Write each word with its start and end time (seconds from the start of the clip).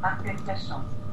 Martel 0.00 0.36
Cachan. 0.44 0.84
It's 0.90 1.05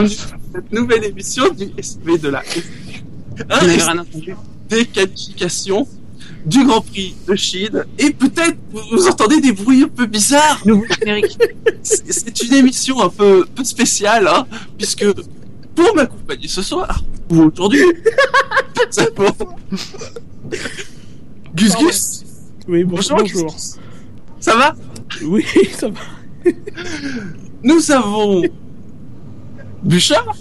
bienvenue 0.00 0.16
dans 0.32 0.52
cette 0.54 0.72
nouvelle 0.72 1.04
émission 1.04 1.48
du 1.52 1.70
SV 1.76 2.18
de 2.18 2.28
la 2.28 2.42
F1. 2.42 2.62
Un 3.50 3.60
J'ai 3.60 3.66
SV 3.66 3.82
rien 3.82 3.98
entendu. 3.98 4.34
des 4.68 4.84
qualifications 4.84 5.88
du 6.46 6.64
Grand 6.64 6.80
Prix 6.80 7.14
de 7.26 7.34
Chine 7.34 7.84
et 7.98 8.10
peut-être 8.10 8.56
vous, 8.72 9.06
entendez 9.08 9.40
des 9.40 9.52
bruits 9.52 9.82
un 9.82 9.88
peu 9.88 10.06
bizarres. 10.06 10.62
Nouveau 10.64 10.84
générique. 11.00 11.38
C'est 11.82 12.42
une 12.42 12.54
émission 12.54 13.00
un 13.02 13.08
peu, 13.08 13.46
peu 13.54 13.64
spéciale 13.64 14.26
hein, 14.28 14.46
puisque 14.76 15.04
pour 15.74 15.94
m'accompagner 15.94 16.48
ce 16.48 16.62
soir 16.62 17.02
ou 17.30 17.42
aujourd'hui. 17.42 17.82
Gus 21.54 21.76
Gus, 21.76 22.24
Oui, 22.68 22.84
bonjour. 22.84 23.18
bonjour. 23.18 23.54
Ça 24.40 24.56
va? 24.56 24.74
Oui, 25.22 25.44
ça 25.78 25.88
va. 25.88 26.00
Nous 27.62 27.90
avons 27.90 28.42
Bouchard 29.82 30.34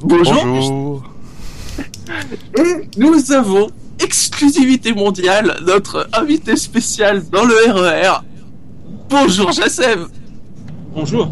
Bonjour. 0.00 0.44
Bonjour. 0.44 1.04
Et 2.58 2.88
nous 2.98 3.32
avons, 3.32 3.70
exclusivité 3.98 4.92
mondiale, 4.92 5.56
notre 5.66 6.08
invité 6.12 6.56
spécial 6.56 7.24
dans 7.30 7.44
le 7.44 7.54
RER. 7.72 8.20
Bonjour 9.08 9.52
Jacem. 9.52 10.08
Bonjour. 10.94 11.30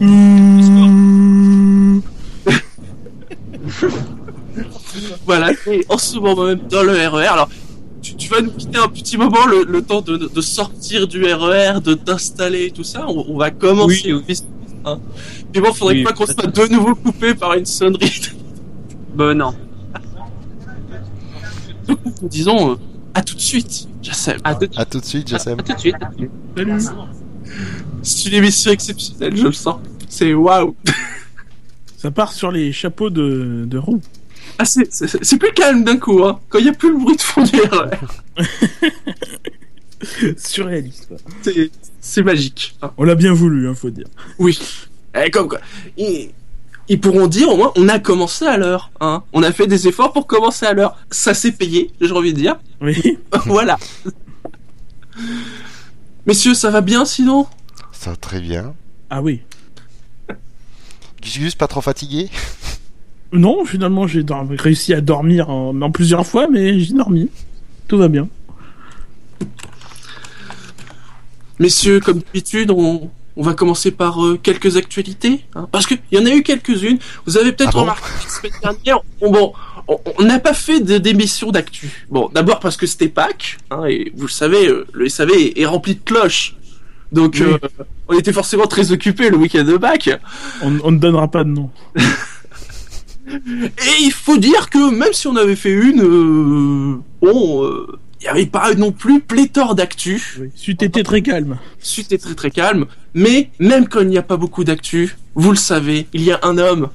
Voilà, 5.24 5.52
en 5.88 5.98
ce 5.98 6.18
moment 6.18 6.44
même 6.44 6.60
dans 6.68 6.82
le 6.82 6.92
RER. 6.92 7.26
Alors, 7.26 7.48
tu, 8.02 8.28
vas 8.28 8.40
nous 8.40 8.50
quitter 8.50 8.78
un 8.78 8.88
petit 8.88 9.16
moment, 9.16 9.46
le, 9.46 9.82
temps 9.82 10.00
de, 10.00 10.40
sortir 10.40 11.06
du 11.06 11.24
RER, 11.24 11.80
de 11.80 11.94
t'installer 11.94 12.66
et 12.66 12.70
tout 12.70 12.82
ça. 12.82 13.06
On, 13.08 13.38
va 13.38 13.50
commencer. 13.50 14.12
Hein. 14.84 14.98
Mais 15.54 15.60
bon, 15.60 15.72
faudrait 15.72 15.94
oui, 15.94 16.04
pas 16.04 16.12
qu'on 16.12 16.26
soit 16.26 16.46
de 16.46 16.72
nouveau 16.72 16.94
coupé 16.94 17.34
par 17.34 17.54
une 17.54 17.66
sonnerie. 17.66 18.20
ben 19.14 19.34
non. 19.34 19.54
Disons, 22.22 22.78
à 23.14 23.22
tout 23.22 23.34
de 23.34 23.40
suite, 23.40 23.88
Jassem. 24.02 24.38
À, 24.44 24.54
tout... 24.54 25.00
de 25.00 25.04
suite, 25.04 25.28
Jassem. 25.28 25.58
À, 25.58 25.62
tout 25.62 25.72
de 25.72 25.78
suite. 25.78 25.96
C'est 28.02 28.28
une 28.28 28.34
émission 28.34 28.70
exceptionnelle, 28.72 29.36
je 29.36 29.46
le 29.46 29.52
sens. 29.52 29.80
C'est 30.08 30.32
waouh. 30.34 30.74
Ça 31.96 32.10
part 32.10 32.32
sur 32.32 32.50
les 32.50 32.72
chapeaux 32.72 33.10
de, 33.10 33.64
de 33.66 33.78
roue. 33.78 34.00
Ah, 34.58 34.64
c'est 34.64 35.38
plus 35.38 35.52
calme 35.52 35.84
d'un 35.84 35.96
coup, 35.96 36.24
hein, 36.24 36.40
quand 36.48 36.58
il 36.58 36.64
n'y 36.64 36.70
a 36.70 36.74
plus 36.74 36.90
le 36.90 36.98
bruit 36.98 37.16
de 37.16 37.22
fond. 37.22 37.44
Surréaliste. 40.36 41.12
C'est- 41.42 41.70
C'est 42.00 42.22
magique. 42.22 42.76
hein. 42.82 42.92
On 42.96 43.04
l'a 43.04 43.14
bien 43.14 43.32
voulu, 43.32 43.68
hein, 43.68 43.74
faut 43.74 43.90
dire. 43.90 44.06
Oui. 44.38 44.58
Eh, 45.14 45.30
comme 45.30 45.48
quoi. 45.48 45.60
Ils, 45.98 46.30
ils 46.88 47.00
pourront 47.00 47.26
dire 47.26 47.48
au 47.50 47.56
moins 47.56 47.72
on 47.76 47.88
a 47.88 47.98
commencé 47.98 48.46
à 48.46 48.56
l'heure. 48.56 48.90
Hein. 49.00 49.22
On 49.32 49.42
a 49.42 49.52
fait 49.52 49.66
des 49.66 49.86
efforts 49.88 50.12
pour 50.12 50.26
commencer 50.26 50.64
à 50.66 50.72
l'heure. 50.72 50.96
Ça 51.10 51.34
s'est 51.34 51.52
payé, 51.52 51.90
j'ai 52.00 52.12
envie 52.12 52.32
de 52.32 52.38
dire. 52.38 52.58
Oui. 52.80 53.18
voilà. 53.46 53.78
Messieurs, 56.26 56.54
ça 56.54 56.70
va 56.70 56.80
bien 56.80 57.04
sinon? 57.04 57.46
Ça 57.92 58.10
va 58.10 58.16
très 58.16 58.40
bien. 58.40 58.74
Ah 59.10 59.20
oui. 59.22 59.40
Gus 61.22 61.38
Gus, 61.38 61.54
pas 61.54 61.66
trop 61.68 61.80
fatigué 61.82 62.30
Non, 63.32 63.64
finalement, 63.64 64.06
j'ai 64.06 64.24
réussi 64.58 64.94
à 64.94 65.00
dormir 65.00 65.50
en, 65.50 65.80
en 65.80 65.90
plusieurs 65.90 66.26
fois, 66.26 66.48
mais 66.50 66.80
j'ai 66.80 66.94
dormi. 66.94 67.28
Tout 67.88 67.98
va 67.98 68.08
bien. 68.08 68.28
Messieurs, 71.60 72.00
comme 72.00 72.18
d'habitude, 72.18 72.70
on, 72.72 73.10
on 73.36 73.42
va 73.42 73.54
commencer 73.54 73.90
par 73.92 74.24
euh, 74.24 74.38
quelques 74.42 74.76
actualités. 74.76 75.44
hein, 75.54 75.68
parce 75.70 75.86
qu'il 75.86 75.98
y 76.10 76.18
en 76.18 76.26
a 76.26 76.30
eu 76.30 76.42
quelques-unes. 76.42 76.98
Vous 77.26 77.36
avez 77.36 77.52
peut-être 77.52 77.68
Ah 77.70 77.72
bon 77.74 77.80
remarqué 77.82 78.02
que 78.18 78.24
la 78.24 78.30
semaine 78.30 78.52
dernière, 78.62 78.98
on, 79.20 79.30
bon, 79.30 79.52
on- 79.86 80.00
on 80.18 80.22
n'a 80.24 80.38
pas 80.40 80.54
fait 80.54 80.80
de- 80.80 80.98
d'émission 80.98 81.50
d'actu. 81.52 82.06
Bon, 82.10 82.28
d'abord 82.34 82.58
parce 82.60 82.76
que 82.76 82.86
c'était 82.86 83.08
Pâques, 83.08 83.58
hein, 83.70 83.84
et 83.86 84.10
vous 84.16 84.26
le 84.26 84.32
savez, 84.32 84.66
euh, 84.68 84.86
le 84.92 85.08
SAV 85.08 85.30
est, 85.32 85.60
est 85.60 85.66
rempli 85.66 85.94
de 85.94 86.00
cloches. 86.00 86.56
Donc, 87.12 87.34
Oui. 87.40 87.42
euh, 87.46 87.58
on 88.08 88.18
était 88.18 88.32
forcément 88.32 88.66
très 88.66 88.90
occupés 88.92 89.30
le 89.30 89.36
week-end 89.36 89.64
de 89.64 89.76
Pâques. 89.76 90.10
On, 90.62 90.78
on 90.82 90.90
ne 90.92 90.98
donnera 90.98 91.28
pas 91.28 91.44
de 91.44 91.50
nom. 91.50 91.70
Et 93.28 94.02
il 94.02 94.12
faut 94.12 94.38
dire 94.38 94.70
que 94.70 94.90
même 94.90 95.12
si 95.12 95.28
on 95.28 95.36
avait 95.36 95.54
fait 95.56 95.70
une, 95.72 96.00
euh, 96.02 96.96
bon, 97.20 97.64
euh, 97.64 97.86
il 98.20 98.24
n'y 98.24 98.28
avait 98.28 98.46
pas 98.46 98.74
non 98.74 98.92
plus 98.92 99.20
pléthore 99.20 99.74
d'actu. 99.74 100.22
Oui. 100.38 100.50
C'eût 100.54 100.72
été 100.72 101.02
très 101.02 101.22
calme. 101.22 101.58
Suite 101.78 102.12
est 102.12 102.18
très 102.18 102.34
très 102.34 102.50
calme, 102.50 102.86
mais 103.14 103.50
même 103.58 103.88
quand 103.88 104.00
il 104.00 104.08
n'y 104.08 104.18
a 104.18 104.22
pas 104.22 104.36
beaucoup 104.36 104.62
d'actu, 104.62 105.16
vous 105.34 105.50
le 105.50 105.56
savez, 105.56 106.06
il 106.12 106.22
y 106.22 106.30
a 106.30 106.38
un 106.42 106.58
homme 106.58 106.90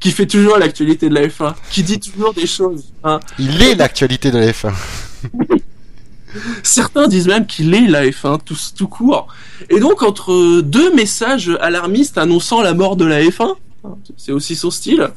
qui 0.00 0.10
fait 0.10 0.26
toujours 0.26 0.58
l'actualité 0.58 1.08
de 1.08 1.14
la 1.14 1.26
F1, 1.26 1.54
qui 1.70 1.82
dit 1.82 2.00
toujours 2.00 2.32
des 2.32 2.46
choses. 2.46 2.92
Hein. 3.04 3.20
Il 3.38 3.62
est 3.62 3.74
l'actualité 3.74 4.30
de 4.30 4.38
la 4.38 4.50
F1. 4.50 4.72
Certains 6.62 7.06
disent 7.06 7.28
même 7.28 7.46
qu'il 7.46 7.74
est 7.74 7.86
la 7.86 8.06
F1 8.06 8.40
tout, 8.42 8.56
tout 8.74 8.88
court. 8.88 9.28
Et 9.68 9.78
donc 9.78 10.02
entre 10.02 10.62
deux 10.62 10.94
messages 10.94 11.50
alarmistes 11.60 12.16
annonçant 12.16 12.62
la 12.62 12.72
mort 12.72 12.96
de 12.96 13.04
la 13.04 13.22
F1, 13.22 13.54
hein, 13.84 13.94
c'est 14.16 14.32
aussi 14.32 14.56
son 14.56 14.70
style, 14.70 15.10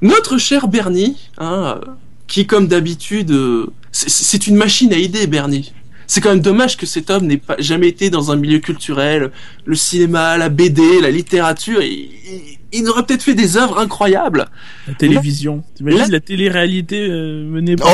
notre 0.00 0.38
cher 0.38 0.68
Bernie, 0.68 1.16
hein, 1.38 1.80
qui 2.28 2.46
comme 2.46 2.68
d'habitude, 2.68 3.32
euh, 3.32 3.66
c'est- 3.94 4.24
c'est 4.24 4.46
une 4.46 4.56
machine 4.56 4.92
à 4.92 4.96
idées 4.98 5.26
Bernie. 5.26 5.72
C'est 6.06 6.20
quand 6.20 6.28
même 6.30 6.40
dommage 6.40 6.76
que 6.76 6.84
cet 6.84 7.08
homme 7.10 7.26
n'ait 7.26 7.38
pas 7.38 7.56
jamais 7.58 7.88
été 7.88 8.10
dans 8.10 8.30
un 8.30 8.36
milieu 8.36 8.58
culturel, 8.58 9.30
le 9.64 9.74
cinéma, 9.74 10.36
la 10.36 10.50
BD, 10.50 11.00
la 11.00 11.10
littérature. 11.10 11.80
Il, 11.80 11.92
il- 11.92 12.58
il 12.76 12.88
aurait 12.88 13.04
peut-être 13.06 13.22
fait 13.22 13.34
des 13.34 13.56
œuvres 13.56 13.78
incroyables. 13.78 14.46
La 14.88 14.94
télévision. 14.94 15.62
T'imagines 15.76 16.00
Là- 16.00 16.08
la 16.10 16.20
télé-réalité 16.20 16.98
euh, 17.08 17.44
menée 17.48 17.76
par... 17.76 17.88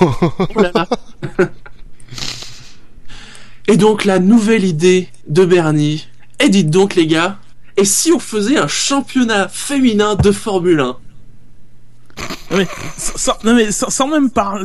Oh 0.00 0.36
Oh 0.54 0.60
là 0.62 0.70
là. 0.74 0.86
Et 3.68 3.76
donc 3.76 4.04
la 4.04 4.18
nouvelle 4.18 4.64
idée 4.64 5.08
de 5.28 5.44
Bernie. 5.44 6.06
Et 6.38 6.48
dites 6.48 6.70
donc 6.70 6.94
les 6.94 7.06
gars, 7.06 7.38
et 7.76 7.84
si 7.84 8.12
on 8.12 8.18
faisait 8.18 8.58
un 8.58 8.68
championnat 8.68 9.48
féminin 9.48 10.14
de 10.14 10.30
Formule 10.30 10.80
1 10.80 10.96
Ah 12.50 12.56
ouais, 12.56 12.66
sans, 12.96 13.32
non 13.44 13.54
mais 13.54 13.72
sans, 13.72 13.90
sans 13.90 14.06
même 14.08 14.30
par, 14.30 14.58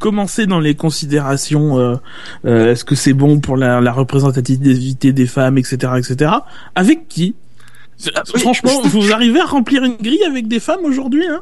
commencer 0.00 0.46
dans 0.46 0.60
les 0.60 0.74
considérations, 0.74 1.78
euh, 1.78 1.96
euh, 2.44 2.72
est-ce 2.72 2.84
que 2.84 2.94
c'est 2.94 3.12
bon 3.12 3.40
pour 3.40 3.56
la, 3.56 3.80
la 3.80 3.92
représentativité 3.92 5.12
des 5.12 5.26
femmes, 5.26 5.56
etc., 5.58 5.92
etc. 5.98 6.32
Avec 6.74 7.08
qui? 7.08 7.34
Ah, 8.14 8.22
oui. 8.34 8.40
Franchement, 8.40 8.80
vous 8.84 9.12
arrivez 9.12 9.40
à 9.40 9.44
remplir 9.46 9.84
une 9.84 9.96
grille 9.96 10.24
avec 10.24 10.48
des 10.48 10.60
femmes 10.60 10.84
aujourd'hui, 10.84 11.26
hein? 11.26 11.40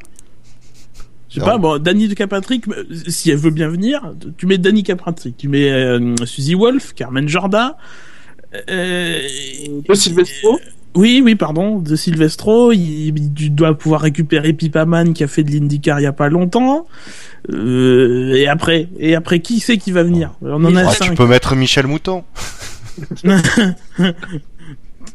Je 1.31 1.35
sais 1.37 1.41
Non. 1.41 1.47
pas, 1.47 1.59
bon, 1.59 1.79
Dani 1.81 2.09
de 2.09 2.15
Capatrick, 2.15 2.67
euh, 2.69 2.85
si 3.09 3.31
elle 3.31 3.37
veut 3.39 3.51
bien 3.53 3.69
venir, 3.69 4.13
tu 4.37 4.47
mets 4.47 4.59
Dani 4.59 4.83
Capatrick, 4.83 5.37
tu 5.37 5.49
mets 5.49 5.71
euh, 5.71 6.15
Suzy 6.27 6.55
Wolf, 6.55 6.93
Carmen 6.95 7.29
Jorda, 7.29 7.79
euh, 8.69 9.21
de 9.89 9.95
Silvestro? 9.95 10.59
Oui, 10.95 11.21
oui, 11.25 11.35
pardon, 11.35 11.79
de 11.79 11.95
Silvestro, 11.97 12.73
il, 12.73 13.09
il 13.39 13.55
doit 13.55 13.77
pouvoir 13.77 14.01
récupérer 14.01 14.53
Pipaman 14.53 15.13
qui 15.13 15.23
a 15.25 15.29
fait 15.29 15.43
de 15.45 15.51
l'IndyCar 15.51 16.01
il 16.01 16.05
y 16.05 16.07
a 16.07 16.13
pas 16.13 16.29
longtemps. 16.29 16.87
Euh, 17.53 18.35
et 18.35 18.47
après, 18.49 18.89
et 18.99 19.15
après, 19.15 19.41
qui 19.41 19.61
c'est 19.61 19.79
qui 19.79 19.93
va 19.93 20.03
venir? 20.03 20.33
On 20.43 20.65
en 20.65 20.77
a 20.77 20.85
Ah, 20.87 20.91
cinq. 20.93 21.11
Tu 21.11 21.15
peux 21.15 21.27
mettre 21.27 21.55
Michel 21.57 21.87
Mouton. 21.87 22.25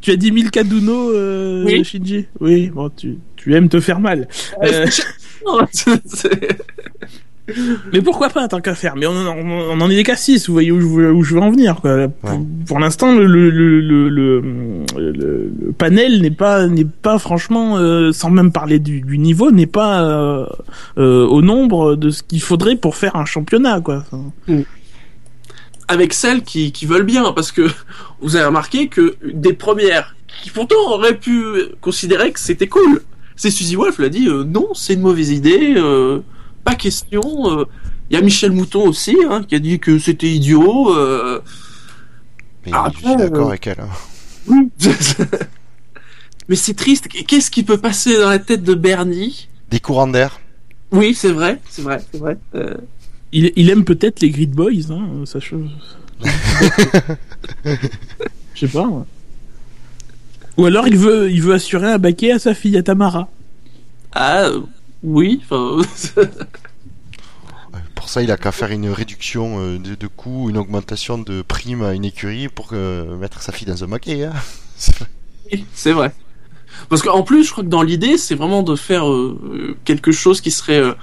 Tu 0.01 0.12
as 0.12 0.16
dit 0.18 0.31
Milka 0.31 0.63
Duno, 0.63 1.12
euh, 1.12 1.63
Oui. 1.66 1.83
Shinji? 1.83 2.27
Oui, 2.39 2.69
bon, 2.69 2.89
tu, 2.89 3.18
tu 3.36 3.56
aimes 3.56 3.69
te 3.69 3.80
faire 3.80 4.00
mal. 4.00 4.27
Euh, 4.63 4.86
c'est- 5.72 6.57
Mais 7.94 8.01
pourquoi 8.01 8.30
pas, 8.30 8.47
tant 8.47 8.59
qu'à 8.59 8.74
faire 8.74 8.95
Mais 8.95 9.06
on, 9.06 9.12
en- 9.12 9.38
on, 9.38 9.77
on 9.77 9.81
en 9.81 9.89
est 9.89 10.03
qu'à 10.03 10.15
6, 10.15 10.47
vous 10.47 10.53
voyez 10.53 10.71
où 10.71 10.81
je, 10.81 10.88
veux, 10.88 11.12
où 11.13 11.24
je 11.24 11.36
veux 11.36 11.42
en 11.42 11.51
venir. 11.51 11.75
Quoi. 11.81 12.07
Pour, 12.07 12.31
Ouais. 12.31 12.39
pour 12.65 12.80
l'instant, 12.80 13.13
le, 13.15 13.25
le, 13.27 13.50
le, 13.51 13.81
le, 13.81 14.09
le, 14.09 14.42
le- 14.42 15.51
le 15.62 15.71
panel 15.77 16.21
n'est 16.21 16.31
pas, 16.31 16.65
n'est 16.68 16.86
pas 16.86 17.19
franchement, 17.19 17.77
euh, 17.77 18.12
sans 18.12 18.31
même 18.31 18.51
parler 18.51 18.80
du, 18.80 19.01
du 19.01 19.18
niveau, 19.19 19.51
n'est 19.51 19.68
pas 19.68 20.03
euh, 20.03 20.45
euh, 20.97 21.25
au 21.27 21.42
nombre 21.44 21.95
de 21.95 22.09
ce 22.09 22.24
qu'il 22.24 22.42
faudrait 22.42 22.75
pour 22.77 22.95
faire 22.95 23.15
un 23.15 23.25
championnat. 23.25 23.80
Quoi. 23.81 24.03
Enfin, 24.12 24.63
avec 25.88 26.13
celles 26.13 26.41
qui, 26.44 26.71
qui 26.71 26.86
veulent 26.88 27.03
bien, 27.06 27.31
parce 27.33 27.51
que 27.51 27.68
vous 28.21 28.36
avez 28.36 28.45
remarqué 28.45 28.88
que 28.88 29.15
des 29.33 29.53
premières 29.53 30.15
qui 30.44 30.50
pourtant 30.50 30.75
auraient 30.89 31.15
pu 31.18 31.44
considérer 31.81 32.31
que 32.31 32.39
c'était 32.39 32.68
cool, 32.68 33.01
c'est 33.36 33.51
Suzy 33.51 33.75
Wolf 33.75 34.00
l'a 34.00 34.09
dit, 34.09 34.27
euh, 34.27 34.44
non, 34.44 34.69
c'est 34.74 34.94
une 34.95 35.01
mauvaise 35.01 35.30
idée, 35.31 35.75
euh, 35.77 36.19
pas 36.65 36.75
question. 36.75 37.21
euh. 37.50 37.65
Il 38.09 38.15
y 38.15 38.19
a 38.19 38.21
Michel 38.21 38.51
Mouton 38.51 38.88
aussi, 38.88 39.15
hein, 39.29 39.44
qui 39.47 39.56
a 39.56 39.59
dit 39.59 39.79
que 39.79 39.97
c'était 40.00 40.27
idiot. 40.29 40.94
euh. 40.94 41.39
Mais 42.65 42.71
Ah, 42.75 42.89
je 42.94 42.97
suis 43.07 43.15
d'accord 43.15 43.45
euh, 43.47 43.50
avec 43.50 43.67
elle. 43.67 43.79
hein. 43.79 44.67
Mais 46.47 46.56
c'est 46.56 46.75
triste. 46.75 47.07
Qu'est-ce 47.07 47.50
qui 47.50 47.63
peut 47.63 47.77
passer 47.79 48.17
dans 48.19 48.29
la 48.29 48.38
tête 48.39 48.63
de 48.63 48.75
Bernie? 48.75 49.47
Des 49.71 49.79
courants 49.79 50.07
d'air. 50.07 50.39
Oui, 50.91 51.15
c'est 51.15 51.31
vrai, 51.31 51.59
c'est 51.67 51.81
vrai, 51.81 52.00
c'est 52.12 52.19
vrai. 52.19 52.38
Euh, 52.53 52.75
il, 53.31 53.51
il 53.56 53.69
aime 53.71 53.83
peut-être 53.83 54.19
les 54.21 54.29
Grid 54.29 54.51
Boys, 54.51 54.91
hein, 54.91 55.23
ça 55.25 55.39
je... 55.39 55.56
Je 58.53 58.59
sais 58.59 58.67
pas. 58.71 58.85
moi. 58.85 59.06
Ou 60.57 60.65
alors 60.65 60.88
il 60.88 60.97
veut, 60.97 61.29
il 61.31 61.41
veut 61.41 61.53
assurer 61.56 61.91
un 61.91 61.97
baquet 61.97 62.31
à 62.31 62.39
sa 62.39 62.53
fille, 62.53 62.77
à 62.77 62.83
Tamara. 62.83 63.27
ah, 64.13 64.44
euh, 64.45 64.62
oui, 65.06 65.42
enfin. 65.44 65.81
Euh, 67.74 67.78
Pour 67.94 68.07
ça, 68.10 68.22
il 68.22 68.31
a 68.31 68.38
qu'à 68.38 68.52
faire 68.54 68.72
une 68.72 68.90
réduction 68.90 69.60
euh, 69.60 69.78
de, 69.78 69.96
de 69.96 70.07
coûts, 70.07 70.50
une 70.50 70.57
augmentation 70.57 71.18
de 71.18 71.42
primes 71.42 71.84
à 71.84 71.94
une 71.94 72.06
écurie 72.06 72.48
pour 72.48 72.69
euh, 72.72 73.18
mettre 73.18 73.42
sa 73.42 73.52
fille 73.52 73.68
dans 73.68 73.84
un 73.84 73.88
maquet. 73.88 74.25
Hein. 74.25 74.34
Oui, 75.52 75.63
c'est 75.74 75.92
vrai. 75.92 76.12
Parce 76.90 77.04
qu'en 77.04 77.22
plus, 77.22 77.44
je 77.44 77.52
crois 77.52 77.63
que 77.63 77.69
dans 77.69 77.84
l'idée, 77.84 78.18
c'est 78.18 78.34
vraiment 78.34 78.63
de 78.63 78.75
faire 78.75 79.07
euh, 79.07 79.78
quelque 79.86 80.12
chose 80.12 80.42
qui 80.42 80.50
serait 80.52 80.80
euh, 80.80 80.94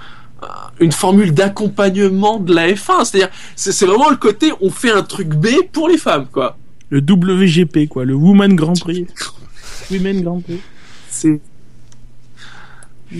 une 0.80 0.90
formule 0.90 1.32
d'accompagnement 1.32 2.40
de 2.40 2.52
la 2.52 2.68
F1. 2.72 3.04
C'est-à-dire, 3.04 3.28
c'est 3.54 3.70
c'est 3.70 3.86
vraiment 3.86 4.10
le 4.10 4.16
côté, 4.16 4.52
on 4.60 4.70
fait 4.70 4.90
un 4.90 5.02
truc 5.02 5.28
B 5.28 5.46
pour 5.72 5.88
les 5.88 5.96
femmes, 5.98 6.26
quoi. 6.26 6.58
Le 6.90 6.98
WGP, 7.00 7.86
quoi, 7.88 8.04
le 8.04 8.14
Woman 8.14 8.54
Grand 8.56 8.78
Prix. 8.78 9.06
Women 9.92 10.22
Grand 10.22 10.40
Prix. 10.40 10.60
C'est 11.08 11.40
Ah, 13.12 13.14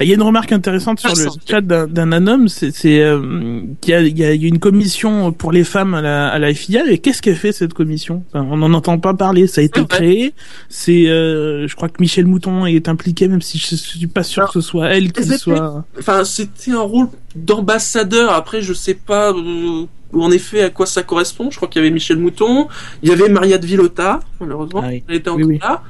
Il 0.00 0.08
y 0.08 0.12
a 0.12 0.14
une 0.14 0.22
remarque 0.22 0.52
intéressante 0.52 1.00
sur 1.00 1.10
le 1.14 1.30
chat 1.48 1.60
d'un 1.60 2.12
anonyme, 2.12 2.48
c'est 2.48 2.72
euh, 3.00 3.62
qu'il 3.80 3.90
y 3.90 3.94
a, 3.94 4.00
il 4.02 4.18
y 4.18 4.24
a- 4.24 4.32
une 4.48 4.58
commission 4.58 5.32
pour 5.32 5.52
les 5.52 5.64
femmes 5.64 5.94
à 5.94 6.00
la, 6.02 6.28
à 6.28 6.38
la 6.38 6.52
FIA, 6.54 6.90
et 6.90 6.98
qu'est-ce 6.98 7.20
qu'elle 7.22 7.36
fait 7.36 7.52
cette 7.52 7.74
commission? 7.74 8.24
Enfin, 8.32 8.46
On 8.50 8.56
n'en 8.56 8.72
entend 8.72 8.98
pas 8.98 9.14
parler, 9.14 9.46
ça 9.46 9.60
a 9.60 9.64
été 9.64 9.84
créé, 9.86 10.32
c'est, 10.68 11.08
euh, 11.08 11.66
je 11.68 11.76
crois 11.76 11.88
que 11.88 12.00
Michel 12.00 12.26
Mouton 12.26 12.66
est 12.66 12.88
impliqué, 12.88 13.28
même 13.28 13.42
si 13.42 13.58
je 13.58 13.74
suis 13.76 14.06
pas 14.06 14.22
sûr 14.22 14.46
que 14.46 14.52
ce 14.54 14.60
soit 14.60 14.88
elle 14.88 15.12
qui 15.12 15.24
soit... 15.38 15.84
enfin, 15.98 16.24
c'était 16.24 16.72
un 16.72 16.80
rôle 16.80 17.08
d'ambassadeur. 17.36 18.32
Après, 18.32 18.62
je 18.62 18.72
sais 18.72 18.94
pas 18.94 19.30
euh, 19.32 19.84
en 20.12 20.30
effet 20.30 20.62
à 20.62 20.70
quoi 20.70 20.86
ça 20.86 21.02
correspond. 21.02 21.50
Je 21.50 21.56
crois 21.56 21.68
qu'il 21.68 21.80
y 21.80 21.84
avait 21.84 21.92
Michel 21.94 22.18
Mouton, 22.18 22.68
il 23.02 23.08
y 23.08 23.12
avait 23.12 23.28
Maria 23.28 23.58
de 23.58 23.66
Villota, 23.66 24.20
malheureusement, 24.40 24.82
Ah 24.84 24.88
oui. 24.90 25.02
elle 25.08 25.14
était 25.16 25.30
Oui, 25.30 25.36
encore 25.44 25.48
oui. 25.48 25.58
là. 25.60 25.82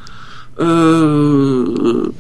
Euh, 0.61 2.13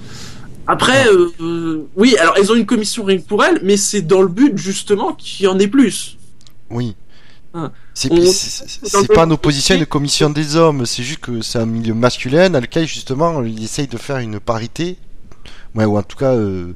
Après, 0.70 1.06
euh, 1.08 1.28
euh, 1.40 1.88
oui, 1.96 2.16
alors 2.16 2.34
elles 2.36 2.50
ont 2.52 2.54
une 2.54 2.66
commission 2.66 3.02
rien 3.04 3.18
que 3.18 3.26
pour 3.26 3.42
elles, 3.44 3.60
mais 3.62 3.76
c'est 3.76 4.02
dans 4.02 4.22
le 4.22 4.28
but 4.28 4.56
justement 4.56 5.12
qu'il 5.14 5.46
y 5.46 5.48
en 5.48 5.58
ait 5.58 5.66
plus. 5.68 6.16
Oui. 6.70 6.94
Ah. 7.52 7.72
C'est 7.94 8.08
pas 9.12 9.26
en 9.26 9.30
opposition 9.32 9.74
à 9.74 9.78
une 9.78 9.86
commission 9.86 10.30
des 10.30 10.54
hommes, 10.54 10.86
c'est 10.86 11.02
juste 11.02 11.18
que 11.20 11.40
c'est 11.42 11.58
un 11.58 11.66
milieu 11.66 11.94
masculin 11.94 12.48
dans 12.50 12.60
lequel 12.60 12.86
justement 12.86 13.42
il 13.42 13.62
essaye 13.64 13.88
de 13.88 13.98
faire 13.98 14.18
une 14.18 14.38
parité, 14.38 14.96
ouais, 15.74 15.84
ou 15.84 15.98
en 15.98 16.02
tout 16.04 16.16
cas 16.16 16.32
euh, 16.34 16.72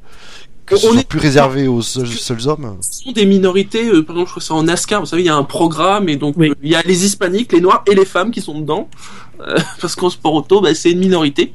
que 0.66 0.76
ce 0.76 0.88
On 0.88 0.92
soit 0.92 1.00
est- 1.02 1.08
plus 1.08 1.20
réservé 1.20 1.68
aux 1.68 1.80
seuls, 1.82 2.08
seuls 2.08 2.48
hommes. 2.48 2.76
Ce 2.80 3.04
sont 3.04 3.12
des 3.12 3.26
minorités, 3.26 3.86
euh, 3.88 4.02
par 4.02 4.16
exemple, 4.16 4.28
je 4.28 4.30
crois 4.32 4.40
que 4.40 4.46
c'est 4.46 4.52
en 4.52 4.62
NASCAR, 4.64 5.00
vous 5.00 5.06
savez, 5.06 5.22
il 5.22 5.26
y 5.26 5.28
a 5.28 5.36
un 5.36 5.44
programme, 5.44 6.08
et 6.08 6.16
donc 6.16 6.34
Oui. 6.36 6.50
euh, 6.50 6.54
il 6.62 6.70
y 6.70 6.74
a 6.74 6.82
les 6.82 7.04
hispaniques, 7.04 7.52
les 7.52 7.60
noirs 7.60 7.84
et 7.88 7.94
les 7.94 8.04
femmes 8.06 8.32
qui 8.32 8.40
sont 8.40 8.58
dedans, 8.60 8.88
Euh, 9.40 9.56
parce 9.80 9.94
qu'en 9.96 10.10
sport 10.10 10.34
auto, 10.34 10.60
bah, 10.60 10.74
c'est 10.74 10.90
une 10.92 11.00
minorité. 11.00 11.52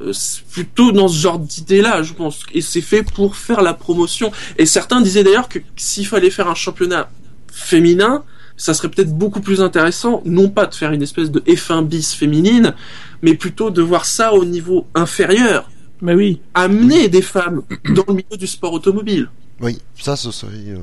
Euh, 0.00 0.12
c'est 0.12 0.44
plutôt 0.44 0.92
dans 0.92 1.08
ce 1.08 1.16
genre 1.18 1.38
d'idée-là, 1.38 2.02
je 2.02 2.12
pense, 2.12 2.40
et 2.54 2.60
c'est 2.60 2.80
fait 2.80 3.02
pour 3.02 3.34
faire 3.36 3.62
la 3.62 3.74
promotion. 3.74 4.30
Et 4.56 4.66
certains 4.66 5.00
disaient 5.00 5.24
d'ailleurs 5.24 5.48
que 5.48 5.58
s'il 5.76 6.06
fallait 6.06 6.30
faire 6.30 6.48
un 6.48 6.54
championnat 6.54 7.08
féminin, 7.52 8.22
ça 8.56 8.74
serait 8.74 8.88
peut-être 8.88 9.12
beaucoup 9.16 9.40
plus 9.40 9.60
intéressant, 9.60 10.22
non 10.24 10.48
pas 10.48 10.66
de 10.66 10.74
faire 10.74 10.92
une 10.92 11.02
espèce 11.02 11.30
de 11.30 11.40
F1 11.40 11.84
bis 11.84 12.12
féminine, 12.14 12.74
mais 13.22 13.34
plutôt 13.34 13.70
de 13.70 13.82
voir 13.82 14.04
ça 14.04 14.32
au 14.34 14.44
niveau 14.44 14.86
inférieur, 14.94 15.70
Bah 16.02 16.14
oui. 16.14 16.40
amener 16.54 17.08
des 17.08 17.22
femmes 17.22 17.62
dans 17.94 18.04
le 18.08 18.14
milieu 18.14 18.36
du 18.36 18.46
sport 18.46 18.72
automobile. 18.72 19.28
Oui, 19.60 19.78
ça, 20.00 20.14
ce 20.16 20.30
serait. 20.30 20.52
euh, 20.68 20.78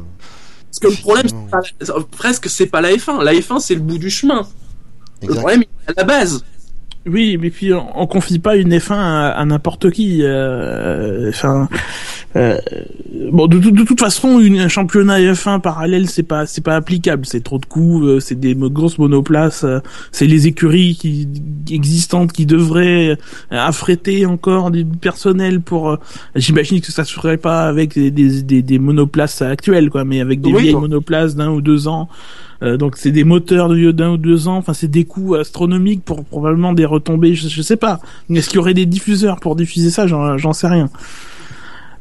Parce 0.70 0.80
que 0.80 0.88
le 0.88 1.02
problème, 1.02 1.28
c'est 1.30 1.50
pas 1.50 1.62
la- 2.00 2.04
presque, 2.12 2.50
c'est 2.50 2.66
pas 2.68 2.82
la 2.82 2.92
F1. 2.92 3.24
La 3.24 3.34
F1, 3.34 3.60
c'est 3.60 3.76
le 3.76 3.82
bout 3.82 3.98
du 3.98 4.10
chemin. 4.10 4.46
Le 5.26 5.34
problème, 5.36 5.64
il 5.64 5.88
est 5.88 5.92
à 5.92 5.94
la 6.02 6.04
base. 6.04 6.44
Oui, 7.08 7.38
mais 7.40 7.52
puis 7.52 7.72
on, 7.72 8.02
on 8.02 8.08
confie 8.08 8.40
pas 8.40 8.56
une 8.56 8.74
F1 8.74 8.94
à, 8.96 9.30
à 9.30 9.46
n'importe 9.46 9.92
qui. 9.92 10.22
euh, 10.24 11.30
Enfin, 11.30 11.70
euh, 12.36 12.58
bon, 13.32 13.46
de, 13.46 13.60
de- 13.60 13.70
de 13.70 13.84
toute 13.84 14.00
façon, 14.00 14.40
une, 14.40 14.58
un 14.60 14.68
championnat 14.68 15.20
F1 15.20 15.62
parallèle, 15.62 16.10
c'est 16.10 16.24
pas, 16.24 16.48
c'est 16.48 16.64
pas 16.64 16.76
applicable. 16.76 17.28
C'est 17.28 17.44
trop 17.44 17.60
de 17.60 17.66
coûts, 17.68 18.04
euh, 18.08 18.20
c'est 18.20 18.40
des 18.40 18.56
grosses 18.56 18.98
monoplaces, 18.98 19.64
euh, 19.64 19.80
c'est 20.12 20.26
les 20.26 20.48
écuries 20.48 20.96
qui, 20.96 21.28
existantes 21.72 22.32
qui 22.34 22.48
devraient 22.48 23.18
affréter 23.52 24.26
encore 24.26 24.72
du 24.72 24.84
personnel 24.84 25.62
pour. 25.62 26.00
J'imagine 26.36 26.82
que 26.82 26.92
ça 26.92 27.04
se 27.06 27.14
ferait 27.14 27.38
pas 27.38 27.68
avec 27.68 27.94
des, 27.94 28.10
des, 28.10 28.42
des, 28.42 28.62
des 28.64 28.80
monoplaces 28.80 29.44
actuelles, 29.44 29.92
quoi, 29.92 30.06
mais 30.06 30.22
avec 30.22 30.42
des 30.42 30.52
Oui, 30.52 30.64
vieilles 30.64 30.76
monoplaces 30.76 31.36
d'un 31.36 31.52
ou 31.52 31.62
deux 31.62 31.88
ans. 31.88 32.10
Euh, 32.64 32.78
donc 32.78 32.98
c'est 32.98 33.12
des 33.12 33.24
moteurs 33.24 33.70
de 33.70 33.92
d'un 33.92 34.12
ou 34.12 34.18
deux 34.18 34.48
ans. 34.48 34.58
Enfin, 34.58 34.74
c'est 34.74 34.88
des 34.90 35.06
coûts 35.06 35.36
astronomiques 35.36 36.04
pour 36.04 36.24
probablement 36.24 36.74
des 36.74 36.86
retombées. 36.86 37.36
Je, 37.36 37.48
je 37.48 37.62
sais 37.62 37.78
pas. 37.78 38.00
Est-ce 38.30 38.50
qu'il 38.50 38.58
y 38.58 38.60
aurait 38.60 38.74
des 38.74 38.86
diffuseurs 38.86 39.40
pour 39.40 39.56
diffuser 39.56 39.90
ça? 39.90 40.08
J'en 40.08 40.54
sais 40.54 40.68
rien. 40.68 40.90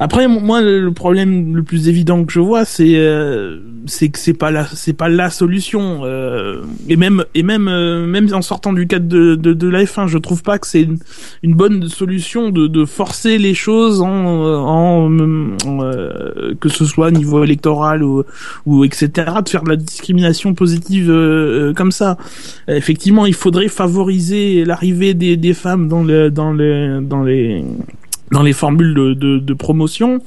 Après, 0.05 0.29
moi, 0.29 0.61
le 0.61 0.93
problème 0.93 1.57
le 1.57 1.63
plus 1.63 1.89
évident 1.89 2.27
que 2.27 2.33
je 2.35 2.39
vois, 2.39 2.67
c'est 2.67 2.97
euh, 2.97 3.59
que 3.87 4.19
c'est 4.19 4.35
pas 4.35 4.51
la 4.51 4.67
c'est 4.67 4.93
pas 4.93 5.09
la 5.09 5.31
solution. 5.31 6.01
Euh, 6.05 6.61
et 6.91 6.97
même 6.97 7.25
et 7.35 7.43
même 7.43 7.69
euh, 7.69 8.05
même 8.07 8.29
en 8.35 8.43
sortant 8.43 8.75
du 8.75 8.87
cadre 8.87 9.09
de 9.09 9.35
de, 9.35 9.55
de 9.55 9.67
la 9.67 9.83
F1, 9.85 10.09
je 10.09 10.19
trouve 10.19 10.43
pas 10.43 10.59
que 10.59 10.67
c'est 10.67 10.87
une, 11.43 11.55
bonne 11.55 11.89
solution 11.89 12.51
de, 12.51 12.67
de 12.67 12.85
forcer 12.85 13.39
les 13.39 13.55
choses 13.55 14.03
en, 14.03 14.07
en, 14.07 15.07
en, 15.07 15.83
euh, 15.83 16.53
que 16.61 16.69
ce 16.69 16.85
soit 16.85 17.07
au 17.07 17.11
niveau 17.11 17.43
électoral 17.43 18.03
ou 18.03 18.25
ou 18.67 18.85
etc. 18.85 19.09
de 19.43 19.49
faire 19.49 19.63
de 19.63 19.71
la 19.71 19.77
discrimination 19.77 20.53
positive 20.53 21.11
euh, 21.11 21.71
euh, 21.71 21.73
comme 21.73 21.93
ça. 21.93 22.19
Euh, 22.69 22.77
effectivement, 22.77 23.25
il 23.25 23.35
faudrait 23.35 23.69
favoriser 23.69 24.67
l'arrivée 24.67 25.15
des, 25.15 25.39
des 25.39 25.55
femmes 25.55 25.89
dans 25.89 26.05
dans 26.31 26.53
les 26.53 27.01
dans 27.01 27.23
les 27.23 27.65
dans 28.31 28.43
les 28.43 28.53
formules 28.53 28.95
de, 28.95 29.15
de, 29.15 29.39
de 29.39 29.55
promotion. 29.55 30.21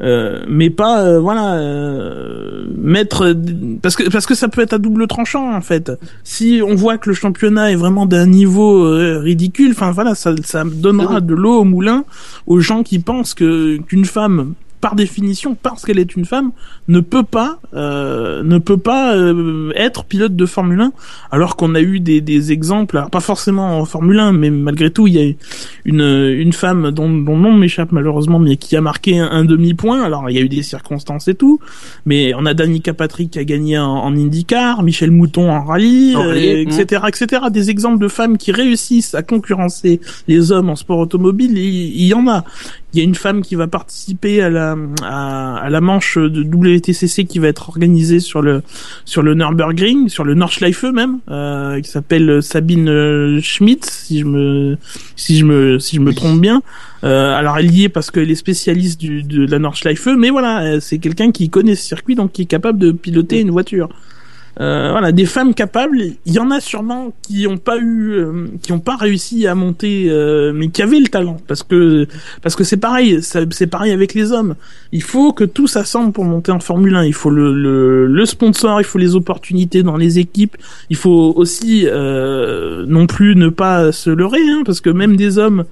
Euh, 0.00 0.44
mais 0.48 0.70
pas 0.70 1.02
euh, 1.02 1.18
voilà 1.18 1.54
euh, 1.54 2.66
mettre 2.76 3.34
parce 3.82 3.96
que 3.96 4.08
parce 4.08 4.26
que 4.26 4.36
ça 4.36 4.46
peut 4.46 4.60
être 4.60 4.74
à 4.74 4.78
double 4.78 5.08
tranchant 5.08 5.52
en 5.52 5.60
fait 5.60 5.90
si 6.22 6.62
on 6.64 6.76
voit 6.76 6.98
que 6.98 7.08
le 7.08 7.16
championnat 7.16 7.72
est 7.72 7.74
vraiment 7.74 8.06
d'un 8.06 8.26
niveau 8.26 8.84
euh, 8.84 9.18
ridicule 9.18 9.72
enfin 9.72 9.90
voilà 9.90 10.14
ça 10.14 10.36
ça 10.44 10.62
donnera 10.64 11.20
de 11.20 11.34
l'eau 11.34 11.62
au 11.62 11.64
moulin 11.64 12.04
aux 12.46 12.60
gens 12.60 12.84
qui 12.84 13.00
pensent 13.00 13.34
que 13.34 13.78
qu'une 13.78 14.04
femme 14.04 14.54
par 14.80 14.94
définition 14.94 15.56
parce 15.60 15.84
qu'elle 15.84 15.98
est 15.98 16.14
une 16.16 16.24
femme 16.24 16.52
ne 16.88 17.00
peut 17.00 17.22
pas 17.22 17.58
euh, 17.74 18.42
ne 18.42 18.58
peut 18.58 18.76
pas 18.76 19.16
euh, 19.16 19.72
être 19.74 20.04
pilote 20.04 20.36
de 20.36 20.46
Formule 20.46 20.80
1 20.80 20.92
alors 21.30 21.56
qu'on 21.56 21.74
a 21.74 21.80
eu 21.80 22.00
des, 22.00 22.20
des 22.20 22.52
exemples 22.52 22.96
alors 22.96 23.10
pas 23.10 23.20
forcément 23.20 23.78
en 23.78 23.84
Formule 23.84 24.18
1 24.18 24.32
mais 24.32 24.50
malgré 24.50 24.90
tout 24.90 25.06
il 25.06 25.14
y 25.14 25.18
a 25.18 25.32
une 25.84 26.00
une 26.00 26.52
femme 26.52 26.90
dont, 26.90 27.08
dont 27.08 27.36
le 27.36 27.42
nom 27.42 27.52
m'échappe 27.52 27.92
malheureusement 27.92 28.38
mais 28.38 28.56
qui 28.56 28.76
a 28.76 28.80
marqué 28.80 29.18
un, 29.18 29.30
un 29.30 29.44
demi-point. 29.44 30.02
Alors 30.02 30.30
il 30.30 30.36
y 30.36 30.38
a 30.38 30.42
eu 30.42 30.48
des 30.48 30.62
circonstances 30.62 31.28
et 31.28 31.34
tout 31.34 31.60
mais 32.06 32.32
on 32.34 32.46
a 32.46 32.54
Danica 32.54 32.94
Patrick 32.94 33.30
qui 33.32 33.38
a 33.38 33.44
gagné 33.44 33.78
en, 33.78 33.86
en 33.86 34.16
IndyCar 34.16 34.82
Michel 34.82 35.10
Mouton 35.10 35.50
en 35.50 35.64
rallye, 35.64 36.14
rallye, 36.14 36.48
euh, 36.50 36.62
etc 36.62 37.02
etc 37.08 37.42
des 37.50 37.70
exemples 37.70 37.98
de 37.98 38.08
femmes 38.08 38.38
qui 38.38 38.52
réussissent 38.52 39.14
à 39.14 39.22
concurrencer 39.22 40.00
les 40.28 40.52
hommes 40.52 40.70
en 40.70 40.76
sport 40.76 40.98
automobile 40.98 41.56
il, 41.58 42.00
il 42.00 42.06
y 42.06 42.14
en 42.14 42.26
a. 42.28 42.44
Il 42.92 42.98
y 42.98 43.02
a 43.02 43.04
une 43.04 43.14
femme 43.14 43.42
qui 43.42 43.54
va 43.54 43.66
participer 43.66 44.40
à 44.40 44.48
la 44.48 44.67
à, 45.02 45.56
à 45.56 45.70
la 45.70 45.80
manche 45.80 46.18
de 46.18 46.42
WTCC 46.42 47.24
qui 47.24 47.38
va 47.38 47.48
être 47.48 47.68
organisée 47.68 48.20
sur 48.20 48.42
le 48.42 48.62
sur 49.04 49.22
le 49.22 49.34
Nürburgring, 49.34 50.08
sur 50.08 50.24
le 50.24 50.34
Nordschleife 50.34 50.84
même, 50.84 51.18
euh, 51.30 51.80
qui 51.80 51.90
s'appelle 51.90 52.42
Sabine 52.42 52.88
euh, 52.88 53.40
Schmidt, 53.40 53.86
si 53.88 54.20
je 54.20 54.24
me 54.24 54.76
si 55.16 55.38
je 55.38 55.44
me 55.44 55.78
si 55.78 55.96
je 55.96 56.00
me 56.00 56.12
trompe 56.12 56.40
bien. 56.40 56.62
Euh, 57.04 57.34
alors 57.34 57.58
elle 57.58 57.70
y 57.70 57.84
est 57.84 57.88
parce 57.88 58.10
qu'elle 58.10 58.30
est 58.30 58.34
spécialiste 58.34 59.00
du, 59.00 59.22
de 59.22 59.46
la 59.46 59.58
Nordschleife, 59.58 60.06
mais 60.06 60.30
voilà, 60.30 60.62
euh, 60.62 60.80
c'est 60.80 60.98
quelqu'un 60.98 61.30
qui 61.30 61.48
connaît 61.48 61.76
ce 61.76 61.84
circuit, 61.84 62.14
donc 62.14 62.32
qui 62.32 62.42
est 62.42 62.46
capable 62.46 62.78
de 62.78 62.90
piloter 62.90 63.40
une 63.40 63.50
voiture. 63.50 63.88
Euh, 64.60 64.90
voilà, 64.90 65.12
des 65.12 65.26
femmes 65.26 65.54
capables, 65.54 66.00
il 66.26 66.32
y 66.32 66.40
en 66.40 66.50
a 66.50 66.58
sûrement 66.60 67.12
qui 67.22 67.46
ont 67.46 67.58
pas 67.58 67.78
eu, 67.78 68.10
euh, 68.14 68.48
qui 68.60 68.72
ont 68.72 68.80
pas 68.80 68.96
réussi 68.96 69.46
à 69.46 69.54
monter, 69.54 70.06
euh, 70.10 70.52
mais 70.52 70.68
qui 70.68 70.82
avaient 70.82 70.98
le 70.98 71.06
talent, 71.06 71.36
parce 71.46 71.62
que 71.62 72.08
parce 72.42 72.56
que 72.56 72.64
c'est 72.64 72.76
pareil, 72.76 73.20
c'est 73.22 73.66
pareil 73.68 73.92
avec 73.92 74.14
les 74.14 74.32
hommes. 74.32 74.56
Il 74.90 75.02
faut 75.02 75.32
que 75.32 75.44
tout 75.44 75.68
s'assemble 75.68 76.12
pour 76.12 76.24
monter 76.24 76.50
en 76.50 76.58
Formule 76.58 76.96
1. 76.96 77.04
Il 77.04 77.14
faut 77.14 77.30
le, 77.30 77.54
le, 77.54 78.06
le 78.06 78.26
sponsor, 78.26 78.80
il 78.80 78.84
faut 78.84 78.98
les 78.98 79.14
opportunités 79.14 79.84
dans 79.84 79.96
les 79.96 80.18
équipes. 80.18 80.56
Il 80.90 80.96
faut 80.96 81.32
aussi 81.36 81.84
euh, 81.86 82.84
non 82.88 83.06
plus 83.06 83.36
ne 83.36 83.50
pas 83.50 83.92
se 83.92 84.10
leurrer, 84.10 84.40
hein, 84.40 84.62
parce 84.66 84.80
que 84.80 84.90
même 84.90 85.14
des 85.14 85.38
hommes 85.38 85.64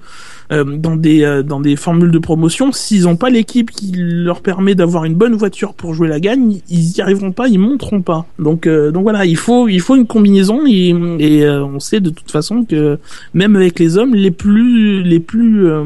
euh, 0.51 0.63
dans 0.63 0.95
des 0.95 1.23
euh, 1.23 1.43
dans 1.43 1.59
des 1.59 1.75
formules 1.75 2.11
de 2.11 2.19
promotion, 2.19 2.71
s'ils 2.71 3.03
n'ont 3.03 3.15
pas 3.15 3.29
l'équipe 3.29 3.71
qui 3.71 3.91
leur 3.95 4.41
permet 4.41 4.75
d'avoir 4.75 5.05
une 5.05 5.15
bonne 5.15 5.35
voiture 5.35 5.73
pour 5.73 5.93
jouer 5.93 6.07
la 6.07 6.19
gagne, 6.19 6.59
ils 6.69 6.97
y 6.97 7.01
arriveront 7.01 7.31
pas, 7.31 7.47
ils 7.47 7.59
monteront 7.59 8.01
pas. 8.01 8.25
Donc 8.39 8.67
euh, 8.67 8.91
donc 8.91 9.03
voilà, 9.03 9.25
il 9.25 9.37
faut 9.37 9.67
il 9.67 9.81
faut 9.81 9.95
une 9.95 10.07
combinaison 10.07 10.65
et, 10.67 10.93
et 11.19 11.43
euh, 11.43 11.65
on 11.65 11.79
sait 11.79 11.99
de 11.99 12.09
toute 12.09 12.31
façon 12.31 12.63
que 12.63 12.99
même 13.33 13.55
avec 13.55 13.79
les 13.79 13.97
hommes 13.97 14.15
les 14.15 14.31
plus 14.31 15.03
les 15.03 15.19
plus 15.19 15.67
euh, 15.67 15.83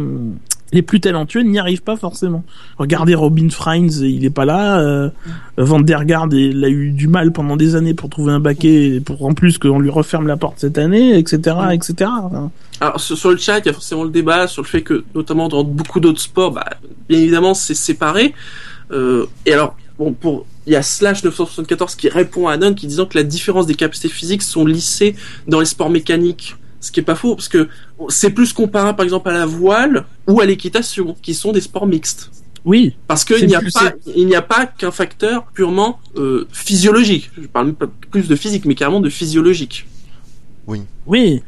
les 0.73 0.81
plus 0.81 0.99
talentueux 0.99 1.41
n'y 1.41 1.59
arrivent 1.59 1.83
pas 1.83 1.97
forcément. 1.97 2.43
Regardez 2.77 3.15
Robin 3.15 3.49
Freins, 3.49 3.87
il 3.87 4.23
est 4.25 4.29
pas 4.29 4.45
là. 4.45 4.79
Euh, 4.79 5.09
Van 5.57 5.81
Garde, 5.81 6.33
il 6.33 6.63
a 6.63 6.69
eu 6.69 6.91
du 6.91 7.07
mal 7.07 7.31
pendant 7.31 7.57
des 7.57 7.75
années 7.75 7.93
pour 7.93 8.09
trouver 8.09 8.31
un 8.31 8.39
baquet, 8.39 9.01
pour 9.03 9.25
en 9.25 9.33
plus 9.33 9.57
qu'on 9.57 9.79
lui 9.79 9.89
referme 9.89 10.27
la 10.27 10.37
porte 10.37 10.59
cette 10.59 10.77
année, 10.77 11.17
etc., 11.17 11.57
etc. 11.73 12.09
Alors 12.81 12.99
sur, 12.99 13.17
sur 13.17 13.29
le 13.29 13.37
chat, 13.37 13.59
il 13.59 13.67
y 13.67 13.69
a 13.69 13.73
forcément 13.73 14.03
le 14.03 14.09
débat 14.09 14.47
sur 14.47 14.63
le 14.63 14.67
fait 14.67 14.81
que, 14.81 15.03
notamment 15.13 15.47
dans 15.47 15.63
beaucoup 15.63 15.99
d'autres 15.99 16.19
sports, 16.19 16.51
bah, 16.51 16.65
bien 17.07 17.19
évidemment, 17.19 17.53
c'est 17.53 17.75
séparé. 17.75 18.33
Euh, 18.91 19.27
et 19.45 19.53
alors, 19.53 19.77
bon, 19.97 20.13
pour 20.13 20.47
il 20.65 20.73
y 20.73 20.75
a 20.75 20.83
Slash 20.83 21.23
974 21.23 21.95
qui 21.95 22.09
répond 22.09 22.47
à 22.47 22.53
Anon 22.53 22.73
qui 22.73 22.87
disant 22.87 23.05
que 23.05 23.17
la 23.17 23.23
différence 23.23 23.65
des 23.67 23.75
capacités 23.75 24.09
physiques 24.09 24.41
sont 24.41 24.65
lissées 24.65 25.15
dans 25.47 25.59
les 25.59 25.65
sports 25.65 25.89
mécaniques. 25.89 26.55
Ce 26.79 26.91
qui 26.91 26.99
est 26.99 27.03
pas 27.03 27.15
faux, 27.15 27.35
parce 27.35 27.47
que 27.47 27.69
c'est 28.09 28.31
plus 28.31 28.53
comparable 28.53 28.97
par 28.97 29.03
exemple 29.03 29.29
à 29.29 29.33
la 29.33 29.45
voile 29.45 30.05
ou 30.27 30.41
à 30.41 30.45
l'équitation, 30.45 31.15
qui 31.21 31.35
sont 31.35 31.51
des 31.51 31.61
sports 31.61 31.85
mixtes. 31.85 32.31
Oui, 32.65 32.95
Parce 33.07 33.25
qu'il 33.25 33.47
n'y 33.47 33.55
a 33.55 33.61
pas, 33.61 33.93
il 34.15 34.27
n'y 34.27 34.35
a 34.35 34.41
pas 34.41 34.65
qu'un 34.67 34.91
facteur 34.91 35.45
purement 35.53 35.99
euh, 36.15 36.47
physiologique. 36.51 37.31
Je 37.39 37.47
parle 37.47 37.67
même 37.67 37.75
pas 37.75 37.87
plus 38.11 38.27
de 38.27 38.35
physique, 38.35 38.65
mais 38.65 38.75
carrément 38.75 38.99
de 38.99 39.09
physiologique. 39.09 39.87
oui, 41.07 41.41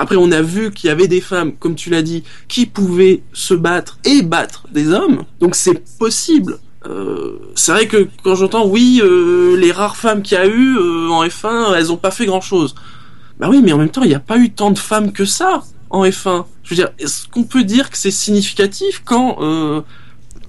Après, 0.00 0.16
on 0.16 0.32
a 0.32 0.40
vu 0.40 0.70
qu'il 0.70 0.88
y 0.88 0.90
avait 0.90 1.08
des 1.08 1.20
femmes, 1.20 1.52
comme 1.52 1.74
tu 1.74 1.90
l'as 1.90 2.00
dit, 2.00 2.24
qui 2.48 2.64
pouvaient 2.64 3.22
se 3.34 3.52
battre 3.52 3.98
et 4.04 4.22
battre 4.22 4.66
des 4.72 4.92
hommes. 4.92 5.24
Donc 5.40 5.54
c'est 5.54 5.98
possible. 5.98 6.58
Euh, 6.86 7.38
c'est 7.54 7.72
vrai 7.72 7.86
que 7.86 8.08
quand 8.24 8.34
j'entends 8.34 8.66
oui, 8.66 9.02
euh, 9.04 9.58
les 9.58 9.70
rares 9.70 9.98
femmes 9.98 10.22
qu'il 10.22 10.38
y 10.38 10.40
a 10.40 10.46
eu 10.46 10.78
euh, 10.78 11.10
en 11.10 11.22
F1, 11.26 11.74
elles 11.76 11.92
ont 11.92 11.98
pas 11.98 12.10
fait 12.10 12.24
grand 12.24 12.40
chose. 12.40 12.74
Bah 13.38 13.48
oui, 13.50 13.60
mais 13.62 13.74
en 13.74 13.76
même 13.76 13.90
temps, 13.90 14.02
il 14.02 14.08
n'y 14.08 14.14
a 14.14 14.20
pas 14.20 14.38
eu 14.38 14.50
tant 14.50 14.70
de 14.70 14.78
femmes 14.78 15.12
que 15.12 15.26
ça 15.26 15.64
en 15.90 16.06
F1. 16.06 16.46
Je 16.62 16.70
veux 16.70 16.76
dire, 16.76 16.88
est-ce 16.98 17.28
qu'on 17.28 17.44
peut 17.44 17.64
dire 17.64 17.90
que 17.90 17.98
c'est 17.98 18.10
significatif 18.10 19.02
quand 19.04 19.36
euh, 19.42 19.82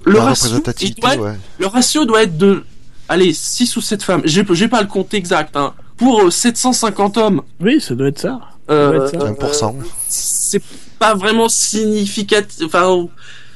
le 0.04 0.14
La 0.14 0.24
ratio, 0.24 0.62
il 0.80 0.94
doit 0.94 1.12
être 1.12 1.20
ouais. 1.20 1.36
le 1.58 1.66
ratio 1.66 2.06
doit 2.06 2.22
être 2.22 2.38
de, 2.38 2.64
allez, 3.10 3.34
6 3.34 3.76
ou 3.76 3.82
7 3.82 4.02
femmes. 4.02 4.22
J'ai 4.24 4.46
j'ai 4.52 4.68
pas 4.68 4.80
le 4.80 4.88
compte 4.88 5.12
exact, 5.12 5.58
hein. 5.58 5.74
Pour 5.98 6.22
euh, 6.22 6.30
750 6.30 7.18
hommes, 7.18 7.42
oui, 7.60 7.82
ça 7.82 7.94
doit 7.94 8.08
être 8.08 8.18
ça. 8.18 8.40
Euh, 8.70 9.10
doit 9.10 9.30
être 9.30 9.54
ça. 9.54 9.66
1%. 9.68 9.74
c'est 10.08 10.62
pas 10.98 11.14
vraiment 11.14 11.48
significatif. 11.48 12.64
Enfin, 12.66 13.08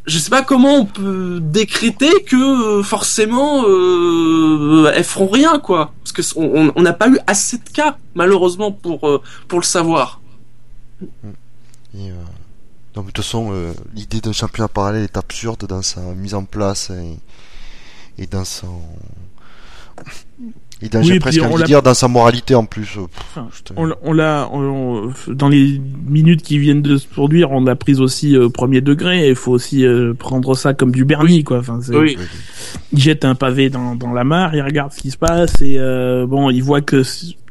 je 0.06 0.18
sais 0.18 0.30
pas 0.30 0.42
comment 0.42 0.74
on 0.76 0.84
peut 0.84 1.40
décréter 1.40 2.22
que 2.24 2.78
euh, 2.78 2.82
forcément 2.82 3.64
euh, 3.66 4.92
elles 4.94 5.04
feront 5.04 5.28
rien, 5.28 5.58
quoi. 5.58 5.92
Parce 6.02 6.12
que 6.12 6.22
on 6.38 6.72
on 6.74 6.82
n'a 6.82 6.92
pas 6.92 7.08
eu 7.08 7.18
assez 7.26 7.58
de 7.58 7.68
cas, 7.68 7.98
malheureusement, 8.14 8.72
pour 8.72 9.08
euh, 9.08 9.20
pour 9.48 9.58
le 9.60 9.64
savoir. 9.64 10.20
Et, 11.94 12.10
euh, 12.10 12.14
non, 12.94 13.02
mais 13.02 13.08
de 13.08 13.12
toute 13.12 13.24
façon, 13.24 13.48
euh, 13.52 13.72
l'idée 13.94 14.20
d'un 14.20 14.32
championnat 14.32 14.68
parallèle 14.68 15.04
est 15.04 15.16
absurde 15.16 15.66
dans 15.66 15.82
sa 15.82 16.00
mise 16.00 16.34
en 16.34 16.44
place 16.44 16.90
et, 16.90 17.18
et 18.22 18.26
dans 18.26 18.44
son. 18.44 18.80
Et 20.82 20.88
dans, 20.90 21.00
Oui, 21.02 21.18
presque 21.18 21.42
envie 21.42 21.62
de 21.62 21.66
dire 21.66 21.80
dans 21.82 21.94
sa 21.94 22.06
moralité 22.06 22.54
en 22.54 22.66
plus. 22.66 22.98
euh, 22.98 23.06
pff, 23.06 23.38
Enfin. 23.38 23.48
On, 23.76 23.84
l'a- 23.86 23.96
on 24.02 24.12
l'a, 24.12 24.48
on- 24.52 25.08
on- 25.08 25.32
dans 25.32 25.48
les 25.48 25.80
minutes 26.06 26.42
qui 26.42 26.58
viennent 26.58 26.82
de 26.82 26.98
se 26.98 27.06
produire, 27.06 27.50
on 27.50 27.62
l'a 27.64 27.76
prise 27.76 27.98
aussi 28.00 28.36
au 28.36 28.50
premier 28.50 28.82
degré. 28.82 29.30
Il 29.30 29.36
faut 29.36 29.52
aussi 29.52 29.86
euh, 29.86 30.12
prendre 30.12 30.54
ça 30.54 30.74
comme 30.74 30.92
du 30.92 31.06
Bernie, 31.06 31.44
quoi. 31.44 31.60
Enfin, 31.60 31.80
Oui. 31.94 32.18
il 32.92 32.98
jette 32.98 33.24
un 33.24 33.34
pavé 33.34 33.70
dans, 33.70 33.94
dans 33.94 34.12
la 34.12 34.24
mare, 34.24 34.54
il 34.54 34.60
regarde 34.60 34.92
ce 34.92 35.00
qui 35.00 35.10
se 35.10 35.16
passe 35.16 35.62
et 35.62 35.76
euh, 35.78 36.26
bon, 36.26 36.50
il 36.50 36.62
voit 36.62 36.82
que 36.82 37.02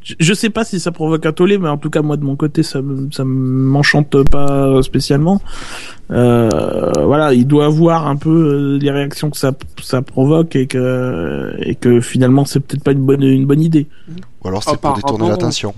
je- 0.05 0.13
je 0.19 0.33
sais 0.33 0.49
pas 0.49 0.63
si 0.63 0.79
ça 0.79 0.91
provoque 0.93 1.25
un 1.25 1.33
tollé, 1.33 1.57
mais 1.57 1.67
en 1.67 1.77
tout 1.77 1.89
cas 1.89 2.01
moi 2.01 2.15
de 2.15 2.23
mon 2.23 2.35
côté 2.37 2.63
ça 2.63 2.81
me- 2.81 3.09
ça 3.11 3.23
m'enchante 3.25 4.23
pas 4.29 4.81
spécialement. 4.83 5.41
Euh, 6.11 6.91
voilà, 7.03 7.33
il 7.33 7.47
doit 7.47 7.67
voir 7.67 8.07
un 8.07 8.15
peu 8.15 8.29
euh, 8.29 8.77
les 8.79 8.91
réactions 8.91 9.29
que 9.31 9.37
ça 9.37 9.51
ça 9.81 10.01
provoque 10.01 10.55
et 10.55 10.67
que 10.67 11.53
et 11.59 11.75
que 11.75 11.99
finalement 11.99 12.45
c'est 12.45 12.59
peut-être 12.59 12.83
pas 12.83 12.91
une 12.91 13.03
bonne 13.05 13.23
une 13.23 13.45
bonne 13.47 13.61
idée. 13.61 13.87
Ou 14.43 14.47
alors 14.47 14.63
c'est 14.63 14.77
pour 14.79 14.93
détourner 14.95 15.29
l'attention. 15.29 15.73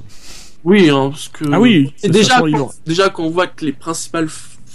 Oui, 0.65 0.89
hein, 0.89 1.09
parce 1.11 1.29
que. 1.29 1.45
Ah 1.53 1.59
oui, 1.61 1.93
déjà, 2.03 2.41
quand, 2.41 2.69
déjà 2.85 3.09
qu'on 3.09 3.29
voit 3.29 3.47
que 3.47 3.63
les 3.63 3.71
principales, 3.71 4.27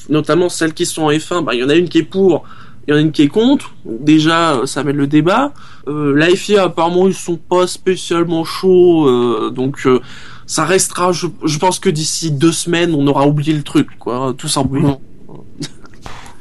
notamment 0.09 0.49
celles 0.49 0.73
qui 0.73 0.87
sont 0.87 1.03
en 1.03 1.11
F1, 1.11 1.45
bah, 1.45 1.55
il 1.55 1.61
y 1.61 1.65
en 1.65 1.69
a 1.69 1.75
une 1.75 1.89
qui 1.89 1.99
est 1.99 2.03
pour, 2.03 2.45
il 2.87 2.91
y 2.91 2.95
en 2.95 2.97
a 2.99 3.01
une 3.01 3.13
qui 3.13 3.23
est 3.23 3.29
contre. 3.29 3.75
Déjà, 3.85 4.63
ça 4.67 4.83
met 4.83 4.93
le 4.93 5.07
débat. 5.07 5.53
Euh, 5.87 6.15
la 6.17 6.29
FIA, 6.35 6.65
apparemment, 6.65 7.07
ils 7.07 7.15
sont 7.15 7.37
pas 7.37 7.67
spécialement 7.67 8.45
chauds, 8.45 9.09
euh, 9.09 9.51
donc 9.51 9.87
euh, 9.87 10.01
ça 10.47 10.65
restera. 10.65 11.13
Je, 11.13 11.27
je 11.45 11.59
pense 11.59 11.79
que 11.79 11.91
d'ici 11.91 12.33
deux 12.33 12.53
semaines, 12.53 12.95
on 12.95 13.07
aura 13.07 13.27
oublié 13.27 13.53
le 13.53 13.63
truc, 13.63 13.89
quoi, 13.99 14.35
tout 14.37 14.49
simplement. 14.49 15.01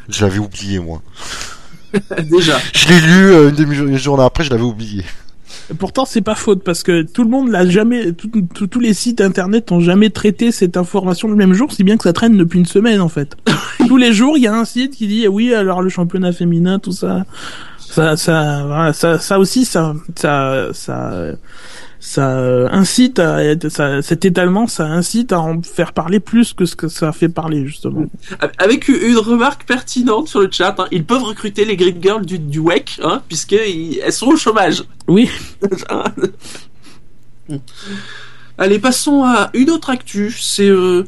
Je 0.09 0.25
l'avais 0.25 0.39
oublié, 0.39 0.79
moi. 0.79 1.01
déjà. 2.23 2.59
Je 2.73 2.87
l'ai 2.89 3.01
lu 3.01 3.31
euh, 3.31 3.49
une 3.49 3.55
demi-journée 3.55 4.23
après, 4.23 4.43
je 4.43 4.49
l'avais 4.49 4.63
oublié. 4.63 5.03
Pourtant, 5.79 6.05
c'est 6.05 6.21
pas 6.21 6.35
faute 6.35 6.63
parce 6.63 6.83
que 6.83 7.01
tout 7.03 7.23
le 7.23 7.29
monde 7.29 7.49
l'a 7.49 7.65
jamais, 7.67 8.11
tout- 8.13 8.29
tout- 8.53 8.67
tous 8.67 8.79
les 8.79 8.93
sites 8.93 9.21
internet 9.21 9.71
ont 9.71 9.79
jamais 9.79 10.09
traité 10.09 10.51
cette 10.51 10.75
information 10.77 11.27
le 11.27 11.35
même 11.35 11.53
jour, 11.53 11.71
si 11.71 11.83
bien 11.83 11.97
que 11.97 12.03
ça 12.03 12.13
traîne 12.13 12.37
depuis 12.37 12.59
une 12.59 12.65
semaine 12.65 13.01
en 13.01 13.09
fait. 13.09 13.35
Tous 13.87 13.97
les 13.97 14.13
jours, 14.13 14.37
il 14.37 14.43
y 14.43 14.47
a 14.47 14.53
un 14.55 14.65
site 14.65 14.95
qui 14.95 15.07
dit 15.07 15.27
oui, 15.27 15.53
alors 15.53 15.81
le 15.81 15.89
championnat 15.89 16.31
féminin, 16.31 16.79
tout 16.79 16.91
ça, 16.91 17.25
ça, 17.77 18.15
ça, 18.17 18.63
voilà, 18.65 18.93
ça, 18.93 19.19
ça 19.19 19.37
aussi, 19.39 19.65
ça, 19.65 19.93
ça, 20.15 20.67
ça, 20.73 21.13
ça 22.01 22.31
euh, 22.31 22.67
incite 22.71 23.19
à 23.19 23.43
être, 23.43 23.69
ça, 23.69 24.01
cet 24.01 24.25
étalement, 24.25 24.65
ça 24.65 24.85
incite 24.85 25.31
à 25.31 25.39
en 25.39 25.61
faire 25.61 25.93
parler 25.93 26.19
plus 26.19 26.53
que 26.53 26.65
ce 26.65 26.75
que 26.75 26.87
ça 26.87 27.11
fait 27.11 27.29
parler 27.29 27.67
justement. 27.67 28.05
Avec 28.57 28.87
une 28.87 29.17
remarque 29.17 29.65
pertinente 29.65 30.27
sur 30.27 30.39
le 30.41 30.49
chat, 30.51 30.75
hein, 30.79 30.87
ils 30.91 31.05
peuvent 31.05 31.23
recruter 31.23 31.63
les 31.63 31.77
grid 31.77 32.01
girls 32.01 32.25
du, 32.25 32.39
du 32.39 32.59
WEC, 32.59 32.99
hein, 33.03 33.21
puisqu'elles 33.27 34.11
sont 34.11 34.29
au 34.29 34.35
chômage. 34.35 34.83
Oui, 35.07 35.29
Allez, 38.57 38.79
passons 38.79 39.23
à 39.23 39.51
une 39.53 39.69
autre 39.69 39.91
actu. 39.91 40.31
C'est 40.31 40.69
euh, 40.69 41.05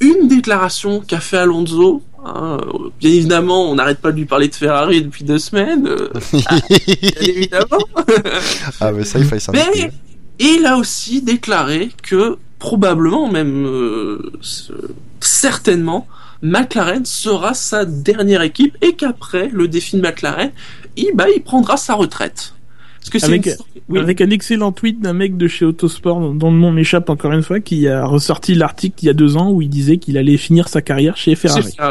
une 0.00 0.28
déclaration 0.28 1.00
qu'a 1.00 1.20
fait 1.20 1.38
Alonso. 1.38 2.02
Hein. 2.24 2.58
Bien 3.00 3.10
évidemment, 3.10 3.70
on 3.70 3.74
n'arrête 3.74 3.98
pas 4.00 4.12
de 4.12 4.16
lui 4.16 4.26
parler 4.26 4.48
de 4.48 4.54
Ferrari 4.54 5.02
depuis 5.02 5.24
deux 5.24 5.38
semaines. 5.38 5.86
euh, 5.86 6.08
bien 6.32 7.20
évidemment. 7.20 7.84
ah, 8.80 8.92
mais 8.92 9.04
ça, 9.04 9.18
il 9.18 9.24
fallait 9.26 9.40
s'en 9.40 9.52
Mais 9.52 9.90
il 10.38 10.66
a 10.66 10.76
aussi 10.76 11.22
déclaré 11.22 11.90
que 12.02 12.36
probablement, 12.58 13.30
même 13.30 13.66
euh, 13.66 14.32
ce- 14.40 14.72
certainement, 15.20 16.06
McLaren 16.42 17.04
sera 17.04 17.54
sa 17.54 17.84
dernière 17.84 18.42
équipe 18.42 18.76
et 18.82 18.94
qu'après 18.94 19.48
le 19.52 19.68
défi 19.68 19.96
de 19.96 20.02
McLaren, 20.02 20.50
il, 20.96 21.10
bah, 21.14 21.26
il 21.34 21.42
prendra 21.42 21.76
sa 21.76 21.94
retraite. 21.94 22.54
Parce 23.02 23.10
que 23.10 23.18
c'est 23.18 23.26
Avec- 23.26 23.46
une- 23.46 23.56
oui. 23.88 23.98
avec 23.98 24.20
un 24.20 24.30
excellent 24.30 24.70
tweet 24.72 25.00
d'un 25.00 25.12
mec 25.12 25.36
de 25.36 25.48
chez 25.48 25.64
Autosport 25.64 26.20
dont 26.34 26.52
le 26.52 26.58
nom 26.58 26.70
m'échappe 26.70 27.10
encore 27.10 27.32
une 27.32 27.42
fois, 27.42 27.58
qui 27.60 27.88
a 27.88 28.04
ressorti 28.06 28.54
l'article 28.54 28.94
il 29.02 29.06
y 29.06 29.10
a 29.10 29.12
deux 29.12 29.36
ans 29.36 29.50
où 29.50 29.60
il 29.60 29.68
disait 29.68 29.96
qu'il 29.98 30.16
allait 30.16 30.36
finir 30.36 30.68
sa 30.68 30.82
carrière 30.82 31.16
chez 31.16 31.34
Ferrari. 31.34 31.74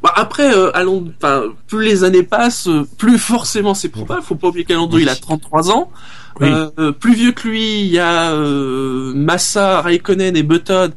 Bah, 0.00 0.12
après, 0.14 0.54
euh, 0.54 0.70
enfin, 1.20 1.42
plus 1.66 1.84
les 1.84 2.04
années 2.04 2.22
passent, 2.22 2.68
euh, 2.68 2.86
plus 2.98 3.18
forcément 3.18 3.74
c'est 3.74 3.88
probable. 3.88 4.22
Faut 4.22 4.36
pas 4.36 4.46
oublier 4.48 4.64
qu'Alonso 4.64 4.94
Oui. 4.94 5.02
il 5.02 5.08
a 5.08 5.16
33 5.16 5.72
ans. 5.72 5.90
Oui. 6.40 6.46
Euh, 6.78 6.92
plus 6.92 7.14
vieux 7.14 7.32
que 7.32 7.48
lui, 7.48 7.80
il 7.80 7.86
y 7.88 7.98
a 7.98 8.30
euh, 8.32 9.12
Massa, 9.12 9.80
Raikkonen 9.80 10.36
et 10.36 10.44
Button. 10.44 10.90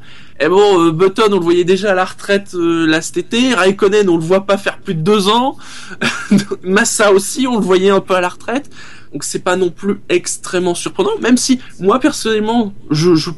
Et 0.43 0.47
bon, 0.49 0.79
euh, 0.87 0.91
Button, 0.91 1.27
on 1.31 1.35
le 1.37 1.43
voyait 1.43 1.63
déjà 1.63 1.91
à 1.91 1.93
la 1.95 2.03
retraite 2.03 2.55
euh, 2.55 2.87
là 2.87 3.01
cet 3.01 3.17
été. 3.17 3.53
Raikkonen, 3.53 4.09
on 4.09 4.17
le 4.17 4.23
voit 4.23 4.45
pas 4.47 4.57
faire 4.57 4.79
plus 4.79 4.95
de 4.95 5.01
deux 5.01 5.27
ans. 5.27 5.55
Massa 6.63 7.11
aussi, 7.13 7.45
on 7.47 7.57
le 7.59 7.63
voyait 7.63 7.91
un 7.91 7.99
peu 8.01 8.15
à 8.15 8.21
la 8.21 8.29
retraite. 8.29 8.69
Donc 9.13 9.23
c'est 9.23 9.43
pas 9.43 9.55
non 9.55 9.69
plus 9.69 9.99
extrêmement 10.09 10.73
surprenant. 10.73 11.11
Même 11.21 11.37
si 11.37 11.59
moi 11.79 11.99
personnellement, 11.99 12.73
je, 12.89 13.13
je 13.15 13.29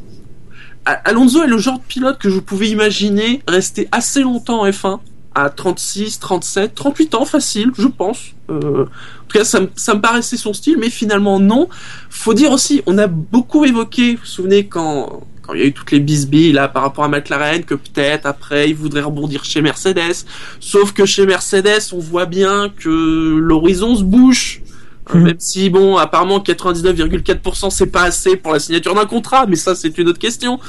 Alonso 0.85 1.41
est 1.43 1.47
le 1.47 1.57
genre 1.57 1.79
de 1.79 1.83
pilote 1.83 2.19
que 2.19 2.29
je 2.29 2.39
pouvais 2.39 2.69
imaginer 2.69 3.41
rester 3.47 3.87
assez 3.91 4.21
longtemps 4.21 4.61
en 4.61 4.67
F1 4.69 4.99
à 5.35 5.49
36, 5.49 6.19
37, 6.19 6.75
38 6.75 7.15
ans 7.15 7.25
facile, 7.25 7.71
je 7.77 7.87
pense. 7.87 8.19
Euh, 8.51 8.83
en 8.83 9.25
tout 9.27 9.37
cas, 9.39 9.43
ça, 9.45 9.61
me- 9.61 9.69
ça 9.75 9.95
me 9.95 10.01
paraissait 10.01 10.37
son 10.37 10.53
style, 10.53 10.77
mais 10.79 10.89
finalement 10.89 11.39
non. 11.39 11.69
Faut 12.09 12.33
dire 12.35 12.51
aussi, 12.51 12.81
on 12.85 12.97
a 12.97 13.07
beaucoup 13.07 13.65
évoqué, 13.65 14.13
vous 14.15 14.19
vous 14.21 14.25
souvenez 14.27 14.67
quand 14.67 15.21
quand 15.43 15.53
il 15.53 15.59
y 15.59 15.63
a 15.63 15.65
eu 15.65 15.73
toutes 15.73 15.91
les 15.91 15.99
bisbilles 15.99 16.53
là 16.53 16.67
par 16.67 16.81
rapport 16.83 17.03
à 17.03 17.09
McLaren 17.09 17.63
que 17.63 17.75
peut-être 17.75 18.25
après 18.25 18.69
il 18.69 18.75
voudrait 18.75 19.01
rebondir 19.01 19.43
chez 19.45 19.61
Mercedes. 19.61 20.25
Sauf 20.59 20.93
que 20.93 21.05
chez 21.05 21.25
Mercedes, 21.25 21.91
on 21.91 21.99
voit 21.99 22.25
bien 22.25 22.69
que 22.75 22.89
l'horizon 23.37 23.95
se 23.95 24.03
bouge. 24.03 24.61
Euh, 25.09 25.17
Mhm. 25.17 25.23
Même 25.23 25.35
si 25.37 25.69
bon, 25.69 25.97
apparemment 25.97 26.39
99,4% 26.39 27.69
c'est 27.69 27.87
pas 27.87 28.03
assez 28.03 28.37
pour 28.37 28.53
la 28.53 28.59
signature 28.59 28.95
d'un 28.95 29.05
contrat, 29.05 29.45
mais 29.47 29.57
ça 29.57 29.75
c'est 29.75 29.97
une 29.97 30.07
autre 30.07 30.19
question. 30.19 30.59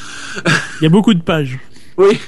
Il 0.80 0.84
y 0.84 0.86
a 0.86 0.90
beaucoup 0.90 1.14
de 1.14 1.22
pages. 1.22 1.58
Oui. 1.96 2.18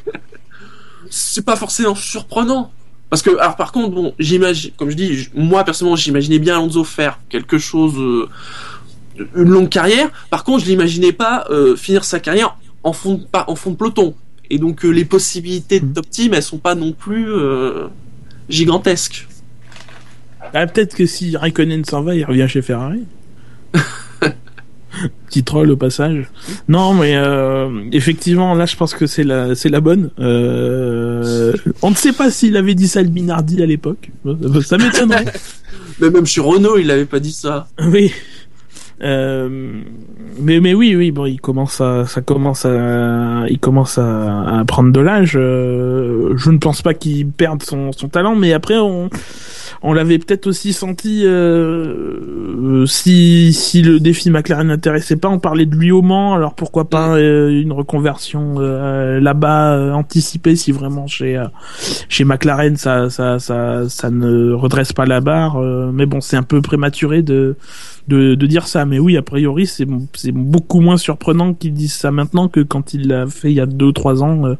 C'est 1.10 1.44
pas 1.44 1.56
forcément 1.56 1.96
surprenant. 1.96 2.70
Parce 3.10 3.22
que, 3.22 3.30
alors 3.38 3.56
par 3.56 3.72
contre, 3.72 3.94
bon, 3.94 4.14
j'imagine, 4.20 4.70
comme 4.76 4.90
je 4.90 4.94
dis, 4.96 5.28
moi 5.34 5.64
personnellement, 5.64 5.96
j'imaginais 5.96 6.38
bien 6.38 6.54
Alonso 6.54 6.84
faire 6.84 7.18
quelque 7.28 7.58
chose, 7.58 7.94
euh, 7.98 8.28
une 9.36 9.48
longue 9.48 9.68
carrière. 9.68 10.10
Par 10.30 10.44
contre, 10.44 10.64
je 10.64 10.70
l'imaginais 10.70 11.12
pas 11.12 11.46
euh, 11.50 11.76
finir 11.76 12.04
sa 12.04 12.20
carrière 12.20 12.56
en 12.82 12.92
fond 12.92 13.14
de, 13.14 13.24
pas, 13.24 13.44
en 13.48 13.54
fond 13.56 13.70
de 13.72 13.76
peloton. 13.76 14.14
Et 14.50 14.58
donc, 14.58 14.84
euh, 14.84 14.90
les 14.90 15.04
possibilités 15.04 15.80
de 15.80 15.86
Mhm. 15.86 15.92
top 15.94 16.10
team, 16.10 16.34
elles 16.34 16.42
sont 16.42 16.58
pas 16.58 16.74
non 16.74 16.92
plus 16.92 17.26
euh, 17.28 17.86
gigantesques. 18.48 19.26
Ah, 20.54 20.66
peut-être 20.66 20.94
que 20.94 21.06
si 21.06 21.36
Raikkonen 21.36 21.84
s'en 21.84 22.02
va, 22.02 22.14
il 22.14 22.24
revient 22.24 22.46
chez 22.48 22.62
Ferrari. 22.62 23.00
Petit 25.28 25.44
troll 25.44 25.70
au 25.72 25.76
passage. 25.76 26.26
Non, 26.68 26.94
mais 26.94 27.16
effectivement, 27.92 28.54
là, 28.54 28.64
je 28.64 28.76
pense 28.76 28.94
que 28.94 29.06
c'est 29.06 29.24
la, 29.24 29.54
c'est 29.54 29.68
la 29.68 29.80
bonne. 29.80 30.10
On 30.18 31.90
ne 31.90 31.94
sait 31.96 32.12
pas 32.12 32.30
s'il 32.30 32.56
avait 32.56 32.74
dit 32.74 32.88
ça 32.88 33.02
le 33.02 33.10
Minardi 33.10 33.62
à 33.62 33.66
l'époque. 33.66 34.10
Ça 34.64 34.78
m'étonnerait. 34.78 35.26
Mais 36.00 36.10
même 36.10 36.26
chez 36.26 36.40
Renault, 36.40 36.78
il 36.78 36.90
avait 36.90 37.04
pas 37.06 37.20
dit 37.20 37.32
ça. 37.32 37.68
oui. 37.90 38.12
Euh, 39.02 39.82
mais 40.40 40.60
mais 40.60 40.72
oui 40.72 40.96
oui 40.96 41.10
bon 41.10 41.26
il 41.26 41.38
commence 41.38 41.82
à 41.82 42.06
ça 42.06 42.22
commence 42.22 42.64
à 42.64 43.44
il 43.48 43.58
commence 43.58 43.98
à, 43.98 44.60
à 44.60 44.64
prendre 44.64 44.90
de 44.90 45.00
l'âge. 45.00 45.34
Euh, 45.36 46.34
je 46.36 46.50
ne 46.50 46.58
pense 46.58 46.80
pas 46.80 46.94
qu'il 46.94 47.28
perde 47.28 47.62
son, 47.62 47.92
son 47.92 48.08
talent 48.08 48.34
mais 48.36 48.52
après 48.54 48.78
on 48.78 49.10
on 49.82 49.92
l'avait 49.92 50.18
peut-être 50.18 50.46
aussi 50.46 50.72
senti 50.72 51.22
euh, 51.24 52.16
euh, 52.62 52.86
si 52.86 53.52
si 53.52 53.82
le 53.82 54.00
défi 54.00 54.30
McLaren 54.30 54.68
n'intéressait 54.68 55.16
pas 55.16 55.28
on 55.28 55.38
parlait 55.38 55.66
de 55.66 55.74
lui 55.74 55.92
au 55.92 56.02
Mans 56.02 56.34
alors 56.34 56.54
pourquoi 56.54 56.88
pas 56.88 57.16
euh, 57.16 57.48
une 57.50 57.72
reconversion 57.72 58.56
euh, 58.58 59.20
là-bas 59.20 59.94
anticipée 59.94 60.56
si 60.56 60.72
vraiment 60.72 61.06
chez 61.06 61.42
chez 62.08 62.24
McLaren 62.24 62.76
ça 62.76 63.10
ça 63.10 63.38
ça 63.38 63.88
ça 63.88 64.10
ne 64.10 64.52
redresse 64.52 64.92
pas 64.92 65.06
la 65.06 65.20
barre 65.20 65.56
euh, 65.56 65.90
mais 65.92 66.06
bon 66.06 66.20
c'est 66.20 66.36
un 66.36 66.42
peu 66.42 66.60
prématuré 66.60 67.22
de 67.22 67.56
de, 68.08 68.34
de 68.34 68.46
dire 68.46 68.66
ça. 68.66 68.84
Mais 68.84 68.98
oui, 68.98 69.16
a 69.16 69.22
priori, 69.22 69.66
c'est 69.66 69.86
c'est 70.14 70.32
beaucoup 70.32 70.80
moins 70.80 70.96
surprenant 70.96 71.54
qu'ils 71.54 71.74
disent 71.74 71.94
ça 71.94 72.10
maintenant 72.10 72.48
que 72.48 72.60
quand 72.60 72.94
il 72.94 73.08
l'a 73.08 73.26
fait 73.26 73.50
il 73.50 73.56
y 73.56 73.60
a 73.60 73.66
deux 73.66 73.92
trois 73.92 74.22
ans 74.22 74.44
euh, 74.46 74.54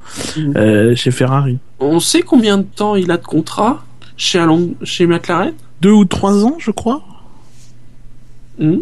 euh, 0.57 0.95
chez 0.95 1.11
Ferrari. 1.11 1.59
On 1.81 2.01
sait 2.01 2.23
combien 2.23 2.59
de 2.59 2.65
temps 2.65 2.97
il 2.97 3.11
a 3.11 3.17
de 3.17 3.25
contrat? 3.25 3.85
Chez, 4.17 4.39
Alon 4.39 4.75
chez 4.83 5.07
McLaren 5.07 5.55
Deux 5.81 5.93
ou 5.93 6.05
trois 6.05 6.45
ans, 6.45 6.57
je 6.59 6.71
crois. 6.71 7.03
Euh, 8.61 8.81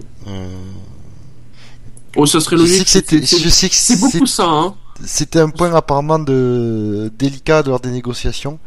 Oh, 2.16 2.26
ça 2.26 2.38
serait 2.40 2.56
logique. 2.56 2.86
C'est- 2.88 3.10
je 3.10 3.48
sais 3.48 3.68
que 3.68 3.74
C'est 3.74 3.98
beaucoup 3.98 4.26
ça, 4.26 4.46
hein. 4.46 4.74
C'était 5.04 5.40
un 5.40 5.50
point 5.50 5.74
apparemment 5.74 6.20
de 6.20 7.10
délicat 7.18 7.62
lors 7.62 7.80
des 7.80 7.90
négociations. 7.90 8.60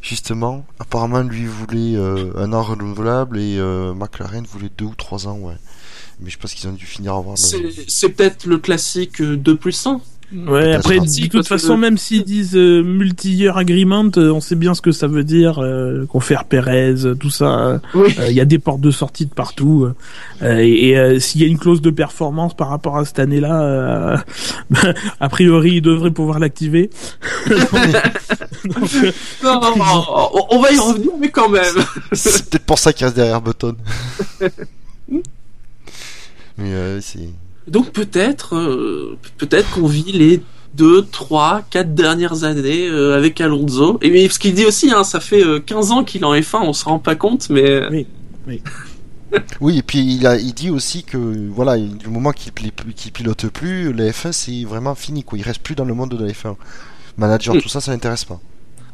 Justement, 0.00 0.64
apparemment 0.78 1.22
lui 1.22 1.46
voulait 1.46 1.96
euh, 1.96 2.30
un 2.36 2.52
an 2.52 2.62
renouvelable 2.62 3.40
et 3.40 3.56
euh, 3.58 3.92
McLaren 3.92 4.44
voulait 4.46 4.70
deux 4.78 4.84
ou 4.84 4.94
trois 4.94 5.26
ans, 5.26 5.38
ouais. 5.38 5.56
Mais 6.20 6.30
je 6.30 6.38
pense 6.38 6.54
qu'ils 6.54 6.68
ont 6.68 6.72
dû 6.72 6.86
finir 6.86 7.14
à 7.14 7.18
avoir 7.18 7.34
le... 7.34 7.70
C'est 7.88 8.10
peut-être 8.10 8.46
le 8.46 8.58
classique 8.58 9.20
euh, 9.20 9.36
2 9.36 9.56
plus 9.56 9.84
1. 9.86 10.00
Ouais, 10.34 10.74
après, 10.74 10.98
de 10.98 11.28
toute 11.28 11.46
façon, 11.46 11.76
même 11.76 11.96
s'ils 11.96 12.24
disent 12.24 12.56
euh, 12.56 12.82
multi-year 12.82 13.56
agreement, 13.56 14.06
euh, 14.16 14.32
on 14.32 14.40
sait 14.40 14.56
bien 14.56 14.74
ce 14.74 14.82
que 14.82 14.90
ça 14.90 15.06
veut 15.06 15.22
dire, 15.22 15.60
euh, 15.62 16.04
confère 16.06 16.44
Perez, 16.46 17.04
euh, 17.06 17.14
tout 17.14 17.30
ça. 17.30 17.58
euh, 17.66 17.78
Oui. 17.94 18.12
Il 18.26 18.32
y 18.32 18.40
a 18.40 18.44
des 18.44 18.58
portes 18.58 18.80
de 18.80 18.90
sortie 18.90 19.26
de 19.26 19.30
partout. 19.32 19.84
euh, 20.42 20.58
et 20.58 20.88
et, 20.88 20.98
euh, 20.98 21.20
s'il 21.20 21.40
y 21.42 21.44
a 21.44 21.46
une 21.46 21.58
clause 21.58 21.80
de 21.80 21.90
performance 21.90 22.54
par 22.56 22.68
rapport 22.70 22.96
à 22.98 23.04
cette 23.04 23.20
année-là, 23.20 23.62
euh, 23.62 24.16
a 25.20 25.28
priori, 25.28 25.74
ils 25.76 25.80
devraient 25.82 26.10
pouvoir 26.10 26.40
l'activer. 26.40 26.90
Euh, 27.50 27.58
Non, 29.44 29.60
non, 29.60 29.76
non, 29.76 30.04
on, 30.08 30.46
on 30.50 30.60
va 30.60 30.72
y 30.72 30.78
revenir, 30.78 31.10
mais 31.20 31.28
quand 31.30 31.48
même. 31.48 31.74
C'est 32.12 32.50
peut-être 32.50 32.64
pour 32.66 32.78
ça 32.80 32.92
qu'il 32.92 33.04
reste 33.06 33.16
derrière 33.16 33.40
Button. 33.40 33.76
Mais 36.58 36.72
euh, 36.72 37.00
c'est... 37.00 37.28
Donc 37.68 37.90
peut-être, 37.90 38.54
euh, 38.56 39.18
peut-être 39.38 39.70
qu'on 39.70 39.86
vit 39.86 40.12
les 40.12 40.40
2, 40.74 41.06
3, 41.10 41.62
4 41.70 41.94
dernières 41.94 42.44
années 42.44 42.86
euh, 42.88 43.16
avec 43.16 43.40
Alonso. 43.40 43.98
Et 44.02 44.10
mais 44.10 44.28
ce 44.28 44.38
qu'il 44.38 44.54
dit 44.54 44.64
aussi, 44.66 44.90
hein, 44.92 45.04
ça 45.04 45.20
fait 45.20 45.42
euh, 45.44 45.58
15 45.58 45.90
ans 45.92 46.04
qu'il 46.04 46.22
est 46.22 46.24
en 46.24 46.34
F1, 46.34 46.58
on 46.62 46.72
se 46.72 46.84
rend 46.84 46.98
pas 46.98 47.14
compte, 47.16 47.48
mais 47.50 47.82
Oui. 47.90 48.06
Oui, 49.60 49.78
et 49.78 49.82
puis 49.82 49.98
il, 49.98 50.26
a, 50.26 50.36
il 50.38 50.54
dit 50.54 50.70
aussi 50.70 51.02
que 51.02 51.16
voilà, 51.50 51.76
du 51.76 52.06
moment 52.08 52.30
qu'il 52.30 52.52
qu'il 52.94 53.12
pilote 53.12 53.48
plus, 53.48 53.92
la 53.92 54.04
F1 54.10 54.30
c'est 54.32 54.62
vraiment 54.64 54.94
fini, 54.94 55.24
quoi. 55.24 55.36
Il 55.36 55.42
reste 55.42 55.60
plus 55.62 55.74
dans 55.74 55.84
le 55.84 55.94
monde 55.94 56.10
de 56.16 56.24
la 56.24 56.30
F1. 56.32 56.54
Manager, 57.16 57.54
Mm. 57.56 57.60
tout 57.60 57.68
ça, 57.68 57.80
ça 57.80 57.90
l'intéresse 57.90 58.24
pas. 58.24 58.38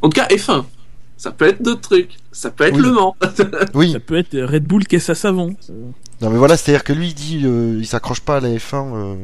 en 0.01 0.09
tout 0.09 0.19
cas 0.21 0.27
F1. 0.29 0.65
Ça 1.23 1.31
peut 1.31 1.47
être 1.47 1.63
d'autres 1.63 1.83
trucs. 1.83 2.17
Ça 2.33 2.51
peut 2.51 2.65
être 2.65 2.75
Oui. 2.75 2.83
Le 2.83 2.91
Mans. 2.91 3.15
Oui, 3.75 3.93
ça 3.93 4.01
peut 4.01 4.17
être 4.17 4.37
Red 4.41 4.65
Bull 4.65 4.85
caisse 4.89 5.09
à 5.09 5.15
savon. 5.15 5.55
non 6.21 6.31
mais 6.31 6.37
voilà, 6.37 6.57
c'est-à-dire 6.57 6.83
que 6.83 6.93
lui 6.93 7.09
il 7.11 7.15
dit 7.15 7.43
euh, 7.45 7.77
il 7.79 7.87
s'accroche 7.87 8.21
pas 8.21 8.39
à 8.39 8.41
la 8.41 8.49
F1, 8.49 8.93
euh, 8.97 9.15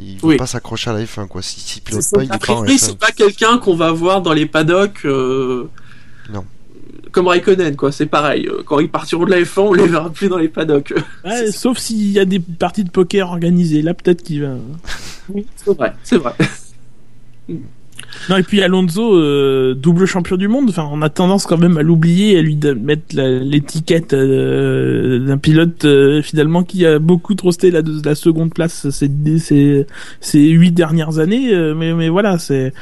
il 0.00 0.14
veut 0.14 0.20
Oui. 0.28 0.36
pas 0.38 0.46
s'accrocher 0.46 0.88
à 0.88 0.94
la 0.94 1.02
F1, 1.04 1.26
quoi. 1.28 1.42
Si- 1.42 1.60
S'il 1.60 1.82
pilote 1.82 2.02
pas, 2.10 2.24
il 2.24 2.32
A 2.32 2.38
priori, 2.38 2.76
F1. 2.76 2.78
c'est 2.78 2.98
pas 2.98 3.10
quelqu'un 3.12 3.58
qu'on 3.58 3.76
va 3.76 3.92
voir 3.92 4.22
dans 4.22 4.32
les 4.32 4.46
paddocks. 4.46 5.04
euh, 5.04 5.68
Non. 6.32 6.46
Comme 7.12 7.26
Raikkonen, 7.28 7.76
quoi. 7.76 7.92
C'est 7.92 8.06
pareil. 8.06 8.48
Quand 8.64 8.78
ils 8.80 8.90
partiront 8.90 9.24
de 9.26 9.30
la 9.30 9.40
F1, 9.42 9.60
on 9.60 9.72
les 9.74 9.86
verra 9.86 10.08
plus 10.10 10.28
dans 10.30 10.38
les 10.38 10.48
paddocks. 10.48 10.94
Ouais, 11.26 11.52
sauf 11.52 11.76
s'il 11.76 12.10
y 12.10 12.18
a 12.18 12.24
des 12.24 12.40
parties 12.40 12.84
de 12.84 12.90
poker 12.90 13.28
organisées. 13.28 13.82
Là, 13.82 13.92
peut-être 13.92 14.22
qu'il 14.22 14.42
va. 14.44 14.54
Oui, 15.28 15.46
c'est 15.56 15.74
vrai. 15.76 15.92
C'est 16.04 16.16
vrai. 16.16 16.34
Non, 18.30 18.36
et 18.36 18.42
puis 18.42 18.62
Alonso, 18.62 19.16
euh, 19.16 19.74
double 19.74 20.06
champion 20.06 20.36
du 20.36 20.48
monde. 20.48 20.70
Enfin, 20.70 20.88
on 20.90 21.02
a 21.02 21.08
tendance 21.10 21.46
quand 21.46 21.58
même 21.58 21.76
à 21.78 21.82
l'oublier, 21.82 22.38
à 22.38 22.42
lui 22.42 22.58
mettre 22.80 23.14
l'étiquette 23.16 24.12
euh, 24.14 25.18
d'un 25.26 25.38
pilote 25.38 25.84
euh, 25.84 26.22
finalement 26.22 26.62
qui 26.64 26.86
a 26.86 26.98
beaucoup 26.98 27.34
trosté 27.34 27.70
la, 27.70 27.80
la 28.04 28.14
seconde 28.14 28.52
place 28.54 28.88
ces, 28.90 29.10
ces, 29.38 29.86
ces 30.20 30.48
huit 30.48 30.72
dernières 30.72 31.18
années. 31.18 31.52
euh, 31.54 31.74
mais, 31.74 31.92
mais 31.94 32.08
voilà, 32.08 32.38
c'est 32.38 32.72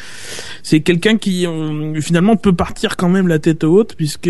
c'est 0.62 0.81
quelqu'un 0.81 1.17
qui 1.17 1.47
euh, 1.47 2.01
finalement 2.01 2.37
peut 2.37 2.55
partir 2.55 2.97
quand 2.97 3.09
même 3.09 3.29
la 3.29 3.39
tête 3.39 3.65
haute 3.65 3.95
puisque 3.97 4.29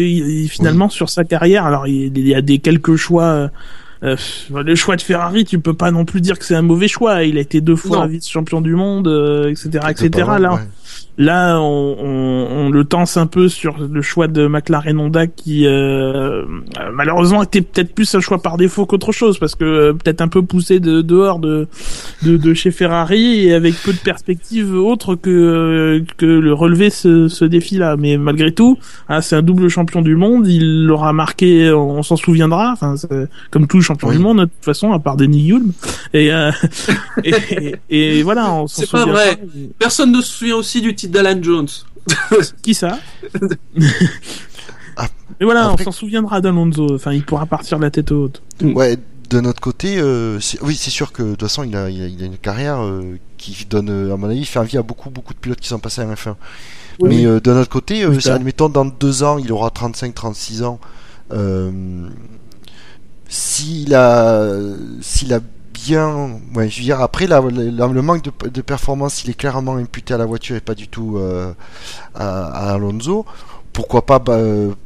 finalement 0.48 0.88
sur 0.88 1.10
sa 1.10 1.24
carrière, 1.24 1.64
alors 1.66 1.86
il, 1.86 2.16
il 2.16 2.26
y 2.28 2.34
a 2.34 2.42
des 2.42 2.58
quelques 2.58 2.96
choix. 2.96 3.24
euh, 3.24 3.48
euh, 4.02 4.14
le 4.50 4.74
choix 4.74 4.96
de 4.96 5.00
Ferrari, 5.00 5.46
tu 5.46 5.58
peux 5.58 5.72
pas 5.72 5.90
non 5.90 6.04
plus 6.04 6.20
dire 6.20 6.38
que 6.38 6.44
c'est 6.44 6.54
un 6.54 6.60
mauvais 6.60 6.86
choix. 6.86 7.24
Il 7.24 7.38
a 7.38 7.40
été 7.40 7.62
deux 7.62 7.76
fois 7.76 8.06
vice-champion 8.06 8.60
du 8.60 8.74
monde, 8.74 9.08
euh, 9.08 9.48
etc., 9.48 9.70
etc. 9.88 10.10
Là, 10.38 10.54
ouais. 10.54 10.60
Là, 11.18 11.58
on, 11.60 11.96
on, 11.98 12.46
on 12.66 12.70
le 12.70 12.84
tense 12.84 13.16
un 13.16 13.26
peu 13.26 13.48
sur 13.48 13.76
le 13.78 14.02
choix 14.02 14.28
de 14.28 14.46
McLaren 14.46 14.98
Honda 14.98 15.26
qui, 15.26 15.66
euh, 15.66 16.44
malheureusement, 16.92 17.42
était 17.42 17.62
peut-être 17.62 17.94
plus 17.94 18.14
un 18.14 18.20
choix 18.20 18.42
par 18.42 18.58
défaut 18.58 18.84
qu'autre 18.84 19.12
chose 19.12 19.38
parce 19.38 19.54
que 19.54 19.64
euh, 19.64 19.92
peut-être 19.94 20.20
un 20.20 20.28
peu 20.28 20.42
poussé 20.42 20.78
de 20.78 21.00
dehors 21.00 21.38
de, 21.38 21.68
de 22.22 22.36
de 22.36 22.52
chez 22.54 22.70
Ferrari 22.70 23.46
et 23.46 23.54
avec 23.54 23.74
peu 23.82 23.92
de 23.94 23.98
perspectives 23.98 24.74
autres 24.74 25.14
que 25.14 25.30
euh, 25.30 26.04
que 26.18 26.26
le 26.26 26.52
relever 26.52 26.90
ce, 26.90 27.28
ce 27.28 27.46
défi-là. 27.46 27.96
Mais 27.96 28.18
malgré 28.18 28.52
tout, 28.52 28.78
ah, 29.08 29.22
c'est 29.22 29.36
un 29.36 29.42
double 29.42 29.68
champion 29.68 30.02
du 30.02 30.16
monde. 30.16 30.46
Il 30.46 30.84
l'aura 30.84 31.14
marqué, 31.14 31.72
on 31.72 32.02
s'en 32.02 32.16
souviendra. 32.16 32.72
Enfin, 32.72 32.94
comme 33.50 33.66
tout 33.66 33.80
champion 33.80 34.08
Oui. 34.08 34.16
du 34.18 34.22
monde 34.22 34.40
de 34.40 34.44
toute 34.44 34.64
façon, 34.64 34.92
à 34.92 34.98
part 34.98 35.16
Denis 35.16 35.50
Hulme. 35.50 35.72
Et, 36.12 36.30
euh, 36.30 36.50
et, 37.24 37.34
et, 37.88 38.18
et 38.18 38.22
voilà, 38.22 38.52
on 38.52 38.66
s'en 38.66 38.82
C'est 38.82 38.90
pas 38.90 39.06
vrai. 39.06 39.38
Personne 39.78 40.12
ne 40.12 40.20
se 40.20 40.30
souvient 40.30 40.56
aussi 40.56 40.75
du 40.80 40.94
titre 40.94 41.12
d'Alan 41.12 41.42
Jones. 41.42 41.68
Qui 42.62 42.74
ça 42.74 42.98
Ah, 44.96 45.08
Mais 45.40 45.44
voilà, 45.44 45.66
après- 45.70 45.82
on 45.86 45.90
s'en 45.90 45.98
souviendra 45.98 46.40
d'Alonso. 46.40 46.94
Enfin, 46.94 47.12
il 47.12 47.24
pourra 47.24 47.46
partir 47.46 47.78
la 47.78 47.90
tête 47.90 48.12
haute. 48.12 48.42
Ouais, 48.62 48.96
de 49.28 49.40
notre 49.40 49.60
côté, 49.60 49.98
euh, 49.98 50.38
c'est- 50.40 50.62
oui, 50.62 50.76
c'est 50.76 50.90
sûr 50.90 51.12
que 51.12 51.22
de 51.22 51.30
toute 51.30 51.42
façon, 51.42 51.64
il 51.64 51.76
a, 51.76 51.90
il 51.90 52.02
a, 52.02 52.06
il 52.06 52.22
a 52.22 52.26
une 52.26 52.38
carrière 52.38 52.80
euh, 52.82 53.16
qui 53.36 53.66
donne, 53.68 53.90
euh, 53.90 54.14
à 54.14 54.16
mon 54.16 54.28
avis, 54.28 54.44
fait 54.44 54.58
envie 54.60 54.78
à 54.78 54.82
beaucoup, 54.82 55.10
beaucoup 55.10 55.34
de 55.34 55.38
pilotes 55.38 55.60
qui 55.60 55.68
sont 55.68 55.78
passés 55.80 56.00
à 56.00 56.06
F1. 56.06 56.36
Oui, 57.00 57.08
Mais 57.10 57.16
oui. 57.16 57.26
euh, 57.26 57.40
de 57.40 57.52
notre 57.52 57.68
côté, 57.68 58.04
euh, 58.04 58.18
si, 58.20 58.30
admettons, 58.30 58.68
dans 58.68 58.84
deux 58.86 59.22
ans, 59.22 59.36
il 59.38 59.50
aura 59.52 59.68
35-36 59.70 60.62
ans. 60.64 60.78
Euh, 61.32 62.08
s'il 63.28 63.94
a, 63.94 64.48
s'il 65.02 65.34
a 65.34 65.40
bien. 65.76 66.40
Je 66.54 66.60
veux 66.60 66.68
dire, 66.68 67.00
après, 67.00 67.26
le 67.26 68.00
manque 68.02 68.22
de, 68.22 68.62
performance, 68.62 69.24
il 69.24 69.30
est 69.30 69.34
clairement 69.34 69.76
imputé 69.76 70.14
à 70.14 70.18
la 70.18 70.26
voiture 70.26 70.56
et 70.56 70.60
pas 70.60 70.74
du 70.74 70.88
tout 70.88 71.18
euh, 71.18 71.52
à, 72.14 72.72
Alonso. 72.74 73.24
Pourquoi 73.72 74.06
pas 74.06 74.18
bah, 74.18 74.38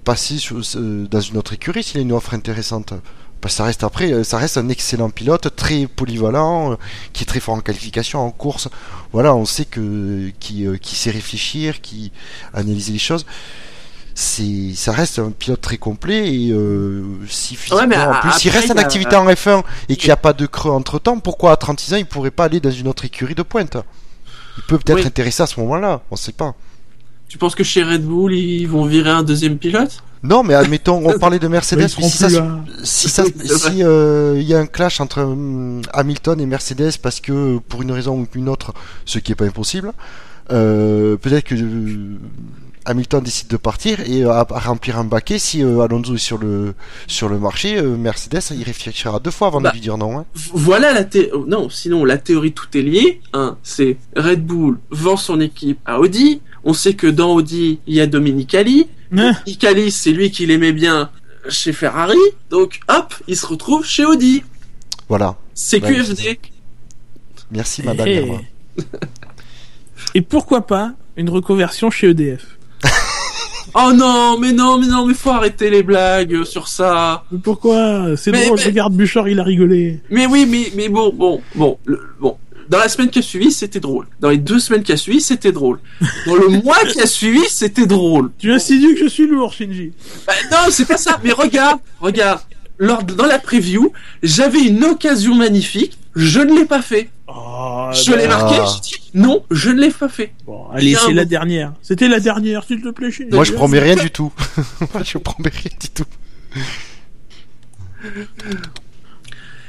passer 0.05 0.39
euh, 0.53 1.07
dans 1.07 1.21
une 1.21 1.37
autre 1.37 1.53
écurie 1.53 1.83
s'il 1.83 1.99
a 1.99 2.03
une 2.03 2.13
offre 2.13 2.35
intéressante 2.35 2.93
que 3.41 3.49
ça 3.49 3.65
reste 3.65 3.85
après, 3.85 4.13
euh, 4.13 4.23
ça 4.23 4.37
reste 4.37 4.59
un 4.59 4.69
excellent 4.69 5.09
pilote, 5.09 5.57
très 5.57 5.87
polyvalent, 5.87 6.77
qui 7.15 7.23
est 7.23 7.27
très 7.27 7.41
fort 7.41 7.55
en 7.55 7.61
qualification, 7.61 8.21
en 8.21 8.31
course. 8.31 8.69
Voilà, 9.13 9.35
on 9.35 9.47
sait 9.47 9.65
que 9.65 10.31
qui, 10.41 10.67
qui 10.83 10.95
sait 10.97 11.11
réfléchir, 11.11 11.81
qui 11.81 12.13
analyser 12.53 12.93
les 12.93 12.99
choses. 12.99 13.25
C'est, 14.23 14.75
ça 14.75 14.93
reste 14.93 15.19
un 15.19 15.31
pilote 15.31 15.63
très 15.63 15.79
complet 15.79 16.31
et 16.35 16.51
euh, 16.53 17.03
si 17.27 17.57
physiquement, 17.57 17.97
en 17.97 18.13
a- 18.13 18.21
plus, 18.21 18.33
s'il 18.33 18.51
après, 18.51 18.61
reste 18.61 18.71
en 18.71 18.75
il 18.75 18.81
activité 18.81 19.17
en 19.17 19.27
F1 19.27 19.63
et 19.89 19.97
qu'il 19.97 20.09
n'y 20.09 20.13
a 20.13 20.19
pas 20.19 20.35
de 20.35 20.45
creux 20.45 20.71
entre 20.73 20.99
temps, 20.99 21.19
pourquoi 21.21 21.53
à 21.53 21.57
36 21.57 21.95
ans 21.95 21.97
il 21.97 22.05
pourrait 22.05 22.31
pas 22.31 22.45
aller 22.45 22.61
dans 22.61 22.71
une 22.71 22.87
autre 22.87 23.07
écurie 23.07 23.35
de 23.35 23.43
pointe? 23.43 23.79
Il 24.59 24.63
peut 24.65 24.77
peut-être 24.77 24.99
Oui. 24.99 25.07
intéresser 25.07 25.43
à 25.43 25.47
ce 25.47 25.59
moment-là, 25.61 26.03
on 26.11 26.17
sait 26.17 26.33
pas. 26.33 26.55
Tu 27.29 27.39
penses 27.39 27.55
que 27.55 27.65
chez 27.65 27.83
Red 27.83 28.05
Bull, 28.05 28.35
ils 28.35 28.67
vont 28.67 28.85
virer 28.85 29.09
un 29.09 29.23
deuxième 29.23 29.57
pilote? 29.57 30.03
Non, 30.23 30.43
mais 30.43 30.53
admettons, 30.53 31.01
on 31.09 31.19
parlait 31.19 31.39
de 31.39 31.49
Mercedes, 31.49 31.89
si 31.89 33.09
ça, 33.09 33.25
si 33.25 33.83
euh, 33.83 34.35
il 34.37 34.43
y 34.47 34.53
a 34.55 34.59
un 34.59 34.67
clash 34.67 35.01
entre 35.01 35.23
hum, 35.23 35.81
Hamilton 35.95 36.39
et 36.43 36.45
Mercedes 36.45 36.99
parce 37.03 37.21
que 37.21 37.57
pour 37.57 37.81
une 37.81 37.93
raison 37.93 38.19
ou 38.21 38.27
une 38.35 38.51
autre, 38.51 38.75
ce 39.07 39.19
qui 39.19 39.33
est 39.33 39.35
pas 39.35 39.47
impossible, 39.47 39.95
euh, 40.53 41.17
peut-être 41.17 41.45
que 41.45 41.55
euh, 41.55 42.19
Hamilton 42.87 43.23
décide 43.23 43.49
de 43.49 43.57
partir 43.57 44.01
et 44.01 44.25
euh, 44.25 44.31
à, 44.33 44.47
à 44.51 44.59
remplir 44.61 44.99
un 44.99 45.05
baquet. 45.05 45.39
Si 45.39 45.63
euh, 45.63 45.81
Alonso 45.81 46.15
est 46.15 46.19
sur 46.19 46.39
le 46.39 46.75
sur 47.07 47.29
le 47.29 47.39
marché, 47.39 47.77
euh, 47.79 47.97
Mercedes 47.97 48.41
il 48.57 48.63
réfléchira 48.63 49.19
deux 49.21 49.31
fois 49.31 49.49
avant 49.49 49.61
Bah, 49.61 49.71
de 49.71 49.75
lui 49.75 49.81
dire 49.81 49.99
non. 49.99 50.19
hein. 50.19 50.25
Voilà 50.55 50.93
la 50.93 51.05
thé... 51.05 51.31
oh, 51.35 51.45
Non, 51.47 51.69
sinon, 51.69 52.05
la 52.05 52.17
théorie 52.19 52.53
tout 52.53 52.67
est 52.77 52.83
lié. 52.83 53.21
Hein, 53.33 53.59
c'est 53.63 53.97
Red 54.17 54.45
Bull 54.47 54.79
vend 54.91 55.17
son 55.17 55.41
équipe 55.41 55.79
à 55.85 56.01
Audi. 56.01 56.41
On 56.65 56.73
sait 56.73 56.95
que 56.95 57.07
dans 57.07 57.33
Audi, 57.35 57.81
il 57.87 57.95
y 57.95 58.01
a 58.01 58.07
Dominicali. 58.07 58.87
Hein 59.13 59.33
Dominicali, 59.45 59.91
c'est 59.91 60.13
lui 60.13 60.31
qui 60.31 60.47
l'aimait 60.47 60.73
bien 60.73 61.11
chez 61.49 61.73
Ferrari. 61.73 62.17
Donc, 62.49 62.79
hop, 62.89 63.13
il 63.27 63.37
se 63.37 63.45
retrouve 63.47 63.85
chez 63.85 64.05
Audi. 64.05 64.45
Voilà. 65.09 65.37
C'est 65.53 65.83
Ouais, 65.83 65.95
QFD. 65.97 66.39
Merci 67.51 67.83
madame. 67.83 68.07
Eh. 68.09 68.31
Et 70.15 70.23
pourquoi 70.23 70.67
pas 70.67 70.93
une 71.17 71.29
reconversion 71.29 71.91
chez 71.91 72.11
EDF 72.11 72.57
Oh 73.75 73.93
non, 73.95 74.37
mais 74.39 74.53
non, 74.53 74.79
mais 74.79 74.89
non, 74.89 75.07
mais 75.07 75.15
faut 75.15 75.31
arrêter 75.31 75.71
les 75.71 75.85
blagues 75.85 76.43
sur 76.45 76.67
ça. 76.67 77.25
Mais 77.31 77.39
pourquoi 77.39 78.17
C'est 78.17 78.33
drôle, 78.33 78.59
mais- 78.59 78.65
regarde 78.65 78.95
Bouchard, 78.95 79.29
il 79.29 79.39
a 79.39 79.45
rigolé. 79.45 80.01
Mais 80.11 80.27
oui, 80.27 80.45
mais, 80.49 80.73
mais 80.75 80.89
bon, 80.89 81.13
bon, 81.15 81.41
bon, 81.55 81.79
le- 81.85 82.01
bon. 82.21 82.37
Dans 82.69 82.79
la 82.79 82.89
semaine 82.89 83.11
qui 83.11 83.19
a 83.21 83.23
suivi, 83.23 83.51
c'était 83.53 83.81
drôle. 83.81 84.07
Dans 84.21 84.31
les 84.31 84.39
deux 84.39 84.59
semaines 84.61 84.83
qui 84.83 84.93
a 84.93 84.97
suivi, 84.97 85.21
c'était 85.21 85.53
drôle. 85.53 85.81
Dans 86.27 86.35
le 86.37 86.49
mois 86.65 86.79
qui 86.93 87.01
a 87.01 87.07
suivi, 87.07 87.41
c'était 87.49 87.87
drôle. 87.87 88.31
Tu 88.39 88.53
insinues 88.53 88.95
que 88.95 89.01
je 89.05 89.09
suis 89.09 89.27
lourd, 89.27 89.53
Shinji. 89.53 89.93
Bah, 90.27 90.33
non, 90.51 90.59
c'est 90.71 90.85
pas 90.87 90.97
ça. 90.97 91.21
Mais 91.25 91.33
regarde, 91.33 91.79
regarde. 92.01 92.41
Lors 92.83 93.03
de- 93.05 93.13
dans 93.15 93.27
la 93.27 93.39
preview, 93.39 93.93
j'avais 94.23 94.61
une 94.63 94.83
occasion 94.85 95.35
magnifique. 95.35 95.99
Je 96.17 96.41
ne 96.41 96.59
l'ai 96.59 96.65
pas 96.65 96.81
fait. 96.83 97.11
Oh, 97.29 97.91
je 97.93 98.13
l'ai 98.15 98.27
marqué. 98.27 98.57
Ah. 98.59 98.75
Non, 99.15 99.45
je 99.51 99.71
ne 99.71 99.81
l'ai 99.81 99.91
pas 99.91 100.09
fait. 100.09 100.33
Bon, 100.47 100.67
allez, 100.73 100.95
c'est 100.97 101.13
la 101.13 101.25
dernière. 101.27 101.75
C'était 101.83 102.09
la 102.09 102.19
dernière, 102.21 102.65
s'il 102.65 102.81
te 102.83 102.89
plaît. 102.89 103.11
Moi 103.31 103.45
je 103.45 103.53
promets 103.53 103.79
rien 103.81 103.95
du 104.07 104.11
tout. 104.11 104.33
Moi 104.95 105.03
je 105.05 105.19
promets 105.19 105.51
rien 105.51 105.71
du 105.79 105.89
tout. 105.91 106.05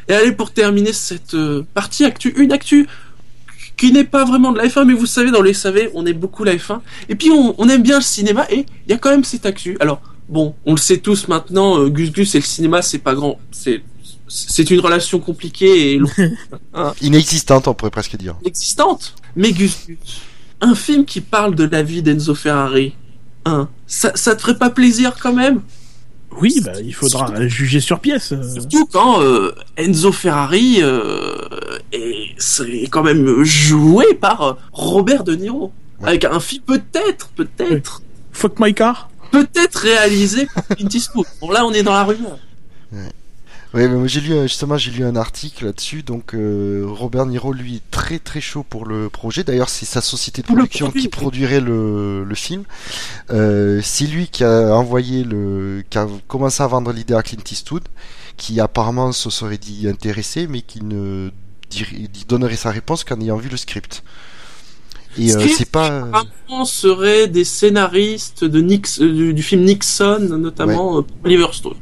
Et 0.08 0.14
allez, 0.14 0.32
pour 0.32 0.52
terminer 0.52 0.94
cette 0.94 1.34
euh, 1.36 1.64
partie 1.74 2.06
actu, 2.06 2.34
une 2.38 2.52
actu 2.52 2.88
qui 3.78 3.92
n'est 3.92 4.04
pas 4.04 4.26
vraiment 4.26 4.52
de 4.52 4.58
la 4.58 4.68
F1, 4.68 4.86
mais 4.86 4.94
vous 4.94 5.06
savez, 5.06 5.32
dans 5.32 5.42
les 5.42 5.54
SAV, 5.54 5.90
on 5.94 6.06
aime 6.06 6.18
beaucoup 6.18 6.44
la 6.44 6.56
F1. 6.56 6.80
Et 7.10 7.16
puis, 7.16 7.30
on, 7.32 7.56
on 7.58 7.70
aime 7.70 7.82
bien 7.84 7.98
le 7.98 8.04
cinéma, 8.04 8.46
et 8.50 8.66
il 8.88 8.92
y 8.92 8.94
a 8.94 8.98
quand 8.98 9.10
même 9.12 9.24
cette 9.24 9.46
actu. 9.46 9.78
Alors, 9.80 10.02
bon, 10.30 10.56
on 10.66 10.72
le 10.72 10.78
sait 10.80 10.98
tous 10.98 11.28
maintenant, 11.28 11.80
euh, 11.80 11.90
Gus 11.90 12.12
Gus 12.12 12.36
et 12.36 12.40
le 12.40 12.44
cinéma, 12.46 12.82
c'est 12.82 13.00
pas 13.00 13.14
grand. 13.16 13.40
C'est 13.52 13.82
c'est 14.28 14.70
une 14.72 14.80
relation 14.80 15.20
compliquée 15.20 15.94
et 15.94 15.98
longue. 15.98 16.32
Inexistante 17.02 17.68
on 17.68 17.74
pourrait 17.74 17.92
presque 17.92 18.16
dire. 18.16 18.36
existante. 18.46 19.14
Mais 19.36 19.52
Gus 19.52 19.88
Gus, 19.88 19.98
un 20.62 20.76
film 20.76 21.06
qui 21.06 21.20
parle 21.22 21.56
de 21.56 21.66
la 21.66 21.84
vie 21.84 22.02
d'Enzo 22.02 22.34
Ferrari, 22.36 22.96
hein, 23.46 23.68
ça, 23.88 24.12
ça 24.16 24.36
te 24.36 24.42
ferait 24.42 24.58
pas 24.58 24.70
plaisir 24.70 25.16
quand 25.22 25.34
même? 25.34 25.62
Oui, 26.40 26.62
bah, 26.64 26.72
il 26.82 26.94
faudra 26.94 27.46
juger 27.50 27.82
sur 27.82 28.00
pièce. 28.00 28.32
euh. 28.32 28.42
Surtout 28.54 28.86
quand 28.86 29.22
euh, 29.22 29.52
Enzo 29.76 30.14
Ferrari 30.14 30.78
euh, 30.82 31.36
est, 31.92 32.30
c'est 32.38 32.88
quand 32.90 33.04
même 33.04 33.44
joué 33.44 34.14
par 34.14 34.56
Robert 34.72 35.26
De 35.26 35.36
Niro. 35.36 35.74
Ouais. 36.00 36.08
Avec 36.10 36.24
un 36.24 36.40
film 36.40 36.64
peut-être, 36.66 37.30
peut-être, 37.36 38.02
Fuck 38.32 38.60
my 38.62 38.74
car. 38.74 39.10
Peut-être 39.32 39.76
réalisé 39.80 40.48
par 40.54 40.68
Clint 40.68 40.90
Eastwood. 40.94 41.26
Bon 41.42 41.50
là 41.52 41.66
on 41.66 41.72
est 41.74 41.84
dans 41.84 41.94
la 41.94 42.04
rumeur. 42.04 42.38
Oui, 43.74 43.88
mais 43.88 44.06
j'ai 44.10 44.20
lu 44.20 44.38
un- 44.38 44.44
justement 44.48 44.78
j'ai 44.78 44.92
lu 44.92 45.06
un 45.06 45.16
article 45.16 45.64
là-dessus. 45.66 46.04
Donc 46.04 46.36
euh, 46.36 46.84
Robert 46.90 47.26
Niro 47.26 47.54
lui 47.54 47.76
est 47.78 47.90
très 47.90 48.20
très 48.20 48.42
chaud 48.42 48.64
pour 48.70 48.86
le 48.86 49.08
projet. 49.10 49.46
D'ailleurs, 49.46 49.70
c'est 49.70 49.86
sa 49.86 50.02
société 50.02 50.42
de 50.42 50.48
production 50.48 50.88
produit, 50.88 51.02
qui 51.04 51.08
produirait 51.08 51.62
le, 51.62 52.26
le 52.26 52.36
film. 52.36 52.64
Euh, 53.30 53.80
c'est 53.82 54.08
lui 54.08 54.28
qui 54.28 54.44
a 54.44 54.76
envoyé 54.76 55.24
le, 55.24 55.84
qui 55.90 55.98
a 55.98 56.06
commencé 56.28 56.62
à 56.62 56.68
vendre 56.68 56.92
l'idée 56.92 57.14
à 57.14 57.24
Clint 57.24 57.40
Eastwood, 57.50 57.84
qui 58.36 58.60
apparemment 58.60 59.14
se 59.14 59.30
serait 59.30 59.58
dit 59.58 59.88
intéressé, 59.88 60.48
mais 60.48 60.62
qui 60.62 60.84
ne 60.84 61.30
dirait- 61.70 62.10
donnerait 62.28 62.58
sa 62.58 62.72
réponse 62.72 63.06
qu'en 63.06 63.22
ayant 63.22 63.38
vu 63.38 63.48
le 63.48 63.56
script. 63.56 64.04
Et 65.20 65.34
euh, 65.36 65.40
c'est 65.58 65.70
pas. 65.70 65.92
euh, 65.92 66.04
Apparemment 66.14 66.66
seraient 66.66 67.28
des 67.28 67.44
scénaristes 67.44 68.44
de 68.46 68.62
Nix, 68.62 69.02
euh, 69.02 69.12
du, 69.12 69.34
du 69.34 69.44
film 69.44 69.64
Nixon, 69.64 70.20
notamment 70.38 71.00
euh, 71.00 71.02
Oliver 71.26 71.48
Stone. 71.52 71.74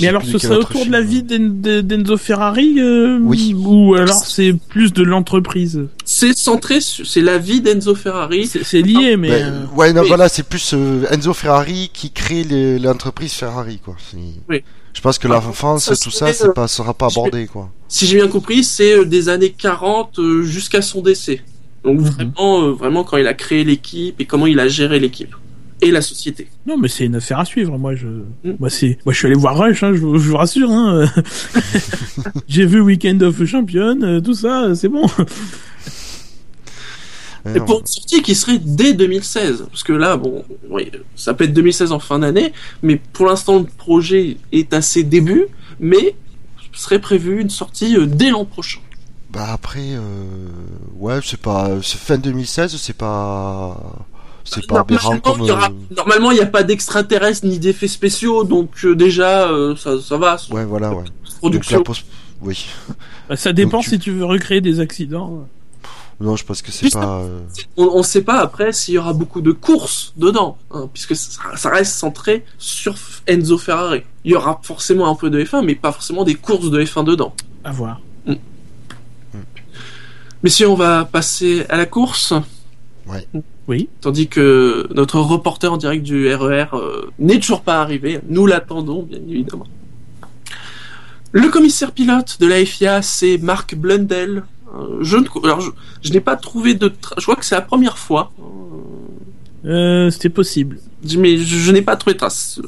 Mais 0.00 0.08
alors, 0.08 0.24
ce 0.24 0.38
serait 0.38 0.56
autour 0.56 0.86
de 0.86 0.90
la 0.90 1.00
film. 1.04 1.10
vie 1.10 1.22
d'En- 1.22 1.60
de- 1.60 1.80
d'Enzo 1.82 2.16
Ferrari 2.16 2.76
euh, 2.78 3.18
Oui. 3.22 3.54
Ou 3.54 3.94
alors 3.94 4.24
c'est 4.24 4.54
plus 4.70 4.90
de 4.94 5.02
l'entreprise? 5.02 5.82
C'est 6.02 6.34
centré 6.34 6.80
sur, 6.80 7.06
c'est 7.06 7.20
la 7.20 7.36
vie 7.36 7.60
d'Enzo 7.60 7.94
Ferrari. 7.94 8.46
C'est 8.46 8.80
lié, 8.80 9.18
mais... 9.18 9.28
Ouais, 9.30 9.42
euh, 9.42 9.66
ouais, 9.76 9.92
non, 9.92 10.00
oui. 10.00 10.08
voilà, 10.08 10.30
c'est 10.30 10.44
plus 10.44 10.72
euh, 10.72 11.04
Enzo 11.10 11.34
Ferrari 11.34 11.90
qui 11.92 12.10
crée 12.10 12.44
l'entreprise 12.78 13.34
Ferrari, 13.34 13.78
quoi. 13.84 13.96
Oui. 14.48 14.62
Je 14.94 15.00
pense 15.02 15.18
que 15.18 15.28
Ah, 15.28 15.32
l'enfance, 15.32 15.84
ça 15.84 15.96
tout 15.96 16.10
serait, 16.10 16.32
ça, 16.32 16.46
euh, 16.46 16.52
pas, 16.54 16.68
sera 16.68 16.94
pas 16.94 17.08
abordé, 17.08 17.46
quoi. 17.46 17.70
si 17.86 18.06
j'ai 18.06 18.16
bien 18.16 18.28
compris, 18.28 18.64
c'est 18.64 18.94
euh, 19.00 19.04
des 19.04 19.28
années 19.28 19.52
40 19.52 20.18
euh, 20.20 20.42
jusqu'à 20.42 20.80
son 20.80 21.02
décès. 21.02 21.42
Donc 21.86 22.00
Mhm. 22.00 22.04
vraiment, 22.06 22.62
euh, 22.64 22.70
vraiment 22.72 23.02
quand 23.04 23.16
il 23.16 23.26
a 23.26 23.32
créé 23.34 23.64
l'équipe 23.64 24.20
et 24.20 24.26
comment 24.26 24.46
il 24.46 24.60
a 24.60 24.68
géré 24.68 24.98
l'équipe 25.00 25.34
et 25.80 25.90
la 25.90 26.00
société. 26.02 26.48
Non, 26.66 26.76
mais 26.78 26.88
c'est 26.88 27.04
une 27.06 27.14
affaire 27.16 27.38
à 27.38 27.44
suivre. 27.44 27.78
Moi, 27.78 27.94
je, 27.94 28.06
Mm. 28.06 28.56
moi, 28.58 28.68
c'est, 28.70 28.98
moi, 29.06 29.12
je 29.12 29.18
suis 29.18 29.26
allé 29.26 29.36
voir 29.36 29.56
Rush. 29.58 29.82
Hein, 29.82 29.92
je, 29.94 30.00
vous- 30.00 30.18
je 30.18 30.28
vous 30.30 30.36
rassure. 30.36 30.70
Hein. 30.70 31.06
J'ai 32.48 32.66
vu 32.66 32.80
Weekend 32.80 33.22
of 33.22 33.44
Champion, 33.44 33.98
euh, 34.02 34.20
tout 34.20 34.34
ça, 34.34 34.74
c'est 34.74 34.88
bon. 34.88 35.06
Et 37.54 37.60
pour 37.60 37.78
une 37.80 37.86
sortie 37.86 38.22
qui 38.22 38.34
serait 38.34 38.58
dès 38.58 38.92
2016, 38.92 39.66
parce 39.70 39.84
que 39.84 39.92
là, 39.92 40.16
bon, 40.16 40.44
oui, 40.68 40.90
ça 41.14 41.32
peut 41.32 41.44
être 41.44 41.52
2016 41.52 41.92
en 41.92 42.00
fin 42.00 42.18
d'année, 42.18 42.52
mais 42.82 43.00
pour 43.12 43.26
l'instant 43.26 43.58
le 43.60 43.66
projet 43.66 44.36
est 44.50 44.74
à 44.74 44.82
ses 44.82 45.04
débuts, 45.04 45.44
mais 45.78 46.16
serait 46.72 46.98
prévu 46.98 47.40
une 47.40 47.48
sortie 47.48 47.96
euh, 47.96 48.04
dès 48.06 48.30
l'an 48.30 48.44
prochain. 48.44 48.80
Bah 49.36 49.48
après, 49.52 49.90
euh, 49.92 50.00
ouais, 50.98 51.18
c'est 51.24 51.40
pas, 51.40 51.68
c'est 51.82 51.98
fin 51.98 52.16
2016, 52.18 52.76
c'est 52.76 52.96
pas, 52.96 53.76
c'est 54.44 54.66
pas 54.66 54.80
aberrant 54.80 55.10
Normalement, 55.10 55.20
comme. 55.34 55.40
il 55.42 55.46
y 55.46 55.50
aura- 55.50 55.66
euh, 55.68 55.94
normalement, 55.96 56.30
il 56.30 56.34
n'y 56.36 56.40
a 56.40 56.46
pas 56.46 56.62
d'extraterrestres 56.62 57.44
ni 57.46 57.58
d'effets 57.58 57.88
spéciaux, 57.88 58.44
donc 58.44 58.70
euh, 58.84 58.94
déjà, 58.96 59.48
euh, 59.50 59.76
ça, 59.76 60.00
ça 60.00 60.16
va. 60.16 60.36
Ouais, 60.50 60.64
voilà, 60.64 60.92
ouais. 60.94 61.04
Production. 61.38 61.84
oui. 62.42 62.66
Bah, 63.28 63.36
ça 63.36 63.52
dépend 63.52 63.72
Donc, 63.78 63.82
tu- 63.84 63.90
si 63.90 63.98
tu 63.98 64.10
veux 64.12 64.24
recréer 64.24 64.60
des 64.60 64.80
accidents. 64.80 65.46
Non, 66.18 66.34
je 66.34 66.44
pense 66.46 66.62
que 66.62 66.72
c'est 66.72 66.90
pas. 66.94 67.18
euh, 67.18 67.40
On 67.76 67.98
ne 67.98 68.02
sait 68.02 68.22
pas 68.22 68.40
après 68.40 68.72
s'il 68.72 68.94
y 68.94 68.98
aura 68.98 69.12
beaucoup 69.12 69.42
de 69.42 69.52
courses 69.52 70.14
dedans, 70.16 70.56
hein, 70.70 70.88
puisque 70.94 71.14
ça, 71.14 71.40
ça 71.56 71.68
reste 71.68 71.92
centré 71.94 72.42
sur 72.56 72.94
Enzo 73.26 73.58
Ferrari. 73.58 74.00
Il 74.24 74.32
y 74.32 74.34
aura 74.34 74.58
forcément 74.62 75.10
un 75.10 75.14
peu 75.14 75.28
de 75.28 75.44
F1, 75.44 75.62
mais 75.62 75.74
pas 75.74 75.92
forcément 75.92 76.24
des 76.24 76.34
courses 76.34 76.70
de 76.70 76.82
F1 76.82 77.04
dedans. 77.04 77.34
À 77.64 77.72
voir. 77.72 78.00
Messieurs, 80.42 80.68
on 80.68 80.74
va 80.74 81.04
passer 81.04 81.64
à 81.68 81.76
la 81.76 81.86
course. 81.86 82.32
Ouais. 83.06 83.26
Oui. 83.68 83.88
Tandis 84.00 84.28
que 84.28 84.86
notre 84.94 85.18
reporter 85.20 85.72
en 85.72 85.76
direct 85.76 86.02
du 86.04 86.32
RER 86.32 86.66
euh, 86.74 87.06
n'est 87.18 87.40
toujours 87.40 87.62
pas 87.62 87.80
arrivé. 87.80 88.20
Nous 88.28 88.46
l'attendons, 88.46 89.02
bien 89.02 89.18
évidemment. 89.28 89.66
Le 91.32 91.48
commissaire 91.48 91.92
pilote 91.92 92.38
de 92.40 92.46
la 92.46 92.64
FIA, 92.64 93.02
c'est 93.02 93.38
Marc 93.38 93.74
Blundell. 93.74 94.44
Euh, 94.74 94.98
je 95.00 95.16
ne, 95.16 95.26
alors 95.44 95.60
je, 95.60 95.70
je 96.02 96.12
n'ai 96.12 96.20
pas 96.20 96.36
trouvé 96.36 96.74
de. 96.74 96.88
tra- 96.88 97.14
Je 97.18 97.22
crois 97.22 97.36
que 97.36 97.44
c'est 97.44 97.54
la 97.56 97.60
première 97.62 97.98
fois. 97.98 98.32
Euh, 99.64 100.10
c'était 100.10 100.28
possible. 100.28 100.78
mais 101.18 101.38
je, 101.38 101.56
je 101.56 101.72
n'ai 101.72 101.82
pas 101.82 101.96
trouvé 101.96 102.14
de 102.14 102.18
trace. 102.18 102.60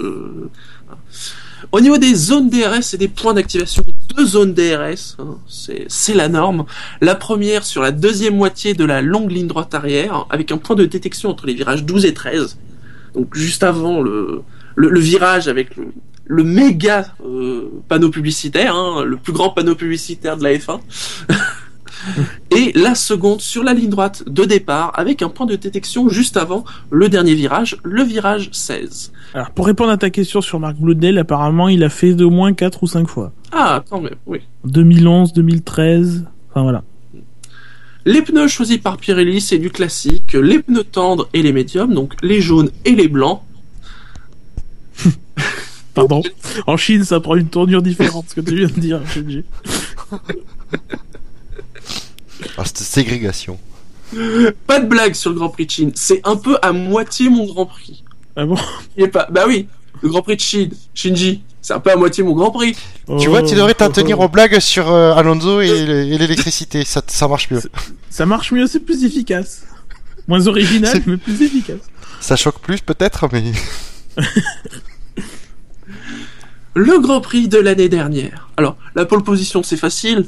Au 1.72 1.80
niveau 1.80 1.98
des 1.98 2.14
zones 2.14 2.48
DRS 2.48 2.94
et 2.94 2.96
des 2.96 3.08
points 3.08 3.34
d'activation, 3.34 3.84
deux 4.16 4.24
zones 4.24 4.54
DRS, 4.54 5.16
hein, 5.18 5.38
c'est 5.46 6.14
la 6.14 6.28
norme. 6.28 6.64
La 7.00 7.14
première 7.14 7.64
sur 7.64 7.82
la 7.82 7.90
deuxième 7.90 8.36
moitié 8.36 8.74
de 8.74 8.84
la 8.84 9.02
longue 9.02 9.30
ligne 9.30 9.48
droite 9.48 9.74
arrière, 9.74 10.26
avec 10.30 10.52
un 10.52 10.58
point 10.58 10.76
de 10.76 10.84
détection 10.84 11.30
entre 11.30 11.46
les 11.46 11.54
virages 11.54 11.84
12 11.84 12.04
et 12.04 12.14
13. 12.14 12.58
Donc 13.14 13.34
juste 13.34 13.62
avant 13.62 14.00
le, 14.00 14.44
virage 14.76 15.48
avec 15.48 15.76
le, 15.76 15.88
le 16.26 16.44
méga 16.44 17.06
euh, 17.24 17.70
panneau 17.88 18.10
publicitaire, 18.10 18.74
hein, 18.74 19.04
le 19.04 19.16
plus 19.16 19.32
grand 19.32 19.50
panneau 19.50 19.74
publicitaire 19.74 20.36
de 20.36 20.44
la 20.44 20.54
F1. 20.54 20.80
et 22.50 22.72
la 22.74 22.94
seconde 22.94 23.40
sur 23.40 23.62
la 23.62 23.74
ligne 23.74 23.90
droite 23.90 24.28
de 24.28 24.44
départ 24.44 24.92
avec 24.94 25.22
un 25.22 25.28
point 25.28 25.46
de 25.46 25.56
détection 25.56 26.08
juste 26.08 26.36
avant 26.36 26.64
le 26.90 27.08
dernier 27.08 27.34
virage, 27.34 27.76
le 27.82 28.02
virage 28.02 28.50
16. 28.52 29.12
Alors, 29.34 29.50
pour 29.50 29.66
répondre 29.66 29.90
à 29.90 29.96
ta 29.96 30.10
question 30.10 30.40
sur 30.40 30.60
Marc 30.60 30.76
Bloodell, 30.76 31.18
apparemment, 31.18 31.68
il 31.68 31.84
a 31.84 31.88
fait 31.88 32.14
de 32.14 32.24
moins 32.24 32.52
4 32.52 32.82
ou 32.82 32.86
5 32.86 33.08
fois. 33.08 33.32
Ah, 33.52 33.82
quand 33.88 34.00
même, 34.00 34.16
oui. 34.26 34.40
2011, 34.64 35.32
2013, 35.32 36.24
enfin 36.50 36.62
voilà. 36.62 36.82
Les 38.04 38.22
pneus 38.22 38.48
choisis 38.48 38.78
par 38.78 38.96
Pirelli, 38.96 39.40
c'est 39.40 39.58
du 39.58 39.70
classique, 39.70 40.32
les 40.32 40.60
pneus 40.60 40.84
tendres 40.84 41.28
et 41.34 41.42
les 41.42 41.52
médiums, 41.52 41.92
donc 41.92 42.14
les 42.22 42.40
jaunes 42.40 42.70
et 42.84 42.92
les 42.92 43.08
blancs. 43.08 43.42
Pardon. 45.94 46.22
En 46.66 46.76
Chine, 46.76 47.04
ça 47.04 47.20
prend 47.20 47.36
une 47.36 47.48
tournure 47.48 47.82
différente, 47.82 48.26
ce 48.28 48.34
que 48.36 48.40
tu 48.40 48.56
viens 48.56 48.68
de 48.68 48.80
dire, 48.80 49.00
Cette 52.64 52.78
ségrégation. 52.78 53.58
Pas 54.66 54.80
de 54.80 54.86
blague 54.86 55.14
sur 55.14 55.30
le 55.30 55.36
Grand 55.36 55.48
Prix 55.50 55.66
de 55.66 55.70
Chine, 55.70 55.92
c'est 55.94 56.20
un 56.24 56.36
peu 56.36 56.56
à 56.62 56.72
moitié 56.72 57.28
mon 57.28 57.44
Grand 57.46 57.66
Prix. 57.66 58.04
Ah 58.36 58.46
bon 58.46 58.56
Il 58.96 59.04
est 59.04 59.08
pas... 59.08 59.28
Bah 59.30 59.44
oui, 59.46 59.68
le 60.02 60.08
Grand 60.08 60.22
Prix 60.22 60.36
de 60.36 60.40
Chine, 60.40 60.70
Shinji, 60.94 61.42
c'est 61.60 61.74
un 61.74 61.80
peu 61.80 61.90
à 61.90 61.96
moitié 61.96 62.24
mon 62.24 62.32
Grand 62.32 62.50
Prix. 62.50 62.74
Tu 63.20 63.28
vois, 63.28 63.42
tu 63.42 63.54
devrais 63.54 63.74
t'en 63.74 63.90
tenir 63.90 64.18
aux 64.20 64.28
blagues 64.28 64.58
sur 64.60 64.90
euh, 64.90 65.12
Alonso 65.14 65.60
et, 65.60 65.84
le- 65.86 66.04
et 66.04 66.16
l'électricité. 66.18 66.84
Ça, 66.84 67.02
ça 67.06 67.28
marche 67.28 67.50
mieux. 67.50 67.60
Ça 68.10 68.24
marche 68.26 68.52
mieux, 68.52 68.66
c'est 68.66 68.80
plus 68.80 69.04
efficace. 69.04 69.64
Moins 70.26 70.46
original, 70.46 71.02
mais 71.06 71.16
plus 71.16 71.40
efficace. 71.42 71.78
Ça 72.20 72.36
choque 72.36 72.60
plus 72.60 72.80
peut-être, 72.80 73.28
mais 73.32 73.44
Le 76.74 76.98
Grand 77.00 77.20
Prix 77.20 77.48
de 77.48 77.58
l'année 77.58 77.88
dernière. 77.88 78.48
Alors, 78.56 78.76
la 78.94 79.04
pole 79.04 79.22
position, 79.24 79.62
c'est 79.62 79.76
facile. 79.76 80.26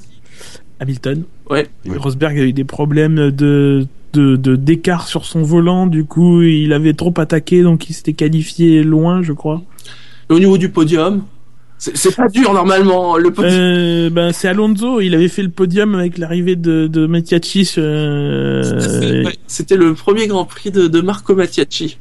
Hamilton. 0.80 1.22
Ouais. 1.48 1.68
Oui. 1.86 1.96
Rosberg 1.96 2.38
a 2.38 2.42
eu 2.42 2.52
des 2.52 2.64
problèmes 2.64 3.30
de 3.30 3.86
de 4.12 4.34
de- 4.36 4.56
d'écart 4.56 5.06
sur 5.06 5.24
son 5.24 5.42
volant, 5.42 5.86
du 5.86 6.04
coup 6.04 6.42
il 6.42 6.72
avait 6.72 6.94
trop 6.94 7.14
attaqué, 7.18 7.62
donc 7.62 7.88
il 7.88 7.92
s'était 7.94 8.12
qualifié 8.14 8.82
loin, 8.82 9.22
je 9.22 9.32
crois. 9.32 9.62
Et 10.28 10.32
au 10.32 10.38
niveau 10.40 10.58
du 10.58 10.68
podium, 10.70 11.22
c'est 11.78 11.96
c'est 11.96 12.14
pas 12.16 12.28
dur 12.28 12.52
normalement. 12.52 13.16
Le 13.16 13.30
podium, 13.30 13.52
Euh, 13.54 14.10
ben 14.10 14.32
c'est 14.32 14.48
Alonso, 14.48 15.00
il 15.00 15.14
avait 15.14 15.28
fait 15.28 15.42
le 15.42 15.48
podium 15.50 15.94
avec 15.94 16.18
l'arrivée 16.18 16.56
de 16.56 16.88
de 16.88 17.06
Mattiacci. 17.06 17.70
Euh, 17.78 19.24
Ouais, 19.24 19.36
C'était 19.46 19.76
le 19.76 19.94
premier 19.94 20.26
Grand 20.26 20.44
Prix 20.44 20.70
de, 20.70 20.88
de 20.88 21.00
Marco 21.00 21.34
Mattiacci. 21.34 21.98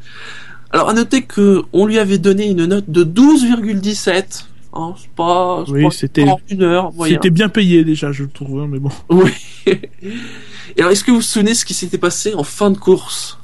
Alors 0.71 0.89
à 0.89 0.93
noter 0.93 1.23
que 1.23 1.63
on 1.73 1.85
lui 1.85 1.97
avait 1.99 2.17
donné 2.19 2.49
une 2.49 2.65
note 2.65 2.89
de 2.89 3.03
12,17. 3.03 4.45
Hein, 4.73 4.93
c'est 4.97 5.09
pas, 5.11 5.63
Oui, 5.67 5.83
pas 5.83 5.91
c'était- 5.91 6.25
une 6.49 6.61
heure. 6.63 6.91
C'était 7.07 7.29
bien 7.31 7.49
payé 7.49 7.83
déjà, 7.83 8.11
je 8.11 8.23
trouve, 8.25 8.61
hein, 8.61 8.67
mais 8.69 8.79
bon. 8.79 8.89
Oui. 9.09 9.31
Et 9.65 10.79
alors 10.81 10.91
est-ce 10.91 11.03
que 11.03 11.11
vous 11.11 11.17
vous 11.17 11.23
souvenez 11.23 11.55
ce 11.55 11.65
qui 11.65 11.73
s'était 11.73 11.97
passé 11.97 12.33
en 12.35 12.43
fin 12.43 12.69
de 12.69 12.77
course? 12.77 13.39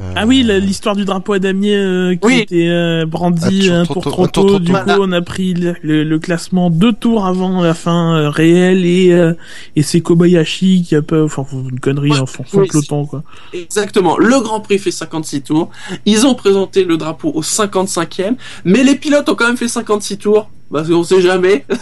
Euh, 0.00 0.12
Ah 0.16 0.26
oui, 0.26 0.42
l'histoire 0.60 0.96
du 0.96 1.04
drapeau 1.04 1.34
à 1.34 1.38
damier 1.38 1.76
euh, 1.76 2.14
qui 2.14 2.26
Oui. 2.26 2.38
était 2.40 2.66
euh, 2.68 3.04
brandi 3.06 3.68
Un 3.70 3.82
un 3.82 3.86
tour 3.86 4.02
trop 4.02 4.26
tôt, 4.26 4.58
Du 4.58 4.72
coup, 4.72 4.78
on 4.98 5.12
a 5.12 5.20
pris 5.22 5.54
le, 5.54 5.74
le- 5.82 6.04
le 6.04 6.18
classement 6.18 6.70
deux 6.70 6.92
tours 6.92 7.26
avant 7.26 7.62
la 7.62 7.74
fin 7.74 8.16
euh, 8.16 8.30
réelle 8.30 8.84
et 8.86 9.12
euh, 9.12 9.34
et 9.76 9.82
c'est 9.82 10.00
Kobayashi 10.00 10.82
qui 10.82 10.96
a 10.96 11.02
pas, 11.02 11.22
enfin 11.24 11.44
une 11.70 11.80
connerie 11.80 12.10
Ouais, 12.10 12.18
en 12.20 12.24
peloton 12.66 13.06
quoi. 13.06 13.22
Exactement. 13.52 14.16
Le 14.18 14.40
Grand 14.40 14.60
Prix 14.60 14.78
fait 14.78 14.90
56 14.90 15.42
tours. 15.42 15.70
Ils 16.06 16.26
ont 16.26 16.34
présenté 16.34 16.84
le 16.84 16.96
drapeau 16.96 17.30
au 17.34 17.42
55e, 17.42 18.34
mais 18.64 18.82
les 18.84 18.96
pilotes 18.96 19.28
ont 19.28 19.34
quand 19.34 19.46
même 19.46 19.56
fait 19.56 19.68
56 19.68 20.18
tours. 20.18 20.50
Parce 20.72 20.88
qu'on 20.88 21.04
sait 21.04 21.20
jamais. 21.20 21.64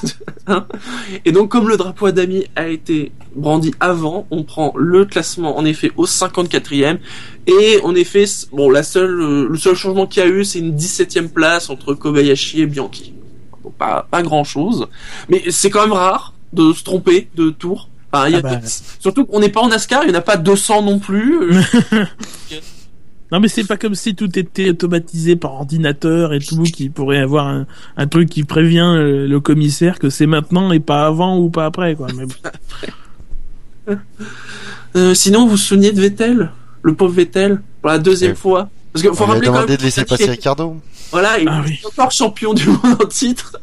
Hein 0.46 0.66
Et 1.24 1.32
donc, 1.32 1.50
comme 1.50 1.68
le 1.68 1.76
drapeau 1.76 2.06
à 2.06 2.12
damier 2.12 2.48
a 2.56 2.66
été 2.66 3.12
brandi 3.36 3.72
avant, 3.78 4.26
on 4.30 4.42
prend 4.42 4.72
le 4.74 5.04
classement, 5.04 5.56
en 5.56 5.64
effet, 5.64 5.92
au 5.96 6.06
54e. 6.06 6.98
Et, 7.46 7.78
en 7.84 7.94
effet, 7.94 8.24
bon, 8.50 8.68
la 8.68 8.82
seule, 8.82 9.20
euh, 9.20 9.48
le 9.48 9.58
seul 9.58 9.76
changement 9.76 10.06
qu'il 10.06 10.24
y 10.24 10.26
a 10.26 10.28
eu, 10.28 10.44
c'est 10.44 10.58
une 10.58 10.74
17e 10.74 11.28
place 11.28 11.70
entre 11.70 11.94
Kobayashi 11.94 12.62
et 12.62 12.66
Bianchi. 12.66 13.12
Pas, 13.78 14.08
pas 14.10 14.22
grand 14.22 14.42
chose. 14.42 14.88
Mais 15.28 15.44
c'est 15.50 15.70
quand 15.70 15.82
même 15.82 15.92
rare 15.92 16.32
de 16.52 16.72
se 16.72 16.82
tromper 16.82 17.28
de 17.36 17.50
tour. 17.50 17.90
Enfin, 18.12 18.30
Ah 18.34 18.40
bah. 18.40 18.60
Surtout 18.98 19.24
qu'on 19.24 19.38
n'est 19.40 19.50
pas 19.50 19.60
en 19.60 19.68
NASCAR, 19.68 20.02
il 20.02 20.10
n'y 20.10 20.16
en 20.16 20.18
a 20.18 20.22
pas 20.22 20.36
200 20.36 20.82
non 20.82 20.98
plus. 20.98 21.52
Euh, 23.32 23.36
Non 23.36 23.40
mais 23.40 23.48
c'est 23.48 23.64
pas 23.66 23.76
comme 23.76 23.94
si 23.94 24.14
tout 24.14 24.38
était 24.38 24.70
automatisé 24.70 25.36
par 25.36 25.52
ordinateur 25.54 26.32
et 26.34 26.40
tout, 26.40 26.62
qui 26.64 26.88
pourrait 26.90 27.18
avoir 27.20 27.46
un, 27.46 27.66
un 27.96 28.06
truc 28.06 28.28
qui 28.28 28.42
prévient 28.44 28.80
euh, 28.96 29.26
le 29.28 29.40
commissaire 29.40 29.98
que 29.98 30.10
c'est 30.10 30.26
maintenant 30.26 30.72
et 30.72 30.80
pas 30.80 31.06
avant 31.06 31.38
ou 31.38 31.48
pas 31.50 31.66
après 31.66 31.94
quoi. 31.94 32.08
Mais. 32.16 32.24
Euh, 34.96 35.14
sinon, 35.14 35.44
vous 35.44 35.50
vous 35.50 35.56
souvenez 35.56 35.92
de 35.92 36.00
Vettel? 36.00 36.50
Le 36.82 36.94
pauvre 36.94 37.12
Vettel, 37.12 37.60
pour 37.80 37.90
la 37.90 37.98
deuxième 37.98 38.32
Ouais. 38.32 38.36
fois 38.36 38.68
Parce 38.92 39.04
qu'il 39.04 39.14
faut 39.14 39.22
on 39.24 39.26
lui 39.26 39.30
a 39.30 39.34
rappeler 39.34 39.46
quand 39.46 39.52
même 39.52 39.62
demandé 39.62 39.76
de 39.76 39.82
laisser 39.82 40.04
passer 40.04 40.30
Ricardo. 40.30 40.76
Voilà, 41.12 41.38
il 41.38 41.48
Ah 41.48 41.62
est 41.64 41.68
oui. 41.68 41.80
encore 41.86 42.10
champion 42.10 42.54
du 42.54 42.66
monde 42.68 42.96
en 43.02 43.06
titre. 43.06 43.56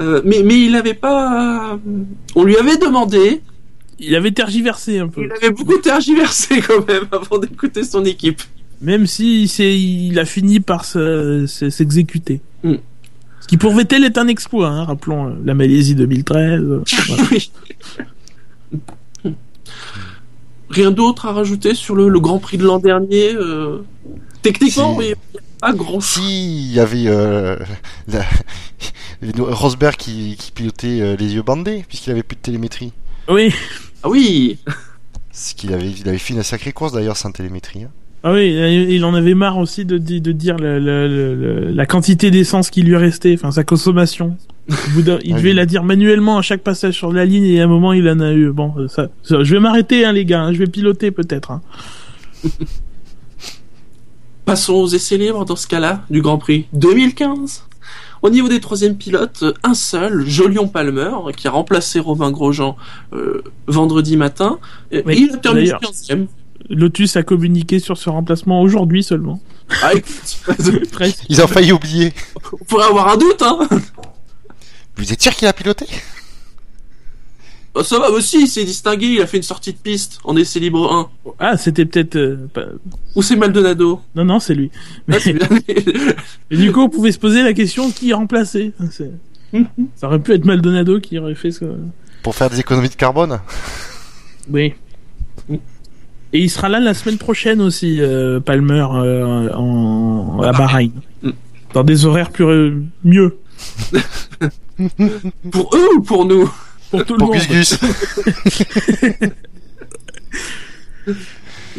Euh, 0.00 0.22
mais, 0.24 0.42
mais 0.42 0.58
il 0.64 0.74
avait 0.76 0.94
pas... 0.94 1.78
On 2.34 2.44
lui 2.44 2.56
avait 2.56 2.78
demandé, 2.78 3.42
il 3.98 4.14
avait 4.16 4.30
tergiversé 4.32 4.98
un 5.00 5.08
peu. 5.08 5.24
il 5.24 5.32
avait 5.32 5.50
beaucoup 5.50 5.76
tergiversé 5.78 6.60
quand 6.62 6.86
même 6.88 7.04
avant 7.12 7.38
d'écouter 7.38 7.84
son 7.84 8.04
équipe. 8.04 8.40
Même 8.82 9.06
si 9.06 9.46
c'est, 9.48 9.78
il 9.78 10.18
a 10.18 10.24
fini 10.24 10.60
par 10.60 10.84
se- 10.84 11.46
se- 11.46 11.70
s'exécuter. 11.70 12.40
Mm. 12.64 12.74
Ce 13.40 13.46
qui 13.48 13.56
pour 13.56 13.74
Vettel 13.74 14.04
est 14.04 14.18
un 14.18 14.26
exploit, 14.28 14.68
hein, 14.68 14.84
rappelons 14.84 15.28
euh, 15.28 15.34
la 15.44 15.54
Malaisie 15.54 15.94
2013. 15.94 16.60
euh, 16.60 16.82
voilà. 17.08 17.22
Oui. 17.30 17.50
Rien 20.70 20.90
d'autre 20.90 21.26
à 21.26 21.32
rajouter 21.32 21.74
sur 21.74 21.94
le, 21.94 22.08
le 22.08 22.18
Grand 22.20 22.38
Prix 22.38 22.56
de 22.56 22.64
l'an 22.64 22.78
dernier 22.78 23.34
euh, 23.34 23.78
Techniquement, 24.40 24.98
Si. 24.98 25.04
il 25.04 25.06
n'y 25.08 25.12
a 25.12 25.16
pas 25.60 25.72
grand. 25.74 26.00
Si, 26.00 26.20
il 26.66 26.72
y 26.72 26.80
avait 26.80 27.04
euh, 27.08 27.56
la- 28.08 28.24
Rosberg 29.54 29.96
qui, 29.96 30.34
qui 30.38 30.50
pilotait 30.50 31.00
euh, 31.00 31.16
les 31.16 31.34
yeux 31.34 31.42
bandés, 31.42 31.84
puisqu'il 31.86 32.10
avait 32.10 32.22
plus 32.22 32.36
de 32.36 32.40
télémétrie. 32.40 32.92
Oui, 33.28 33.52
Ah 34.02 34.08
oui 34.08 34.58
Ce 35.30 35.54
qu'il 35.54 35.72
avait, 35.74 35.90
il 35.90 36.08
avait 36.08 36.18
fait 36.18 36.34
une 36.34 36.42
sacrée 36.42 36.72
course 36.72 36.92
d'ailleurs 36.92 37.16
sans 37.18 37.30
télémétrie. 37.30 37.84
hein. 37.84 37.90
Ah 38.24 38.32
oui, 38.32 38.56
euh, 38.56 38.70
il 38.70 39.04
en 39.04 39.14
avait 39.14 39.34
marre 39.34 39.58
aussi 39.58 39.84
de, 39.84 39.98
dire 39.98 40.56
le, 40.56 40.78
le, 40.78 41.70
la 41.72 41.86
quantité 41.86 42.30
d'essence 42.30 42.70
qui 42.70 42.82
lui 42.82 42.96
restait, 42.96 43.34
enfin 43.34 43.50
sa 43.50 43.64
consommation. 43.64 44.36
il 44.68 44.76
ah, 45.08 45.36
devait 45.36 45.52
la 45.52 45.66
dire 45.66 45.82
manuellement 45.82 46.38
à 46.38 46.42
chaque 46.42 46.62
passage 46.62 46.94
sur 46.94 47.12
la 47.12 47.24
ligne 47.24 47.44
et 47.44 47.60
à 47.60 47.64
un 47.64 47.66
moment 47.66 47.92
il 47.92 48.08
en 48.08 48.20
a 48.20 48.32
eu. 48.32 48.52
Bon, 48.52 48.74
euh, 48.78 48.86
ça, 48.86 49.08
je 49.24 49.54
vais 49.54 49.58
m'arrêter 49.58 50.04
hein, 50.04 50.12
les 50.12 50.24
gars, 50.24 50.42
hein, 50.42 50.52
je 50.52 50.58
vais 50.58 50.68
piloter 50.68 51.10
peut-être. 51.10 51.50
Hein. 51.50 51.62
Passons 54.44 54.74
aux 54.74 54.88
essais 54.88 55.18
libres 55.18 55.44
dans 55.44 55.56
ce 55.56 55.66
cas-là 55.66 56.04
du 56.08 56.22
Grand 56.22 56.38
Prix 56.38 56.66
2015. 56.74 57.66
Au 58.22 58.30
niveau 58.30 58.48
des 58.48 58.60
troisièmes 58.60 58.96
pilotes, 58.96 59.44
un 59.64 59.74
seul, 59.74 60.24
Jolion 60.28 60.68
Palmer, 60.68 61.10
qui 61.36 61.48
a 61.48 61.50
remplacé 61.50 61.98
Robin 61.98 62.30
Grosjean 62.30 62.76
euh, 63.12 63.42
vendredi 63.66 64.16
matin, 64.16 64.60
il 64.92 65.32
a 65.32 65.36
terminé 65.38 65.72
15 65.80 66.28
Lotus 66.70 67.16
a 67.16 67.22
communiqué 67.22 67.78
sur 67.78 67.96
ce 67.98 68.08
remplacement 68.10 68.60
aujourd'hui 68.62 69.02
seulement. 69.02 69.40
Ah. 69.82 69.92
Ils 71.28 71.42
ont 71.42 71.46
failli 71.46 71.72
oublier. 71.72 72.12
on 72.52 72.64
pourrait 72.64 72.86
avoir 72.86 73.08
un 73.08 73.16
doute, 73.16 73.42
hein 73.42 73.58
Vous 74.96 75.12
êtes 75.12 75.20
sûr 75.22 75.34
qu'il 75.34 75.48
a 75.48 75.52
piloté? 75.52 75.86
Bah, 77.74 77.82
Ça 77.84 77.98
va 77.98 78.10
aussi, 78.10 78.42
il 78.42 78.48
s'est 78.48 78.64
distingué, 78.64 79.06
il 79.06 79.20
a 79.22 79.26
fait 79.26 79.38
une 79.38 79.42
sortie 79.42 79.72
de 79.72 79.78
piste 79.78 80.18
en 80.24 80.36
essai 80.36 80.60
libre 80.60 80.92
1. 80.92 81.10
Ah, 81.38 81.56
c'était 81.56 81.86
peut-être. 81.86 82.16
euh, 82.16 82.48
pas- 82.52 82.66
Ou 83.14 83.22
c'est 83.22 83.36
Maldonado 83.36 84.00
Non, 84.14 84.24
non, 84.24 84.40
c'est 84.40 84.54
lui. 84.54 84.70
Ah. 85.10 85.16
Et 86.50 86.56
du 86.56 86.70
coup, 86.70 86.80
on 86.82 86.88
pouvait 86.90 87.12
se 87.12 87.18
poser 87.18 87.42
la 87.42 87.54
question 87.54 87.90
qui 87.90 88.12
remplaçait. 88.12 88.72
C'est- 88.90 89.10
Ça 89.96 90.06
aurait 90.08 90.18
pu 90.18 90.32
être 90.34 90.44
Maldonado 90.44 91.00
qui 91.00 91.18
aurait 91.18 91.34
fait 91.34 91.50
ce. 91.50 91.64
Pour 92.22 92.34
faire 92.34 92.50
des 92.50 92.60
économies 92.60 92.88
de 92.90 92.94
carbone? 92.94 93.40
Oui. 94.50 94.74
Et 96.32 96.40
il 96.40 96.50
sera 96.50 96.68
là 96.68 96.80
la 96.80 96.94
semaine 96.94 97.18
prochaine 97.18 97.60
aussi, 97.60 97.98
euh, 98.00 98.40
Palmer, 98.40 98.86
euh, 98.94 99.52
en, 99.52 100.40
à 100.42 100.52
Bahreïn. 100.52 100.92
Mm. 101.22 101.30
Dans 101.74 101.84
des 101.84 102.06
horaires 102.06 102.30
plus 102.30 102.44
euh, 102.44 102.82
mieux 103.04 103.38
pour 105.50 105.74
eux 105.74 105.88
ou 105.96 106.02
pour 106.02 106.24
nous? 106.24 106.50
Pour 106.90 107.04
tout 107.04 107.16
le 107.16 107.24
monde. 107.24 107.34
Gus 107.34 107.48
Gus 107.48 107.78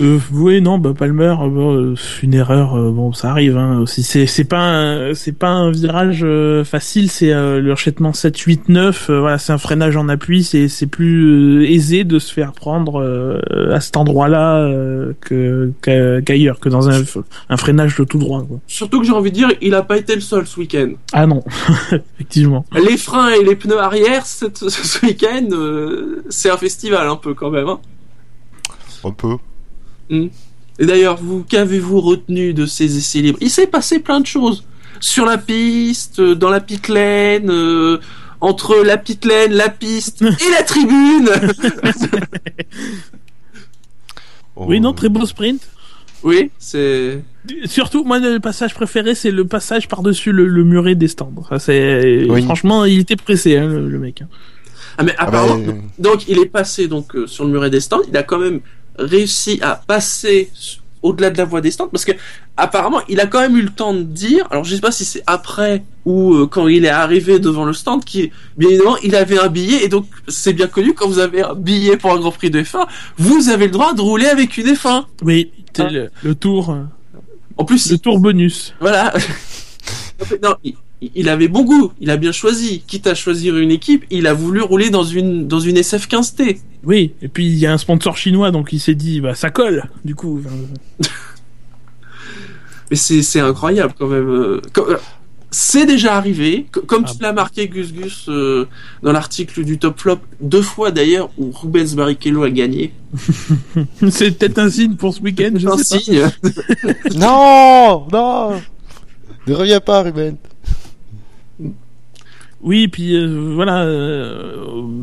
Euh, 0.02 0.18
oui, 0.32 0.60
non, 0.60 0.80
bah 0.80 0.94
Palmer, 0.98 1.36
euh, 1.40 1.50
bon, 1.50 1.76
euh, 1.76 1.96
une 2.24 2.34
erreur, 2.34 2.76
euh, 2.76 2.90
bon, 2.92 3.14
ça 3.14 3.30
arrive. 3.30 3.58
Hein, 3.58 3.78
aussi, 3.80 4.02
c'est 4.02 4.26
c'est 4.26 4.44
pas 4.44 4.58
un, 4.60 5.14
c'est 5.14 5.38
pas 5.38 5.50
un 5.50 5.70
virage 5.70 6.22
euh, 6.24 6.64
facile, 6.64 7.12
c'est 7.12 7.32
euh, 7.32 7.60
le 7.62 7.70
rachettement 7.70 8.12
7, 8.12 8.36
8, 8.36 8.70
9. 8.70 9.10
euh, 9.12 9.20
voilà, 9.20 9.38
c'est 9.38 9.54
un 9.54 9.60
freinage 9.60 9.96
en 9.96 10.10
appui, 10.10 10.44
c'est 10.44 10.68
c'est 10.68 10.88
plus 10.88 11.62
euh, 11.62 11.70
aisé 11.70 12.06
de 12.06 12.18
se 12.18 12.34
faire 12.34 12.54
prendre 12.54 13.00
euh, 13.02 13.40
à 13.72 13.82
cet 13.82 13.96
endroit-là 13.96 14.62
euh, 14.62 15.14
que 15.22 15.72
qu'ailleurs, 15.82 16.60
que 16.60 16.70
dans 16.70 16.90
un 16.90 17.04
un 17.50 17.58
freinage 17.58 17.96
de 17.96 18.04
tout 18.04 18.18
droit. 18.18 18.42
Quoi. 18.48 18.60
Surtout 18.66 19.00
que 19.00 19.06
j'ai 19.06 19.12
envie 19.14 19.30
de 19.30 19.36
dire, 19.36 19.50
il 19.62 19.76
a 19.76 19.84
pas 19.84 19.98
été 19.98 20.16
le 20.16 20.22
seul 20.22 20.48
ce 20.48 20.60
week-end. 20.60 20.90
Ah 21.12 21.28
non, 21.28 21.44
effectivement. 22.16 22.66
Les 22.74 22.98
freins 22.98 23.30
et 23.30 23.44
les 23.44 23.56
pneus 23.56 23.78
arrière 23.80 24.26
cette- 24.26 24.58
ce 24.70 25.06
week-end, 25.06 25.50
euh, 25.52 26.24
c'est 26.30 26.50
un 26.50 26.58
festival 26.58 27.08
un 27.08 27.16
peu 27.16 27.36
quand 27.36 27.52
même. 27.52 27.68
Hein. 27.68 27.80
Un 29.04 29.12
peu. 29.12 29.36
Et 30.10 30.86
d'ailleurs, 30.86 31.18
vous 31.22 31.44
qu'avez-vous 31.44 32.02
retenu 32.02 32.54
de 32.54 32.66
ces 32.66 32.98
essais 32.98 33.20
libres 33.20 33.38
Il 33.42 33.50
s'est 33.50 33.68
passé 33.68 34.00
plein 34.00 34.20
de 34.20 34.26
choses 34.28 34.64
sur 35.00 35.26
la 35.26 35.38
piste, 35.38 36.20
euh, 36.20 36.34
dans 36.36 36.50
la 36.50 36.60
pit 36.62 36.88
lane, 36.88 37.50
euh, 37.50 38.00
entre 38.42 38.76
la 38.84 38.98
pit 38.98 39.24
lane, 39.26 39.52
la 39.54 39.70
piste 39.70 40.22
et 40.22 40.52
la 40.52 40.64
tribune. 40.64 41.30
Oui, 44.56 44.80
non, 44.80 44.94
très 44.94 45.10
beau 45.10 45.26
sprint. 45.26 45.68
oui, 46.24 46.52
c'est. 46.60 47.24
Surtout, 47.66 48.04
moi, 48.04 48.20
le 48.20 48.40
passage 48.40 48.74
préféré, 48.74 49.16
c'est 49.16 49.32
le 49.32 49.46
passage 49.46 49.88
par-dessus 49.88 50.32
le, 50.32 50.48
le 50.48 50.64
muret 50.64 50.96
des 50.96 51.08
stands. 51.08 51.34
Ça, 51.50 51.60
c'est 51.60 52.26
Oui. 52.30 52.44
franchement, 52.44 52.86
il 52.86 53.00
était 53.00 53.16
pressé, 53.16 53.58
hein, 53.58 53.68
le, 53.68 53.90
le 53.90 54.00
mec. 54.00 54.22
hein. 54.22 54.28
Ah 54.98 55.04
mais 55.04 55.16
Ah 55.18 55.26
bah, 55.32 55.42
apparemment, 55.42 55.64
euh, 55.70 55.74
donc 55.98 56.28
il 56.28 56.38
est 56.38 56.46
passé 56.46 56.88
donc 56.88 57.16
euh, 57.16 57.26
sur 57.26 57.46
le 57.46 57.50
muret 57.52 57.72
des 57.72 57.80
stands. 57.80 58.02
Il 58.08 58.16
a 58.16 58.22
quand 58.22 58.38
même 58.38 58.60
réussi 58.98 59.60
à 59.62 59.76
passer 59.76 60.50
au-delà 61.02 61.30
de 61.32 61.38
la 61.38 61.44
voie 61.46 61.60
des 61.60 61.72
stands 61.72 61.90
parce 61.90 62.06
que 62.06 62.14
apparemment 62.56 63.02
il 63.10 63.20
a 63.20 63.28
quand 63.28 63.42
même 63.42 63.58
eu 63.58 63.62
le 63.62 63.70
temps 63.70 63.94
de 63.94 64.04
dire. 64.04 64.48
Alors 64.52 64.64
je 64.64 64.74
sais 64.76 64.80
pas 64.82 64.92
si 64.92 65.04
c'est 65.04 65.24
après 65.28 65.84
ou 66.06 66.34
euh, 66.34 66.48
quand 66.48 66.68
il 66.70 66.86
est 66.86 66.90
arrivé 66.90 67.40
devant 67.40 67.66
le 67.66 67.74
stand 67.74 68.06
qui 68.06 68.32
bien 68.58 68.70
évidemment 68.70 68.96
il 69.04 69.16
avait 69.16 69.38
un 69.40 69.50
billet 69.50 69.84
et 69.84 69.90
donc 69.90 70.06
c'est 70.30 70.54
bien 70.54 70.68
connu 70.68 70.94
quand 70.94 71.08
vous 71.08 71.20
avez 71.20 71.42
un 71.44 71.56
billet 71.56 71.98
pour 71.98 72.14
un 72.14 72.20
Grand 72.20 72.32
Prix 72.32 72.52
de 72.52 72.62
F1 72.62 72.86
vous 73.18 73.50
avez 73.50 73.66
le 73.66 73.72
droit 73.72 73.94
de 73.94 74.02
rouler 74.02 74.28
avec 74.28 74.58
une 74.58 74.68
F1. 74.68 75.06
Oui, 75.24 75.52
Ah. 75.78 75.90
le, 75.90 76.10
le 76.24 76.36
tour, 76.36 76.70
euh, 76.70 76.84
En 77.58 77.66
plus 77.66 77.92
le 77.92 77.98
tour 77.98 78.20
bonus. 78.20 78.74
Voilà. 78.80 79.14
Non, 80.42 80.56
il, 81.16 81.30
avait 81.30 81.48
bon 81.48 81.64
goût, 81.64 81.92
il 82.00 82.10
a 82.10 82.18
bien 82.18 82.32
choisi. 82.32 82.84
Quitte 82.88 83.08
à 83.08 83.16
choisir 83.16 83.58
une 83.58 83.72
équipe, 83.72 84.06
il 84.12 84.28
a 84.28 84.34
voulu 84.34 84.62
rouler 84.62 84.90
dans 84.90 85.04
une 85.04 85.48
dans 85.48 85.60
une 85.60 85.78
SF15T. 85.78 86.60
Oui, 86.84 87.14
et 87.22 87.28
puis 87.28 87.46
il 87.48 87.56
y 87.56 87.66
a 87.66 87.72
un 87.74 87.78
sponsor 87.78 88.18
chinois, 88.18 88.52
donc 88.52 88.74
il 88.74 88.80
s'est 88.80 88.96
dit, 88.96 89.22
bah 89.22 89.36
ça 89.36 89.50
colle, 89.50 89.84
du 90.06 90.16
coup. 90.16 90.42
Mais 92.92 92.98
c'est 92.98 93.22
c'est 93.22 93.40
incroyable 93.40 93.94
quand 93.98 94.08
même. 94.08 94.30
euh, 94.30 94.62
comme- 94.74 94.90
euh, 94.90 94.98
C'est 95.52 95.86
déjà 95.86 96.16
arrivé, 96.16 96.66
co- 96.72 96.82
comme 96.82 97.06
Ah 97.08 97.12
tu 97.16 97.22
l'as 97.22 97.32
marqué 97.34 97.68
Gus 97.68 97.94
Gus 97.94 98.26
euh, 98.28 98.68
dans 99.04 99.12
l'article 99.12 99.64
du 99.64 99.78
Top 99.80 100.00
Flop, 100.00 100.18
deux 100.42 100.62
fois 100.64 100.92
d'ailleurs 100.92 101.30
où 101.38 101.52
Rubens 101.52 101.94
Barrichello 101.96 102.44
a 102.44 102.50
gagné. 102.50 102.92
c'est 104.10 104.32
peut-être 104.38 104.58
un 104.60 104.70
signe 104.70 104.96
pour 104.96 105.14
ce 105.14 105.22
week-end, 105.22 105.52
je 105.56 105.68
Un 105.68 105.78
sais 105.78 105.96
pas. 105.96 106.02
signe. 106.02 106.22
Non 107.20 108.08
Non 108.12 108.62
Ne 109.48 109.54
reviens 109.54 109.80
pas, 109.80 110.02
Ruben. 110.04 110.36
Oui, 112.64 112.88
puis 112.88 113.14
euh, 113.18 113.52
voilà, 113.56 113.84
euh, 113.84 114.56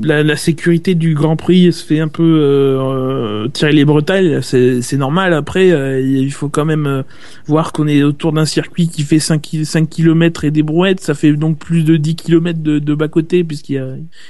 la, 0.02 0.22
la 0.22 0.36
sécurité 0.36 0.94
du 0.94 1.12
Grand 1.12 1.36
Prix 1.36 1.70
se 1.74 1.84
fait 1.84 2.00
un 2.00 2.08
peu 2.08 2.22
euh, 2.40 3.48
tirer 3.48 3.72
les 3.72 3.84
bretelles, 3.84 4.42
c'est 4.42 4.96
normal. 4.96 5.34
Après, 5.34 5.68
il 6.02 6.32
faut 6.32 6.48
quand 6.48 6.64
même 6.64 7.04
voir 7.46 7.72
qu'on 7.72 7.86
est 7.86 8.02
autour 8.02 8.32
d'un 8.32 8.46
circuit 8.46 8.88
qui 8.88 9.02
fait 9.02 9.18
5, 9.18 9.42
ki- 9.42 9.66
5 9.66 9.90
km 9.90 10.44
et 10.44 10.50
des 10.50 10.62
brouettes, 10.62 11.00
ça 11.00 11.12
fait 11.12 11.34
donc 11.34 11.58
plus 11.58 11.84
de 11.84 11.98
10 11.98 12.16
km 12.16 12.60
de, 12.62 12.94
bas-côté, 12.94 13.44
puisqu'il 13.44 13.74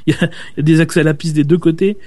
y 0.06 0.10
y, 0.10 0.12
y 0.12 0.14
a 0.58 0.62
des 0.62 0.80
accès 0.80 1.00
à 1.00 1.04
la 1.04 1.14
piste 1.14 1.36
des 1.36 1.44
deux 1.44 1.58
côtés. 1.58 1.98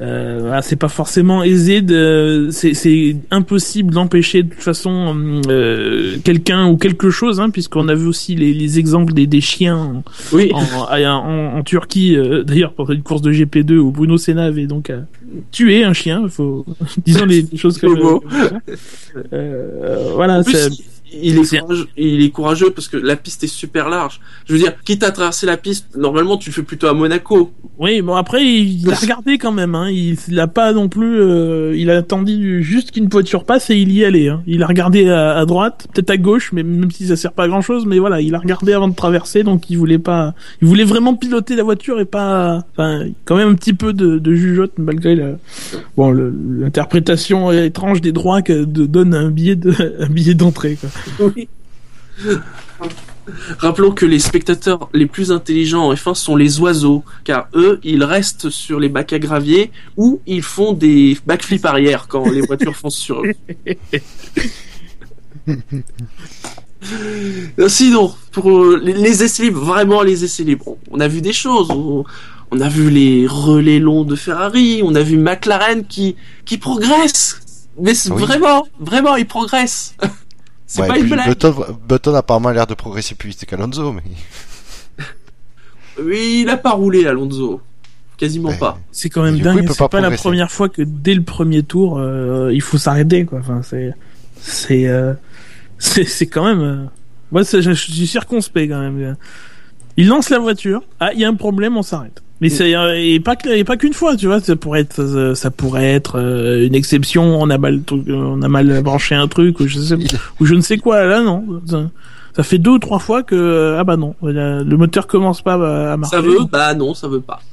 Euh, 0.00 0.38
voilà, 0.40 0.62
c'est 0.62 0.76
pas 0.76 0.88
forcément 0.88 1.42
aisé 1.42 1.82
de, 1.82 2.48
c'est, 2.50 2.72
c'est 2.72 3.14
impossible 3.30 3.92
d'empêcher 3.92 4.42
de 4.42 4.48
toute 4.48 4.62
façon 4.62 5.42
euh, 5.48 6.16
quelqu'un 6.24 6.66
ou 6.66 6.78
quelque 6.78 7.10
chose, 7.10 7.40
hein, 7.40 7.50
puisqu'on 7.50 7.88
a 7.88 7.94
vu 7.94 8.06
aussi 8.06 8.34
les, 8.34 8.54
les 8.54 8.78
exemples 8.78 9.12
des, 9.12 9.26
des 9.26 9.42
chiens 9.42 10.02
Oui. 10.32 10.50
en, 10.54 10.62
en, 10.96 11.58
en 11.58 11.62
Turquie, 11.62 12.16
euh, 12.16 12.42
d'ailleurs 12.42 12.72
pour 12.72 12.90
une 12.90 13.02
course 13.02 13.20
de 13.20 13.32
GP2 13.32 13.76
où 13.76 13.90
Bruno 13.90 14.16
Senna 14.16 14.44
avait 14.44 14.66
donc 14.66 14.88
euh, 14.88 15.00
tué 15.50 15.84
un 15.84 15.92
chien, 15.92 16.26
faut 16.28 16.64
disons 17.04 17.26
les, 17.26 17.42
les 17.52 17.58
choses 17.58 17.76
comme 17.76 17.98
ça. 18.30 18.50
Euh, 19.34 20.10
voilà, 20.14 20.38
En 20.38 20.42
il 21.14 21.38
est, 21.38 21.58
courageux, 21.58 21.88
il 21.96 22.22
est 22.22 22.30
courageux 22.30 22.70
parce 22.70 22.88
que 22.88 22.96
la 22.96 23.16
piste 23.16 23.44
est 23.44 23.48
super 23.48 23.88
large. 23.88 24.20
Je 24.46 24.52
veux 24.52 24.58
dire, 24.58 24.74
quitte 24.84 25.02
à 25.02 25.10
traverser 25.10 25.46
la 25.46 25.56
piste, 25.56 25.96
normalement 25.96 26.36
tu 26.36 26.50
le 26.50 26.54
fais 26.54 26.62
plutôt 26.62 26.86
à 26.86 26.94
Monaco. 26.94 27.52
oui, 27.78 28.02
bon 28.02 28.14
après 28.14 28.44
il 28.44 28.90
a 28.90 28.94
regardé 28.94 29.38
quand 29.38 29.52
même, 29.52 29.74
hein, 29.74 29.90
il, 29.90 30.16
il 30.28 30.40
a 30.40 30.46
pas 30.46 30.72
non 30.72 30.88
plus, 30.88 31.20
euh, 31.20 31.74
il 31.76 31.90
a 31.90 31.98
attendu 31.98 32.62
juste 32.62 32.92
qu'une 32.92 33.08
voiture 33.08 33.44
passe 33.44 33.70
et 33.70 33.76
il 33.76 33.92
y 33.92 34.04
allait. 34.04 34.28
Hein. 34.28 34.42
Il 34.46 34.62
a 34.62 34.66
regardé 34.66 35.08
à, 35.08 35.36
à 35.36 35.44
droite, 35.46 35.88
peut-être 35.92 36.10
à 36.10 36.16
gauche, 36.16 36.50
mais 36.52 36.62
même 36.62 36.90
si 36.90 37.06
ça 37.06 37.16
sert 37.16 37.32
pas 37.32 37.44
à 37.44 37.48
grand 37.48 37.62
chose, 37.62 37.86
mais 37.86 37.98
voilà, 37.98 38.20
il 38.20 38.34
a 38.34 38.38
regardé 38.38 38.72
avant 38.72 38.88
de 38.88 38.94
traverser, 38.94 39.42
donc 39.42 39.70
il 39.70 39.76
voulait 39.76 39.98
pas, 39.98 40.34
il 40.60 40.68
voulait 40.68 40.84
vraiment 40.84 41.14
piloter 41.14 41.56
la 41.56 41.62
voiture 41.62 42.00
et 42.00 42.04
pas, 42.04 42.64
enfin, 42.72 43.06
quand 43.24 43.36
même 43.36 43.48
un 43.48 43.54
petit 43.54 43.72
peu 43.72 43.92
de, 43.92 44.18
de 44.18 44.34
jugeote 44.34 44.72
malgré 44.78 45.14
la, 45.14 45.32
bon, 45.96 46.12
l'interprétation 46.12 47.50
étrange 47.52 48.00
des 48.00 48.12
droits 48.12 48.42
que 48.42 48.64
de, 48.64 48.86
donne 48.86 49.14
un 49.14 49.30
billet 49.30 49.56
de, 49.56 49.72
un 50.00 50.08
billet 50.08 50.34
d'entrée. 50.34 50.78
Oui. 51.20 51.48
Rappelons 53.58 53.92
que 53.92 54.04
les 54.04 54.18
spectateurs 54.18 54.88
les 54.92 55.06
plus 55.06 55.30
intelligents 55.30 55.88
en 55.88 55.94
F1 55.94 56.14
sont 56.14 56.34
les 56.34 56.58
oiseaux, 56.60 57.04
car 57.24 57.46
eux, 57.54 57.78
ils 57.84 58.02
restent 58.02 58.50
sur 58.50 58.80
les 58.80 58.88
bacs 58.88 59.12
à 59.12 59.18
gravier 59.20 59.70
ou 59.96 60.20
ils 60.26 60.42
font 60.42 60.72
des 60.72 61.16
backflips 61.24 61.64
arrière 61.64 62.08
quand 62.08 62.28
les 62.28 62.40
voitures 62.40 62.74
foncent 62.76 62.96
sur 62.96 63.22
eux. 63.22 63.32
Sinon, 67.68 68.12
pour 68.32 68.50
euh, 68.50 68.80
les, 68.82 68.92
les 68.92 69.22
essais 69.22 69.44
libres, 69.44 69.64
vraiment 69.64 70.02
les 70.02 70.24
essais 70.24 70.42
libres, 70.42 70.76
on, 70.90 70.98
a 70.98 71.06
vu 71.06 71.20
des 71.20 71.32
choses. 71.32 71.70
On, 71.70 72.04
on 72.50 72.60
a 72.60 72.68
vu 72.68 72.90
les 72.90 73.26
relais 73.28 73.78
longs 73.78 74.02
de 74.04 74.16
Ferrari, 74.16 74.82
on 74.84 74.94
a 74.96 75.02
vu 75.02 75.16
McLaren 75.16 75.84
qui 75.86 76.16
qui 76.44 76.58
progresse. 76.58 77.40
Mais 77.80 77.92
Oui. 78.10 78.20
vraiment, 78.20 78.66
vraiment, 78.80 79.14
il 79.16 79.26
progresse. 79.26 79.94
c'est 80.74 80.82
Ouais, 80.82 80.88
pas 80.88 80.98
une 80.98 81.08
blague. 81.08 81.28
Button, 81.28 81.54
Button 81.86 82.14
a 82.14 82.18
apparemment 82.18 82.50
l'air 82.50 82.66
de 82.66 82.74
progresser 82.74 83.14
plus 83.14 83.28
vite 83.30 83.44
qu'Alonso, 83.44 83.92
mais. 83.92 84.02
Oui, 86.02 86.40
il 86.42 86.48
a 86.48 86.56
pas 86.56 86.70
roulé 86.70 87.06
Alonso. 87.06 87.60
Quasiment 88.16 88.48
Ouais. 88.50 88.56
pas. 88.58 88.78
C'est 88.92 89.10
quand 89.10 89.22
même 89.22 89.38
dingue. 89.38 89.66
C'est 89.68 89.76
pas 89.78 89.88
pas, 89.88 90.00
la 90.00 90.10
première 90.12 90.50
fois 90.50 90.68
que 90.68 90.80
dès 90.82 91.14
le 91.14 91.22
premier 91.22 91.62
tour, 91.62 91.98
euh, 91.98 92.50
il 92.52 92.60
faut 92.62 92.78
s'arrêter, 92.78 93.24
quoi. 93.26 93.40
Enfin, 93.40 93.60
c'est, 93.62 93.92
c'est, 94.40 94.86
euh, 94.88 95.12
c'est, 95.78 96.04
c'est 96.04 96.26
quand 96.26 96.44
même. 96.44 96.60
euh, 96.60 96.84
Moi, 97.30 97.42
je 97.42 97.72
suis 97.72 98.06
circonspect 98.06 98.70
quand 98.70 98.80
même. 98.80 99.16
Il 99.96 100.08
lance 100.08 100.30
la 100.30 100.38
voiture. 100.38 100.82
Ah, 101.00 101.12
il 101.12 101.20
y 101.20 101.24
a 101.24 101.28
un 101.28 101.34
problème, 101.34 101.76
on 101.76 101.82
s'arrête. 101.82 102.22
Mais 102.40 102.48
c'est 102.48 102.74
euh, 102.74 102.94
et 102.98 103.20
pas 103.20 103.36
et 103.44 103.62
pas 103.62 103.76
qu'une 103.76 103.92
fois, 103.92 104.16
tu 104.16 104.26
vois. 104.26 104.40
Ça 104.40 104.56
pourrait 104.56 104.80
être, 104.80 105.00
euh, 105.00 105.34
ça 105.36 105.50
pourrait 105.52 105.92
être 105.92 106.18
euh, 106.18 106.66
une 106.66 106.74
exception. 106.74 107.40
On 107.40 107.48
a 107.50 107.58
mal, 107.58 107.82
on 108.08 108.42
a 108.42 108.48
mal 108.48 108.82
branché 108.82 109.14
un 109.14 109.28
truc 109.28 109.60
ou 109.60 109.68
je 109.68 109.78
sais 109.78 109.94
ou 110.40 110.44
je 110.46 110.54
ne 110.54 110.60
sais 110.60 110.78
quoi. 110.78 111.04
Là, 111.04 111.22
non. 111.22 111.44
Ça, 111.66 111.88
ça 112.34 112.42
fait 112.42 112.58
deux 112.58 112.72
ou 112.72 112.78
trois 112.80 112.98
fois 112.98 113.22
que 113.22 113.76
ah 113.78 113.84
bah 113.84 113.96
non, 113.96 114.16
le 114.22 114.64
moteur 114.76 115.06
commence 115.06 115.40
pas 115.42 115.54
à- 115.54 115.92
à 115.92 115.96
marcher. 115.96 116.16
Ça 116.16 116.22
veut 116.22 116.38
Bah 116.50 116.74
non, 116.74 116.94
ça 116.94 117.06
veut 117.06 117.20
pas. 117.20 117.40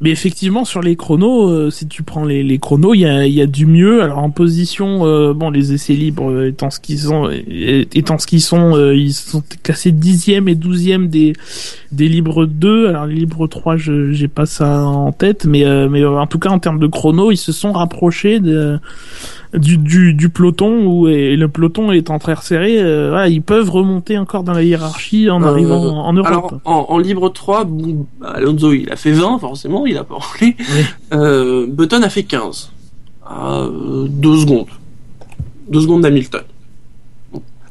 Mais 0.00 0.10
effectivement, 0.10 0.64
sur 0.64 0.80
les 0.80 0.94
chronos, 0.94 1.50
euh, 1.50 1.70
si 1.70 1.88
tu 1.88 2.04
prends 2.04 2.24
les, 2.24 2.44
les 2.44 2.58
chronos, 2.58 2.94
il 2.94 3.00
y 3.00 3.06
a, 3.06 3.26
y 3.26 3.42
a 3.42 3.46
du 3.46 3.66
mieux. 3.66 4.02
Alors 4.02 4.18
en 4.18 4.30
position, 4.30 5.04
euh, 5.06 5.34
bon, 5.34 5.50
les 5.50 5.72
essais 5.72 5.94
libres 5.94 6.30
euh, 6.30 6.48
étant 6.48 6.70
ce 6.70 6.78
qu'ils 6.78 7.00
sont, 7.00 7.28
euh, 7.28 7.84
étant 7.94 8.16
ce 8.18 8.28
qu'ils 8.28 8.40
sont, 8.40 8.76
euh, 8.76 8.94
ils 8.94 9.12
sont 9.12 9.42
classés 9.64 9.90
dixième 9.90 10.48
et 10.48 10.54
douzième 10.54 11.08
des 11.08 11.32
des 11.90 12.08
libres 12.08 12.46
2. 12.46 12.88
Alors 12.88 13.06
les 13.06 13.16
libres 13.16 13.48
3, 13.48 13.76
je 13.76 14.12
j'ai 14.12 14.28
pas 14.28 14.46
ça 14.46 14.84
en 14.84 15.10
tête, 15.10 15.46
mais 15.46 15.64
euh, 15.64 15.88
mais 15.88 16.04
en 16.04 16.26
tout 16.28 16.38
cas 16.38 16.50
en 16.50 16.60
termes 16.60 16.78
de 16.78 16.86
chrono, 16.86 17.32
ils 17.32 17.36
se 17.36 17.50
sont 17.50 17.72
rapprochés 17.72 18.38
de, 18.38 18.78
du, 19.54 19.78
du 19.78 20.12
du 20.14 20.28
peloton 20.28 20.84
où 20.86 21.08
et 21.08 21.36
le 21.36 21.48
peloton 21.48 21.90
étant 21.92 22.18
très 22.18 22.34
resserré, 22.34 22.82
euh, 22.82 23.08
voilà, 23.10 23.28
ils 23.28 23.40
peuvent 23.42 23.70
remonter 23.70 24.18
encore 24.18 24.42
dans 24.42 24.52
la 24.52 24.62
hiérarchie 24.62 25.30
en 25.30 25.42
Euh, 25.42 25.46
arrivant 25.46 25.82
en, 25.84 26.06
en 26.08 26.12
Europe. 26.12 26.26
Alors, 26.28 26.60
en, 26.64 26.86
en 26.94 26.98
libre 26.98 27.28
3, 27.30 27.64
bon, 27.64 28.06
bah, 28.20 28.32
Alonso, 28.36 28.72
il 28.72 28.90
a 28.90 28.96
fait 28.96 29.12
20, 29.12 29.38
forcément, 29.38 29.86
il 29.86 29.96
a 29.96 30.04
pas. 30.04 30.18
Oui. 30.42 30.54
Euh, 31.12 31.66
Button 31.68 32.02
a 32.02 32.10
fait 32.10 32.24
15. 32.24 32.72
À 33.26 33.66
2 34.08 34.36
secondes. 34.36 34.66
2 35.70 35.80
secondes 35.80 36.02
d'Hamilton. 36.02 36.40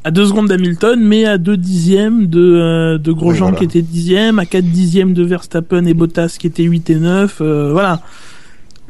à 0.04 0.12
deux 0.12 0.26
secondes 0.26 0.48
d'Hamilton, 0.48 1.00
mais 1.02 1.26
à 1.26 1.38
deux 1.38 1.58
dixièmes 1.58 2.28
de, 2.28 2.40
euh, 2.40 2.98
de 2.98 3.12
Grosjean 3.12 3.48
Oui, 3.48 3.52
voilà. 3.52 3.58
qui 3.58 3.64
était 3.66 3.82
dixième, 3.82 4.40
à 4.40 4.46
quatre 4.46 4.66
dixièmes 4.66 5.14
de 5.14 5.24
Verstappen 5.24 5.84
et 5.86 5.94
Bottas 5.94 6.38
qui 6.40 6.48
étaient 6.48 6.64
8 6.64 6.90
et 6.92 6.96
9, 6.96 7.40
euh, 7.42 7.72
voilà. 7.74 8.00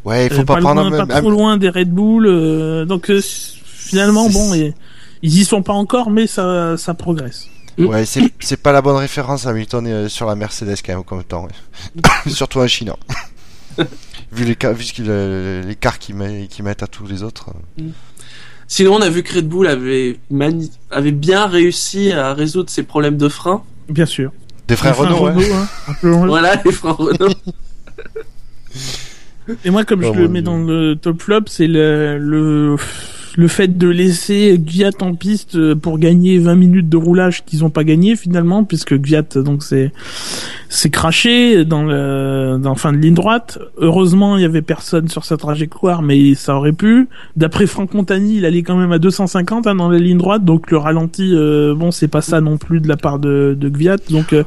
Ouais, 0.08 0.28
il 0.28 0.34
faut 0.34 0.42
Euh, 0.42 0.46
pas, 0.46 0.58
prendre 0.58 0.82
loin, 0.82 0.90
même- 0.90 1.08
pas 1.08 1.20
trop 1.20 1.30
loin 1.32 1.58
des 1.58 1.70
Red 1.70 1.90
Bull. 1.92 2.28
euh, 2.28 2.86
donc 2.86 3.10
euh, 3.10 3.22
finalement, 3.22 4.30
bon, 4.30 4.54
et- 4.54 4.74
ils 5.22 5.38
y 5.40 5.44
sont 5.46 5.62
pas 5.64 5.74
encore, 5.74 6.10
mais 6.12 6.28
ça, 6.28 6.78
ça 6.78 6.94
progresse. 6.94 7.48
Ouais, 7.78 8.06
c'est 8.06 8.32
c'est 8.40 8.58
pas 8.62 8.72
la 8.72 8.82
bonne 8.82 8.96
référence 8.96 9.46
Hamilton 9.46 9.86
euh, 9.88 10.10
sur 10.10 10.26
la 10.26 10.36
Mercedes 10.36 10.78
quand 10.84 10.94
même 10.94 11.04
comme 11.04 11.24
temps. 11.24 11.46
ouais. 11.46 12.02
Surtout 12.32 12.60
en 12.60 12.68
Chine. 12.68 12.92
hein. 13.78 13.84
vu 14.32 14.46
l'écart 14.46 14.74
vu 14.74 14.84
ce 14.84 14.94
qu'il, 14.94 15.06
l'écart 15.68 16.00
qu'ils 16.00 16.16
met- 16.16 16.48
qu'ils 16.50 16.64
mettent 16.66 16.84
à 16.84 16.88
tous 16.88 17.06
les 17.06 17.22
autres. 17.22 17.50
euh. 17.80 17.84
Sinon, 18.70 18.96
on 18.96 19.02
a 19.02 19.10
vu 19.10 19.24
que 19.24 19.36
Red 19.36 19.48
Bull 19.48 19.68
avait, 19.68 20.20
mani- 20.32 20.72
avait 20.92 21.12
bien 21.12 21.46
réussi 21.48 22.12
à 22.12 22.34
résoudre 22.34 22.70
ses 22.70 22.84
problèmes 22.84 23.16
de 23.18 23.30
frein. 23.30 23.64
Bien 23.90 24.06
sûr. 24.06 24.32
Des 24.68 24.76
frères 24.76 24.98
Renault, 24.98 25.26
ouais. 25.28 25.52
hein, 25.54 25.68
un 25.88 25.94
peu. 25.94 26.10
Voilà, 26.28 26.62
les 26.66 26.72
freins 26.72 26.92
Renault. 26.94 27.34
Et 29.66 29.70
moi, 29.70 29.84
comme 29.86 30.04
Oh, 30.04 30.14
je 30.14 30.20
le 30.20 30.28
mets 30.28 30.42
Dieu. 30.42 30.46
dans 30.52 30.58
le 30.58 30.96
top 30.96 31.22
flop, 31.22 31.42
c'est 31.48 31.68
le, 31.68 32.18
le 32.18 32.76
le 33.38 33.48
fait 33.48 33.78
de 33.78 33.88
laisser 33.88 34.58
Gviat 34.60 34.90
en 35.00 35.14
piste 35.14 35.74
pour 35.76 36.00
gagner 36.00 36.40
20 36.40 36.56
minutes 36.56 36.90
de 36.90 36.98
roulage 36.98 37.46
qu'ils 37.46 37.64
ont 37.64 37.70
pas 37.70 37.84
gagné 37.84 38.16
finalement, 38.16 38.64
puisque 38.64 38.96
Gviat 39.00 39.22
donc 39.38 39.64
c'est 39.64 39.92
c'est 40.70 40.90
craché 40.90 41.64
dans 41.64 41.84
le 41.84 42.58
dans 42.62 42.76
fin 42.76 42.92
de 42.92 42.98
ligne 42.98 43.14
droite. 43.14 43.60
Heureusement, 43.78 44.36
il 44.38 44.42
y 44.42 44.46
avait 44.46 44.62
personne 44.64 45.08
sur 45.08 45.24
sa 45.24 45.38
trajectoire, 45.38 46.02
mais 46.02 46.34
ça 46.36 46.56
aurait 46.56 46.74
pu. 46.74 47.08
D'après 47.36 47.68
Franck 47.68 47.94
Montagny, 47.94 48.38
il 48.38 48.46
allait 48.46 48.64
quand 48.64 48.76
même 48.76 48.92
à 48.92 49.00
250 49.00 49.68
hein, 49.68 49.76
dans 49.76 49.90
la 49.90 50.00
ligne 50.00 50.18
droite, 50.18 50.44
donc 50.44 50.70
le 50.72 50.78
ralenti, 50.78 51.32
euh, 51.34 51.74
bon, 51.76 51.92
c'est 51.92 52.08
pas 52.08 52.22
ça 52.22 52.42
non 52.42 52.58
plus 52.58 52.80
de 52.82 52.88
la 52.88 52.98
part 52.98 53.20
de, 53.20 53.56
de 53.58 53.70
Gviat. 53.70 53.98
Donc 54.10 54.34
euh, 54.34 54.44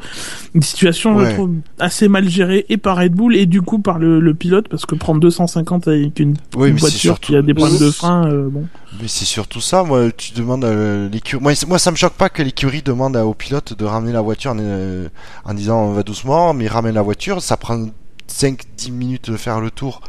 une 0.54 0.62
situation, 0.62 1.14
Ouais. 1.16 1.30
je 1.30 1.34
trouve, 1.36 1.54
assez 1.78 2.08
mal 2.08 2.28
gérée 2.28 2.66
et 2.68 2.76
par 2.76 2.96
Red 2.98 3.12
Bull 3.14 3.36
et 3.36 3.46
du 3.46 3.62
coup 3.62 3.78
par 3.78 3.98
le, 3.98 4.18
le 4.20 4.34
pilote, 4.34 4.68
parce 4.68 4.84
que 4.84 4.94
prendre 4.96 5.20
250 5.20 5.86
avec 5.88 6.18
une, 6.20 6.34
Oui, 6.56 6.70
une 6.70 6.76
voiture 6.76 6.98
surtout- 7.16 7.26
qui 7.32 7.36
a 7.36 7.42
des 7.42 7.54
problèmes 7.54 7.78
de 7.78 7.90
frein, 7.90 8.26
euh, 8.30 8.48
bon. 8.50 8.64
Mais 9.00 9.06
c'est 9.06 9.24
surtout 9.24 9.60
ça, 9.60 9.84
moi, 9.84 10.10
tu 10.10 10.32
demandes 10.32 10.64
à 10.64 11.08
l'écurie. 11.08 11.40
Moi, 11.40 11.78
ça 11.78 11.90
me 11.92 11.96
choque 11.96 12.14
pas 12.14 12.28
que 12.28 12.42
l'écurie 12.42 12.82
demande 12.82 13.16
au 13.16 13.34
pilote 13.34 13.72
de 13.74 13.84
ramener 13.84 14.12
la 14.12 14.20
voiture 14.20 14.50
en, 14.50 14.58
euh, 14.58 15.08
en 15.44 15.54
disant 15.54 15.78
on 15.84 15.92
va 15.92 16.02
doucement, 16.02 16.52
mais 16.54 16.66
ramène 16.66 16.94
la 16.96 17.02
voiture, 17.02 17.40
ça 17.40 17.56
prend 17.56 17.86
5-10 18.26 18.90
minutes 18.90 19.30
de 19.30 19.36
faire 19.36 19.60
le 19.60 19.70
tour 19.70 20.00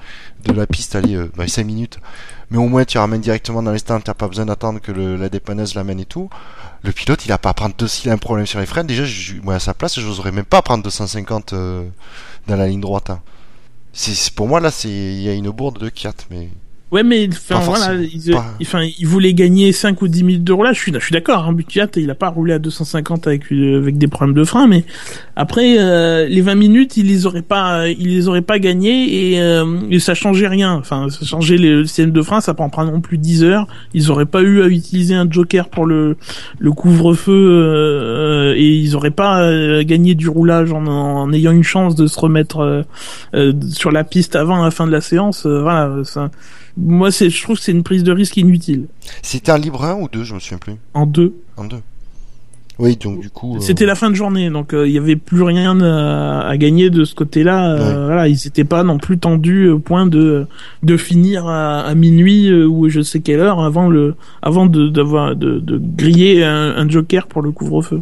de 0.46 0.52
la 0.52 0.66
piste, 0.66 0.96
allez, 0.96 1.16
euh, 1.16 1.32
bah, 1.36 1.48
5 1.48 1.64
minutes. 1.64 2.00
Mais 2.50 2.58
au 2.58 2.68
moins, 2.68 2.84
tu 2.84 2.98
ramènes 2.98 3.22
directement 3.22 3.62
dans 3.62 3.72
les 3.72 3.78
stands, 3.80 4.02
t'as 4.02 4.16
pas 4.16 4.28
besoin 4.28 4.48
d'attendre 4.48 4.80
que 4.82 4.92
la 4.92 5.30
dépanneuse 5.30 5.76
l'amène 5.76 6.00
et 6.00 6.06
tout. 6.06 6.30
Le 6.84 6.92
pilote, 6.92 7.24
il 7.26 7.32
a 7.32 7.38
pas 7.38 7.52
à 7.52 7.54
prendre 7.54 7.88
s'il 7.88 8.10
a 8.10 8.14
un 8.14 8.18
problème 8.18 8.48
sur 8.48 8.60
les 8.60 8.66
freins, 8.66 8.84
déjà, 8.84 9.06
je- 9.06 9.36
moi, 9.44 9.56
à 9.56 9.60
sa 9.60 9.74
place, 9.76 10.00
j'oserais 10.00 10.32
même 10.32 10.46
pas 10.46 10.62
prendre 10.64 10.84
250 10.84 11.54
euh, 11.54 11.88
dans 12.48 12.56
la 12.56 12.68
ligne 12.68 12.82
droite. 12.82 13.12
hein. 13.12 13.22
Pour 14.36 14.48
moi, 14.48 14.60
là, 14.60 14.72
il 14.86 15.22
y 15.22 15.30
a 15.30 15.34
une 15.34 15.50
bourde 15.52 15.80
de 15.80 15.90
Kiat, 15.90 16.14
mais. 16.32 16.50
Ouais, 16.92 17.04
mais 17.04 17.30
enfin, 17.32 17.60
voilà, 17.62 17.94
ils, 17.96 18.32
Pas- 18.34 18.54
enfin, 18.62 18.82
ils 19.00 19.08
voulaient 19.08 19.34
gagner 19.34 19.72
5 19.72 20.02
ou 20.02 20.10
10 20.10 20.24
minutes 20.24 20.44
de 20.44 20.52
roulage. 20.52 20.76
Je 20.76 20.82
suis, 20.82 20.94
je 20.94 21.00
suis 21.00 21.14
d'accord, 21.14 21.46
hein, 21.46 21.54
Bukiat, 21.54 21.88
il 21.96 22.10
a 22.12 22.16
pas 22.16 22.28
roulé 22.28 22.52
à 22.52 22.60
250 22.60 23.28
avec, 23.28 23.50
euh, 23.54 23.78
avec 23.78 23.98
des 23.98 24.08
problèmes 24.08 24.36
de 24.36 24.44
frein, 24.44 24.68
mais 24.68 24.84
après, 25.38 25.78
euh, 25.80 26.28
les 26.28 26.42
20 26.42 26.56
minutes, 26.56 26.98
il 26.98 27.08
les 27.08 27.26
aurait 27.26 27.44
pas, 27.44 27.88
il 27.88 28.10
les 28.10 28.28
aurait 28.28 28.42
pas 28.42 28.60
gagnés 28.60 29.32
et, 29.34 29.42
euh, 29.42 29.78
et 29.90 30.00
ça 30.00 30.14
changeait 30.16 30.50
rien. 30.50 30.74
Enfin, 30.74 31.08
ça 31.10 31.26
changeait 31.26 31.58
le, 31.58 31.78
le 31.80 31.86
système 31.86 32.12
de 32.12 32.22
frein, 32.22 32.42
ça 32.42 32.54
prend 32.54 32.70
pas 32.70 32.84
non 32.84 33.00
plus 33.00 33.18
10 33.18 33.46
heures. 33.46 33.68
Ils 33.94 34.12
auraient 34.12 34.26
pas 34.26 34.42
eu 34.42 34.62
à 34.62 34.68
utiliser 34.68 35.16
un 35.16 35.30
joker 35.32 35.70
pour 35.70 35.86
le, 35.86 36.18
le 36.60 36.72
couvre-feu 36.74 37.32
euh, 37.32 38.54
et 38.58 38.68
ils 38.68 38.96
auraient 38.98 39.12
pas 39.12 39.42
euh, 39.44 39.84
gagné 39.84 40.14
du 40.16 40.28
roulage 40.28 40.72
en, 40.74 40.86
en 40.86 41.32
ayant 41.32 41.52
une 41.52 41.64
chance 41.64 41.96
de 41.96 42.06
se 42.08 42.20
remettre 42.20 42.60
euh, 42.60 42.82
euh, 43.34 43.54
sur 43.70 43.92
la 43.92 44.04
piste 44.04 44.36
avant 44.36 44.62
la 44.62 44.72
fin 44.72 44.86
de 44.86 44.92
la 44.92 45.02
séance. 45.02 45.46
Euh, 45.46 45.62
voilà, 45.62 45.92
ça, 46.04 46.30
moi, 46.78 47.12
c'est, 47.12 47.30
je 47.30 47.44
trouve 47.44 47.58
que 47.58 47.64
c'est 47.64 47.72
une 47.72 47.84
prise 47.84 48.04
de 48.04 48.12
risque 48.12 48.38
inutile. 48.38 48.86
C'était 49.22 49.52
un 49.52 49.58
libre 49.58 49.84
1 49.84 49.96
ou 49.96 50.08
2, 50.12 50.24
je 50.24 50.34
me 50.36 50.40
souviens 50.40 50.58
plus. 50.58 50.74
En 50.94 51.06
deux. 51.06 51.34
En 51.58 51.66
2. 51.66 51.78
Oui, 52.80 52.96
donc 52.96 53.20
du 53.20 53.30
coup. 53.30 53.58
euh, 53.58 53.60
C'était 53.60 53.86
la 53.86 53.94
fin 53.94 54.10
de 54.10 54.16
journée, 54.16 54.50
donc 54.50 54.74
euh, 54.74 54.88
il 54.88 54.94
y 54.94 54.98
avait 54.98 55.16
plus 55.18 55.44
rien 55.44 55.80
à, 55.82 56.48
à 56.48 56.58
gagner 56.58 56.90
de 56.90 57.06
ce 57.06 57.14
côté-là. 57.14 57.74
Euh. 57.74 58.06
Voilà, 58.08 58.28
ils 58.28 58.40
n'étaient 58.46 58.64
pas 58.64 58.82
non 58.84 58.98
plus 58.98 59.20
tendus 59.20 59.70
au 59.70 59.78
point 59.78 60.08
de 60.08 60.48
de 60.82 60.98
finir 60.98 61.46
à, 61.46 61.82
à 61.82 61.94
minuit 61.94 62.48
euh, 62.50 62.66
ou 62.66 62.90
je 62.90 63.02
sais 63.02 63.20
quelle 63.20 63.40
heure 63.40 63.60
avant 63.60 63.88
le 63.88 64.16
avant 64.42 64.66
de 64.66 64.88
d'avoir 64.88 65.36
de, 65.36 65.60
de 65.60 65.78
griller 65.78 66.44
un, 66.44 66.76
un 66.76 66.90
joker 66.90 67.28
pour 67.28 67.44
le 67.44 67.52
couvre-feu. 67.52 68.02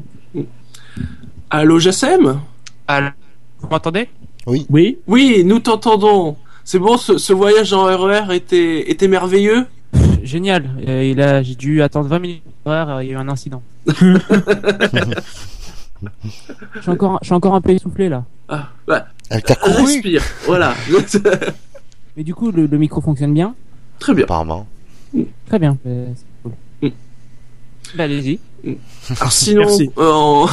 Allô, 1.50 1.80
Jassem? 1.80 2.40
Alors, 2.88 3.12
vous 3.60 3.68
m'entendez? 3.70 4.08
Oui. 4.48 4.98
Oui, 5.08 5.44
nous 5.46 5.60
t'entendons. 5.60 6.38
C'est 6.72 6.78
bon, 6.78 6.98
ce, 6.98 7.18
ce 7.18 7.34
voyage 7.34 7.74
en 7.74 7.86
RER 7.86 8.26
était, 8.32 8.92
était 8.92 9.08
merveilleux? 9.08 9.66
Génial. 10.22 10.70
Euh, 10.88 11.04
il 11.04 11.20
a, 11.20 11.42
j'ai 11.42 11.56
dû 11.56 11.82
attendre 11.82 12.08
20 12.08 12.20
minutes. 12.20 12.44
euh, 12.68 13.00
Il 13.02 13.08
y 13.08 13.10
a 13.10 13.14
eu 13.14 13.16
un 13.16 13.28
incident. 13.28 13.64
je, 13.88 14.20
suis 16.80 16.92
encore, 16.92 17.18
je 17.24 17.26
suis 17.26 17.34
encore 17.34 17.56
un 17.56 17.62
peu 17.62 17.72
essoufflé 17.72 18.08
là. 18.08 18.24
Ah, 18.50 18.68
bah, 18.86 19.08
Elle 19.32 19.42
t'a 19.42 19.56
couru 19.56 19.82
respire, 19.84 20.22
voilà. 20.46 20.76
Mais 22.16 22.24
du 22.24 22.36
coup, 22.36 22.52
le, 22.52 22.68
le 22.68 22.78
micro 22.78 23.02
fonctionne 23.02 23.34
bien. 23.34 23.56
Très 23.98 24.14
bien. 24.14 24.26
Apparemment. 24.26 24.68
Très 25.48 25.58
bien. 25.58 25.76
Euh, 25.88 26.06
c'est 26.16 26.26
cool. 26.44 26.52
Mm. 26.84 26.90
Bah, 27.96 28.04
allez-y. 28.04 28.40
Alors 29.20 29.32
sinon, 29.32 29.62
Merci. 29.62 29.90
euh, 29.98 30.12
en... 30.14 30.46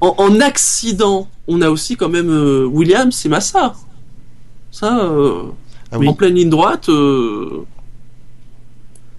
en, 0.00 0.14
en 0.18 0.40
accident, 0.40 1.28
on 1.46 1.62
a 1.62 1.70
aussi 1.70 1.96
quand 1.96 2.08
même 2.08 2.28
euh, 2.28 2.64
Williams 2.66 3.24
et 3.24 3.28
Massa. 3.28 3.74
Ça, 4.78 5.06
euh, 5.06 5.44
Ah 5.90 5.98
oui. 5.98 6.06
en 6.06 6.12
pleine 6.12 6.34
ligne 6.34 6.50
droite, 6.50 6.90
euh, 6.90 7.64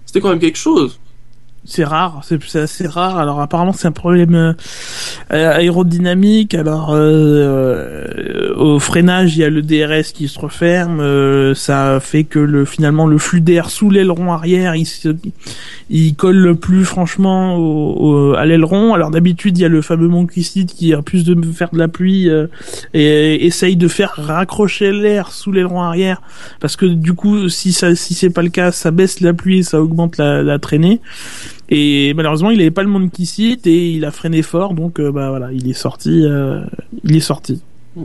c'était 0.06 0.20
quand 0.20 0.28
même 0.28 0.38
quelque 0.38 0.56
chose. 0.56 1.00
C'est 1.70 1.84
rare, 1.84 2.22
c'est 2.24 2.56
assez 2.60 2.86
rare. 2.86 3.18
Alors 3.18 3.42
apparemment 3.42 3.74
c'est 3.74 3.86
un 3.88 3.92
problème 3.92 4.34
euh, 4.34 4.54
aérodynamique. 5.52 6.54
Alors 6.54 6.92
euh, 6.94 6.96
euh, 8.16 8.54
au 8.56 8.78
freinage 8.78 9.36
il 9.36 9.40
y 9.40 9.44
a 9.44 9.50
le 9.50 9.60
DRS 9.60 10.12
qui 10.14 10.28
se 10.28 10.38
referme. 10.38 11.00
euh, 11.00 11.54
ça 11.54 11.98
fait 12.00 12.24
que 12.24 12.38
le 12.38 12.64
finalement 12.64 13.06
le 13.06 13.18
flux 13.18 13.42
d'air 13.42 13.68
sous 13.68 13.90
l'aileron 13.90 14.32
arrière 14.32 14.76
il 14.76 14.86
se, 14.86 15.10
il 15.90 16.14
colle 16.14 16.56
plus 16.56 16.86
franchement 16.86 17.56
au, 17.56 18.30
au- 18.30 18.34
à 18.34 18.46
l'aileron. 18.46 18.94
Alors 18.94 19.10
d'habitude 19.10 19.58
il 19.58 19.60
y 19.60 19.64
a 19.66 19.68
le 19.68 19.82
fameux 19.82 20.08
seat 20.38 20.72
qui 20.74 20.94
a 20.94 21.02
plus 21.02 21.24
de 21.24 21.36
faire 21.52 21.68
de 21.70 21.78
la 21.78 21.88
pluie 21.88 22.30
euh, 22.30 22.46
et 22.94 23.44
essaye 23.44 23.76
de 23.76 23.88
faire 23.88 24.14
raccrocher 24.16 24.90
l'air 24.90 25.32
sous 25.32 25.52
l'aileron 25.52 25.82
arrière 25.82 26.22
parce 26.60 26.76
que 26.76 26.86
du 26.86 27.12
coup 27.12 27.50
si 27.50 27.74
ça 27.74 27.94
si 27.94 28.14
c'est 28.14 28.30
pas 28.30 28.42
le 28.42 28.48
cas 28.48 28.72
ça 28.72 28.90
baisse 28.90 29.20
la 29.20 29.34
pluie 29.34 29.58
et 29.58 29.62
ça 29.62 29.82
augmente 29.82 30.16
la, 30.16 30.42
la 30.42 30.58
traînée. 30.58 31.02
Et 31.70 32.14
malheureusement, 32.14 32.50
il 32.50 32.60
avait 32.60 32.70
pas 32.70 32.82
le 32.82 32.88
monkey 32.88 33.24
seat 33.24 33.66
et 33.66 33.90
il 33.90 34.04
a 34.04 34.10
freiné 34.10 34.42
fort, 34.42 34.74
donc 34.74 35.00
euh, 35.00 35.12
bah 35.12 35.30
voilà, 35.30 35.52
il 35.52 35.68
est 35.68 35.74
sorti, 35.74 36.22
euh, 36.24 36.60
il 37.04 37.14
est 37.16 37.20
sorti. 37.20 37.62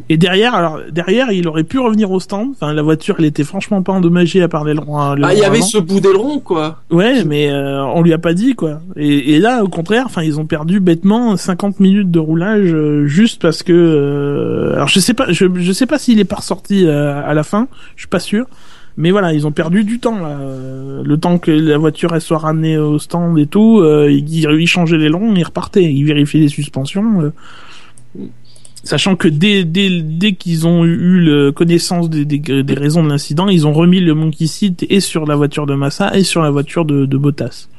Et 0.10 0.18
derrière, 0.18 0.56
alors 0.56 0.80
derrière, 0.92 1.32
il 1.32 1.48
aurait 1.48 1.64
pu 1.64 1.78
revenir 1.78 2.10
au 2.12 2.20
stand. 2.20 2.50
Enfin, 2.52 2.74
la 2.74 2.82
voiture, 2.82 3.16
elle 3.20 3.26
était 3.26 3.44
franchement 3.44 3.84
pas 3.84 3.94
endommagée 3.94 4.42
à 4.42 4.48
part 4.48 4.64
l'aileron. 4.64 4.98
Ah, 4.98 5.16
il 5.34 5.40
y 5.40 5.44
avait 5.44 5.58
avant. 5.58 5.66
ce 5.66 5.78
bout 5.78 6.00
d'aileron, 6.00 6.40
quoi. 6.40 6.80
Ouais, 6.90 7.24
mais 7.24 7.50
euh, 7.52 7.84
on 7.86 8.02
lui 8.02 8.14
a 8.14 8.18
pas 8.18 8.34
dit 8.34 8.56
quoi. 8.56 8.82
Et, 8.96 9.36
et 9.36 9.40
là, 9.40 9.64
au 9.64 9.68
contraire, 9.68 10.06
enfin, 10.08 10.24
ils 10.24 10.40
ont 10.40 10.46
perdu 10.46 10.80
bêtement 10.80 11.38
50 11.38 11.80
minutes 11.80 12.10
de 12.12 12.20
roulage 12.20 12.74
euh, 12.74 13.06
juste 13.06 13.42
parce 13.42 13.62
que. 13.62 13.72
euh, 13.74 14.74
alors 14.74 14.88
je 14.88 15.00
sais 15.00 15.14
pas, 15.14 15.32
je, 15.32 15.46
je 15.56 15.72
sais 15.72 15.86
pas 15.86 16.00
s'il 16.00 16.20
est 16.20 16.26
pas 16.26 16.38
ressorti 16.38 16.86
euh, 16.88 17.22
à 17.24 17.34
la 17.34 17.44
fin. 17.44 17.68
Je 17.96 18.02
suis 18.02 18.10
pas 18.10 18.20
sûr. 18.20 18.48
Mais 18.96 19.12
voilà, 19.12 19.34
ils 19.34 19.48
ont 19.48 19.52
perdu 19.52 19.84
du 19.84 20.00
temps 20.00 20.20
là. 20.20 20.38
Euh, 20.40 21.02
Le 21.04 21.18
temps 21.18 21.40
que 21.40 21.52
la 21.52 21.78
voiture 21.78 22.14
elle 22.14 22.22
soit 22.22 22.38
ramenée 22.38 22.78
au 22.78 23.00
stand 23.00 23.38
et 23.40 23.48
tout, 23.48 23.80
euh, 23.80 24.12
ils, 24.12 24.46
ils 24.46 24.68
changeaient 24.68 24.98
l'aileron, 24.98 25.34
ils 25.36 25.44
repartaient, 25.44 25.92
ils 25.92 26.04
vérifiaient 26.06 26.40
les 26.40 26.48
suspensions. 26.50 27.22
euh. 27.22 27.32
Sachant 28.86 29.16
que 29.16 29.30
dès, 29.30 29.64
dès, 29.64 30.02
dès 30.02 30.34
qu'ils 30.34 30.68
ont 30.68 30.84
eu 30.84 31.20
le 31.22 31.52
connaissance 31.54 32.10
des, 32.10 32.26
des, 32.26 32.40
des 32.40 32.74
raisons 32.74 33.02
de 33.02 33.08
l'incident, 33.10 33.48
ils 33.48 33.66
ont 33.66 33.72
remis 33.72 34.02
le 34.02 34.14
monkey 34.14 34.46
seat 34.46 34.86
et 34.90 35.00
sur 35.00 35.26
la 35.26 35.36
voiture 35.38 35.66
de 35.66 35.74
Massa 35.74 36.16
et 36.18 36.24
sur 36.24 36.42
la 36.42 36.52
voiture 36.52 36.84
de, 36.84 37.06
de 37.06 37.18
Bottas. 37.18 37.70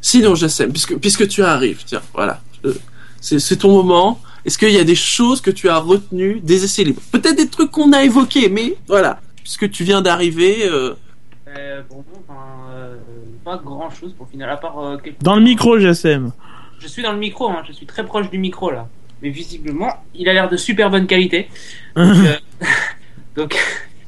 Sinon, 0.00 0.34
Jassem, 0.34 0.70
puisque, 0.72 0.96
puisque 0.98 1.28
tu 1.28 1.42
arrives, 1.42 1.82
tiens, 1.86 2.02
voilà. 2.12 2.40
Euh, 2.64 2.74
c'est 3.20 3.56
ton 3.56 3.70
moment. 3.72 4.20
Est-ce 4.44 4.58
qu'il 4.58 4.72
y 4.72 4.78
a 4.78 4.84
des 4.84 4.94
choses 4.96 5.40
que 5.40 5.50
tu 5.52 5.68
as 5.68 5.78
retenues 5.78 6.40
des 6.42 6.64
essais 6.64 6.82
libres? 6.82 7.02
Peut-être 7.12 7.36
des 7.36 7.46
trucs 7.48 7.70
qu'on 7.70 7.92
a 7.92 8.02
évoqués, 8.02 8.48
mais 8.48 8.74
voilà. 8.88 9.20
Puisque 9.42 9.70
tu 9.70 9.84
viens 9.84 10.02
d'arriver, 10.02 10.66
euh, 10.66 10.94
Euh, 11.48 11.82
pour 11.88 11.96
moi, 11.98 12.04
enfin, 12.28 12.72
euh, 12.72 12.96
pas 13.44 13.56
grand 13.56 13.90
chose 13.90 14.12
pour 14.16 14.28
finir, 14.28 14.48
à 14.48 14.56
part 14.56 14.78
euh, 14.78 14.96
quelques- 14.98 15.20
Dans 15.22 15.34
le 15.34 15.42
micro, 15.42 15.78
Jassem. 15.80 16.32
Je 16.78 16.86
suis 16.86 17.02
dans 17.02 17.12
le 17.12 17.18
micro, 17.18 17.48
hein, 17.50 17.62
je 17.66 17.72
suis 17.72 17.86
très 17.86 18.04
proche 18.04 18.30
du 18.30 18.38
micro 18.38 18.70
là. 18.70 18.86
Mais 19.20 19.30
visiblement, 19.30 19.92
il 20.14 20.28
a 20.28 20.32
l'air 20.32 20.48
de 20.48 20.56
super 20.56 20.88
bonne 20.90 21.06
qualité. 21.06 21.48
Donc, 21.96 22.06
euh, 22.16 22.36
donc 23.36 23.56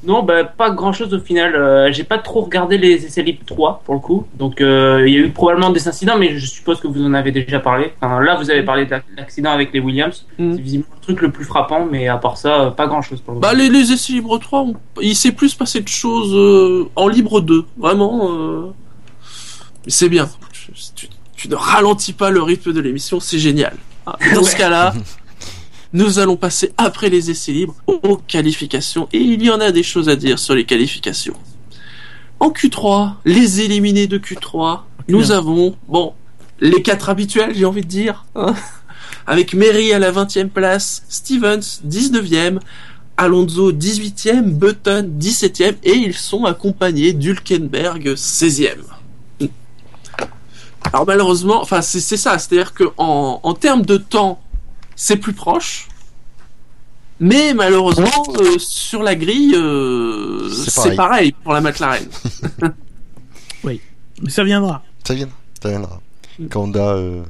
Non, 0.05 0.23
bah, 0.25 0.43
pas 0.45 0.71
grand 0.71 0.93
chose 0.93 1.15
au 1.15 1.21
final. 1.21 1.55
Euh, 1.55 1.93
J'ai 1.93 2.03
pas 2.03 2.19
trop 2.19 2.41
regardé 2.41 2.77
les 2.77 3.05
essais 3.07 3.23
libres 3.23 3.45
3 3.47 3.83
pour 3.85 3.95
le 3.95 4.01
coup. 4.01 4.27
Donc 4.35 4.61
euh, 4.61 5.05
il 5.07 5.15
y 5.15 5.17
a 5.17 5.21
eu 5.21 5.31
probablement 5.31 5.71
des 5.71 5.87
incidents, 5.87 6.19
mais 6.19 6.37
je 6.37 6.45
suppose 6.47 6.81
que 6.81 6.89
vous 6.89 7.05
en 7.05 7.15
avez 7.15 7.31
déjà 7.31 7.61
parlé. 7.61 7.93
Enfin, 8.01 8.21
là, 8.21 8.35
vous 8.37 8.51
avez 8.51 8.63
parlé 8.65 8.85
de 8.87 8.97
l'accident 9.17 9.53
avec 9.53 9.73
les 9.73 9.79
Williams. 9.81 10.27
Mm. 10.39 10.55
C'est 10.55 10.61
visiblement 10.61 10.95
le 10.97 11.03
truc 11.03 11.21
le 11.21 11.31
plus 11.31 11.45
frappant, 11.45 11.87
mais 11.91 12.09
à 12.09 12.17
part 12.17 12.37
ça, 12.37 12.61
euh, 12.63 12.71
pas 12.71 12.87
grand 12.89 13.03
chose 13.03 13.21
pour 13.21 13.35
le 13.35 13.41
Bah, 13.41 13.51
coup. 13.51 13.57
les, 13.59 13.69
les 13.69 13.93
essais 13.93 14.13
libres 14.15 14.39
3, 14.39 14.61
on- 14.63 14.75
il 15.01 15.15
s'est 15.15 15.33
plus 15.33 15.55
passé 15.55 15.81
de 15.81 15.89
choses 15.89 16.35
euh, 16.35 16.89
en 16.97 17.07
libre 17.07 17.41
2. 17.41 17.65
Vraiment, 17.79 18.29
euh, 18.33 18.73
c'est 19.87 20.09
bien. 20.09 20.29
Tu, 20.97 21.09
tu 21.37 21.49
ne 21.49 21.55
ralentis 21.55 22.13
pas 22.13 22.31
le 22.31 22.43
rythme 22.43 22.73
de 22.73 22.81
l'émission, 22.81 23.21
c'est 23.21 23.39
génial. 23.39 23.77
Ah, 24.07 24.17
Dans 24.35 24.43
ce 24.43 24.57
cas-là, 24.57 24.95
nous 25.93 26.19
allons 26.19 26.37
passer 26.37 26.73
après 26.79 27.09
les 27.11 27.31
essais 27.31 27.53
libres 27.53 27.75
aux 27.87 28.17
qualifications. 28.17 29.09
Et 29.13 29.19
il 29.19 29.43
y 29.43 29.51
en 29.51 29.61
a 29.61 29.71
des 29.73 29.83
choses 29.83 30.09
à 30.09 30.17
dire 30.17 30.39
sur 30.39 30.55
les 30.55 30.65
qualifications. 30.65 31.35
En 32.41 32.51
Q3, 32.51 33.15
les 33.25 33.61
éliminés 33.61 34.07
de 34.07 34.19
Q3, 34.19 34.81
nous 35.09 35.19
Bien. 35.21 35.31
avons, 35.31 35.77
bon, 35.89 36.15
les 36.61 36.83
quatre 36.83 37.09
habituels, 37.09 37.55
j'ai 37.55 37.65
envie 37.65 37.83
de 37.83 37.87
dire. 37.89 38.25
hein. 38.35 38.55
avec 39.27 39.55
Mary 39.55 39.93
à 39.93 39.99
la 39.99 40.11
20e 40.13 40.49
place, 40.49 41.03
Stevens 41.09 41.81
19e, 41.87 42.59
Alonso 43.17 43.71
18e, 43.73 44.43
Button 44.43 45.13
17e 45.21 45.75
et 45.85 45.93
ils 45.93 46.15
sont 46.17 46.45
accompagnés 46.45 47.13
d'Hülkenberg 47.13 48.15
16e. 48.15 48.79
Alors 50.93 51.07
malheureusement, 51.07 51.61
enfin 51.63 51.81
c'est 51.83 52.01
ça, 52.17 52.39
c'est-à-dire 52.39 52.75
que 52.75 52.85
en, 52.97 53.39
en 53.43 53.55
termes 53.55 53.83
de 53.85 53.97
temps, 53.99 54.41
c'est 54.97 55.17
plus 55.17 55.33
proche. 55.33 55.89
Mais 57.21 57.55
malheureusement, 57.55 58.09
euh, 58.41 58.59
sur 58.59 59.03
la 59.03 59.15
grille, 59.15 59.55
euh, 59.55 60.49
C'est 60.51 60.75
pareil. 60.75 60.97
pareil. 60.97 61.35
pour 61.45 61.53
la 61.53 61.61
McLaren. 61.61 62.05
Mais 63.65 64.31
ça 64.31 64.45
viendra. 64.45 64.83
Ça 65.05 65.15
viendra. 65.15 65.37
Ça 65.63 65.69
viendra. 65.69 66.01
Quand 66.51 66.63
on 66.63 66.75
a, 66.75 66.97
euh, 66.97 67.23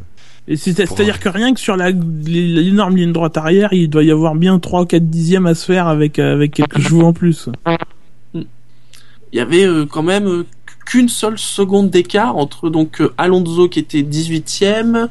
C'est-à-dire 0.54 1.20
que 1.20 1.28
rien 1.28 1.52
que 1.54 1.60
sur 1.60 1.76
l'énorme 1.76 2.96
ligne 2.96 3.12
droite 3.12 3.36
arrière, 3.36 3.72
il 3.72 3.88
doit 3.88 4.04
y 4.04 4.10
avoir 4.10 4.34
bien 4.34 4.58
3 4.58 4.86
4 4.86 5.02
dixièmes 5.10 5.46
à 5.46 5.54
se 5.54 5.64
faire 5.66 5.86
avec 5.88 6.18
avec 6.18 6.52
quelques 6.52 6.80
chevaux 6.88 7.02
en 7.02 7.12
plus. 7.12 7.48
il 8.34 8.46
y 9.32 9.40
avait 9.40 9.64
euh, 9.64 9.86
quand 9.86 10.02
même 10.02 10.26
euh, 10.26 10.46
qu'une 10.86 11.08
seule 11.08 11.38
seconde 11.38 11.90
d'écart 11.90 12.36
entre 12.36 12.70
donc 12.70 13.00
euh, 13.00 13.12
Alonso 13.18 13.68
qui 13.68 13.78
était 13.78 14.02
18e 14.02 15.08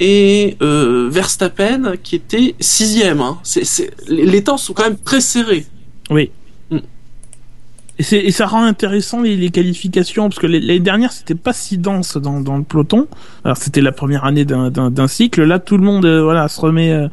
et 0.00 0.56
euh, 0.62 1.08
Verstappen 1.10 1.94
qui 2.02 2.16
était 2.16 2.54
6e. 2.60 3.20
Hein. 3.20 3.38
Les 4.08 4.44
temps 4.44 4.56
sont 4.56 4.72
quand 4.72 4.84
même 4.84 4.98
très 4.98 5.20
serrés. 5.20 5.66
Oui. 6.10 6.30
Et, 7.98 8.26
et 8.26 8.30
ça 8.30 8.44
rend 8.46 8.62
intéressant 8.64 9.22
les, 9.22 9.36
les 9.36 9.48
qualifications 9.48 10.28
parce 10.28 10.38
que 10.38 10.46
l'année 10.46 10.80
dernière 10.80 11.12
c'était 11.12 11.34
pas 11.34 11.54
si 11.54 11.78
dense 11.78 12.18
dans, 12.18 12.40
dans 12.40 12.58
le 12.58 12.62
peloton. 12.62 13.06
Alors 13.42 13.56
c'était 13.56 13.80
la 13.80 13.92
première 13.92 14.24
année 14.26 14.44
d'un- 14.44 15.06
cycle. 15.08 15.44
Là 15.44 15.58
tout 15.58 15.78
le 15.78 15.82
monde 15.82 16.04
euh, 16.04 16.22
voilà 16.22 16.48
se 16.48 16.60
remet 16.60 16.92
euh, 16.92 17.08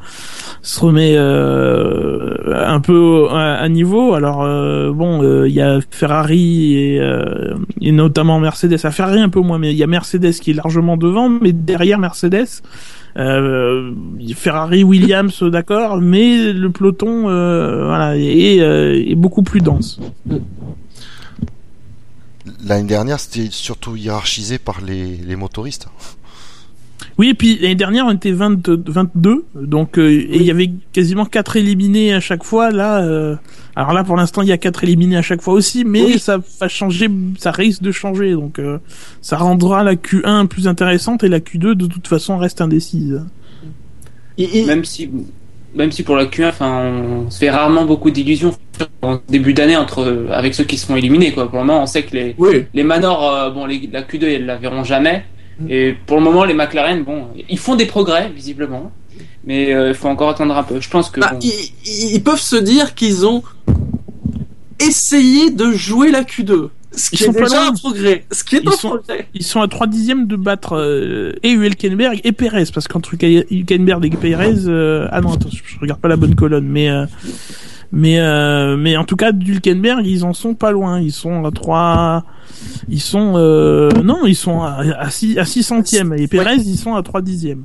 se 0.61 0.81
remet 0.81 1.13
euh, 1.15 2.35
un 2.67 2.81
peu 2.81 3.27
à, 3.31 3.55
à 3.55 3.69
niveau. 3.69 4.13
Alors 4.13 4.43
euh, 4.43 4.91
bon 4.91 5.23
euh, 5.23 5.47
il 5.47 5.55
y 5.55 5.61
a 5.61 5.79
Ferrari 5.89 6.75
et, 6.75 7.01
et 7.81 7.91
notamment 7.93 8.39
Mercedes. 8.41 8.77
À 8.83 8.91
Ferrari 8.91 9.21
un 9.21 9.29
peu 9.29 9.39
moins 9.39 9.59
mais 9.59 9.71
il 9.71 9.77
y 9.77 9.83
a 9.83 9.87
Mercedes 9.87 10.33
qui 10.33 10.51
est 10.51 10.55
largement 10.55 10.97
devant 10.97 11.29
mais 11.29 11.53
derrière 11.53 11.97
Mercedes. 11.99 12.47
Euh, 13.17 13.91
Ferrari, 14.35 14.83
Williams, 14.83 15.43
d'accord, 15.43 16.01
mais 16.01 16.51
le 16.51 16.71
peloton, 16.71 17.29
euh, 17.29 17.85
voilà, 17.85 18.17
est, 18.17 18.59
euh, 18.59 19.03
est 19.05 19.15
beaucoup 19.15 19.43
plus 19.43 19.61
dense. 19.61 19.99
l'année 22.65 22.87
dernière, 22.87 23.19
c'était 23.19 23.49
surtout 23.51 23.95
hiérarchisé 23.95 24.57
par 24.57 24.81
les, 24.81 25.17
les 25.17 25.35
motoristes. 25.35 25.87
Oui, 27.17 27.29
et 27.29 27.33
puis 27.33 27.57
l'année 27.59 27.75
dernière, 27.75 28.05
on 28.07 28.11
était 28.11 28.31
20 28.31 28.67
22, 28.67 29.45
donc 29.55 29.99
euh, 29.99 30.09
et 30.09 30.37
il 30.37 30.43
y 30.43 30.51
avait 30.51 30.71
quasiment 30.93 31.25
quatre 31.25 31.57
éliminés 31.57 32.13
à 32.13 32.19
chaque 32.19 32.43
fois. 32.43 32.71
Là, 32.71 33.03
euh, 33.03 33.35
alors 33.75 33.93
là, 33.93 34.03
pour 34.03 34.15
l'instant, 34.15 34.41
il 34.41 34.47
y 34.47 34.51
a 34.51 34.57
quatre 34.57 34.83
éliminés 34.83 35.17
à 35.17 35.21
chaque 35.21 35.41
fois 35.41 35.53
aussi, 35.55 35.83
mais 35.85 36.03
Oui. 36.03 36.19
ça 36.19 36.37
va 36.59 36.67
changer, 36.67 37.07
ça 37.39 37.51
risque 37.51 37.81
de 37.81 37.91
changer, 37.91 38.33
donc 38.33 38.59
euh, 38.59 38.77
ça 39.21 39.37
rendra 39.37 39.83
la 39.83 39.95
Q1 39.95 40.47
plus 40.47 40.67
intéressante 40.67 41.23
et 41.23 41.27
la 41.29 41.39
Q2 41.39 41.73
de 41.73 41.87
toute 41.87 42.07
façon 42.07 42.37
reste 42.37 42.61
indécise. 42.61 43.23
Et- 44.37 44.59
et- 44.61 44.65
Même 44.65 44.85
si, 44.85 45.09
même 45.75 45.91
si 45.91 46.03
pour 46.03 46.15
la 46.15 46.25
Q1, 46.25 46.49
enfin, 46.49 46.91
on 47.25 47.29
se 47.31 47.37
fait 47.39 47.49
rarement 47.49 47.85
beaucoup 47.85 48.11
d'illusions 48.11 48.53
en 49.01 49.19
début 49.27 49.53
d'année 49.53 49.77
entre 49.77 50.27
avec 50.31 50.53
ceux 50.55 50.63
qui 50.63 50.77
seront 50.77 50.95
éliminés. 50.95 51.31
Quoi. 51.31 51.49
Pour 51.49 51.59
le 51.59 51.65
moment, 51.65 51.83
on 51.83 51.85
sait 51.85 52.03
que 52.03 52.15
les, 52.15 52.35
oui. 52.37 52.65
les 52.73 52.83
Manor, 52.83 53.31
euh, 53.31 53.49
bon, 53.51 53.65
les- 53.65 53.89
la 53.91 54.01
Q2, 54.03 54.23
elles 54.23 54.45
la 54.45 54.55
verront 54.57 54.83
jamais. 54.83 55.25
Et 55.69 55.95
pour 56.05 56.17
le 56.17 56.23
moment, 56.23 56.43
les 56.45 56.53
McLaren, 56.53 57.03
bon, 57.03 57.27
ils 57.49 57.59
font 57.59 57.75
des 57.75 57.85
progrès 57.85 58.29
visiblement, 58.35 58.91
mais 59.45 59.73
euh, 59.73 59.89
il 59.89 59.93
faut 59.95 60.07
encore 60.07 60.29
attendre 60.29 60.55
un 60.57 60.63
peu. 60.63 60.79
Je 60.81 60.89
pense 60.89 61.09
que 61.09 61.19
Bah, 61.19 61.31
bon, 61.33 61.39
ils, 61.41 62.15
ils 62.15 62.23
peuvent 62.23 62.39
se 62.39 62.55
dire 62.55 62.93
qu'ils 62.95 63.25
ont 63.25 63.43
essayé 64.79 65.51
de 65.51 65.71
jouer 65.71 66.11
la 66.11 66.23
Q2. 66.23 66.69
Ce 66.95 67.09
qui 67.09 67.15
Ils 67.15 67.23
est 67.23 67.25
sont 67.25 67.31
déjà 67.31 67.67
un 67.67 67.73
progrès. 67.73 68.25
Ce 68.31 68.43
qui 68.43 68.55
est 68.57 68.61
Ils 68.63 68.67
un 68.69 68.71
sont- 68.73 68.89
progrès. 68.89 69.27
Ils 69.33 69.43
sont 69.43 69.61
à 69.61 69.67
3 69.67 69.87
dixièmes 69.87 70.27
de 70.27 70.35
battre 70.35 70.73
euh, 70.77 71.33
et 71.41 71.51
Hülkenberg 71.51 72.21
et 72.23 72.31
Perez, 72.33 72.65
parce 72.73 72.87
qu'entre 72.87 73.15
Hülkenberg 73.15 74.05
et 74.05 74.09
Perez, 74.11 74.67
euh, 74.67 75.07
ah 75.11 75.21
non, 75.21 75.33
attends, 75.33 75.49
je 75.51 75.79
regarde 75.81 75.99
pas 75.99 76.07
la 76.07 76.17
bonne 76.17 76.35
colonne, 76.35 76.67
mais 76.67 76.89
euh, 76.89 77.05
mais 77.93 78.19
euh, 78.19 78.75
mais 78.75 78.97
en 78.97 79.05
tout 79.05 79.15
cas, 79.15 79.31
d'Hülkenberg, 79.31 80.05
ils 80.05 80.25
en 80.25 80.33
sont 80.33 80.55
pas 80.55 80.71
loin. 80.71 80.99
Ils 80.99 81.13
sont 81.13 81.45
à 81.45 81.51
3 81.51 82.25
ils 82.89 82.99
sont 83.01 83.33
euh, 83.37 83.89
non, 84.03 84.25
ils 84.25 84.35
sont 84.35 84.61
à, 84.61 84.81
à 84.97 85.09
6 85.09 85.37
à 85.37 85.45
6 85.45 85.63
centièmes 85.63 86.13
et 86.13 86.27
Perez, 86.27 86.55
ils 86.57 86.77
sont 86.77 86.95
à 86.95 87.03
3 87.03 87.21
dixièmes. 87.21 87.63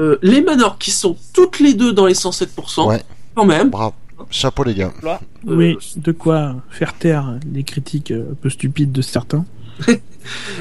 Euh, 0.00 0.16
les 0.22 0.42
Manor 0.42 0.76
qui 0.78 0.90
sont 0.90 1.16
toutes 1.32 1.60
les 1.60 1.74
deux 1.74 1.92
dans 1.92 2.06
les 2.06 2.14
107%, 2.14 2.88
Ouais. 2.88 3.02
quand 3.34 3.44
même. 3.44 3.70
Bravo. 3.70 3.94
Chapeau 4.30 4.64
les 4.64 4.74
gars. 4.74 4.92
Euh, 5.04 5.16
Oui, 5.46 5.76
de 5.96 6.12
quoi 6.12 6.56
faire 6.70 6.94
taire 6.94 7.38
les 7.52 7.64
critiques 7.64 8.10
euh, 8.12 8.32
un 8.32 8.34
peu 8.34 8.48
stupides 8.50 8.92
de 8.92 9.02
certains. 9.02 9.44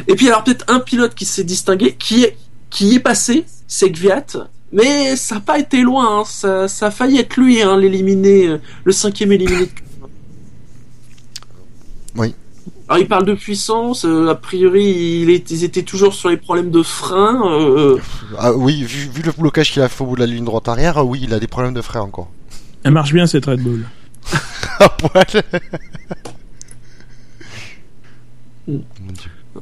Et 0.07 0.15
puis 0.15 0.27
alors 0.27 0.43
peut-être 0.43 0.65
un 0.67 0.79
pilote 0.79 1.15
qui 1.15 1.25
s'est 1.25 1.43
distingué, 1.43 1.95
qui 1.97 2.23
est 2.23 2.37
qui 2.69 2.87
y 2.87 2.95
est 2.95 2.99
passé, 2.99 3.45
c'est 3.67 3.89
Gviat. 3.89 4.25
Mais 4.73 5.15
ça 5.17 5.35
n'a 5.35 5.41
pas 5.41 5.59
été 5.59 5.81
loin, 5.81 6.19
hein. 6.19 6.23
ça, 6.25 6.67
ça 6.67 6.87
a 6.87 6.91
failli 6.91 7.17
être 7.19 7.35
lui, 7.37 7.61
hein, 7.61 7.77
l'éliminer, 7.77 8.47
euh, 8.47 8.57
le 8.85 8.91
cinquième 8.93 9.31
éliminé. 9.33 9.65
de 9.65 9.65
Q1. 9.65 10.07
Oui. 12.15 12.35
Alors 12.87 13.01
il 13.01 13.07
parle 13.07 13.25
de 13.25 13.33
puissance, 13.33 14.05
euh, 14.05 14.27
a 14.29 14.35
priori 14.35 15.21
il 15.23 15.29
est- 15.29 15.49
ils 15.51 15.63
étaient 15.63 15.83
toujours 15.83 16.13
sur 16.13 16.29
les 16.29 16.35
problèmes 16.37 16.71
de 16.71 16.83
frein. 16.83 17.41
euh, 17.49 17.97
Ah 18.37 18.53
oui, 18.53 18.83
vu, 18.83 19.09
vu 19.09 19.21
le 19.21 19.31
blocage 19.31 19.71
qu'il 19.71 19.81
a 19.81 19.87
fait 19.89 20.03
au 20.03 20.07
bout 20.07 20.15
de 20.15 20.19
la 20.21 20.25
ligne 20.25 20.43
droite 20.45 20.67
arrière, 20.67 20.97
ah 20.97 21.03
oui, 21.03 21.21
il 21.23 21.33
a 21.33 21.39
des 21.39 21.47
problèmes 21.47 21.73
de 21.73 21.81
frein 21.81 22.01
encore. 22.01 22.29
Elle 22.83 22.91
marche 22.91 23.13
bien 23.13 23.27
cette 23.27 23.45
Red 23.45 23.61
Bull. 23.61 23.85
À 24.79 24.89
poil. 24.89 25.25
Mm. 28.67 28.77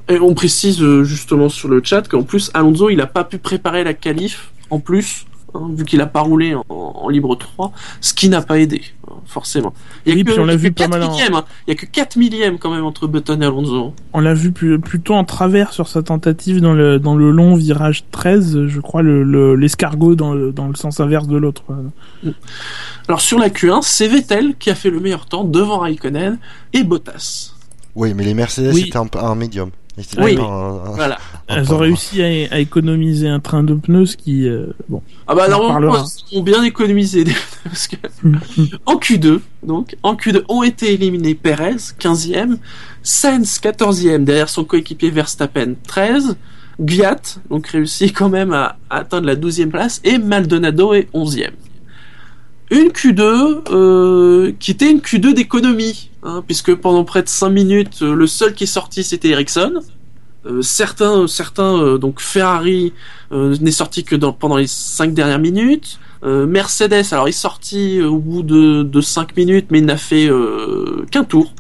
Et 0.08 0.20
on 0.20 0.34
précise 0.34 0.80
justement 1.04 1.50
sur 1.50 1.68
le 1.68 1.82
chat 1.84 2.08
qu'en 2.08 2.22
plus 2.24 2.52
Alonso 2.54 2.90
il 2.90 3.02
a 3.02 3.08
pas 3.08 3.24
pu 3.24 3.38
préparer 3.40 3.84
la 3.84 3.94
qualif 3.94 4.52
en 4.70 4.80
plus 4.80 5.26
hein, 5.54 5.70
vu 5.74 5.84
qu'il 5.86 6.00
a 6.02 6.06
pas 6.08 6.22
roulé 6.22 6.54
en, 6.56 6.64
en 6.70 7.10
libre 7.10 7.36
3 7.36 7.72
ce 8.02 8.14
qui 8.14 8.30
n'a 8.30 8.42
pas 8.42 8.60
aidé 8.60 8.82
hein, 9.10 9.14
forcément. 9.26 9.74
Il 10.06 10.10
y 10.10 10.12
a 10.14 10.16
Oui, 10.16 10.24
que, 10.24 10.32
puis 10.32 10.40
on 10.40 10.46
l'a 10.46 10.54
il 10.54 10.56
y 10.56 10.60
a 10.60 10.62
vu 10.62 10.70
que 10.70 10.76
pas 10.76 10.84
4 10.86 10.90
mal 10.92 11.04
en- 11.04 11.12
millièmes, 11.12 11.34
hein. 11.36 11.46
il 11.68 11.72
y 11.72 11.74
a 11.74 11.76
que 11.80 11.86
4 11.86 12.18
millièmes 12.18 12.58
quand 12.60 12.72
même 12.72 12.86
entre 12.86 13.08
Button 13.08 13.42
et 13.42 13.46
Alonso. 13.46 13.94
On 14.14 14.20
l'a 14.20 14.34
vu 14.34 14.52
plus- 14.52 14.80
plutôt 14.80 15.14
en 15.16 15.24
travers 15.24 15.74
sur 15.74 15.88
sa 15.88 16.02
tentative 16.04 16.62
dans 16.62 16.74
le, 16.74 17.00
dans 17.00 17.16
le 17.16 17.32
long 17.32 17.56
virage 17.56 18.04
13, 18.12 18.68
je 18.68 18.80
crois, 18.80 19.02
le, 19.02 19.24
le- 19.24 19.56
l'escargot 19.56 20.16
dans 20.16 20.34
le, 20.34 20.52
dans 20.52 20.68
le 20.68 20.76
sens 20.76 21.00
inverse 21.00 21.28
de 21.28 21.38
l'autre. 21.38 21.64
Alors 23.08 23.22
sur 23.22 23.40
la 23.40 23.50
Q1 23.50 23.80
c'est 23.82 24.08
Vettel 24.08 24.56
qui 24.58 24.70
a 24.70 24.76
fait 24.76 24.90
le 24.90 25.00
meilleur 25.00 25.26
temps 25.26 25.44
devant 25.44 25.80
Raikkonen 25.80 26.38
et 26.74 26.84
Bottas. 26.84 27.54
Oui, 27.96 28.14
mais 28.14 28.24
les 28.24 28.34
Mercedes 28.36 28.72
Oui. 28.74 28.86
étaient 28.88 28.98
en, 28.98 29.08
en 29.20 29.36
médium. 29.36 29.72
Oui. 30.20 30.38
Voilà. 30.38 31.18
Elles 31.48 31.74
ont 31.74 31.78
réussi 31.78 32.22
à, 32.22 32.56
à 32.56 32.60
économiser 32.60 33.28
un 33.28 33.40
train 33.40 33.64
de 33.64 33.74
pneus, 33.74 34.06
ce 34.06 34.18
qui, 34.18 34.48
euh, 34.48 34.68
bon. 34.88 35.02
Ah 35.28 35.36
bah 35.36 35.48
normalement 35.48 36.06
ils 36.32 36.38
ont 36.38 36.44
bien 36.44 36.64
économisé 36.64 37.24
parce 37.64 37.88
que 37.88 37.96
En 38.86 38.96
Q2, 38.98 39.40
donc, 39.64 39.96
en 40.04 40.16
Q2 40.16 40.44
ont 40.48 40.64
été 40.64 40.94
éliminés 40.94 41.36
Perez, 41.36 41.76
15e, 42.00 42.58
Sainz, 43.02 43.60
14e, 43.62 44.24
derrière 44.24 44.50
son 44.50 44.64
coéquipier 44.64 45.10
Verstappen, 45.10 45.74
13, 45.88 46.38
Gviat, 46.80 47.22
donc 47.50 47.68
réussi 47.68 48.14
quand 48.14 48.30
même 48.30 48.54
à, 48.54 48.78
à 48.90 48.98
atteindre 49.00 49.26
la 49.28 49.36
12e 49.36 49.70
place, 49.70 50.02
et 50.04 50.18
Maldonado 50.18 50.94
est 50.94 51.08
11e. 51.14 51.52
Une 52.72 52.90
Q2 52.90 53.72
euh, 53.72 54.52
qui 54.60 54.72
était 54.72 54.92
une 54.92 55.00
Q2 55.00 55.34
d'économie, 55.34 56.12
hein, 56.24 56.44
puisque 56.46 56.76
pendant 56.76 57.04
près 57.04 57.24
de 57.24 57.30
5 57.30 57.50
minutes, 57.50 58.02
euh, 58.04 58.14
le 58.14 58.28
seul 58.28 58.54
qui 58.54 58.66
est 58.66 58.68
sorti 58.68 59.04
c'était 59.04 59.30
Ericsson. 59.30 59.82
Euh, 60.46 60.62
certains, 60.62 61.28
certains 61.28 61.78
euh, 61.78 61.98
donc 61.98 62.22
Ferrari 62.22 62.94
euh, 63.34 63.58
n'est 63.60 63.72
sorti 63.72 64.06
que 64.06 64.16
pendant 64.16 64.58
les 64.58 64.68
5 64.68 65.14
dernières 65.14 65.40
minutes. 65.40 66.00
Mercedes, 66.22 67.06
alors 67.14 67.28
il 67.28 67.30
est 67.30 67.32
sorti 67.32 68.02
au 68.02 68.18
bout 68.18 68.44
de, 68.44 68.84
de 68.84 69.00
5 69.00 69.38
minutes, 69.38 69.68
mais 69.72 69.80
il 69.80 69.86
n'a 69.86 69.96
fait 69.96 70.30
qu'un 71.12 71.24
tour. 71.24 71.54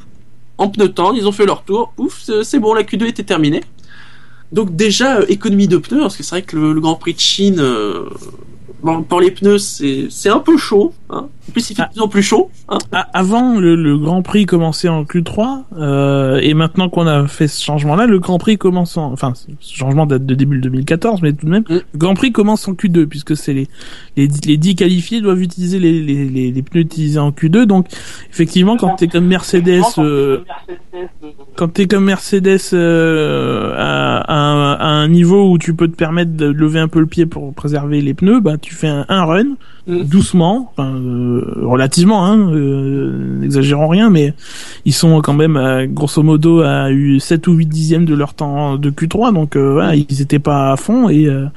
En 0.57 0.67
pneu 0.67 0.89
temps, 0.89 1.13
ils 1.13 1.25
ont 1.25 1.31
fait 1.31 1.45
leur 1.45 1.63
tour. 1.63 1.93
Ouf, 1.97 2.29
c'est- 2.43 2.59
bon, 2.59 2.73
la 2.73 2.83
Q2 2.83 3.05
était 3.05 3.23
terminée. 3.23 3.63
Donc 4.51 4.75
déjà, 4.75 5.21
économie 5.29 5.69
de 5.69 5.77
pneus, 5.77 6.01
parce 6.01 6.17
que 6.17 6.23
c'est 6.23 6.31
vrai 6.31 6.41
que 6.41 6.57
le, 6.57 6.81
Grand 6.81 6.95
Prix 6.95 7.13
de 7.13 7.19
Chine, 7.21 7.63
bon, 8.83 9.01
pour 9.03 9.21
les 9.21 9.31
pneus, 9.31 9.59
c'est 9.59 10.29
un 10.29 10.39
peu 10.39 10.57
chaud. 10.57 10.93
Hein. 11.11 11.27
En 11.47 11.51
plus, 11.51 11.69
il 11.71 11.75
fait 11.75 11.81
de 11.83 11.87
plus 11.91 12.01
en 12.01 12.07
plus 12.07 12.21
chaud. 12.21 12.49
Hein. 12.69 12.77
Avant, 13.13 13.59
le, 13.59 13.75
le 13.75 13.97
Grand 13.97 14.21
Prix 14.21 14.45
commençait 14.45 14.89
en 14.89 15.03
Q3, 15.03 15.63
euh, 15.77 16.39
et 16.43 16.53
maintenant 16.53 16.89
qu'on 16.89 17.07
a 17.07 17.27
fait 17.27 17.47
ce 17.47 17.63
changement-là, 17.63 18.05
le 18.05 18.19
Grand 18.19 18.37
Prix 18.37 18.57
commence 18.57 18.95
en... 18.97 19.11
Enfin, 19.11 19.33
ce 19.35 19.73
changement 19.75 20.05
date 20.05 20.25
de 20.25 20.35
début 20.35 20.59
2014, 20.59 21.21
mais 21.21 21.33
tout 21.33 21.45
de 21.45 21.51
même, 21.51 21.63
Mm. 21.69 21.73
le 21.73 21.81
Grand 21.97 22.13
Prix 22.13 22.31
commence 22.31 22.67
en 22.67 22.73
Q2, 22.73 23.05
puisque 23.07 23.35
c'est 23.35 23.53
les, 23.53 23.67
les, 24.17 24.27
les 24.45 24.57
10 24.57 24.75
qualifiés 24.75 25.21
doivent 25.21 25.41
utiliser 25.41 25.79
les, 25.79 26.01
les, 26.01 26.25
les, 26.29 26.51
les 26.51 26.61
pneus 26.61 26.81
utilisés 26.81 27.19
en 27.19 27.31
Q2, 27.31 27.63
donc 27.63 27.87
effectivement, 28.29 28.77
quand 28.77 28.95
t'es 28.95 29.07
comme 29.07 29.25
Mercedes... 29.25 29.81
euh, 29.97 30.39
quand 31.55 31.69
t'es 31.69 31.87
comme 31.87 32.05
Mercedes 32.05 32.59
euh, 32.73 33.73
à, 33.77 34.17
à 34.19 34.33
un, 34.35 34.73
à 34.73 34.85
un 34.85 35.07
niveau 35.07 35.49
où 35.51 35.57
tu 35.57 35.73
peux 35.73 35.87
te 35.87 35.95
permettre 35.95 36.33
de 36.35 36.45
lever 36.45 36.79
un 36.79 36.87
peu 36.87 36.99
le 36.99 37.05
pied 37.05 37.25
pour 37.25 37.53
préserver 37.53 38.01
les 38.01 38.13
pneus, 38.13 38.39
bah 38.39 38.57
tu 38.57 38.73
fais 38.73 38.87
un, 38.87 39.05
un 39.09 39.25
run 39.25 39.55
Mm. 39.87 40.03
doucement, 40.03 40.71
enfin, 40.71 40.93
euh, 40.93 41.43
relativement, 41.63 42.25
hein, 42.25 42.37
euh, 42.51 43.39
n'exagérons 43.39 43.87
rien, 43.87 44.09
mais 44.09 44.33
ils 44.85 44.93
sont 44.93 45.21
quand 45.21 45.33
même 45.33 45.57
à, 45.57 45.87
grosso 45.87 46.21
modo 46.21 46.61
à 46.61 46.91
eu 46.91 47.19
7 47.19 47.47
ou 47.47 47.53
8 47.53 47.65
dixièmes 47.65 48.05
de 48.05 48.13
leur 48.13 48.33
temps 48.33 48.77
de 48.77 48.89
Q3, 48.89 49.33
donc 49.33 49.55
euh, 49.55 49.73
voilà, 49.73 49.95
ils 49.95 50.21
étaient 50.21 50.39
pas 50.39 50.71
à 50.73 50.77
fond 50.77 51.09
et, 51.09 51.25
euh, 51.25 51.47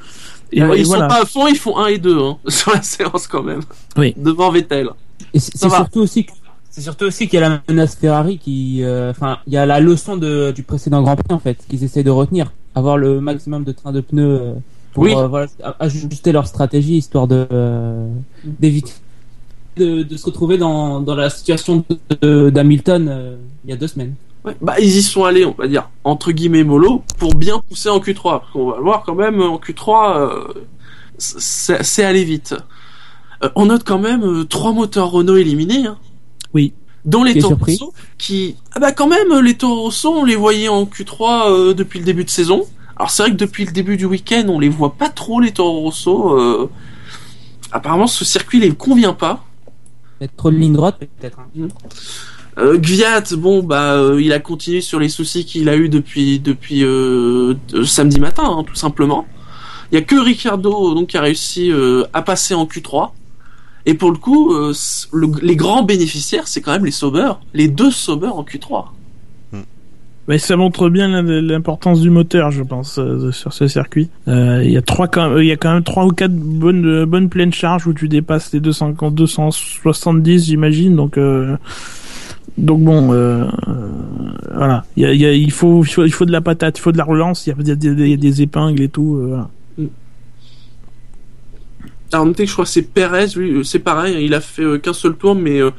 et, 0.53 0.63
Euh, 0.63 0.75
et 0.75 0.81
ils 0.81 0.87
voilà. 0.87 1.05
sont 1.05 1.15
pas 1.15 1.23
à 1.23 1.27
fond, 1.27 1.47
ils 1.47 1.57
font 1.59 1.77
1 1.79 1.87
et 1.87 1.99
2 1.99 2.19
hein, 2.19 2.37
sur 2.49 2.73
la 2.73 2.83
séance 2.83 3.27
quand 3.27 3.43
même. 3.43 3.61
Oui. 3.97 4.15
Devant 4.17 4.51
Vettel. 4.51 4.89
Et 5.35 5.39
c'est 5.39 5.59
surtout 5.59 6.01
aussi 6.01 6.25
que 6.25 6.33
c'est 6.71 6.81
surtout 6.81 7.05
aussi 7.05 7.29
qu'il 7.29 7.39
y 7.39 7.43
a 7.43 7.49
la 7.51 7.61
menace 7.69 7.97
Ferrari 7.97 8.39
qui, 8.39 8.83
euh, 8.83 9.11
enfin, 9.11 9.37
il 9.47 9.53
y 9.53 9.59
a 9.59 9.67
la 9.67 9.79
leçon 9.79 10.17
de, 10.17 10.53
du 10.53 10.63
précédent 10.63 11.03
Grand 11.03 11.17
Prix 11.17 11.35
en 11.35 11.39
fait, 11.39 11.59
qu'ils 11.69 11.85
essaient 11.85 12.03
de 12.03 12.11
retenir, 12.11 12.51
avoir 12.75 12.97
le 12.97 13.21
maximum 13.21 13.63
de 13.65 13.73
trains 13.73 13.93
de 13.93 14.01
pneus 14.01 14.41
euh, 14.41 14.55
pour 14.93 15.03
Oui. 15.05 15.15
euh, 15.17 15.27
voilà, 15.27 15.47
ajuster 15.81 16.33
leur 16.33 16.47
stratégie 16.47 16.97
histoire 16.97 17.27
de 17.27 17.47
euh, 17.53 18.09
d'éviter 18.45 18.93
de, 19.77 20.03
de 20.03 20.17
se 20.17 20.27
retrouver 20.27 20.59
dans, 20.59 21.01
dans 21.01 21.15
la 21.15 21.31
situation 21.31 21.85
de- 22.21 22.51
d'Hamilton 22.51 23.09
euh, 23.09 23.37
il 23.65 23.71
y 23.71 23.73
a 23.73 23.77
deux 23.77 23.87
semaines. 23.89 24.15
Ouais, 24.45 24.57
bah 24.61 24.75
ils 24.81 24.97
y 24.97 25.03
sont 25.03 25.25
allés, 25.25 25.45
on 25.47 25.55
va 25.57 25.69
dire, 25.69 25.89
entre 26.05 26.33
guillemets 26.33 26.65
mollo, 26.65 27.03
pour 27.19 27.35
bien 27.37 27.61
pousser 27.69 27.89
en 27.89 28.01
Q3. 28.01 28.23
Parce 28.41 28.51
qu'on 28.53 28.67
va 28.71 28.77
le 28.77 28.83
voir 28.83 29.05
quand 29.07 29.15
même, 29.15 29.41
en 29.41 29.57
Q3, 29.57 30.17
euh, 30.19 30.45
c'est 31.19 31.83
c'est 31.85 32.05
allé 32.05 32.25
vite. 32.25 32.55
Euh, 33.45 33.51
on 33.55 33.67
note 33.67 33.85
quand 33.85 34.01
même 34.01 34.23
euh, 34.25 34.45
trois 34.45 34.73
moteurs 34.73 35.11
Renault 35.13 35.37
éliminés. 35.37 35.87
Hein, 35.87 35.97
Oui. 36.55 36.73
dont 37.05 37.23
les 37.25 37.39
Toro 37.39 37.57
qui... 38.19 38.57
Ah 38.75 38.81
bah 38.81 38.93
quand 38.93 39.07
même, 39.09 39.33
les 39.45 39.55
Toro 39.55 39.83
Rosso, 39.83 40.13
on 40.13 40.25
les 40.25 40.37
voyait 40.37 40.69
en 40.69 40.85
Q3 40.85 41.51
euh, 41.51 41.75
depuis 41.75 41.99
le 42.01 42.05
début 42.05 42.25
de 42.25 42.31
saison. 42.31 42.65
Alors 43.03 43.11
c'est 43.11 43.25
vrai 43.25 43.33
que 43.33 43.37
depuis 43.37 43.65
le 43.65 43.73
début 43.73 43.97
du 43.97 44.05
week-end, 44.05 44.45
on 44.49 44.61
les 44.61 44.69
voit 44.69 44.95
pas 44.95 45.09
trop, 45.09 45.41
les 45.41 45.51
Toro 45.51 45.81
Rosso. 45.81 46.39
euh, 46.39 46.71
Apparemment, 47.73 48.07
ce 48.07 48.25
circuit 48.25 48.61
les 48.61 48.71
convient 48.73 49.13
pas. 49.13 49.45
Peut-être 50.21 50.37
trop 50.37 50.53
de 50.53 50.57
ligne 50.57 50.73
droite 50.75 50.99
peut-être. 51.01 51.41
hein. 51.41 51.67
Euh, 52.59 52.79
Gviat, 52.79 53.23
bon 53.39 53.65
bah 53.65 53.95
euh, 53.95 54.23
il 54.23 54.33
a 54.33 54.39
continué 54.39 54.81
sur 54.83 55.01
les 55.01 55.09
soucis 55.09 55.45
qu'il 55.45 55.69
a 55.69 55.75
eu 55.75 55.89
depuis 55.89 56.39
depuis 56.39 56.85
euh, 56.85 57.55
de- 57.71 57.83
samedi 57.83 58.21
matin, 58.21 58.45
hein, 58.47 58.63
tout 58.65 58.77
simplement. 58.77 59.27
Il 59.91 59.97
y 59.97 59.99
a 59.99 60.03
que 60.05 60.15
Ricardo 60.15 60.95
donc 60.95 61.09
qui 61.09 61.17
a 61.17 61.23
réussi 61.23 61.73
à 62.13 62.23
passer 62.23 62.55
en 62.55 62.67
Q3. 62.67 63.11
Et 63.85 63.95
pour 63.95 64.13
le 64.13 64.17
coup, 64.19 64.55
le- 64.55 65.41
les 65.43 65.57
grands 65.57 65.83
bénéficiaires, 65.83 66.47
c'est 66.47 66.61
quand 66.61 66.71
même 66.71 66.85
les 66.85 66.93
Sauber, 66.93 67.33
les 67.53 67.67
deux 67.67 67.91
Sauber 67.91 68.29
en 68.29 68.45
Q3. 68.45 68.85
Mais 70.29 70.39
ça 70.39 70.57
montre 70.57 70.89
bien 70.89 71.09
l'im- 71.09 71.41
l'importance 71.41 72.01
du 72.01 72.09
moteur, 72.11 72.51
je 72.53 72.63
pense, 72.63 72.99
euh, 72.99 73.33
sur 73.33 73.53
ce 73.53 73.67
circuit. 73.67 74.09
Euh, 74.29 74.63
Il 74.65 74.71
y 74.71 74.77
a 74.77 74.83
trois, 74.83 75.09
quand- 75.09 75.37
il 75.39 75.47
y 75.47 75.51
a 75.53 75.57
quand 75.57 75.75
même 75.75 75.83
trois 75.83 76.05
ou 76.07 76.11
quatre 76.11 76.35
bonnes, 76.35 76.87
euh, 76.87 77.07
bonnes 77.07 77.29
pleines 77.29 77.53
charges 77.53 77.87
où 77.89 77.93
tu 77.93 78.09
dépasses 78.09 78.53
les 78.53 78.61
250, 78.61 79.15
270, 79.15 80.47
j'imagine. 80.47 80.95
Donc, 80.95 81.19
euh, 81.19 81.57
donc 82.57 82.83
bon, 82.83 83.13
euh, 83.13 83.45
euh, 83.69 83.89
voilà. 84.55 84.85
Il 84.97 85.51
faut, 85.51 85.83
il 85.85 85.89
faut, 85.89 86.05
il 86.05 86.13
faut 86.13 86.25
de 86.25 86.33
la 86.33 86.41
patate, 86.41 86.79
il 86.79 86.83
faut 86.83 86.93
de 86.93 86.99
la 86.99 87.05
relance. 87.05 87.47
Il 87.49 87.51
y 87.51 87.71
a, 87.71 87.75
des, 87.75 88.43
épingles 88.43 88.81
et 88.83 88.89
tout. 88.89 89.17
euh, 89.17 89.27
voilà. 89.27 89.49
Alors 92.13 92.27
je 92.37 92.53
crois 92.53 92.65
que 92.67 92.71
c'est 92.71 92.83
Perez, 92.83 93.29
lui, 93.37 93.53
euh, 93.53 93.63
c'est 93.63 93.79
pareil, 93.79 94.23
il 94.25 94.35
a 94.35 94.41
fait 94.43 94.63
euh, 94.63 94.79
qu'un 94.79 94.93
seul 94.93 95.15
tour, 95.15 95.35
mais 95.35 95.61
euh, 95.63 95.71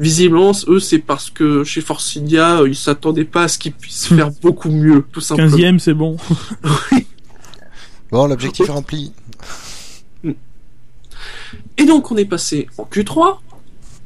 visiblement, 0.00 0.52
eux, 0.68 0.80
c'est 0.80 0.98
parce 0.98 1.30
que 1.30 1.64
chez 1.64 1.80
Forcidia, 1.80 2.60
euh, 2.60 2.68
ils 2.68 2.76
s'attendaient 2.76 3.24
pas 3.24 3.44
à 3.44 3.48
ce 3.48 3.58
qu'ils 3.58 3.72
puissent 3.72 4.08
faire 4.08 4.30
beaucoup 4.42 4.70
mieux, 4.70 5.04
tout 5.12 5.20
simplement. 5.20 5.56
15e, 5.56 5.78
c'est 5.78 5.94
bon. 5.94 6.16
Bon, 8.12 8.28
l'objectif 8.28 8.68
est 8.68 8.72
rempli. 8.72 9.12
Et 11.76 11.84
donc 11.84 12.12
on 12.12 12.16
est 12.16 12.24
passé 12.24 12.68
en 12.78 12.84
Q3. 12.84 13.38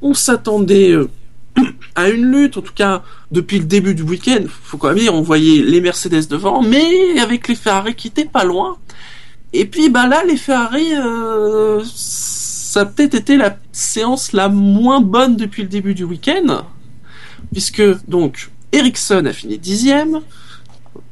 On 0.01 0.15
s'attendait 0.15 0.93
euh, 0.93 1.11
à 1.95 2.09
une 2.09 2.25
lutte, 2.31 2.57
en 2.57 2.63
tout 2.63 2.73
cas 2.73 3.03
depuis 3.31 3.59
le 3.59 3.67
début 3.67 3.95
du 3.95 4.03
week-end. 4.03 4.45
Faut 4.63 4.79
quand 4.79 4.89
même 4.89 4.99
dire, 4.99 5.15
on 5.15 5.21
voyait 5.21 5.63
les 5.63 5.81
Mercedes 5.81 6.27
devant, 6.29 6.63
mais 6.63 7.19
avec 7.21 7.49
les 7.49 7.55
Ferrari 7.55 7.95
qui 7.95 8.09
étaient 8.09 8.25
pas 8.25 8.45
loin. 8.45 8.79
Et 9.53 9.67
puis 9.67 9.91
bah 9.91 10.07
là, 10.07 10.25
les 10.25 10.37
Ferrari, 10.37 10.89
euh, 10.95 11.83
ça 12.69 12.81
a 12.81 12.85
peut-être 12.85 13.15
été 13.15 13.39
la 13.39 13.57
séance 13.73 14.35
la 14.35 14.51
moins 14.51 15.01
bonne 15.01 15.37
depuis 15.37 15.63
le 15.63 15.71
début 15.71 15.95
du 15.95 16.05
week-end, 16.05 16.67
puisque 17.51 17.83
donc 18.07 18.51
Ericsson 18.73 19.25
a 19.25 19.33
fini 19.33 19.57
dixième. 19.57 20.21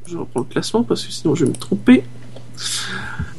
Je 0.07 0.19
reprends 0.19 0.41
le 0.41 0.47
classement 0.47 0.83
parce 0.83 1.07
que 1.07 1.11
sinon 1.11 1.35
je 1.35 1.47
vais 1.47 1.53
me 1.53 1.57
tromper. 1.57 2.05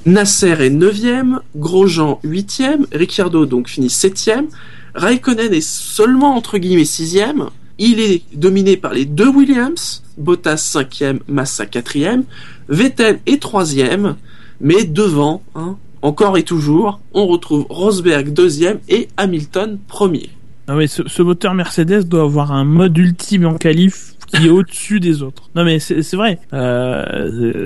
Nasser 0.08 0.64
est 0.64 0.72
9ème, 0.72 1.42
Grosjean 1.56 2.20
8ème, 2.24 2.86
Ricciardo 2.92 3.46
donc 3.46 3.68
finit 3.68 3.90
7ème, 3.90 4.48
Raikkonen 4.96 5.54
est 5.54 5.62
seulement 5.62 6.36
entre 6.36 6.58
guillemets 6.58 6.84
6ème, 6.84 7.50
il 7.78 8.00
est 8.00 8.24
dominé 8.34 8.78
par 8.78 8.96
les 8.96 9.06
deux 9.06 9.30
Williams, 9.30 10.02
Bottas 10.18 10.56
5ème, 10.56 11.20
Massa 11.28 11.66
4ème, 11.66 12.24
Vettel 12.68 13.20
est 13.28 13.44
3ème, 13.44 14.16
mais 14.60 14.86
devant, 14.86 15.44
hein, 15.54 15.78
encore 16.02 16.38
et 16.38 16.44
toujours, 16.44 17.00
on 17.14 17.28
retrouve 17.28 17.66
Rosberg 17.70 18.30
2ème 18.30 18.80
et 18.90 19.08
Hamilton 19.18 19.80
1er. 19.90 20.30
Ah 20.68 20.76
ce, 20.86 21.08
ce 21.08 21.22
moteur 21.22 21.54
Mercedes 21.54 22.04
doit 22.04 22.24
avoir 22.24 22.52
un 22.52 22.66
mode 22.66 22.98
ultime 22.98 23.46
en 23.46 23.56
qualif 23.56 24.17
qui 24.28 24.48
est 24.48 24.50
au-dessus 24.50 25.00
des 25.00 25.24
autres. 25.24 25.50
Non 25.56 25.64
mais 25.64 25.80
c'est 25.80 26.16
vrai. 26.16 26.40
Euh, 26.54 27.04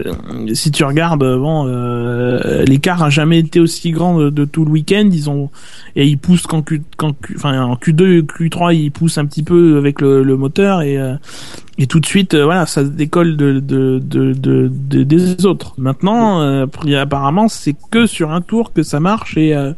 euh, 0.06 0.54
si 0.54 0.72
tu 0.72 0.84
regardes, 0.84 1.20
bon, 1.20 1.68
euh, 1.68 2.64
l'écart 2.64 3.04
a 3.04 3.10
jamais 3.10 3.40
été 3.40 3.60
aussi 3.60 3.92
grand 3.92 4.30
de, 4.30 4.46
tout 4.46 4.64
le 4.66 4.72
week-end. 4.72 5.10
Ils 5.12 5.30
ont 5.30 5.50
et 5.96 6.06
ils 6.08 6.18
poussent 6.18 6.48
quand 6.48 6.62
Q, 6.62 6.82
enfin 7.36 7.62
en 7.62 7.76
Q2, 7.76 8.22
Q3, 8.24 8.76
ils 8.76 8.92
poussent 8.92 9.18
un 9.18 9.26
petit 9.26 9.44
peu 9.44 9.78
avec 9.78 10.02
le, 10.02 10.24
moteur 10.38 10.82
et 10.82 10.98
euh, 10.98 11.16
et 11.78 11.88
tout 11.88 12.00
de 12.00 12.06
suite, 12.06 12.36
euh, 12.36 12.44
voilà, 12.46 12.66
ça 12.66 12.84
décolle 12.84 13.36
de, 13.38 13.60
de, 13.60 14.00
de, 14.04 14.34
de- 14.34 14.70
de- 14.72 15.04
des 15.04 15.46
autres. 15.46 15.74
Maintenant, 15.78 16.42
euh, 16.42 16.66
apparemment, 17.00 17.48
c'est 17.48 17.76
que 17.90 18.06
sur 18.06 18.32
un 18.32 18.42
tour 18.42 18.72
que 18.74 18.84
ça 18.84 19.00
marche 19.00 19.36
et 19.38 19.56
euh, 19.56 19.72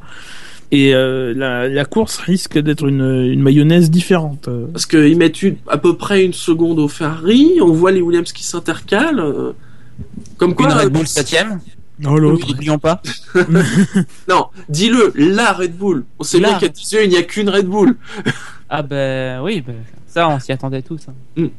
et 0.76 0.96
euh, 0.96 1.34
la, 1.36 1.70
la 1.70 1.86
course 1.86 2.18
risque 2.18 2.58
d'être 2.58 2.88
une, 2.88 3.02
une 3.32 3.42
mayonnaise 3.44 3.92
différente. 3.92 4.48
Euh, 4.48 4.66
Parce 4.74 4.88
qu'ils 4.88 5.16
mettent 5.18 5.44
une- 5.44 5.58
à 5.68 5.78
peu 5.78 5.96
près 5.96 6.26
une 6.26 6.34
seconde 6.34 6.80
au 6.80 6.88
Ferrari, 6.88 7.60
on 7.62 7.72
voit 7.72 7.92
les 7.92 8.02
Williams 8.02 8.32
qui 8.32 8.44
s'intercalent. 8.44 9.20
euh, 9.20 9.52
comme 10.38 10.56
quoi, 10.56 10.66
Une 10.68 10.74
Red 10.74 10.86
euh, 10.88 10.90
Bull 10.90 11.06
7ème, 11.06 11.60
Oh 12.08 12.18
l'autre. 12.18 12.48
n'oublions 12.50 12.80
pas. 12.80 13.04
Non, 14.28 14.48
dis-le, 14.68 15.14
la 15.16 15.54
Red 15.54 15.78
Bull. 15.78 16.06
On 16.18 16.24
sait 16.24 16.40
La. 16.40 16.50
bien 16.50 16.60
qu'à 16.60 16.68
18, 16.70 16.98
il 17.04 17.10
n'y 17.12 17.18
a 17.18 17.24
qu'une 17.24 17.50
Red 17.50 17.68
Bull. 17.68 17.96
Ah 18.76 18.82
ben 18.82 19.40
oui, 19.44 19.62
ben, 19.62 19.76
ça 20.08 20.28
on 20.28 20.40
s'y 20.40 20.52
attendait 20.52 20.82
tous. 20.82 21.02
hein. 21.08 21.14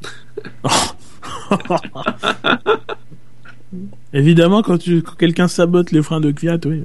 Évidemment, 4.12 4.62
quand, 4.62 4.78
tu, 4.78 5.02
quand 5.02 5.14
quelqu'un 5.16 5.48
sabote 5.48 5.90
les 5.92 6.02
freins 6.02 6.20
de 6.20 6.30
Kvyat, 6.30 6.58
oui. 6.66 6.82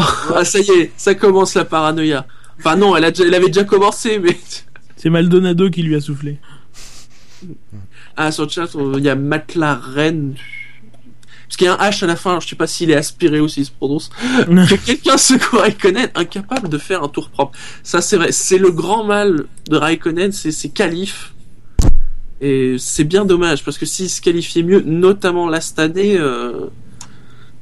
Ah, 0.34 0.44
ça 0.44 0.60
y 0.60 0.70
est, 0.70 0.92
ça 0.96 1.14
commence 1.14 1.54
la 1.54 1.64
paranoïa. 1.64 2.26
Enfin 2.58 2.76
non, 2.76 2.96
elle, 2.96 3.04
a 3.04 3.10
déjà- 3.10 3.26
elle 3.26 3.34
avait 3.34 3.46
déjà 3.46 3.64
commencé, 3.64 4.18
mais... 4.18 4.38
C'est 4.96 5.10
Maldonado 5.10 5.70
qui 5.70 5.82
lui 5.82 5.94
a 5.94 6.00
soufflé. 6.00 6.38
Ah, 8.16 8.30
sur 8.32 8.44
le 8.44 8.50
chat, 8.50 8.68
il 8.96 9.04
y 9.04 9.08
a 9.08 9.14
McLaren... 9.14 10.34
Parce 11.50 11.56
qu'il 11.56 11.64
y 11.66 11.68
a 11.68 11.74
un 11.74 11.90
H 11.90 12.04
à 12.04 12.06
la 12.06 12.14
fin, 12.14 12.30
alors 12.30 12.42
je 12.42 12.48
sais 12.48 12.54
pas 12.54 12.68
s'il 12.68 12.92
est 12.92 12.96
aspiré 12.96 13.40
ou 13.40 13.48
s'il 13.48 13.66
se 13.66 13.72
prononce. 13.72 14.08
que 14.46 14.86
quelqu'un 14.86 15.16
secoue 15.16 15.56
Raikkonen, 15.56 16.08
incapable 16.14 16.68
de 16.68 16.78
faire 16.78 17.02
un 17.02 17.08
tour 17.08 17.28
propre. 17.28 17.58
Ça, 17.82 18.00
c'est 18.00 18.16
vrai. 18.16 18.30
C'est 18.30 18.58
le 18.58 18.70
grand 18.70 19.02
mal 19.02 19.46
de 19.68 19.76
Raikkonen, 19.76 20.30
c'est 20.30 20.52
ses 20.52 20.68
qualifs. 20.68 21.34
Et 22.40 22.76
c'est 22.78 23.02
bien 23.02 23.24
dommage, 23.24 23.64
parce 23.64 23.78
que 23.78 23.84
s'il 23.84 24.08
se 24.08 24.20
qualifiait 24.20 24.62
mieux, 24.62 24.80
notamment 24.82 25.48
là 25.48 25.60
cette 25.60 25.80
année, 25.80 26.16
euh, 26.16 26.68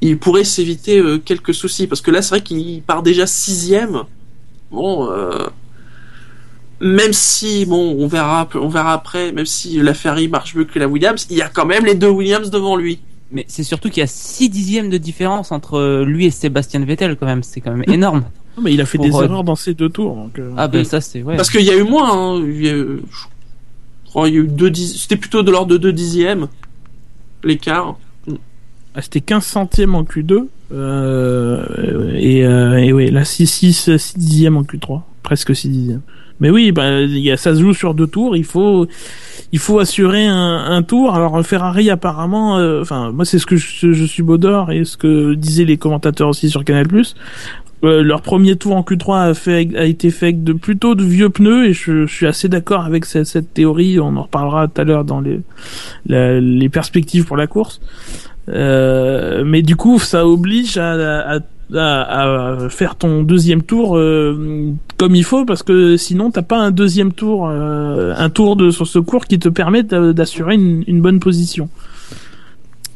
il 0.00 0.18
pourrait 0.18 0.44
s'éviter 0.44 0.98
euh, 0.98 1.18
quelques 1.18 1.54
soucis 1.54 1.86
parce 1.86 2.00
que 2.00 2.10
là 2.10 2.22
c'est 2.22 2.30
vrai 2.36 2.40
qu'il 2.42 2.82
part 2.82 3.02
déjà 3.02 3.26
sixième. 3.26 4.02
Bon, 4.70 5.10
euh, 5.10 5.46
même 6.80 7.12
si 7.12 7.66
bon, 7.66 7.96
on 7.98 8.06
verra, 8.06 8.48
on 8.54 8.68
verra 8.68 8.92
après, 8.92 9.32
même 9.32 9.46
si 9.46 9.78
la 9.80 9.94
Ferrari 9.94 10.28
marche 10.28 10.54
mieux 10.54 10.64
que 10.64 10.78
la 10.78 10.86
Williams, 10.86 11.26
il 11.30 11.36
y 11.36 11.42
a 11.42 11.48
quand 11.48 11.66
même 11.66 11.84
les 11.84 11.94
deux 11.94 12.08
Williams 12.10 12.50
devant 12.50 12.76
lui. 12.76 13.00
Mais 13.32 13.44
c'est 13.48 13.62
surtout 13.64 13.90
qu'il 13.90 14.00
y 14.00 14.04
a 14.04 14.06
6 14.06 14.48
dixièmes 14.48 14.88
de 14.88 14.96
différence 14.96 15.52
entre 15.52 16.02
lui 16.06 16.26
et 16.26 16.30
Sébastien 16.30 16.82
Vettel 16.84 17.16
quand 17.16 17.26
même. 17.26 17.42
C'est 17.42 17.60
quand 17.60 17.72
même 17.74 17.84
énorme. 17.92 18.24
Non, 18.56 18.64
mais 18.64 18.74
il 18.74 18.80
a 18.80 18.86
fait 18.86 18.98
Pour, 18.98 19.06
des 19.06 19.14
euh, 19.14 19.22
erreurs 19.22 19.44
dans 19.44 19.54
ces 19.54 19.72
deux 19.72 19.88
tours. 19.88 20.16
Donc, 20.16 20.36
euh, 20.40 20.50
Ah 20.56 20.66
ben 20.66 20.84
ça 20.84 21.00
c'est 21.00 21.22
ouais. 21.22 21.36
Parce 21.36 21.48
qu'il 21.48 21.60
y 21.62 21.70
a 21.70 21.76
eu 21.76 21.84
moins. 21.84 22.10
Hein. 22.38 22.42
Il 22.44 22.60
y 22.66 22.68
a, 22.68 22.72
eu- 22.76 23.02
je 24.04 24.08
crois 24.10 24.28
il 24.28 24.34
y 24.34 24.36
a 24.36 24.40
eu 24.40 24.48
deux 24.48 24.68
dix- 24.68 25.00
C'était 25.02 25.14
plutôt 25.16 25.44
de 25.44 25.52
l'ordre 25.52 25.70
de 25.70 25.76
deux 25.76 25.92
dixièmes 25.92 26.48
l'écart. 27.44 27.96
C'était 29.02 29.20
15 29.20 29.44
centièmes 29.44 29.94
en 29.94 30.02
Q2. 30.04 30.46
Euh, 30.72 32.12
et, 32.14 32.44
euh, 32.46 32.76
et 32.76 32.92
oui, 32.92 33.10
là 33.10 33.24
6, 33.24 33.46
6, 33.46 33.96
6 33.96 34.18
dixièmes 34.18 34.56
en 34.56 34.62
Q3. 34.62 35.02
Presque 35.22 35.54
6 35.54 35.68
dixièmes. 35.68 36.02
Mais 36.40 36.50
oui, 36.50 36.70
bah, 36.70 37.00
y 37.02 37.30
a, 37.32 37.36
ça 37.36 37.54
se 37.54 37.60
joue 37.60 37.74
sur 37.74 37.94
deux 37.94 38.06
tours. 38.06 38.36
Il 38.36 38.44
faut, 38.44 38.86
il 39.52 39.58
faut 39.58 39.78
assurer 39.80 40.26
un, 40.26 40.36
un 40.68 40.82
tour. 40.82 41.14
Alors 41.14 41.44
Ferrari 41.44 41.90
apparemment, 41.90 42.58
euh, 42.58 42.80
enfin 42.82 43.10
moi 43.10 43.24
c'est 43.24 43.38
ce 43.40 43.46
que 43.46 43.56
je, 43.56 43.92
je 43.92 44.04
suis 44.04 44.22
Baudor 44.22 44.70
et 44.70 44.84
ce 44.84 44.96
que 44.96 45.34
disaient 45.34 45.64
les 45.64 45.78
commentateurs 45.78 46.28
aussi 46.28 46.48
sur 46.48 46.64
Canal+. 46.64 46.86
Euh, 47.84 48.02
leur 48.02 48.22
premier 48.22 48.56
tour 48.56 48.74
en 48.76 48.82
Q3 48.82 49.30
a, 49.30 49.34
fait, 49.34 49.68
a 49.76 49.84
été 49.84 50.10
fait 50.10 50.32
de 50.32 50.52
plutôt 50.52 50.94
de 50.96 51.04
vieux 51.04 51.28
pneus 51.30 51.68
et 51.68 51.72
je, 51.72 52.06
je 52.06 52.12
suis 52.12 52.26
assez 52.26 52.48
d'accord 52.48 52.84
avec 52.84 53.04
cette, 53.04 53.26
cette 53.26 53.52
théorie. 53.54 53.98
On 54.00 54.16
en 54.16 54.22
reparlera 54.22 54.66
tout 54.68 54.80
à 54.80 54.84
l'heure 54.84 55.04
dans 55.04 55.20
les, 55.20 55.40
la- 56.06 56.40
les 56.40 56.68
perspectives 56.68 57.24
pour 57.24 57.36
la 57.36 57.46
course. 57.46 57.80
Euh, 58.48 59.42
mais 59.44 59.62
du 59.62 59.76
coup, 59.76 59.98
ça 59.98 60.26
oblige 60.26 60.78
à, 60.78 60.92
à, 61.34 61.38
à- 61.74 62.62
à 62.64 62.68
faire 62.70 62.96
ton 62.96 63.22
deuxième 63.22 63.62
tour 63.62 63.96
euh, 63.98 64.72
comme 64.96 65.14
il 65.14 65.24
faut 65.24 65.44
parce 65.44 65.62
que 65.62 65.98
sinon 65.98 66.30
t'as 66.30 66.40
pas 66.42 66.56
un 66.58 66.70
deuxième 66.70 67.12
tour, 67.12 67.46
euh, 67.50 68.14
un 68.16 68.30
tour 68.30 68.56
de 68.56 68.70
sur 68.70 68.86
ce 68.86 68.98
cours 68.98 69.26
qui 69.26 69.38
te 69.38 69.50
permet 69.50 69.82
d'a- 69.82 70.14
d'assurer 70.14 70.54
une, 70.54 70.82
une 70.86 71.02
bonne 71.02 71.20
position. 71.20 71.68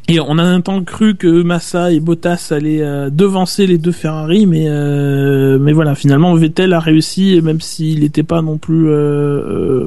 Et 0.08 0.18
on 0.20 0.36
a 0.38 0.42
un 0.42 0.60
temps 0.62 0.82
cru 0.82 1.14
que 1.14 1.42
Massa 1.42 1.92
et 1.92 2.00
Bottas 2.00 2.48
allaient 2.50 2.82
euh, 2.82 3.08
devancer 3.10 3.66
les 3.66 3.78
deux 3.78 3.92
Ferrari, 3.92 4.46
mais 4.46 4.64
euh, 4.68 5.58
mais 5.60 5.72
voilà, 5.72 5.94
finalement 5.94 6.34
Vettel 6.34 6.72
a 6.72 6.80
réussi, 6.80 7.40
même 7.42 7.60
s'il 7.60 8.00
n'était 8.00 8.24
pas 8.24 8.40
non 8.42 8.56
plus 8.58 8.88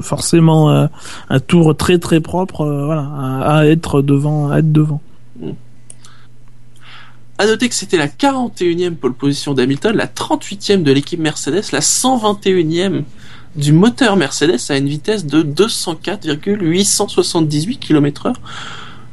forcément 0.02 0.88
un 1.30 1.40
tour 1.40 1.76
très 1.76 1.98
très 1.98 2.20
propre, 2.22 2.66
voilà, 2.86 3.08
à 3.44 3.66
être 3.66 4.02
devant, 4.02 4.50
à 4.52 4.60
être 4.60 4.72
devant. 4.72 5.02
À 7.38 7.46
noter 7.48 7.68
que 7.68 7.76
c'était 7.76 7.98
la 7.98 8.08
41e 8.08 8.96
pole 8.96 9.14
position 9.14 9.54
d'Hamilton, 9.54 9.94
la 9.96 10.08
38e 10.08 10.84
de 10.84 10.92
l'équipe 10.94 11.20
Mercedes, 11.20 11.64
la 11.74 11.82
121e 11.82 13.04
du 13.58 13.74
moteur 13.74 14.16
Mercedes 14.16 14.60
à 14.70 14.78
une 14.78 14.88
vitesse 14.88 15.26
de 15.26 15.42
204,878 15.42 17.78
km/h. 17.80 18.34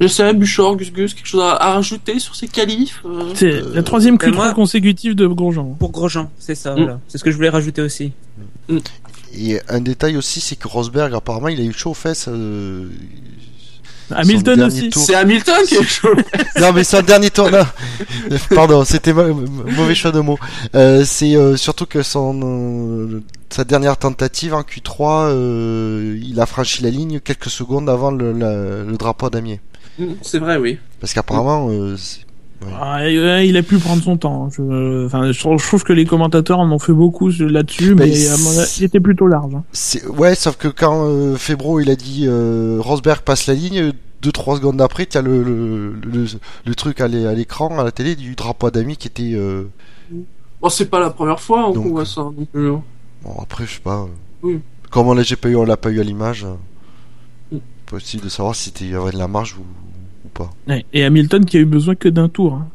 Je 0.00 0.06
sais, 0.08 0.32
Bouchard, 0.34 0.76
Gus 0.76 0.92
Gus, 0.92 1.14
quelque 1.14 1.26
chose 1.26 1.42
à, 1.42 1.54
à 1.56 1.74
rajouter 1.74 2.18
sur 2.18 2.34
ces 2.34 2.48
qualifs 2.48 3.02
euh 3.04 3.30
C'est 3.34 3.52
Euh, 3.52 3.70
la 3.74 3.82
troisième 3.84 4.16
ben 4.16 4.30
Q3 4.30 4.34
moi- 4.34 4.52
consécutive 4.54 5.14
de 5.14 5.26
Grosjean. 5.28 5.76
Pour 5.78 5.92
Grosjean, 5.92 6.28
c'est 6.38 6.54
ça. 6.56 6.72
Mm. 6.74 6.78
Voilà. 6.78 7.00
C'est 7.08 7.18
ce 7.18 7.24
que 7.24 7.30
je 7.30 7.36
voulais 7.36 7.50
rajouter 7.50 7.82
aussi. 7.82 8.12
Et 9.34 9.60
un 9.68 9.80
détail 9.80 10.16
aussi, 10.16 10.40
c'est 10.40 10.56
que 10.56 10.66
Rosberg, 10.68 11.14
apparemment, 11.14 11.48
il 11.48 11.60
a 11.60 11.64
eu 11.64 11.72
chaud 11.72 11.90
aux 11.90 11.94
fesses. 11.94 12.26
euh, 12.28 12.88
Hamilton 14.14 14.62
aussi. 14.62 14.90
tour. 14.90 15.02
C'est 15.04 15.14
Hamilton 15.14 15.56
qui 15.66 15.74
est 15.76 15.82
chaud. 15.88 16.14
Non, 16.60 16.72
mais 16.72 16.84
son 16.84 17.02
dernier 17.02 17.30
tour, 17.30 17.50
non. 17.50 17.64
Pardon, 18.54 18.84
c'était 18.84 19.12
ma- 19.12 19.28
mauvais 19.28 19.94
choix 19.94 20.12
de 20.12 20.20
mots. 20.20 20.38
Euh, 20.74 21.04
c'est 21.04 21.34
euh, 21.36 21.56
surtout 21.56 21.86
que 21.86 22.02
son 22.02 22.40
euh, 22.42 23.22
sa 23.50 23.64
dernière 23.64 23.96
tentative 23.96 24.54
en 24.54 24.62
Q3, 24.62 25.26
euh, 25.28 26.18
il 26.22 26.40
a 26.40 26.46
franchi 26.46 26.82
la 26.82 26.90
ligne 26.90 27.20
quelques 27.20 27.50
secondes 27.50 27.88
avant 27.90 28.10
le, 28.10 28.32
la- 28.32 28.82
le 28.84 28.96
drapeau 28.96 29.28
damier. 29.30 29.60
Mm, 29.98 30.04
C'est 30.22 30.38
vrai, 30.38 30.56
oui. 30.56 30.78
Parce 31.00 31.12
qu'apparemment, 31.12 31.68
euh, 31.70 31.96
Ah, 32.80 32.98
ouais, 32.98 33.48
il 33.48 33.56
a 33.56 33.62
pu 33.62 33.78
prendre 33.78 34.02
son 34.02 34.16
temps. 34.16 34.48
Je, 34.50 35.06
enfin, 35.06 35.30
je, 35.32 35.38
trouve- 35.40 35.82
que 35.84 35.92
les 35.92 36.04
commentateurs 36.04 36.58
en 36.60 36.70
ont 36.70 36.78
fait 36.78 36.92
beaucoup 36.92 37.30
là-dessus, 37.30 37.94
mais, 37.94 38.06
Mais 38.06 38.28
à 38.28 38.36
mon 38.36 38.50
avis, 38.50 38.66
c'est- 38.68 38.80
il 38.80 38.84
était 38.84 39.00
plutôt 39.00 39.26
large. 39.26 39.54
hein. 39.54 39.64
ouais, 40.16 40.34
sauf 40.34 40.56
que 40.56 40.68
quand 40.68 41.04
euh, 41.06 41.36
Febro 41.36 41.80
il 41.80 41.90
a 41.90 41.96
dit 41.96 42.24
euh, 42.26 42.76
Rosberg 42.80 43.20
passe 43.22 43.46
la 43.46 43.54
ligne, 43.54 43.92
deux 44.22 44.32
trois 44.32 44.56
secondes 44.56 44.80
après, 44.80 45.06
tu 45.06 45.18
as 45.18 45.22
le, 45.22 45.42
le, 45.42 45.92
le, 46.04 46.26
le 46.64 46.74
truc 46.74 47.00
à 47.00 47.08
l'é- 47.08 47.26
à 47.26 47.32
l'écran, 47.34 47.76
à 47.78 47.84
la 47.84 47.90
télé, 47.90 48.14
du 48.14 48.34
drapeau 48.34 48.70
damier 48.70 48.96
qui 48.96 49.08
était. 49.08 49.32
euh, 49.34 49.64
Bon, 50.60 50.68
c'est 50.68 50.86
pas 50.88 51.00
la 51.00 51.10
première 51.10 51.40
fois 51.40 51.62
hein, 51.68 51.72
qu'on 51.72 51.88
voit 51.90 52.04
ça. 52.06 52.20
donc, 52.22 52.46
euh, 52.54 52.76
Bon, 53.24 53.34
après, 53.40 53.66
je 53.66 53.72
sais 53.74 53.80
pas. 53.80 54.02
euh, 54.02 54.06
Oui. 54.42 54.60
Comme 54.90 55.08
on 55.08 55.14
l'a 55.14 55.22
j'ai 55.22 55.36
pas 55.36 55.48
eu, 55.48 55.56
on 55.56 55.64
l'a 55.64 55.76
pas 55.76 55.90
eu 55.90 56.00
à 56.00 56.04
l'image. 56.04 56.44
euh, 56.44 56.54
Mm. 57.50 57.58
Possible 57.86 58.24
de 58.24 58.28
savoir 58.28 58.54
si 58.54 58.66
c'était 58.66 58.84
il 58.84 58.90
y 58.92 58.94
avait 58.94 59.10
de 59.10 59.18
la 59.18 59.26
marge 59.28 59.56
ou 59.58 59.62
pas. 60.32 60.50
Ouais, 60.68 60.84
Et 60.92 61.04
Hamilton 61.04 61.44
qui 61.44 61.56
a 61.56 61.60
eu 61.60 61.64
besoin 61.64 61.94
que 61.94 62.08
d'un 62.08 62.28
tour. 62.28 62.54
hein. 62.54 62.68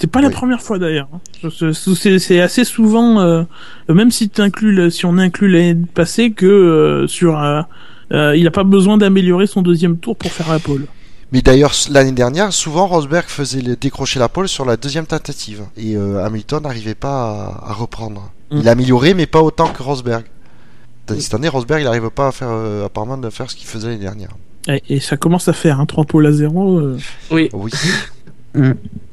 C'est 0.00 0.08
pas 0.10 0.20
la 0.20 0.28
Oui. 0.28 0.34
première 0.34 0.62
fois 0.62 0.78
d'ailleurs. 0.80 1.08
hein. 1.12 1.48
C'est 1.48 2.40
assez 2.40 2.64
souvent, 2.64 3.20
euh, 3.20 3.44
même 3.88 4.10
si, 4.10 4.28
t'inclus 4.28 4.72
le- 4.72 4.90
si 4.90 5.06
on 5.06 5.16
inclut 5.16 5.48
l'année 5.48 5.76
passée, 5.94 6.32
que 6.32 6.44
euh, 6.46 7.06
sur, 7.06 7.40
euh, 7.40 7.62
euh, 8.12 8.36
il 8.36 8.46
a 8.48 8.50
pas 8.50 8.64
besoin 8.64 8.98
d'améliorer 8.98 9.46
son 9.46 9.62
deuxième 9.62 9.96
tour 9.98 10.16
pour 10.16 10.32
faire 10.32 10.48
la 10.50 10.58
pole. 10.58 10.86
Mais 11.32 11.40
d'ailleurs, 11.40 11.72
l'année 11.90 12.12
dernière, 12.12 12.52
souvent 12.52 12.86
Rosberg 12.86 13.26
faisait 13.28 13.60
le- 13.60 13.76
décrocher 13.76 14.18
la 14.18 14.28
pole 14.28 14.48
sur 14.48 14.64
la 14.64 14.76
deuxième 14.76 15.06
tentative. 15.06 15.62
Et 15.76 15.96
euh, 15.96 16.24
Hamilton 16.24 16.62
n'arrivait 16.64 16.94
pas 16.96 17.60
à, 17.64 17.70
à 17.70 17.72
reprendre. 17.72 18.30
Mm. 18.50 18.58
Il 18.60 18.68
a 18.68 18.72
amélioré, 18.72 19.14
mais 19.14 19.26
pas 19.26 19.40
autant 19.42 19.68
que 19.68 19.82
Rosberg. 19.82 20.24
Cette 21.18 21.34
année, 21.34 21.48
Rosberg, 21.48 21.80
il 21.80 21.84
n'arrive 21.84 22.10
pas 22.10 22.28
à 22.28 22.32
faire, 22.32 22.48
euh, 22.50 22.86
apparemment, 22.86 23.16
de 23.18 23.30
faire 23.30 23.48
ce 23.48 23.54
qu'il 23.54 23.68
faisait 23.68 23.86
l'année 23.88 24.00
dernière. 24.00 24.30
Et, 24.68 24.82
et 24.88 25.00
ça 25.00 25.16
commence 25.16 25.48
à 25.48 25.52
faire, 25.52 25.80
hein, 25.80 25.86
3 25.86 26.04
pôles 26.04 26.26
à 26.26 26.32
0. 26.32 26.78
euh. 26.78 26.98
Oui. 27.30 27.48
Oui. 27.52 27.70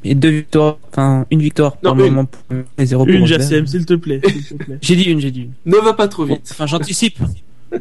Et 0.05 0.15
deux 0.15 0.29
victoires, 0.29 0.77
enfin 0.89 1.25
une 1.31 1.41
victoire 1.41 1.75
pour 1.77 1.91
Non, 1.95 2.01
le 2.01 2.07
une. 2.07 2.13
moment 2.13 2.25
pour 2.27 2.41
les 2.77 2.85
zéro 2.85 3.05
pour 3.05 3.13
Une. 3.13 3.25
Jassem, 3.25 3.67
s'il 3.67 3.85
te 3.85 3.93
plaît. 3.95 4.21
s'il 4.25 4.43
te 4.45 4.53
plaît. 4.63 4.77
J'ai 4.81 4.95
dit 4.95 5.03
une, 5.03 5.19
j'ai 5.19 5.31
dit 5.31 5.41
une. 5.41 5.51
Ne 5.65 5.77
va 5.77 5.91
pas 5.93 6.07
trop 6.07 6.23
vite. 6.23 6.47
Enfin 6.51 6.65
j'anticipe. 6.65 7.19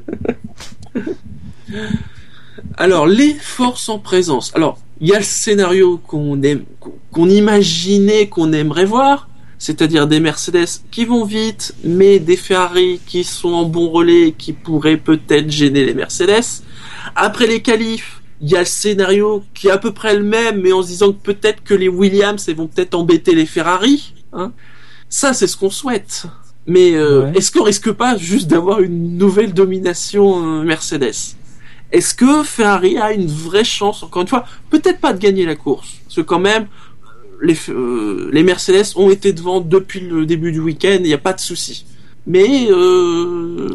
Alors, 2.76 3.06
les 3.06 3.34
forces 3.34 3.88
en 3.88 3.98
présence. 3.98 4.52
Alors, 4.54 4.78
il 5.00 5.08
y 5.08 5.14
a 5.14 5.18
le 5.18 5.24
scénario 5.24 6.00
qu'on 6.06 6.40
aime, 6.42 6.62
qu'on- 6.80 6.92
qu'on 7.10 7.28
imaginait, 7.28 8.28
qu'on 8.28 8.52
aimerait 8.52 8.84
voir, 8.84 9.28
c'est-à-dire 9.58 10.06
des 10.06 10.20
Mercedes 10.20 10.66
qui 10.90 11.04
vont 11.04 11.24
vite, 11.24 11.74
mais 11.84 12.18
des 12.18 12.36
Ferrari 12.36 13.00
qui 13.06 13.24
sont 13.24 13.52
en 13.52 13.64
bon 13.64 13.88
relais 13.90 14.28
et 14.28 14.32
qui 14.32 14.52
pourraient 14.52 14.96
peut-être 14.96 15.50
gêner 15.50 15.84
les 15.84 15.94
Mercedes. 15.94 16.62
Après 17.16 17.46
les 17.46 17.60
qualifs, 17.62 18.20
il 18.40 18.50
y 18.50 18.56
a 18.56 18.60
le 18.60 18.64
scénario 18.66 19.44
qui 19.54 19.68
est 19.68 19.70
à 19.70 19.78
peu 19.78 19.92
près 19.92 20.16
le 20.16 20.22
même, 20.24 20.60
mais 20.60 20.72
en 20.72 20.82
se 20.82 20.88
disant 20.88 21.12
que 21.12 21.22
peut-être 21.22 21.62
que 21.62 21.74
les 21.74 21.88
Williams 21.88 22.48
vont 22.50 22.66
peut-être 22.66 22.94
embêter 22.94 23.34
les 23.34 23.46
Ferrari. 23.46 24.14
Hein. 24.32 24.52
Ça, 25.08 25.32
c'est 25.32 25.46
ce 25.46 25.56
qu'on 25.56 25.70
souhaite. 25.70 26.24
Mais 26.66 26.94
euh, 26.94 27.22
Ouais. 27.24 27.32
est-ce 27.36 27.50
qu'on 27.52 27.64
risque 27.64 27.90
pas 27.92 28.16
juste 28.16 28.48
d'avoir 28.48 28.80
une 28.80 29.16
nouvelle 29.18 29.52
domination 29.52 30.60
euh, 30.60 30.62
Mercedes? 30.64 31.14
Est-ce 31.92 32.14
que 32.14 32.42
Ferrari 32.42 32.96
a 32.98 33.12
une 33.12 33.26
vraie 33.26 33.64
chance, 33.64 34.02
encore 34.02 34.22
une 34.22 34.28
fois, 34.28 34.44
peut-être 34.70 34.98
pas 35.00 35.12
de 35.12 35.18
gagner 35.18 35.44
la 35.44 35.56
course, 35.56 35.88
parce 36.04 36.16
que 36.16 36.20
quand 36.22 36.38
même, 36.38 36.66
les, 37.42 37.56
euh, 37.68 38.30
les 38.32 38.42
Mercedes 38.44 38.92
ont 38.96 39.10
été 39.10 39.32
devant 39.32 39.60
depuis 39.60 40.00
le 40.00 40.24
début 40.24 40.52
du 40.52 40.60
week-end, 40.60 40.96
il 41.00 41.02
n'y 41.02 41.12
a 41.12 41.18
pas 41.18 41.32
de 41.34 41.40
souci. 41.40 41.84
Mais 42.26 42.68
euh, 42.70 43.68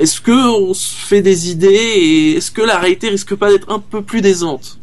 est-ce 0.00 0.20
que 0.20 0.32
on 0.70 0.74
se 0.74 0.94
fait 0.94 1.22
des 1.22 1.50
idées 1.50 1.66
et 1.68 2.32
est-ce 2.36 2.50
que 2.50 2.62
la 2.62 2.78
réalité 2.78 3.08
risque 3.08 3.34
pas 3.34 3.50
d'être 3.50 3.70
un 3.70 3.78
peu 3.78 4.02
plus 4.02 4.20
décente? 4.22 4.78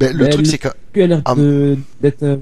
Ben, 0.00 0.16
le 0.16 0.24
Ben, 0.24 0.30
truc, 0.30 0.46
c'est 0.46 0.58
que. 0.58 0.68
circuit 0.68 1.02
a 1.02 1.06
l'air 1.08 1.22
Ah. 1.24 1.34
d'être 2.00 2.22
euh, 2.22 2.36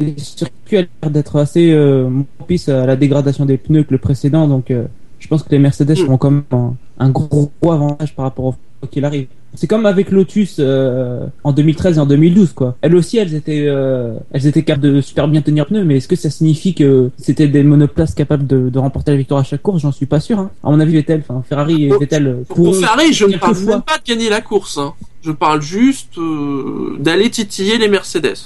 le 0.00 0.12
circuit 0.18 0.76
a 0.78 0.80
l'air 1.02 1.10
d'être 1.10 1.36
assez 1.36 1.70
euh, 1.72 2.08
propice 2.38 2.68
à 2.68 2.86
la 2.86 2.96
dégradation 2.96 3.44
des 3.44 3.58
pneus 3.58 3.84
que 3.84 3.92
le 3.92 3.98
précédent 3.98 4.46
donc 4.48 4.70
euh, 4.70 4.84
je 5.18 5.26
pense 5.28 5.42
que 5.42 5.50
les 5.50 5.58
Mercedes 5.58 5.98
Mm. 6.06 6.10
ont 6.10 6.18
quand 6.18 6.30
même 6.30 6.44
un, 6.52 6.74
un 6.98 7.10
gros, 7.10 7.50
gros 7.60 7.72
avantage 7.72 8.14
par 8.14 8.24
rapport 8.24 8.44
au 8.46 8.54
quoi 8.80 8.88
qu'il 8.90 9.04
arrive. 9.04 9.26
C'est 9.54 9.66
comme 9.66 9.86
avec 9.86 10.10
Lotus 10.10 10.56
euh, 10.58 11.26
en 11.44 11.52
2013 11.52 11.96
et 11.96 12.00
en 12.00 12.06
2012 12.06 12.52
quoi. 12.52 12.76
Elles 12.80 12.94
aussi 12.94 13.18
elles 13.18 13.34
étaient 13.34 13.64
euh, 13.66 14.14
elles 14.32 14.46
étaient 14.46 14.62
capables 14.62 14.94
de 14.94 15.00
super 15.00 15.26
bien 15.28 15.42
tenir 15.42 15.66
pneus 15.66 15.84
mais 15.84 15.96
est-ce 15.96 16.08
que 16.08 16.16
ça 16.16 16.30
signifie 16.30 16.74
que 16.74 17.10
c'était 17.16 17.48
des 17.48 17.62
monoplaces 17.62 18.14
capables 18.14 18.46
de, 18.46 18.68
de 18.68 18.78
remporter 18.78 19.12
la 19.12 19.16
victoire 19.16 19.40
à 19.40 19.44
chaque 19.44 19.62
course? 19.62 19.82
J'en 19.82 19.92
suis 19.92 20.06
pas 20.06 20.20
sûr. 20.20 20.38
Hein. 20.38 20.50
À 20.62 20.70
mon 20.70 20.80
avis 20.80 20.94
Vettel, 20.94 21.22
enfin 21.28 21.42
Ferrari 21.48 21.86
et 21.86 21.98
Vettel 21.98 22.44
Pour, 22.48 22.56
pour 22.56 22.76
Ferrari, 22.76 23.12
je 23.12 23.24
ne 23.24 23.36
parle 23.36 23.58
même 23.64 23.82
pas 23.82 23.98
de 23.98 24.04
gagner 24.04 24.28
la 24.28 24.40
course. 24.40 24.78
Hein. 24.78 24.94
Je 25.22 25.32
parle 25.32 25.62
juste 25.62 26.16
euh, 26.18 26.96
d'aller 27.00 27.28
titiller 27.30 27.78
les 27.78 27.88
Mercedes. 27.88 28.36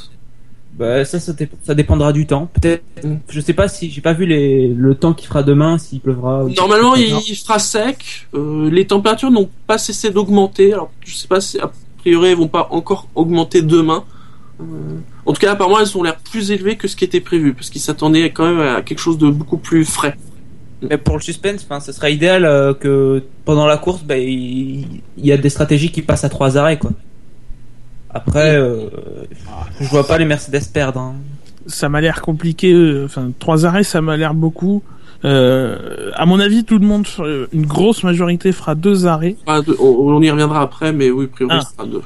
Bah, 0.79 1.05
ça, 1.05 1.21
ça, 1.21 1.33
ça 1.63 1.75
dépendra 1.75 2.13
du 2.13 2.27
temps. 2.27 2.49
Peut-être. 2.55 2.83
Mm. 3.05 3.17
Je 3.29 3.41
sais 3.41 3.53
pas 3.53 3.69
si 3.69 3.91
j'ai 3.91 4.01
pas 4.01 4.15
vu 4.15 4.25
les, 4.27 4.69
le 4.69 4.95
temps 4.95 5.13
qu'il 5.13 5.29
fera 5.29 5.43
demain, 5.43 5.77
s'il 5.79 6.01
pleuvra. 6.01 6.45
ou- 6.45 6.51
Normalement, 6.51 6.95
il, 6.95 7.15
il 7.29 7.37
fera 7.37 7.59
sec. 7.59 8.27
Euh, 8.35 8.71
les 8.71 8.87
températures 8.87 9.31
n'ont 9.31 9.51
pas 9.67 9.79
cessé 9.79 10.11
d'augmenter. 10.11 10.73
Alors, 10.73 10.91
je 11.05 11.15
sais 11.15 11.29
pas 11.29 11.41
si 11.41 11.59
a 11.61 11.71
priori 11.99 12.31
elles 12.31 12.37
vont 12.39 12.49
pas 12.49 12.69
encore 12.71 13.09
augmenter 13.15 13.61
demain. 13.63 14.05
Euh, 14.61 14.65
En 15.27 15.33
tout 15.33 15.41
cas, 15.41 15.53
apparemment, 15.53 15.79
elles 15.81 15.97
ont 15.97 16.03
l'air 16.03 16.17
plus 16.17 16.51
élevées 16.51 16.77
que 16.77 16.89
ce 16.89 16.97
qui 16.97 17.05
était 17.05 17.21
prévu, 17.21 17.53
parce 17.55 17.69
qu'ils 17.71 17.81
s'attendaient 17.81 18.31
quand 18.31 18.47
même 18.47 18.61
à 18.61 18.83
quelque 18.83 18.99
chose 18.99 19.19
de 19.19 19.29
beaucoup 19.31 19.59
plus 19.59 19.85
frais. 19.85 20.17
Mais 20.89 20.99
pour 20.99 21.15
le 21.17 21.23
suspense, 21.23 21.63
enfin, 21.65 21.79
ce 21.81 21.93
serait 21.93 22.13
idéal 22.13 22.45
euh, 22.45 22.75
que 22.75 23.23
pendant 23.45 23.67
la 23.67 23.77
course, 23.77 24.03
bah, 24.03 24.17
il 24.19 24.87
il 25.17 25.27
y, 25.27 25.31
a 25.31 25.37
des 25.37 25.49
stratégies 25.51 25.93
qui 25.93 26.03
passent 26.03 26.25
à 26.25 26.29
trois 26.29 26.57
arrêts, 26.57 26.79
quoi. 26.79 26.91
Après, 28.15 28.57
euh, 28.57 28.89
je 29.81 29.89
vois 29.89 30.07
pas 30.07 30.19
les 30.19 30.25
Mercedes 30.25 30.61
perdre. 30.73 31.01
hein. 31.01 31.15
Ça 31.67 31.89
m'a 31.89 32.01
l'air 32.01 32.21
compliqué. 32.23 32.73
euh, 32.73 33.05
Enfin, 33.07 33.31
trois 33.39 33.65
arrêts, 33.67 33.85
ça 33.85 34.01
m'a 34.03 34.17
l'air 34.17 34.35
beaucoup. 34.35 34.83
Euh, 35.25 36.11
à 36.15 36.27
mon 36.27 36.41
avis, 36.41 36.65
tout 36.65 36.79
le 36.79 36.87
monde, 36.87 37.07
euh, 37.21 37.47
une 37.53 37.65
grosse 37.65 38.03
majorité 38.03 38.51
fera 38.53 38.75
deux 38.75 39.07
arrêts. 39.07 39.37
Ah, 39.47 39.61
on, 39.79 40.21
y 40.21 40.31
reviendra 40.31 40.63
après, 40.63 40.93
mais 40.93 41.11
oui, 41.11 41.27
a 41.27 41.29
priori, 41.29 41.55
Ah. 41.57 41.61
ce 41.63 41.73
sera 41.73 41.87
deux. 41.87 42.03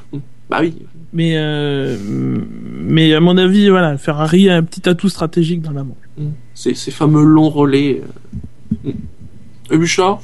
Bah 0.49 0.59
oui. 0.61 0.75
Mais, 1.13 1.33
euh, 1.35 1.97
mais 1.99 3.13
à 3.15 3.19
mon 3.19 3.37
avis, 3.37 3.69
voilà, 3.69 3.97
Ferrari 3.97 4.49
a 4.49 4.57
un 4.57 4.63
petit 4.63 4.87
atout 4.87 5.09
stratégique 5.09 5.61
dans 5.61 5.71
la 5.71 5.83
manche. 5.83 5.97
Ces, 6.53 6.73
ces 6.75 6.91
fameux 6.91 7.23
longs 7.23 7.49
relais. 7.49 8.01
euh. 8.85 8.91
Et 9.71 9.77
Bouchard 9.77 10.21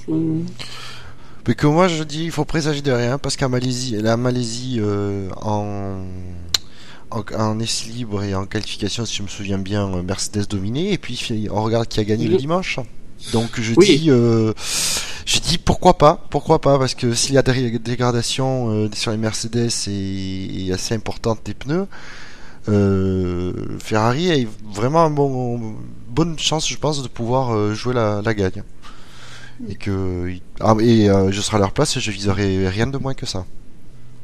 Mais 1.47 1.55
que 1.55 1.67
moi 1.67 1.87
je 1.87 2.03
dis, 2.03 2.23
il 2.25 2.31
faut 2.31 2.45
présager 2.45 2.81
de 2.81 2.91
rien 2.91 3.17
parce 3.17 3.35
qu'en 3.35 3.49
Malaisie, 3.49 3.97
la 3.99 4.15
Malaisie 4.15 4.77
euh, 4.79 5.29
en, 5.41 5.97
en 7.11 7.23
en 7.37 7.59
essai 7.59 7.89
libre 7.89 8.23
et 8.23 8.33
en 8.33 8.45
qualification, 8.45 9.05
si 9.05 9.17
je 9.17 9.23
me 9.23 9.27
souviens 9.27 9.57
bien, 9.57 9.87
euh, 9.93 10.03
Mercedes 10.03 10.47
dominé 10.47 10.93
et 10.93 10.97
puis 10.97 11.47
on 11.51 11.61
regarde 11.63 11.87
qui 11.87 11.99
a 11.99 12.03
gagné 12.05 12.27
le 12.27 12.37
dimanche. 12.37 12.79
Donc 13.33 13.59
je 13.59 13.73
Oui. 13.75 13.99
dis, 13.99 14.09
euh, 14.09 14.53
je 15.25 15.39
dis 15.39 15.57
pourquoi 15.57 15.97
pas, 15.97 16.25
pourquoi 16.29 16.59
pas 16.61 16.79
parce 16.79 16.95
que 16.95 17.13
s'il 17.13 17.35
y 17.35 17.37
a 17.37 17.41
des 17.41 17.77
dégradations 17.79 18.69
euh, 18.71 18.89
sur 18.93 19.11
les 19.11 19.17
Mercedes 19.17 19.69
et, 19.87 20.65
et 20.67 20.73
assez 20.73 20.95
importante 20.95 21.39
des 21.45 21.53
pneus. 21.53 21.87
Ferrari 23.79 24.31
a 24.31 24.47
vraiment 24.73 25.03
un 25.03 25.09
bon, 25.09 25.75
bonne 26.07 26.39
chance, 26.39 26.69
je 26.69 26.77
pense, 26.77 27.03
de 27.03 27.09
pouvoir 27.09 27.73
jouer 27.75 27.93
la, 27.93 28.21
la 28.23 28.33
gagne. 28.33 28.63
Et 29.69 29.75
que 29.75 30.33
ah, 30.59 30.75
et 30.79 31.09
euh, 31.09 31.31
je 31.31 31.41
serai 31.41 31.57
à 31.57 31.59
leur 31.59 31.71
place 31.71 31.95
et 31.97 31.99
je 31.99 32.11
viserai 32.11 32.67
rien 32.67 32.87
de 32.87 32.97
moins 32.97 33.13
que 33.13 33.25
ça. 33.25 33.45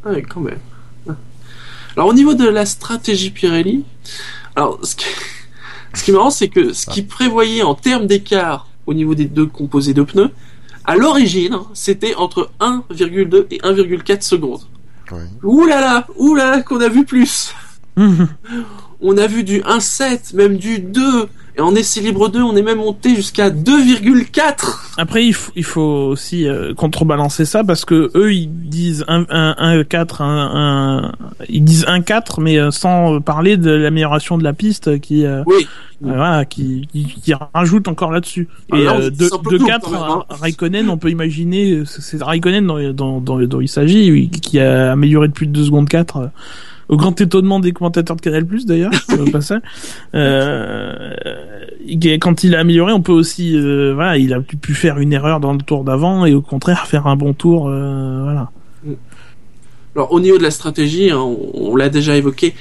Ah 0.06 0.10
oui, 0.14 0.24
quand 0.24 0.42
même. 0.42 0.60
Alors 1.96 2.08
au 2.08 2.14
niveau 2.14 2.34
de 2.34 2.48
la 2.48 2.66
stratégie 2.66 3.32
Pirelli, 3.32 3.84
alors 4.56 4.80
ce 4.84 4.96
qui, 4.96 5.06
ce 5.94 6.04
qui 6.04 6.12
est 6.12 6.14
marrant, 6.14 6.30
c'est 6.30 6.48
que 6.48 6.74
ce 6.74 6.86
qui 6.86 7.02
prévoyait 7.02 7.64
en 7.64 7.76
termes 7.76 8.08
d'écart 8.08 8.68
au 8.86 8.94
niveau 8.94 9.16
des 9.16 9.26
deux 9.26 9.46
composés 9.46 9.94
de 9.94 10.04
pneus, 10.04 10.32
à 10.86 10.96
l'origine, 10.96 11.58
c'était 11.74 12.16
entre 12.16 12.50
1,2 12.60 13.48
et 13.52 13.58
1,4 13.60 14.22
secondes. 14.22 14.62
Ouais. 15.12 15.18
Ouh 15.44 15.66
là 15.66 15.82
là, 15.82 16.08
ouh 16.18 16.36
là 16.36 16.52
là, 16.52 16.62
qu'on 16.62 16.80
a 16.82 16.90
vu 16.90 17.06
plus. 17.06 17.54
On 19.02 19.18
a 19.18 19.28
vu 19.28 19.44
du 19.44 19.62
1,7, 19.62 20.36
même 20.36 20.58
du 20.58 20.80
2. 20.80 21.02
Et 21.58 21.62
en 21.62 21.76
essai 21.76 22.00
libre 22.02 22.30
2, 22.30 22.42
on 22.42 22.56
est 22.56 22.62
même 22.62 22.78
monté 22.78 23.16
jusqu'à 23.16 23.50
2,4. 23.50 24.94
Après, 24.98 25.26
il 25.26 25.34
faut, 25.34 25.52
il 25.56 25.64
faut 25.64 25.82
aussi 25.82 26.48
euh, 26.48 26.74
contrebalancer 26.74 27.44
ça 27.46 27.64
parce 27.64 27.86
que 27.86 28.12
eux, 28.16 28.34
ils 28.34 28.48
disent 28.50 29.04
1, 29.08 29.26
1, 29.30 29.56
1 29.58 29.84
4, 29.84 30.22
1, 30.22 30.52
1, 30.56 31.12
ils 31.50 31.64
disent 31.64 31.86
1 31.88 32.02
4, 32.02 32.40
mais 32.42 32.58
euh, 32.60 32.72
sans 32.72 33.20
parler 33.20 33.58
de 33.58 33.72
l'amélioration 33.72 34.38
de 34.38 34.44
la 34.44 34.54
piste 34.54 35.00
qui, 35.02 35.26
euh, 35.26 35.44
Oui. 35.48 35.68
euh, 36.06 36.08
voilà, 36.14 36.46
qui, 36.46 36.88
qui, 36.94 37.06
qui 37.06 37.34
rajoute 37.54 37.88
encore 37.90 38.12
là-dessus. 38.12 38.48
Ah, 38.72 38.78
Et 38.78 38.84
là, 38.84 38.94
euh, 38.96 39.10
de, 39.10 39.26
simple 39.26 39.52
de 39.52 39.58
tout, 39.58 39.66
4, 39.66 39.82
quand 39.86 39.92
même, 39.92 40.02
hein. 40.02 40.24
Raikkonen, 40.30 40.90
on 40.90 40.98
peut 40.98 41.10
imaginer, 41.10 41.84
c'est 41.86 42.22
Raikkonen 42.24 42.66
dont, 42.68 42.94
dont, 42.94 43.20
dont, 43.20 43.40
dont 43.46 43.62
il 43.62 43.68
s'agit, 43.70 44.30
qui 44.30 44.60
a 44.60 44.92
amélioré 44.94 45.28
de 45.28 45.34
plus 45.34 45.48
de 45.48 45.52
2 45.54 45.66
secondes 45.66 45.90
4. 45.90 46.30
Au 46.90 46.98
grand 46.98 47.20
étonnement 47.22 47.60
des 47.60 47.72
commentateurs 47.72 48.16
de 48.18 48.22
Canal+, 48.22 48.46
d'ailleurs, 48.66 48.92
au 49.18 49.30
passage. 49.32 49.62
Euh, 50.16 51.14
quand 52.20 52.44
il 52.44 52.56
a 52.56 52.60
amélioré, 52.60 52.92
on 52.94 53.02
peut 53.02 53.12
aussi, 53.14 53.56
euh, 53.56 53.94
voilà, 53.94 54.18
il 54.18 54.34
a 54.34 54.42
pu- 54.42 54.74
faire 54.74 54.98
une 55.00 55.14
erreur 55.14 55.40
dans 55.40 55.54
le 55.54 55.60
tour 55.62 55.84
d'avant 55.84 56.26
et 56.26 56.34
au 56.34 56.42
contraire 56.42 56.88
faire 56.88 57.08
un 57.08 57.16
bon 57.16 57.34
tour, 57.34 57.68
euh, 57.70 58.24
voilà. 58.24 58.52
Alors 59.96 60.12
au 60.12 60.20
niveau 60.20 60.38
de 60.38 60.44
la 60.44 60.52
stratégie, 60.52 61.10
hein, 61.12 61.18
on, 61.20 61.38
on 61.54 61.76
l'a 61.76 61.90
déjà 61.90 62.16
évoqué. 62.16 62.54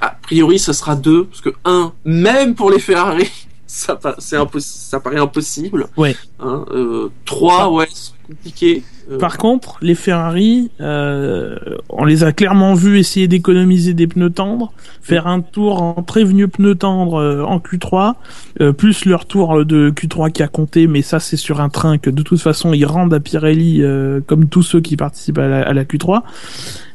A 0.00 0.10
priori, 0.22 0.58
ça 0.58 0.72
sera 0.72 0.94
deux, 0.94 1.24
parce 1.24 1.40
que 1.40 1.50
un, 1.64 1.92
même 2.04 2.54
pour 2.54 2.70
les 2.70 2.78
Ferrari, 2.78 3.28
ça, 3.66 3.98
c'est 4.18 4.36
ça 4.60 5.00
paraît 5.00 5.18
impossible. 5.18 5.86
Ouais. 5.96 6.14
Hein, 6.38 6.64
euh, 6.70 7.08
trois, 7.24 7.70
ouais, 7.72 7.88
c'est 7.92 8.12
compliqué. 8.26 8.82
Euh, 9.10 9.18
Par 9.18 9.38
contre, 9.38 9.78
les 9.82 9.94
Ferrari, 9.94 10.70
euh, 10.80 11.56
on 11.88 12.04
les 12.04 12.24
a 12.24 12.32
clairement 12.32 12.74
vus 12.74 12.98
essayer 12.98 13.28
d'économiser 13.28 13.94
des 13.94 14.06
pneus 14.06 14.30
tendres, 14.30 14.72
faire 15.00 15.26
un 15.26 15.40
tour 15.40 15.82
en 15.82 16.02
très 16.02 16.24
vieux 16.24 16.48
pneus 16.48 16.74
tendres 16.74 17.20
euh, 17.20 17.42
en 17.44 17.58
Q3, 17.58 18.14
euh, 18.60 18.72
plus 18.72 19.04
leur 19.04 19.26
tour 19.26 19.64
de 19.64 19.90
Q3 19.90 20.32
qui 20.32 20.42
a 20.42 20.48
compté, 20.48 20.86
mais 20.86 21.02
ça 21.02 21.20
c'est 21.20 21.36
sur 21.36 21.60
un 21.60 21.68
train 21.68 21.98
que 21.98 22.10
de 22.10 22.22
toute 22.22 22.40
façon 22.40 22.72
ils 22.72 22.84
rendent 22.84 23.14
à 23.14 23.20
Pirelli 23.20 23.82
euh, 23.82 24.20
comme 24.26 24.48
tous 24.48 24.62
ceux 24.62 24.80
qui 24.80 24.96
participent 24.96 25.38
à 25.38 25.46
la, 25.46 25.62
à 25.62 25.72
la 25.72 25.84
Q3. 25.84 26.22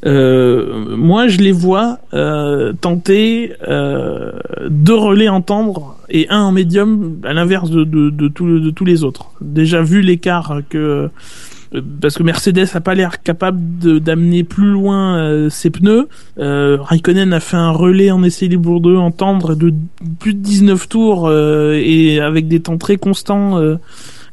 Euh, 0.03 0.95
moi, 0.97 1.27
je 1.27 1.37
les 1.37 1.51
vois 1.51 1.99
tenter 2.81 3.53
deux 4.69 4.95
relais 4.95 5.29
en 5.29 5.41
tendre 5.41 5.97
et 6.09 6.27
un 6.29 6.41
en 6.41 6.51
médium, 6.51 7.17
à 7.23 7.33
l'inverse 7.33 7.69
de, 7.69 7.83
de, 7.83 8.09
de, 8.09 8.27
de 8.27 8.69
tous 8.71 8.85
les 8.85 9.03
autres. 9.03 9.31
Déjà 9.41 9.81
vu 9.81 10.01
l'écart 10.01 10.61
que 10.69 11.09
parce 12.01 12.15
que 12.15 12.23
Mercedes 12.23 12.67
a 12.73 12.81
pas 12.81 12.95
l'air 12.95 13.21
capable 13.21 13.59
d'amener 14.01 14.43
plus 14.43 14.67
loin 14.71 15.17
euh, 15.17 15.49
ses 15.49 15.69
pneus. 15.69 16.07
Euh, 16.37 16.77
Raikkonen 16.81 17.31
a 17.31 17.39
fait 17.39 17.57
un 17.57 17.71
relais 17.71 18.11
en 18.11 18.23
essai 18.23 18.47
libre 18.47 18.79
2 18.79 18.95
en 18.97 19.11
tendre 19.11 19.55
de 19.55 19.73
plus 20.19 20.33
de 20.33 20.39
19 20.39 20.89
tours 20.89 21.27
euh, 21.27 21.79
et 21.81 22.19
avec 22.19 22.47
des 22.47 22.59
temps 22.59 22.77
très 22.77 22.97
constants. 22.97 23.57
euh, 23.57 23.77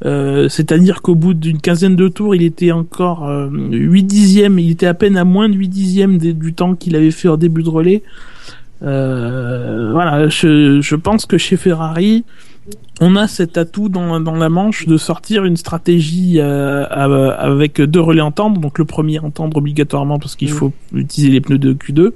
euh, 0.05 0.49
C'est-à-dire 0.49 1.01
qu'au 1.03 1.14
bout 1.14 1.34
d'une 1.34 1.61
quinzaine 1.61 1.97
de 1.97 2.09
tours, 2.09 2.34
il 2.34 2.43
était 2.43 2.72
encore 2.72 3.28
euh, 3.28 3.49
8 3.51 4.03
dixièmes, 4.05 4.59
il 4.59 4.70
était 4.72 4.86
à 4.86 4.95
peine 4.95 5.16
à 5.16 5.24
moins 5.24 5.49
de 5.49 5.55
8 5.55 5.68
dixièmes 5.68 6.18
du 6.18 6.55
temps 6.55 6.74
qu'il 6.74 6.97
avait 6.97 7.11
fait 7.12 7.28
au 7.28 7.36
début 7.36 7.62
de 7.62 7.68
relais. 7.68 8.03
Euh, 8.82 9.91
voilà, 9.93 10.28
je, 10.28 10.80
je 10.80 10.95
pense 10.97 11.26
que 11.26 11.36
chez 11.36 11.57
Ferrari, 11.57 12.24
on 13.00 13.14
a 13.16 13.28
cet 13.28 13.56
atout 13.56 13.88
dans, 13.88 14.20
dans 14.20 14.34
la 14.34 14.48
manche 14.48 14.86
de 14.86 14.96
sortir 14.96 15.44
une 15.44 15.56
stratégie 15.56 16.40
euh, 16.40 16.84
avec 16.90 17.80
deux 17.80 18.00
relais 18.00 18.20
en 18.20 18.32
tendre. 18.32 18.60
Donc 18.60 18.78
le 18.78 18.84
premier 18.84 19.18
en 19.20 19.30
tendre 19.30 19.56
obligatoirement 19.56 20.18
parce 20.18 20.34
qu'il 20.34 20.48
Mm. 20.48 20.56
faut 20.56 20.72
utiliser 20.94 21.32
les 21.32 21.40
pneus 21.40 21.58
de 21.58 21.72
Q2. 21.72 22.12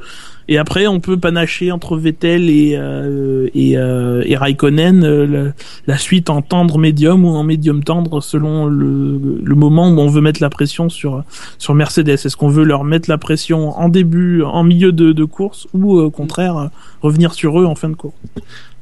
Et 0.48 0.58
après 0.58 0.88
on 0.88 0.98
peut 0.98 1.16
panacher 1.16 1.70
entre 1.70 1.96
Vettel 1.96 2.50
et 2.50 2.74
euh, 2.76 3.48
et, 3.54 3.78
euh, 3.78 4.22
et 4.26 4.36
Raikkonen 4.36 5.04
euh, 5.04 5.52
la 5.86 5.98
suite 5.98 6.30
en 6.30 6.42
tendre 6.42 6.78
médium 6.78 7.24
ou 7.24 7.28
en 7.28 7.44
médium 7.44 7.84
tendre 7.84 8.20
selon 8.20 8.66
le, 8.66 9.40
le 9.42 9.54
moment 9.54 9.88
où 9.88 9.98
on 10.00 10.08
veut 10.08 10.20
mettre 10.20 10.42
la 10.42 10.50
pression 10.50 10.88
sur 10.88 11.22
sur 11.58 11.74
Mercedes. 11.74 12.08
Est-ce 12.08 12.36
qu'on 12.36 12.48
veut 12.48 12.64
leur 12.64 12.82
mettre 12.82 13.08
la 13.08 13.18
pression 13.18 13.78
en 13.78 13.88
début, 13.88 14.42
en 14.42 14.64
milieu 14.64 14.90
de, 14.90 15.12
de 15.12 15.24
course 15.24 15.68
ou 15.74 15.96
au 15.98 16.10
contraire 16.10 16.70
revenir 17.02 17.34
sur 17.34 17.60
eux 17.60 17.64
en 17.64 17.76
fin 17.76 17.88
de 17.88 17.94
course? 17.94 18.14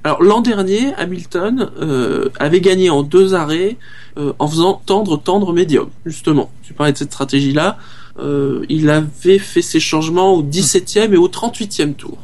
Alors 0.02 0.22
l'an 0.22 0.40
dernier, 0.40 0.94
Hamilton 0.94 1.68
euh, 1.80 2.30
avait 2.38 2.60
gagné 2.62 2.88
en 2.88 3.02
deux 3.02 3.34
arrêts 3.34 3.76
euh, 4.16 4.32
en 4.38 4.48
faisant 4.48 4.80
tendre, 4.86 5.20
tendre, 5.20 5.52
médium. 5.52 5.88
Justement, 6.06 6.50
tu 6.62 6.72
parlais 6.72 6.92
de 6.92 6.96
cette 6.98 7.12
stratégie-là. 7.12 7.76
Euh, 8.18 8.64
il 8.68 8.88
avait 8.90 9.38
fait 9.38 9.62
ses 9.62 9.80
changements 9.80 10.34
au 10.34 10.42
17e 10.42 11.12
et 11.12 11.16
au 11.16 11.28
38e 11.28 11.94
tour. 11.94 12.18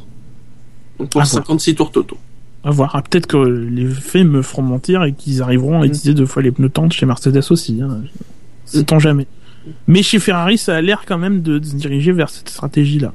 Donc 0.99 1.09
pour 1.09 1.21
Ah 1.21 1.25
bon. 1.25 1.29
56 1.29 1.75
tours 1.75 1.91
totaux. 1.91 2.17
À 2.63 2.71
voir. 2.71 2.91
Ah, 2.95 3.01
Peut-être 3.03 3.27
que 3.27 3.37
les 3.37 3.85
faits 3.87 4.25
me 4.25 4.41
feront 4.41 4.63
mentir 4.63 5.03
et 5.03 5.13
qu'ils 5.13 5.41
arriveront 5.43 5.77
à 5.79 5.83
Mm. 5.85 5.89
utiliser 5.89 6.13
deux 6.15 6.25
fois 6.25 6.41
les 6.41 6.51
pneus 6.51 6.69
tendres 6.69 6.93
chez 6.93 7.05
Mercedes 7.05 7.43
aussi. 7.51 7.79
Hein. 7.81 8.01
Sait-on 8.65 8.97
jamais. 8.99 9.27
Mais 9.87 10.01
chez 10.01 10.19
Ferrari, 10.19 10.57
ça 10.57 10.75
a 10.75 10.81
l'air 10.81 11.03
quand 11.05 11.17
même 11.19 11.41
de 11.41 11.61
se 11.63 11.75
diriger 11.75 12.11
vers 12.11 12.29
cette 12.29 12.49
stratégie-là. 12.49 13.13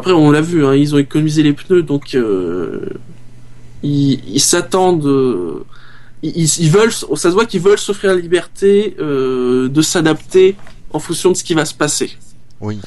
Après, 0.00 0.12
on 0.12 0.30
l'a 0.30 0.40
vu, 0.40 0.64
hein, 0.66 0.74
ils 0.74 0.94
ont 0.94 0.98
économisé 0.98 1.42
les 1.42 1.52
pneus, 1.52 1.82
donc 1.82 2.14
euh, 2.14 2.80
ils 3.82 4.40
s'attendent. 4.40 5.06
euh, 5.06 5.64
ils, 6.22 6.32
ils- 6.36 6.60
ils 6.64 6.70
veulent, 6.70 6.92
ça 6.92 7.16
se 7.16 7.34
voit 7.34 7.46
qu'ils 7.46 7.60
veulent 7.60 7.78
s'offrir 7.78 8.14
la 8.14 8.20
liberté 8.20 8.94
euh, 9.00 9.68
de 9.68 9.82
s'adapter 9.82 10.56
en 10.92 10.98
fonction 10.98 11.30
de 11.32 11.36
ce 11.36 11.44
qui 11.44 11.54
va 11.54 11.64
se 11.64 11.74
passer. 11.74 12.10
Oui. 12.60 12.78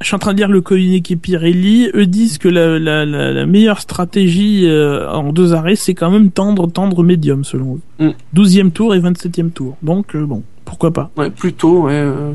Je 0.00 0.06
suis 0.06 0.14
en 0.14 0.20
train 0.20 0.32
de 0.32 0.38
lire 0.38 0.48
le 0.48 0.60
communiqué 0.60 1.16
Pirelli. 1.16 1.90
Eux 1.92 2.06
disent 2.06 2.38
que 2.38 2.46
la, 2.48 2.78
la, 2.78 3.04
la, 3.04 3.32
la 3.32 3.46
meilleure 3.46 3.80
stratégie 3.80 4.64
euh, 4.66 5.10
en 5.10 5.32
deux 5.32 5.54
arrêts, 5.54 5.74
c'est 5.74 5.94
quand 5.94 6.08
même 6.12 6.30
tendre, 6.30 6.70
tendre 6.70 7.02
médium 7.02 7.42
selon 7.42 7.80
eux. 8.00 8.04
Mm. 8.34 8.40
12e 8.40 8.70
tour 8.70 8.94
et 8.94 9.00
27e 9.00 9.50
tour. 9.50 9.76
Donc, 9.82 10.14
euh, 10.14 10.24
bon, 10.24 10.44
pourquoi 10.64 10.92
pas. 10.92 11.10
Ouais, 11.16 11.30
plutôt, 11.30 11.82
ouais. 11.86 11.94
euh, 11.94 12.30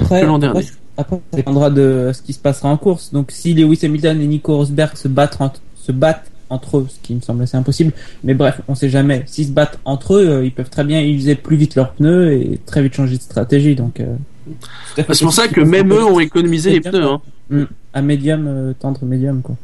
Après, 0.00 0.22
Que 0.22 0.26
l'an 0.26 0.38
dernier. 0.38 0.64
Après, 0.98 1.16
ça 1.30 1.36
dépendra 1.36 1.70
de 1.70 2.10
ce 2.12 2.20
qui 2.20 2.32
se 2.32 2.40
passera 2.40 2.68
en 2.68 2.76
course. 2.76 3.12
Donc, 3.12 3.30
si 3.30 3.54
Lewis 3.54 3.78
Hamilton 3.84 4.20
et 4.20 4.26
Nico 4.26 4.56
Rosberg 4.56 4.96
se 4.96 5.06
battent, 5.06 5.40
entre, 5.40 5.60
se 5.76 5.92
battent 5.92 6.28
entre 6.50 6.78
eux, 6.78 6.86
ce 6.88 6.98
qui 7.00 7.14
me 7.14 7.20
semble 7.20 7.44
assez 7.44 7.56
impossible, 7.56 7.92
mais 8.24 8.34
bref, 8.34 8.60
on 8.66 8.74
sait 8.74 8.90
jamais. 8.90 9.22
S'ils 9.26 9.46
se 9.46 9.52
battent 9.52 9.78
entre 9.84 10.14
eux, 10.14 10.28
euh, 10.28 10.44
ils 10.44 10.50
peuvent 10.50 10.70
très 10.70 10.82
bien 10.82 11.00
utiliser 11.00 11.36
plus 11.36 11.56
vite 11.56 11.76
leurs 11.76 11.92
pneus 11.92 12.32
et 12.32 12.60
très 12.66 12.82
vite 12.82 12.94
changer 12.94 13.16
de 13.16 13.22
stratégie. 13.22 13.76
Donc, 13.76 14.00
euh, 14.00 14.16
à 14.96 15.14
c'est 15.14 15.24
pour 15.24 15.32
ça 15.32 15.46
que 15.46 15.60
même 15.60 15.92
eux 15.92 16.04
ont 16.04 16.18
économisé 16.18 16.72
les 16.72 16.80
pneus. 16.80 17.04
Hein. 17.04 17.20
Mm. 17.48 17.64
un 17.94 18.02
médium, 18.02 18.46
euh, 18.48 18.72
tendre 18.76 19.04
médium, 19.04 19.40
quoi. 19.40 19.56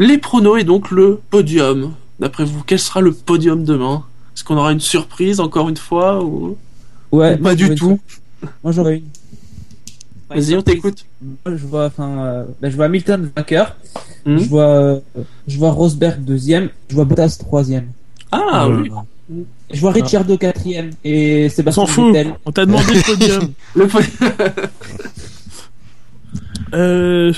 Les 0.00 0.18
pronos 0.18 0.58
et 0.58 0.64
donc 0.64 0.90
le 0.90 1.20
podium. 1.30 1.92
D'après 2.18 2.44
vous, 2.44 2.64
quel 2.66 2.80
sera 2.80 3.00
le 3.00 3.12
podium 3.12 3.62
demain? 3.62 4.02
Est-ce 4.34 4.42
qu'on 4.42 4.56
aura 4.56 4.72
une 4.72 4.80
surprise 4.80 5.38
encore 5.38 5.68
une 5.68 5.76
fois 5.76 6.24
ou... 6.24 6.56
Ouais, 7.12 7.36
pas 7.36 7.54
du 7.54 7.74
tout? 7.76 8.00
Moi, 8.64 8.72
j'aurais 8.72 8.96
une. 8.96 9.04
Vas-y, 10.34 10.56
on 10.56 10.62
t'écoute. 10.62 11.04
Je 11.46 11.66
vois, 11.66 11.86
enfin, 11.86 12.24
euh, 12.24 12.44
ben, 12.60 12.70
je 12.70 12.76
vois 12.76 12.86
Hamilton 12.86 13.30
vainqueur. 13.36 13.76
Hmm 14.24 14.38
Je 14.38 14.44
vois, 14.48 14.64
euh, 14.64 15.00
je 15.48 15.58
vois 15.58 15.70
Rosberg 15.72 16.22
deuxième. 16.22 16.68
Je 16.88 16.94
vois 16.94 17.04
Bottas 17.04 17.36
troisième. 17.40 17.88
Ah 18.30 18.66
Euh, 18.66 18.82
oui. 18.82 18.90
Je 19.72 19.80
vois 19.80 19.92
Ricciardo 19.92 20.36
quatrième 20.36 20.90
et 21.04 21.46
On 21.46 21.48
Sébastien. 21.48 21.84
Vettel. 21.86 22.34
On 22.44 22.52
t'a 22.52 22.66
demandé 22.66 22.94
le 22.94 23.02
podium. 23.02 23.52
Le 23.74 23.88
Euh, 26.74 27.32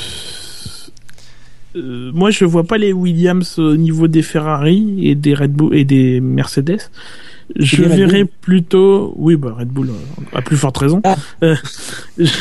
euh, 1.74 2.12
moi, 2.14 2.30
je 2.30 2.44
vois 2.44 2.62
pas 2.64 2.78
les 2.78 2.92
Williams 2.92 3.58
au 3.58 3.76
niveau 3.76 4.06
des 4.06 4.22
Ferrari 4.22 5.08
et 5.08 5.16
des 5.16 5.34
Red 5.34 5.52
Bull 5.52 5.74
et 5.76 5.84
des 5.84 6.20
Mercedes. 6.20 6.82
Je 7.56 7.82
verrais 7.82 8.24
plutôt, 8.24 9.12
oui, 9.16 9.36
bah 9.36 9.54
Red 9.58 9.68
Bull 9.68 9.90
euh, 9.90 10.22
à 10.36 10.42
plus 10.42 10.56
forte 10.56 10.78
raison. 10.78 11.00
Ah. 11.04 11.16
Euh, 11.42 11.54
je, 12.18 12.32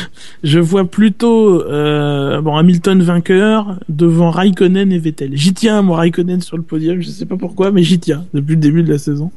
je 0.42 0.58
vois 0.58 0.84
plutôt 0.84 1.62
euh, 1.62 2.40
bon 2.40 2.56
Hamilton 2.56 3.02
vainqueur 3.02 3.78
devant 3.88 4.30
Raikkonen 4.30 4.92
et 4.92 4.98
Vettel. 4.98 5.30
J'y 5.34 5.52
tiens 5.52 5.82
moi 5.82 5.98
Raikkonen 5.98 6.40
sur 6.40 6.56
le 6.56 6.62
podium. 6.62 7.00
Je 7.00 7.08
sais 7.08 7.26
pas 7.26 7.36
pourquoi, 7.36 7.70
mais 7.70 7.82
j'y 7.82 7.98
tiens 7.98 8.24
depuis 8.32 8.54
le 8.54 8.60
début 8.60 8.82
de 8.82 8.90
la 8.90 8.98
saison. 8.98 9.30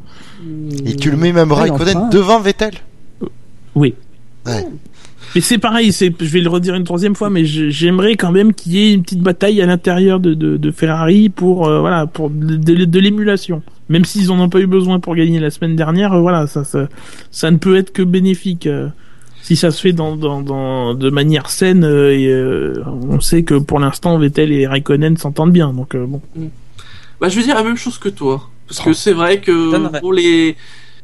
Et 0.86 0.96
tu 0.96 1.12
le 1.12 1.18
mets 1.18 1.34
même 1.34 1.52
Ouais, 1.52 1.58
Raikkonen 1.70 1.98
enfin. 1.98 2.10
devant 2.10 2.40
Vettel? 2.40 2.74
Oui. 3.76 3.94
Ouais. 4.46 4.66
Mais 5.36 5.42
c'est 5.42 5.58
pareil, 5.58 5.92
c'est, 5.92 6.14
je 6.20 6.26
vais 6.26 6.42
le 6.42 6.50
redire 6.50 6.76
une 6.76 6.84
troisième 6.84 7.16
fois, 7.16 7.30
mais 7.30 7.46
j'aimerais 7.46 8.16
quand 8.16 8.32
même 8.32 8.54
qu'il 8.54 8.74
y 8.74 8.80
ait 8.80 8.94
une 8.94 9.04
petite 9.04 9.22
bataille 9.22 9.62
à 9.62 9.66
l'intérieur 9.66 10.20
de, 10.20 10.34
de, 10.34 10.58
de 10.58 10.72
Ferrari 10.72 11.30
pour 11.30 11.68
euh, 11.68 11.80
voilà 11.80 12.08
pour 12.08 12.30
de, 12.30 12.56
de- 12.56 12.86
de 12.86 13.00
l'émulation. 13.00 13.62
Même 13.90 14.04
s'ils 14.06 14.32
en 14.32 14.40
ont 14.40 14.50
pas 14.50 14.60
eu 14.60 14.68
besoin 14.68 15.00
pour 15.00 15.16
gagner 15.16 15.40
la 15.40 15.50
semaine 15.50 15.76
dernière, 15.76 16.14
euh, 16.14 16.22
voilà 16.22 16.48
ça, 16.48 16.64
ça 16.64 16.88
ça 17.32 17.52
ne 17.52 17.58
peut 17.58 17.76
être 17.78 17.92
que 17.94 18.02
bénéfique 18.02 18.68
euh, 18.68 18.88
si 19.42 19.56
ça 19.56 19.72
se 19.72 19.80
fait 19.82 19.94
dans, 19.94 20.16
dans, 20.18 20.42
dans 20.42 20.94
de 20.94 21.10
manière 21.10 21.50
saine. 21.50 21.84
euh, 21.84 22.12
et 22.18 22.28
euh, 22.28 22.82
on 22.86 23.20
sait 23.22 23.44
que 23.44 23.54
pour 23.56 23.80
l'instant 23.80 24.18
Vettel 24.18 24.52
et 24.52 24.66
Raikkonen 24.68 25.18
s'entendent 25.18 25.54
bien, 25.54 25.72
donc 25.74 25.94
euh, 25.96 26.06
bon. 26.06 26.22
Bah, 27.22 27.30
je 27.30 27.38
vais 27.38 27.44
dire 27.44 27.56
la 27.56 27.64
même 27.64 27.78
chose 27.78 27.98
que 27.98 28.10
toi. 28.10 28.50
Parce 28.68 28.80
que 28.82 28.92
c'est 28.94 29.14
vrai 29.14 29.40
que 29.40 30.00
pour 30.02 30.12
les. 30.14 30.56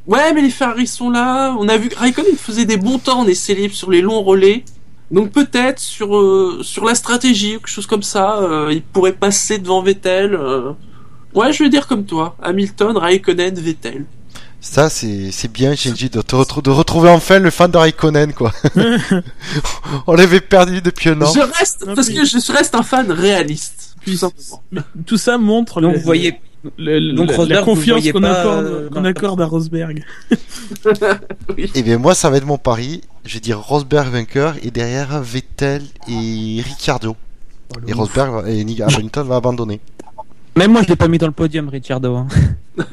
Ouais, 0.08 0.34
mais 0.34 0.42
les 0.42 0.50
Ferrari 0.50 0.86
sont 0.88 1.10
là. 1.10 1.56
On 1.60 1.68
a 1.70 1.78
vu 1.78 1.90
que 1.90 1.96
Raikkonen 1.98 2.36
faisait 2.36 2.66
des 2.66 2.78
bons 2.78 3.00
temps 3.00 3.22
en 3.22 3.28
essai 3.28 3.56
libre 3.56 3.74
sur 3.76 3.90
les 3.90 4.02
longs 4.02 4.22
relais. 4.22 4.66
Donc 5.12 5.32
peut-être 5.32 5.80
sur 5.80 6.18
euh, 6.18 6.60
sur 6.64 6.84
la 6.86 6.96
stratégie 6.96 7.56
ou 7.56 7.60
quelque 7.60 7.68
chose 7.70 7.86
comme 7.88 8.04
ça, 8.04 8.38
euh, 8.42 8.70
il 8.74 8.82
pourrait 8.82 9.14
passer 9.14 9.60
devant 9.60 9.82
Vettel. 9.82 10.34
euh. 10.36 10.72
Ouais, 11.34 11.54
je 11.54 11.64
vais 11.64 11.70
dire 11.70 11.88
comme 11.88 12.06
toi. 12.06 12.36
Hamilton, 12.42 12.98
Raikkonen, 12.98 13.56
Vettel. 13.56 14.06
Ça, 14.60 14.90
c'est 14.90 15.30
c'est 15.32 15.52
bien, 15.52 15.76
Shinji, 15.76 16.10
de, 16.10 16.22
te 16.22 16.36
de 16.62 16.70
retrouver 16.70 17.10
enfin 17.10 17.40
le 17.40 17.50
fan 17.50 17.70
de 17.70 17.78
Raikkonen, 17.78 18.34
quoi. 18.34 18.54
On 20.08 20.14
l'avait 20.14 20.40
perdu 20.42 20.82
depuis 20.82 21.10
un 21.10 21.22
an. 21.22 21.32
Je 21.34 21.40
reste 21.42 21.86
Non, 21.86 21.96
parce 21.96 22.10
que 22.10 22.24
je 22.26 22.52
reste 22.52 22.76
un 22.76 22.84
fan 22.84 23.12
réaliste. 23.12 23.96
Tout 24.06 24.18
tout 25.06 25.18
ça 25.18 25.38
montre 25.38 25.80
Donc 25.82 25.94
le- 25.94 25.98
vous 26.00 26.04
voyez, 26.04 26.40
le- 26.78 27.00
le- 27.00 27.14
donc 27.14 27.32
la- 27.48 27.62
confiance 27.62 28.10
qu'on 28.12 28.24
accorde, 28.24 28.66
euh, 28.66 29.04
accorde 29.04 29.42
à 29.42 29.46
Rosberg. 29.46 30.04
Et 31.76 31.84
bien 31.84 31.98
moi, 31.98 32.16
ça 32.16 32.30
va 32.30 32.38
être 32.38 32.46
mon 32.46 32.58
pari. 32.58 33.02
Je 33.26 33.36
vais 33.36 33.40
dire 33.40 33.60
Rosberg 33.60 34.12
vainqueur 34.12 34.56
et 34.64 34.72
derrière 34.72 35.22
Vettel 35.22 35.84
et 36.10 36.62
Ricciardo. 36.64 37.16
Et 37.88 37.94
Rosberg 37.94 38.48
et 38.48 38.62
Hamilton 38.82 39.28
va 39.28 39.36
abandonner. 39.38 39.80
même 40.58 40.72
moi 40.72 40.82
je 40.84 40.90
l'ai 40.90 40.96
pas 40.96 41.08
mis 41.08 41.18
dans 41.18 41.28
le 41.28 41.34
podium, 41.34 41.70
Ricciardo. 41.70 42.16
hein. 42.16 42.28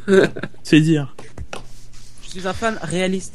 C'est 0.63 0.81
dire. 0.81 1.15
Je 2.25 2.31
suis 2.39 2.47
un 2.49 2.53
fan 2.53 2.79
réaliste. 2.83 3.35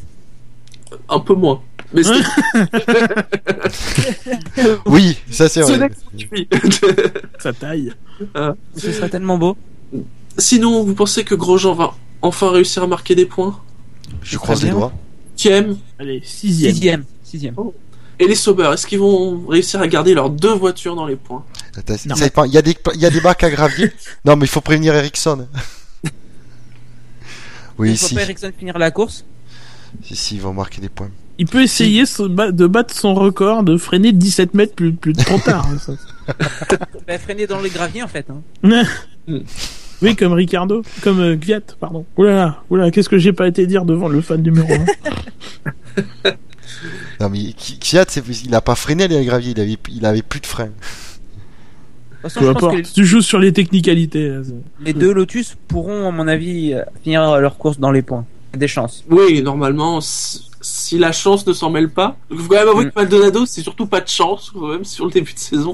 Un 1.10 1.20
peu 1.20 1.34
moins. 1.34 1.62
Mais 1.94 2.02
Oui, 4.86 5.18
ça 5.30 5.50
c'est 5.50 5.64
ce 5.64 5.74
vrai. 5.74 5.92
Sa 7.40 7.54
taille. 7.54 7.92
Ce 8.76 8.92
serait 8.92 9.10
tellement 9.10 9.38
beau. 9.38 9.58
Sinon, 10.38 10.84
vous 10.84 10.94
pensez 10.96 11.24
que 11.24 11.36
Grosjean 11.36 11.74
va 11.74 11.96
enfin 12.22 12.52
réussir 12.52 12.84
à 12.84 12.88
marquer 12.88 13.16
des 13.16 13.26
points? 13.26 13.60
Je 14.22 14.38
croise 14.38 14.64
les 14.64 14.70
doigts. 14.72 14.94
Allez, 16.00 16.22
sixième. 16.24 16.72
Sixième. 16.74 17.04
Sixième. 17.24 17.56
Et 18.20 18.28
les 18.28 18.36
Sauber, 18.36 18.70
est-ce 18.74 18.88
qu'ils 18.88 19.00
vont 19.00 19.46
réussir 19.48 19.82
à 19.82 19.88
garder 19.88 20.14
leurs 20.14 20.30
deux 20.30 20.54
voitures 20.54 20.96
dans 20.96 21.06
les 21.06 21.18
points? 21.18 21.44
Attends, 21.76 21.94
Non, 22.06 22.16
ça 22.16 22.22
mais- 22.22 22.26
dépend. 22.28 22.44
Il 22.46 22.54
y 22.54 22.58
a 22.58 22.62
des 22.62 22.76
il 22.94 23.02
y 23.02 23.06
a 23.06 23.10
des 23.10 23.20
bacs 23.20 23.44
à 23.44 23.50
gravier. 23.50 23.92
non, 24.26 24.36
mais 24.38 24.46
il 24.46 24.50
faut 24.50 24.62
prévenir 24.62 24.94
Ericsson. 24.96 25.48
Oui, 27.78 27.92
Il 27.92 27.98
faut 27.98 28.08
si. 28.08 28.16
pas 28.16 28.22
Ericsson 28.22 28.52
finir 28.58 28.78
la 28.78 28.90
course? 28.90 29.26
Si, 30.02 30.16
si, 30.16 30.36
ils 30.36 30.42
vont 30.42 30.54
marquer 30.54 30.80
des 30.80 30.88
points. 30.88 31.10
Il 31.38 31.46
peut 31.46 31.62
essayer 31.62 32.04
de 32.04 32.68
battre 32.68 32.96
son 32.96 33.14
record 33.14 33.64
de 33.64 33.76
freiner 33.76 34.14
17 34.14 34.54
mètres 34.54 34.74
plus, 34.76 34.94
plus 34.94 35.12
trop 35.12 35.38
tard. 35.40 35.68
hein, 35.70 35.78
ça. 35.78 35.94
Bah, 37.06 37.20
freiner 37.20 37.46
dans 37.48 37.60
les 37.60 37.70
graviers 37.70 38.02
en 38.02 38.08
fait. 38.08 38.26
Hein. 38.30 38.84
Oui, 40.02 40.16
comme 40.16 40.34
Ricardo, 40.34 40.82
comme 41.02 41.20
euh, 41.20 41.38
pardon. 41.80 42.06
Oulala, 42.18 42.64
oulala, 42.70 42.92
qu'est-ce 42.92 43.10
que 43.10 43.18
j'ai 43.18 43.34
pas 43.34 43.48
été 43.48 43.66
dire 43.68 43.86
devant 43.86 44.08
le 44.08 44.22
fan 44.22 44.42
numéro 44.42 44.68
1 44.74 46.32
Non, 47.22 47.30
mais 47.30 47.54
c'est- 47.58 48.44
il 48.46 48.54
a 48.56 48.62
pas 48.62 48.76
freiné 48.76 49.08
les 49.08 49.24
graviers. 49.26 49.52
Il 49.52 49.60
avait, 49.62 49.78
il 49.90 50.06
avait 50.06 50.22
plus 50.22 50.40
de 50.42 50.46
frein. 50.46 50.70
Façon, 52.22 52.42
je 52.42 52.52
pense 52.52 52.94
tu 52.94 53.06
joues 53.06 53.22
sur 53.22 53.40
les 53.40 53.54
technicalités. 53.54 54.28
là, 54.30 54.42
les 54.84 54.94
deux 54.94 55.14
Lotus 55.14 55.56
pourront, 55.68 56.08
à 56.08 56.12
mon 56.12 56.28
avis, 56.28 56.74
euh, 56.74 56.82
finir 57.04 57.40
leur 57.40 57.58
course 57.58 57.80
dans 57.80 57.92
les 57.92 58.02
points. 58.02 58.26
Des 58.58 58.68
chances. 58.68 59.04
Oui, 59.10 59.42
normalement, 59.44 60.00
si, 60.02 60.98
la 60.98 61.12
chance 61.12 61.46
ne 61.46 61.54
s'en 61.54 61.70
mêle 61.70 61.90
pas. 61.90 62.18
Il 62.32 62.38
faut 62.38 62.48
quand 62.50 62.56
même 62.56 62.68
avouer 62.70 62.86
Mm. 62.86 62.90
que 62.92 62.96
Maldonado, 63.00 63.46
c'est 63.46 63.62
surtout 63.62 63.86
pas 63.86 64.02
de 64.02 64.08
chance, 64.08 64.52
quand 64.54 64.68
même, 64.68 64.84
sur 64.86 65.06
le 65.06 65.12
début 65.12 65.34
de 65.34 65.40
saison. 65.40 65.72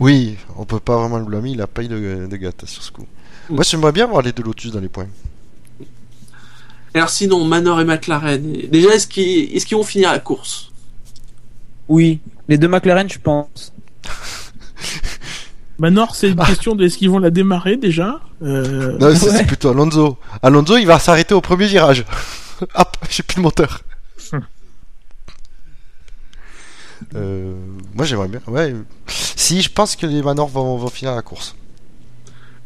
Oui, 0.00 0.36
on 0.56 0.64
peut 0.64 0.80
pas 0.80 0.96
vraiment 0.96 1.18
le 1.18 1.24
blâmer. 1.24 1.50
Il 1.50 1.60
a 1.60 1.66
pas 1.66 1.82
eu 1.82 1.88
de, 1.88 2.26
de 2.26 2.36
gâte 2.36 2.64
sur 2.66 2.82
ce 2.82 2.90
coup. 2.90 3.06
Moi, 3.50 3.62
j'aimerais 3.64 3.92
bien 3.92 4.06
voir 4.06 4.22
les 4.22 4.32
deux 4.32 4.42
Lotus 4.42 4.72
dans 4.72 4.80
les 4.80 4.88
points. 4.88 5.06
Alors 6.94 7.10
sinon, 7.10 7.44
Manor 7.44 7.80
et 7.80 7.84
McLaren, 7.84 8.42
déjà, 8.68 8.90
est-ce 8.94 9.06
qu'ils 9.06 9.54
est 9.56 9.70
vont 9.74 9.84
finir 9.84 10.10
la 10.10 10.18
course? 10.18 10.72
Oui. 11.88 12.18
Les 12.48 12.58
deux 12.58 12.66
McLaren, 12.68 13.08
je 13.08 13.18
pense. 13.18 13.72
Nord, 15.78 16.14
c'est 16.14 16.30
une 16.30 16.36
question 16.36 16.74
de 16.74 16.84
est-ce 16.84 16.98
qu'ils 16.98 17.10
vont 17.10 17.18
la 17.20 17.30
démarrer 17.30 17.76
déjà? 17.76 18.20
Euh, 18.42 18.98
Non, 18.98 19.06
Ouais. 19.08 19.16
c'est 19.30 19.46
plutôt 19.46 19.70
Alonso. 19.70 20.18
Alonso, 20.42 20.76
il 20.76 20.86
va 20.86 20.98
s'arrêter 20.98 21.34
au 21.34 21.40
premier 21.40 21.66
virage. 21.66 22.04
Hop, 22.74 22.96
j'ai 23.08 23.22
plus 23.22 23.36
de 23.36 23.40
moteur. 23.40 23.80
Euh, 27.14 27.54
moi, 27.94 28.04
j'aimerais 28.04 28.28
bien. 28.28 28.40
Ouais. 28.46 28.74
Si, 29.06 29.62
je 29.62 29.70
pense 29.70 29.96
que 29.96 30.06
les 30.06 30.22
Manor 30.22 30.48
vont, 30.48 30.76
vont 30.76 30.88
finir 30.88 31.14
la 31.14 31.22
course. 31.22 31.54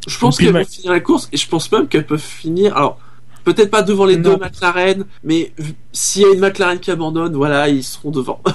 Je 0.07 0.19
pense 0.19 0.37
qu'elles 0.39 0.53
vont 0.53 0.65
finir 0.65 0.93
la 0.93 1.01
course, 1.01 1.29
et 1.33 1.37
je 1.37 1.49
pense 1.49 1.71
même 1.73 1.89
qu'elles 1.89 2.07
peuvent 2.07 2.21
finir... 2.21 2.77
Alors, 2.77 2.99
peut-être 3.45 3.71
pas 3.71 3.83
devant 3.83 4.05
les 4.05 4.17
Non. 4.17 4.31
deux 4.33 4.37
McLaren, 4.37 5.05
mais 5.23 5.53
s'il 5.93 6.23
y 6.23 6.25
a 6.27 6.33
une 6.33 6.41
McLaren 6.41 6.79
qui 6.79 6.91
abandonne, 6.91 7.35
voilà, 7.35 7.69
ils 7.69 7.83
seront 7.85 8.11
devant. 8.11 8.41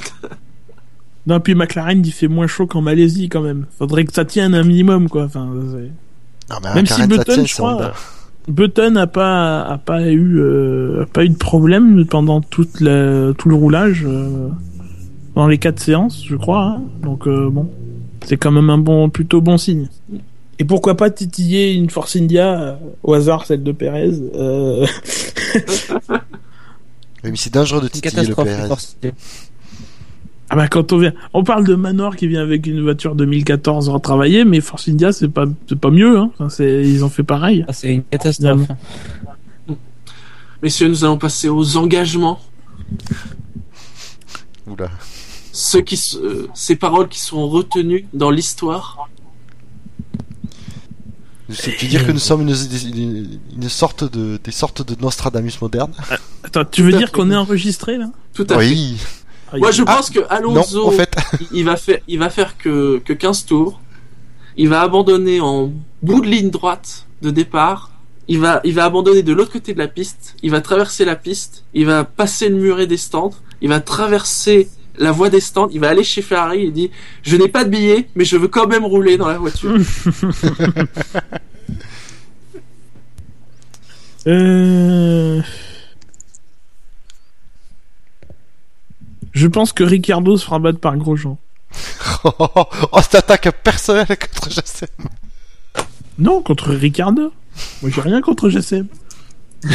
Non, 1.28 1.40
puis 1.40 1.54
McLaren, 1.54 2.04
il 2.04 2.12
fait 2.12 2.28
moins 2.28 2.48
chaud 2.48 2.66
qu'en 2.66 2.82
Malaisie 2.82 3.30
quand 3.30 3.42
même. 3.42 3.66
Faudrait 3.78 4.04
que 4.06 4.14
ça 4.14 4.26
tienne 4.26 4.56
un 4.56 4.64
minimum, 4.64 5.10
quoi. 5.10 5.26
Enfin, 5.26 5.48
c'est- 5.72 6.54
Non, 6.54 6.60
mais 6.64 6.74
Même 6.76 6.86
si 6.88 7.06
Button, 7.06 7.46
je 7.46 7.54
crois. 7.54 7.94
Button 8.48 8.96
a 8.96 9.06
pas 9.06 9.62
a 9.62 9.78
pas 9.78 10.08
eu 10.10 10.40
euh, 10.40 11.04
a 11.04 11.06
pas 11.06 11.24
eu 11.26 11.30
de 11.30 11.38
problème 11.38 12.04
pendant 12.08 12.42
toute 12.42 12.80
la, 12.82 13.32
tout 13.38 13.48
le 13.48 13.54
roulage 13.54 14.04
euh, 14.08 14.50
dans 15.40 15.48
les 15.48 15.58
quatre 15.58 15.80
séances, 15.80 16.26
je 16.26 16.36
crois. 16.36 16.64
hein. 16.64 16.84
Donc 17.02 17.26
euh, 17.26 17.50
bon, 17.50 17.70
c'est 18.26 18.36
quand 18.36 18.52
même 18.52 18.70
un 18.70 18.78
bon 18.78 19.10
plutôt 19.10 19.40
bon 19.40 19.58
signe. 19.58 19.88
Et 20.60 20.66
pourquoi 20.66 20.98
pas 20.98 21.10
titiller 21.10 21.74
une 21.74 21.90
Force 21.90 22.18
India 22.18 22.62
euh, 22.62 22.76
au 23.04 23.14
hasard 23.14 23.46
celle 23.46 23.64
de 23.64 23.72
Perez 23.72 24.12
euh, 24.36 24.86
Oui, 27.24 27.32
mais 27.32 27.38
c'est 27.38 27.54
dangereux 27.54 27.80
de 27.80 27.88
titiller 27.88 28.28
le 28.28 28.34
Force. 28.36 28.98
Ah 30.50 30.58
bah 30.58 30.68
quand 30.68 30.92
on 30.92 30.98
vient, 30.98 31.14
on 31.34 31.46
parle 31.46 31.66
de 31.66 31.76
Manor 31.76 32.18
qui 32.18 32.28
vient 32.28 32.42
avec 32.42 32.68
une 32.68 32.82
voiture 32.82 33.16
2014 33.16 33.88
retravaillée, 33.88 34.44
mais 34.44 34.60
Force 34.60 34.90
India 34.90 35.14
c'est 35.14 35.30
pas 35.30 35.46
c'est 35.70 35.80
pas 35.80 35.92
mieux. 35.92 36.18
Hein. 36.18 36.32
Enfin, 36.34 36.50
c'est 36.50 36.82
ils 36.82 37.06
ont 37.06 37.10
fait 37.10 37.24
pareil. 37.24 37.64
Ah, 37.70 37.72
c'est 37.72 37.94
une 37.94 38.04
catastrophe. 38.04 38.68
Messieurs, 40.62 40.90
nous 40.90 41.06
allons 41.06 41.18
passer 41.18 41.48
aux 41.48 41.78
engagements. 41.78 42.42
Oula. 44.68 44.90
Ceux 45.52 45.82
qui, 45.82 45.97
se- 45.97 46.18
euh, 46.18 46.47
ces 46.54 46.76
paroles 46.76 47.08
qui 47.10 47.20
seront 47.20 47.47
retenues 47.50 48.08
dans 48.14 48.30
l'histoire. 48.32 49.10
Tu 51.52 51.72
veux 51.84 51.88
dire 51.89 52.06
que 52.06 52.12
nous 52.12 52.20
sommes 52.20 52.41
une, 52.47 52.56
une, 52.95 53.39
une 53.56 53.70
sorte 53.70 54.04
de, 54.04 54.39
des 54.43 54.52
sortes 54.52 54.84
de 54.88 55.00
Nostradamus 55.02 55.60
modernes 55.62 55.93
Attends, 56.43 56.64
tu 56.66 56.84
veux 56.84 56.91
dire 56.93 57.12
qu'on 57.12 57.32
est 57.32 57.36
enregistré 57.36 57.97
là? 57.97 58.12
Tout 58.36 58.45
à 58.52 58.60
fait. 58.60 58.68
Oui. 58.68 58.97
Moi, 59.58 59.72
je 59.72 59.82
Ah, 59.88 59.95
pense 59.95 60.12
que 60.12 60.20
Non, 60.20 60.26
Alonso, 60.30 60.88
en 60.88 60.91
fait, 60.91 61.16
il 61.52 61.66
va 61.66 61.76
faire, 61.76 61.97
il 62.08 62.20
va 62.20 62.30
faire 62.30 62.56
que, 62.60 63.00
que 63.04 63.14
15 63.14 63.45
tours. 63.45 63.82
Il 64.58 64.70
va 64.70 64.82
abandonner 64.82 65.39
en 65.41 65.72
bout 66.04 66.22
de 66.22 66.28
ligne 66.28 66.52
droite 66.52 67.08
de 67.24 67.32
départ. 67.32 67.89
Il 68.28 68.38
va, 68.39 68.62
il 68.64 68.76
va 68.76 68.86
abandonner 68.86 69.24
de 69.24 69.34
l'autre 69.34 69.52
côté 69.52 69.74
de 69.74 69.80
la 69.80 69.88
piste. 69.88 70.36
Il 70.43 70.52
va 70.52 70.62
traverser 70.62 71.04
la 71.04 71.16
piste. 71.16 71.64
Il 71.74 71.88
va 71.88 72.04
passer 72.04 72.50
le 72.50 72.58
muret 72.58 72.86
des 72.86 72.97
stands. 72.97 73.32
Il 73.62 73.70
va 73.70 73.80
traverser 73.80 74.70
la 75.00 75.12
voie 75.12 75.30
des 75.30 75.39
stands. 75.39 75.70
Il 75.72 75.80
va 75.80 75.89
aller 75.89 76.04
chez 76.04 76.22
Ferrari 76.22 76.66
et 76.66 76.72
dit, 76.72 76.91
je 77.24 77.36
n'ai 77.36 77.47
pas 77.47 77.64
de 77.64 77.70
billet, 77.70 78.08
mais 78.16 78.26
je 78.26 78.38
veux 78.38 78.47
quand 78.47 78.68
même 78.68 78.86
rouler 78.86 79.18
dans 79.18 79.28
la 79.28 79.38
voiture. 79.38 79.76
Euh... 84.28 85.41
Je 89.32 89.47
pense 89.47 89.72
que 89.72 89.84
Ricardo 89.84 90.36
se 90.36 90.43
fera 90.43 90.60
battre 90.60 90.80
par 90.80 90.97
Grosjean. 90.97 91.38
oh, 92.26 92.68
cette 93.02 93.16
attaque 93.16 93.50
personnelle 93.64 94.06
contre 94.06 94.52
Jacem. 94.52 94.89
Non, 96.20 96.41
contre 96.41 96.72
Ricardo. 96.74 97.32
Moi, 97.82 97.91
j'ai 97.91 98.02
rien 98.02 98.22
contre 98.22 98.50
GSM. 98.50 98.88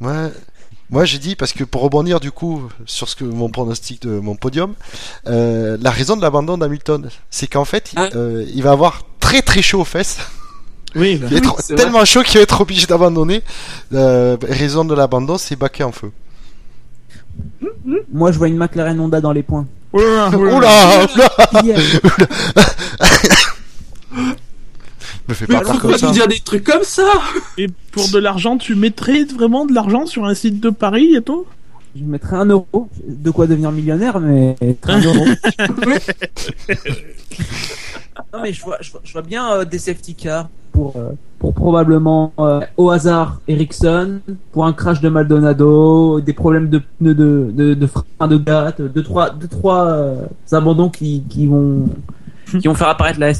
Ouais. 0.00 0.32
Moi, 0.94 1.04
j'ai 1.06 1.18
dit 1.18 1.34
parce 1.34 1.52
que 1.52 1.64
pour 1.64 1.82
rebondir 1.82 2.20
du 2.20 2.30
coup 2.30 2.68
sur 2.86 3.08
ce 3.08 3.16
que 3.16 3.24
mon 3.24 3.48
pronostic 3.48 4.00
de 4.02 4.20
mon 4.20 4.36
podium, 4.36 4.74
euh, 5.26 5.76
la 5.80 5.90
raison 5.90 6.16
de 6.16 6.22
l'abandon 6.22 6.56
d'Hamilton, 6.56 7.08
c'est 7.30 7.48
qu'en 7.48 7.64
fait, 7.64 7.92
il, 7.94 7.98
Ah. 7.98 8.10
euh, 8.14 8.46
il 8.54 8.62
va 8.62 8.70
avoir 8.70 9.02
très 9.18 9.42
très 9.42 9.60
chaud 9.60 9.80
aux 9.80 9.84
fesses. 9.84 10.18
Oui, 10.94 11.16
bah, 11.16 11.26
Il 11.28 11.32
va 11.32 11.38
être 11.38 11.56
c'est 11.60 11.74
tellement 11.74 12.04
chaud 12.04 12.22
qu'il 12.22 12.36
va 12.38 12.42
être 12.42 12.60
obligé 12.60 12.86
d'abandonner. 12.86 13.42
Euh, 13.92 14.36
raison 14.48 14.84
de 14.84 14.94
l'abandon, 14.94 15.36
c'est 15.36 15.56
baqué 15.56 15.82
en 15.82 15.90
feu. 15.90 16.12
Moi, 18.12 18.30
je 18.30 18.38
vois 18.38 18.46
une 18.46 18.56
McLaren 18.56 19.00
Honda 19.00 19.20
dans 19.20 19.32
les 19.32 19.42
points. 19.42 19.66
Oula, 19.92 20.30
oula 20.36 21.06
est- 21.64 22.00
Me 25.28 25.34
fais 25.34 25.46
Mais 25.48 25.54
pas 25.56 25.60
peur 25.62 25.72
pourquoi 25.72 25.90
comme 25.90 25.98
ça. 25.98 26.06
tu 26.08 26.12
dire 26.12 26.28
des 26.28 26.40
trucs 26.40 26.64
comme 26.64 26.82
ça 26.84 27.10
Et 27.56 27.68
pour 27.92 28.08
de 28.10 28.18
l'argent, 28.18 28.58
tu 28.58 28.74
mettrais 28.74 29.24
vraiment 29.24 29.64
de 29.64 29.72
l'argent 29.72 30.06
sur 30.06 30.24
un 30.26 30.34
site 30.34 30.60
de 30.60 30.70
Paris 30.70 31.14
et 31.16 31.22
tout? 31.22 31.46
Je 31.96 32.02
mettrais 32.04 32.36
un 32.36 32.46
euro. 32.46 32.88
De 33.06 33.30
quoi 33.30 33.46
devenir 33.46 33.70
millionnaire, 33.70 34.18
mais 34.20 34.56
un 34.88 35.00
euro. 35.00 35.24
non, 38.32 38.40
mais 38.42 38.52
je 38.52 38.62
vois, 38.62 38.78
je 38.80 38.90
vois, 38.90 39.00
je 39.04 39.12
vois 39.12 39.22
bien 39.22 39.52
euh, 39.52 39.64
des 39.64 39.78
safety 39.78 40.14
cars 40.14 40.48
pour, 40.72 40.96
euh, 40.96 41.12
pour 41.38 41.54
probablement 41.54 42.32
euh, 42.40 42.60
au 42.76 42.90
hasard 42.90 43.40
Ericsson, 43.46 44.20
pour 44.52 44.66
un 44.66 44.72
crash 44.72 45.00
de 45.00 45.08
Maldonado, 45.08 46.20
des 46.20 46.32
problèmes 46.32 46.68
de 46.68 46.78
pneus 46.98 47.14
de, 47.14 47.50
de, 47.54 47.74
de 47.74 47.86
frein 47.86 48.28
de 48.28 48.36
gâte, 48.36 48.82
deux 48.82 49.02
trois, 49.02 49.30
deux, 49.30 49.48
trois 49.48 49.86
euh, 49.86 50.26
abandons 50.52 50.90
qui, 50.90 51.22
qui 51.28 51.46
vont 51.46 51.88
qui 52.50 52.68
vont 52.68 52.74
faire 52.74 52.88
apparaître 52.88 53.20
la 53.20 53.32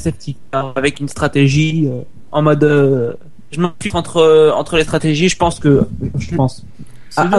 car 0.51 0.73
avec 0.75 0.99
une 0.99 1.07
stratégie 1.07 1.87
euh, 1.87 2.01
en 2.31 2.41
mode. 2.41 2.63
euh, 2.63 3.13
je 3.51 3.59
m'infiltre 3.61 3.95
entre 3.95 4.17
euh, 4.17 4.51
entre 4.51 4.77
les 4.77 4.83
stratégies. 4.83 5.29
Je 5.29 5.37
pense 5.37 5.59
que 5.59 5.83
je 6.17 6.35
pense. 6.35 6.65
C'est 7.09 7.21
Ah, 7.21 7.29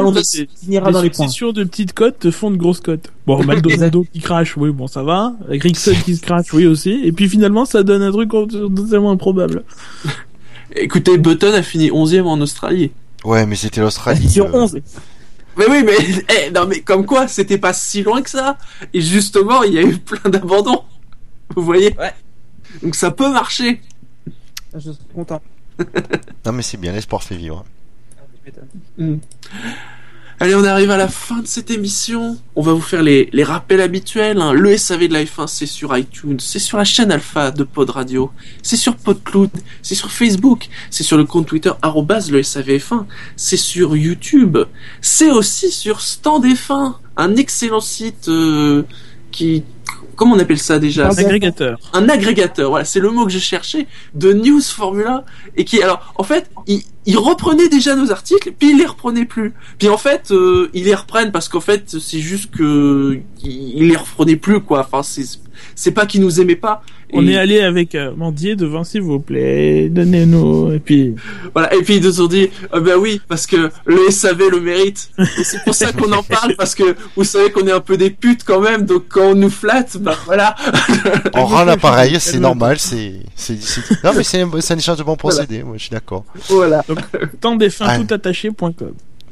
finira 0.62 0.86
Les 0.86 0.92
dans 0.92 1.02
les 1.02 1.10
points. 1.10 1.26
successions 1.26 1.52
de 1.52 1.62
petites 1.64 1.92
cotes 1.92 2.18
te 2.18 2.30
font 2.30 2.50
de 2.50 2.56
grosses 2.56 2.80
cotes. 2.80 3.12
Bon, 3.26 3.42
Maldonado 3.44 4.06
qui 4.10 4.20
crache, 4.20 4.56
oui, 4.56 4.70
bon, 4.70 4.86
ça 4.86 5.02
va. 5.02 5.34
Rickson 5.48 5.92
qui 6.04 6.16
se 6.16 6.22
crache, 6.22 6.52
oui 6.54 6.66
aussi. 6.66 7.00
Et 7.04 7.12
puis 7.12 7.28
finalement, 7.28 7.66
ça 7.66 7.82
donne 7.82 8.02
un 8.02 8.12
truc 8.12 8.30
totalement 8.30 9.10
improbable. 9.10 9.64
Écoutez, 10.74 11.18
Button 11.18 11.52
a 11.52 11.62
fini 11.62 11.90
11ème 11.90 12.24
en 12.24 12.40
Australie. 12.40 12.90
Ouais, 13.24 13.44
mais 13.46 13.56
c'était 13.56 13.80
l'Australie. 13.80 14.28
Sur 14.28 14.46
euh, 14.46 14.62
11. 14.62 14.78
Mais 15.58 15.64
oui, 15.70 15.82
mais 15.84 15.96
eh, 16.46 16.50
non, 16.50 16.66
mais 16.66 16.80
comme 16.80 17.04
quoi, 17.04 17.28
c'était 17.28 17.58
pas 17.58 17.72
si 17.72 18.02
loin 18.02 18.22
que 18.22 18.30
ça. 18.30 18.56
Et 18.94 19.00
justement, 19.00 19.62
il 19.62 19.74
y 19.74 19.78
a 19.78 19.82
eu 19.82 19.98
plein 19.98 20.30
d'abandons. 20.30 20.82
Vous 21.56 21.62
voyez 21.62 21.94
Ouais. 21.98 22.12
Donc 22.82 22.94
ça 22.94 23.10
peut 23.10 23.30
marcher. 23.30 23.80
Je 24.74 24.90
suis 24.90 24.98
content. 25.14 25.40
Non, 26.44 26.52
mais 26.52 26.62
c'est 26.62 26.76
bien, 26.76 26.92
l'espoir 26.92 27.22
fait 27.22 27.36
vivre. 27.36 27.64
Allez, 30.38 30.54
on 30.54 30.64
arrive 30.64 30.90
à 30.90 30.98
la 30.98 31.08
fin 31.08 31.38
de 31.40 31.46
cette 31.46 31.70
émission. 31.70 32.36
On 32.56 32.62
va 32.62 32.72
vous 32.74 32.80
faire 32.82 33.02
les, 33.02 33.30
les 33.32 33.42
rappels 33.42 33.80
habituels. 33.80 34.38
hein. 34.40 34.52
Le 34.52 34.76
SAV 34.76 35.08
de 35.08 35.14
la 35.14 35.24
F1, 35.24 35.46
c'est 35.46 35.64
sur 35.66 35.96
iTunes, 35.96 36.38
c'est 36.40 36.58
sur 36.58 36.76
la 36.76 36.84
chaîne 36.84 37.10
Alpha 37.10 37.50
de 37.50 37.64
Pod 37.64 37.88
Radio, 37.88 38.30
c'est 38.62 38.76
sur 38.76 38.96
PodCloud, 38.96 39.50
c'est 39.82 39.94
sur 39.94 40.10
Facebook, 40.12 40.68
c'est 40.90 41.04
sur 41.04 41.16
le 41.16 41.24
compte 41.24 41.46
Twitter 41.46 41.72
arrobase 41.80 42.30
le 42.30 42.42
SAVF1, 42.42 43.06
c'est 43.36 43.56
sur 43.56 43.96
YouTube, 43.96 44.58
c'est 45.00 45.30
aussi 45.30 45.70
sur 45.72 46.02
Stand 46.02 46.44
F1, 46.44 46.94
un 47.16 47.36
excellent 47.36 47.80
site 47.80 48.28
euh, 48.28 48.82
qui... 49.32 49.64
Comment 50.16 50.34
on 50.34 50.38
appelle 50.38 50.58
ça 50.58 50.78
déjà 50.78 51.08
Un 51.08 51.18
agrégateur. 51.18 51.78
un 51.92 52.08
agrégateur, 52.08 52.70
voilà, 52.70 52.84
c'est 52.86 53.00
le 53.00 53.10
mot 53.10 53.26
que 53.26 53.32
je 53.32 53.38
cherchais, 53.38 53.86
de 54.14 54.32
news 54.32 54.62
Formula, 54.62 55.24
et 55.56 55.64
qui, 55.64 55.82
alors, 55.82 56.14
en 56.16 56.22
fait, 56.22 56.50
il, 56.66 56.82
il 57.04 57.18
reprenait 57.18 57.68
déjà 57.68 57.94
nos 57.94 58.10
articles, 58.10 58.52
puis 58.58 58.70
il 58.70 58.78
les 58.78 58.86
reprenait 58.86 59.26
plus. 59.26 59.52
Puis 59.78 59.88
en 59.88 59.98
fait, 59.98 60.30
euh, 60.30 60.70
ils 60.72 60.84
les 60.84 60.94
reprennent 60.94 61.32
parce 61.32 61.48
qu'en 61.48 61.60
fait, 61.60 61.96
c'est 62.00 62.20
juste 62.20 62.50
que 62.50 63.20
il 63.42 63.78
il 63.78 63.88
les 63.88 63.96
reprenait 63.96 64.36
plus, 64.36 64.60
quoi. 64.60 64.80
Enfin, 64.80 65.02
c'est 65.02 65.24
c'est 65.74 65.92
pas 65.92 66.06
qu'ils 66.06 66.20
nous 66.20 66.40
aimaient 66.40 66.56
pas. 66.56 66.82
On 67.12 67.24
est 67.26 67.36
allé 67.36 67.60
avec 67.60 67.94
euh, 67.94 68.12
Mandier 68.16 68.56
devant, 68.56 68.82
s'il 68.82 69.02
vous 69.02 69.20
plaît, 69.20 69.88
donnez-nous. 69.88 70.72
Et 70.72 70.80
puis, 70.80 71.14
voilà. 71.52 71.72
Et 71.72 71.82
puis 71.82 71.96
ils 71.98 72.02
nous 72.02 72.20
ont 72.20 72.26
dit, 72.26 72.50
ah 72.72 72.80
ben 72.80 72.96
oui, 72.98 73.20
parce 73.28 73.46
que 73.46 73.70
le 73.84 74.10
SAV 74.10 74.50
le 74.50 74.60
mérite. 74.60 75.10
Et 75.18 75.44
c'est 75.44 75.62
pour 75.62 75.74
ça 75.74 75.92
qu'on 75.92 76.10
en 76.12 76.24
parle, 76.24 76.56
parce 76.56 76.74
que 76.74 76.96
vous 77.16 77.22
savez 77.22 77.52
qu'on 77.52 77.64
est 77.68 77.72
un 77.72 77.80
peu 77.80 77.96
des 77.96 78.10
putes 78.10 78.42
quand 78.44 78.60
même, 78.60 78.84
donc 78.86 79.04
quand 79.08 79.30
on 79.30 79.34
nous 79.36 79.50
flatte, 79.50 79.98
bah 79.98 80.16
voilà. 80.26 80.56
On 81.34 81.44
rend 81.46 81.64
l'appareil, 81.64 82.16
c'est 82.18 82.40
normal, 82.40 82.78
c'est, 82.78 83.12
non, 84.02 84.12
mais 84.16 84.24
c'est, 84.24 84.40
un- 84.42 84.76
échange 84.78 84.98
de 84.98 85.04
bons 85.04 85.16
procédés, 85.16 85.62
moi, 85.62 85.76
je 85.76 85.82
suis 85.82 85.90
d'accord. 85.90 86.24
voilà. 86.48 86.84
tant 87.40 87.54
des 87.54 87.70
fins 87.70 87.86
Ah. 87.88 87.98
tout 87.98 88.12
attaché.com. 88.12 88.74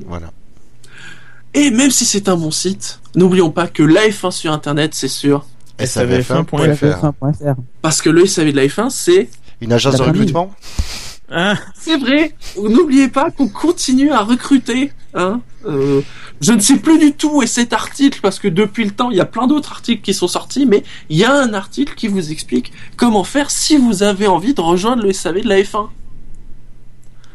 Voilà. 0.07 0.31
Et 1.55 1.71
même 1.71 1.91
si 1.91 2.05
c'est 2.05 2.29
un 2.29 2.37
bon 2.37 2.51
site, 2.51 3.01
n'oublions 3.15 3.51
pas 3.51 3.67
que 3.69 3.83
la 3.83 4.09
F1 4.09 4.31
sur 4.33 4.53
Internet, 4.53 4.95
c'est 4.95 5.09
sûr. 5.09 5.45
SAVF1.fr. 5.79 6.77
FR. 6.77 7.55
Parce 7.83 8.01
que 8.03 8.11
le 8.11 8.27
SAV 8.27 8.53
de 8.53 8.57
la 8.57 8.67
F1, 8.67 8.91
c'est 8.91 9.29
Une 9.61 9.73
agence 9.73 9.97
de 9.97 10.03
recrutement? 10.03 10.53
Ah, 11.31 11.55
c'est 11.75 11.97
vrai. 11.97 12.35
N'oubliez 12.63 13.09
pas 13.09 13.31
qu'on 13.31 13.49
continue 13.49 14.11
à 14.13 14.21
recruter. 14.21 14.93
Hein 15.15 15.41
Euh, 15.67 16.03
je 16.41 16.53
ne 16.53 16.61
sais 16.61 16.77
plus 16.77 16.99
du 16.99 17.13
tout 17.13 17.37
où 17.39 17.43
est 17.43 17.47
cet 17.47 17.73
article 17.73 18.21
parce 18.21 18.39
que 18.39 18.49
depuis 18.49 18.85
le 18.85 18.91
temps, 18.91 19.11
il 19.11 19.17
y 19.17 19.21
a 19.21 19.25
plein 19.25 19.47
d'autres 19.47 19.73
articles 19.73 20.03
qui 20.03 20.13
sont 20.13 20.29
sortis, 20.29 20.67
mais 20.67 20.83
il 21.09 21.17
y 21.17 21.25
a 21.25 21.33
un 21.33 21.55
article 21.55 21.95
qui 21.95 22.07
vous 22.09 22.31
explique 22.31 22.73
comment 22.97 23.25
faire 23.25 23.51
si 23.51 23.77
vous 23.79 24.03
avez 24.03 24.27
envie 24.27 24.53
de 24.55 24.61
rejoindre 24.61 25.03
le 25.03 25.13
SAV 25.13 25.41
de 25.43 25.49
la 25.49 25.61
F1. 25.63 25.89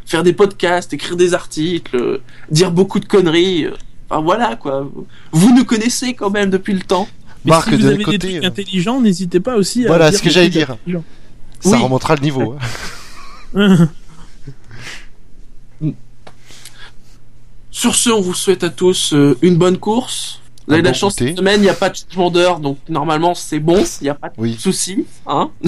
Faire 0.06 0.24
des 0.24 0.34
podcasts, 0.34 0.94
écrire 0.94 1.16
des 1.18 1.34
articles, 1.34 1.96
euh, 1.96 2.22
dire 2.52 2.72
beaucoup 2.72 3.00
de 3.00 3.06
conneries. 3.06 3.66
euh, 3.66 3.74
Enfin 4.12 4.22
voilà 4.22 4.56
quoi. 4.56 4.90
Vous 5.32 5.56
nous 5.56 5.66
connaissez 5.66 6.14
quand 6.16 6.30
même 6.32 6.50
depuis 6.50 6.74
le 6.74 6.82
temps. 6.82 7.08
Mais 7.46 7.52
Marc, 7.52 7.70
si 7.70 7.76
vous 7.76 7.82
de 7.82 7.88
avez 7.88 7.98
l'autre 7.98 8.12
des 8.12 8.18
côté, 8.18 8.32
trucs 8.34 8.44
euh, 8.44 8.48
intelligents, 8.48 9.02
n'hésitez 9.02 9.40
pas 9.40 9.56
aussi 9.56 9.86
à 9.86 9.88
Voilà 9.88 10.10
dire 10.10 10.20
ce 10.20 10.24
que 10.24 10.30
j'allais 10.30 10.50
dire. 10.50 10.76
Ça 11.62 11.70
Oui. 11.72 11.78
remontera 11.84 12.16
le 12.16 12.22
niveau. 12.22 12.56
hein. 13.56 13.88
Sur 17.72 17.96
ce, 17.96 18.10
on 18.10 18.22
vous 18.22 18.34
souhaite 18.34 18.64
à 18.64 18.70
tous 18.70 19.14
euh, 19.14 19.38
une 19.42 19.56
bonne 19.58 19.78
course. 19.78 20.42
Vous 20.68 20.74
avez 20.74 20.80
Un 20.80 20.84
de 20.84 20.88
la 20.88 20.92
bon 20.92 20.98
chance 20.98 21.14
goûter. 21.16 21.28
cette 21.30 21.38
semaine, 21.38 21.60
il 21.60 21.64
n'y 21.64 21.70
a 21.70 21.74
pas 21.74 21.90
de 21.90 21.96
changement 21.96 22.30
d'heure, 22.32 22.60
donc 22.60 22.78
normalement 22.90 23.34
c'est 23.36 23.60
bon, 23.60 23.84
il 24.02 24.04
n'y 24.04 24.10
a 24.10 24.16
pas 24.16 24.30
de 24.30 24.34
Oui. 24.38 24.58
souci. 24.60 25.06
Hein 25.28 25.52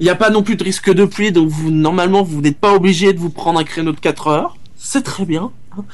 il 0.00 0.04
n'y 0.04 0.10
a 0.10 0.14
pas 0.14 0.30
non 0.30 0.42
plus 0.42 0.56
de 0.56 0.64
risque 0.64 0.92
de 0.92 1.04
pluie, 1.04 1.32
donc 1.32 1.48
vous 1.48 1.70
normalement 1.70 2.22
vous 2.22 2.40
n'êtes 2.40 2.58
pas 2.58 2.72
obligé 2.74 3.12
de 3.12 3.18
vous 3.18 3.30
prendre 3.30 3.58
un 3.58 3.64
créneau 3.64 3.92
de 3.92 4.00
4 4.00 4.28
heures. 4.28 4.56
C'est 4.76 5.02
très 5.02 5.24
bien. 5.24 5.50
hein. 5.76 5.84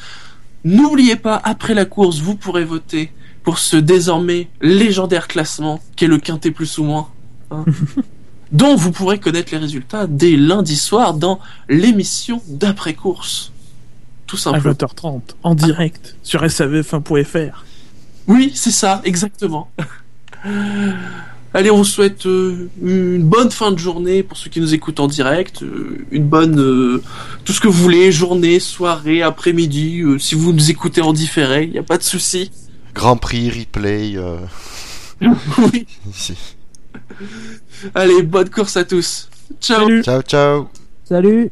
N'oubliez 0.64 1.16
pas, 1.16 1.40
après 1.44 1.74
la 1.74 1.84
course, 1.84 2.18
vous 2.20 2.34
pourrez 2.36 2.64
voter 2.64 3.12
pour 3.44 3.58
ce 3.58 3.76
désormais 3.76 4.48
légendaire 4.60 5.28
classement 5.28 5.80
qui 5.96 6.06
est 6.06 6.08
le 6.08 6.18
quintet 6.18 6.50
plus 6.50 6.78
ou 6.78 6.84
moins. 6.84 7.08
hein, 7.50 7.64
dont 8.52 8.74
vous 8.76 8.90
pourrez 8.90 9.18
connaître 9.18 9.52
les 9.52 9.58
résultats 9.58 10.06
dès 10.06 10.36
lundi 10.36 10.76
soir 10.76 11.14
dans 11.14 11.38
l'émission 11.68 12.42
d'après-course. 12.48 13.52
Tout 14.26 14.36
À 14.36 14.38
simplement. 14.38 14.74
20h30, 14.74 15.20
en 15.42 15.54
direct, 15.54 16.16
sur 16.22 16.42
savf1.fr. 16.44 17.64
Oui, 18.26 18.52
c'est 18.54 18.70
ça, 18.70 19.02
exactement. 19.04 19.70
Allez, 21.56 21.70
on 21.70 21.76
vous 21.78 21.84
souhaite 21.84 22.26
euh, 22.26 22.68
une 22.82 23.22
bonne 23.22 23.50
fin 23.50 23.70
de 23.70 23.78
journée 23.78 24.24
pour 24.24 24.36
ceux 24.36 24.50
qui 24.50 24.60
nous 24.60 24.74
écoutent 24.74 24.98
en 24.98 25.06
direct, 25.06 25.62
euh, 25.62 26.04
une 26.10 26.24
bonne 26.26 26.58
euh, 26.58 27.02
tout 27.44 27.52
ce 27.52 27.60
que 27.60 27.68
vous 27.68 27.80
voulez, 27.80 28.10
journée, 28.10 28.58
soirée, 28.58 29.22
après-midi, 29.22 30.00
euh, 30.00 30.18
si 30.18 30.34
vous 30.34 30.52
nous 30.52 30.70
écoutez 30.70 31.00
en 31.00 31.12
différé, 31.12 31.64
il 31.64 31.70
n'y 31.70 31.78
a 31.78 31.84
pas 31.84 31.96
de 31.98 32.02
souci. 32.02 32.50
Grand 32.94 33.16
Prix, 33.16 33.50
replay, 33.50 34.14
euh, 34.16 34.38
oui. 35.72 35.86
ici. 36.08 36.56
Allez, 37.94 38.22
bonne 38.22 38.48
course 38.50 38.76
à 38.76 38.84
tous. 38.84 39.28
Ciao. 39.60 39.80
Salut 39.80 40.02
Ciao, 40.02 40.22
ciao. 40.22 40.68
Salut 41.04 41.50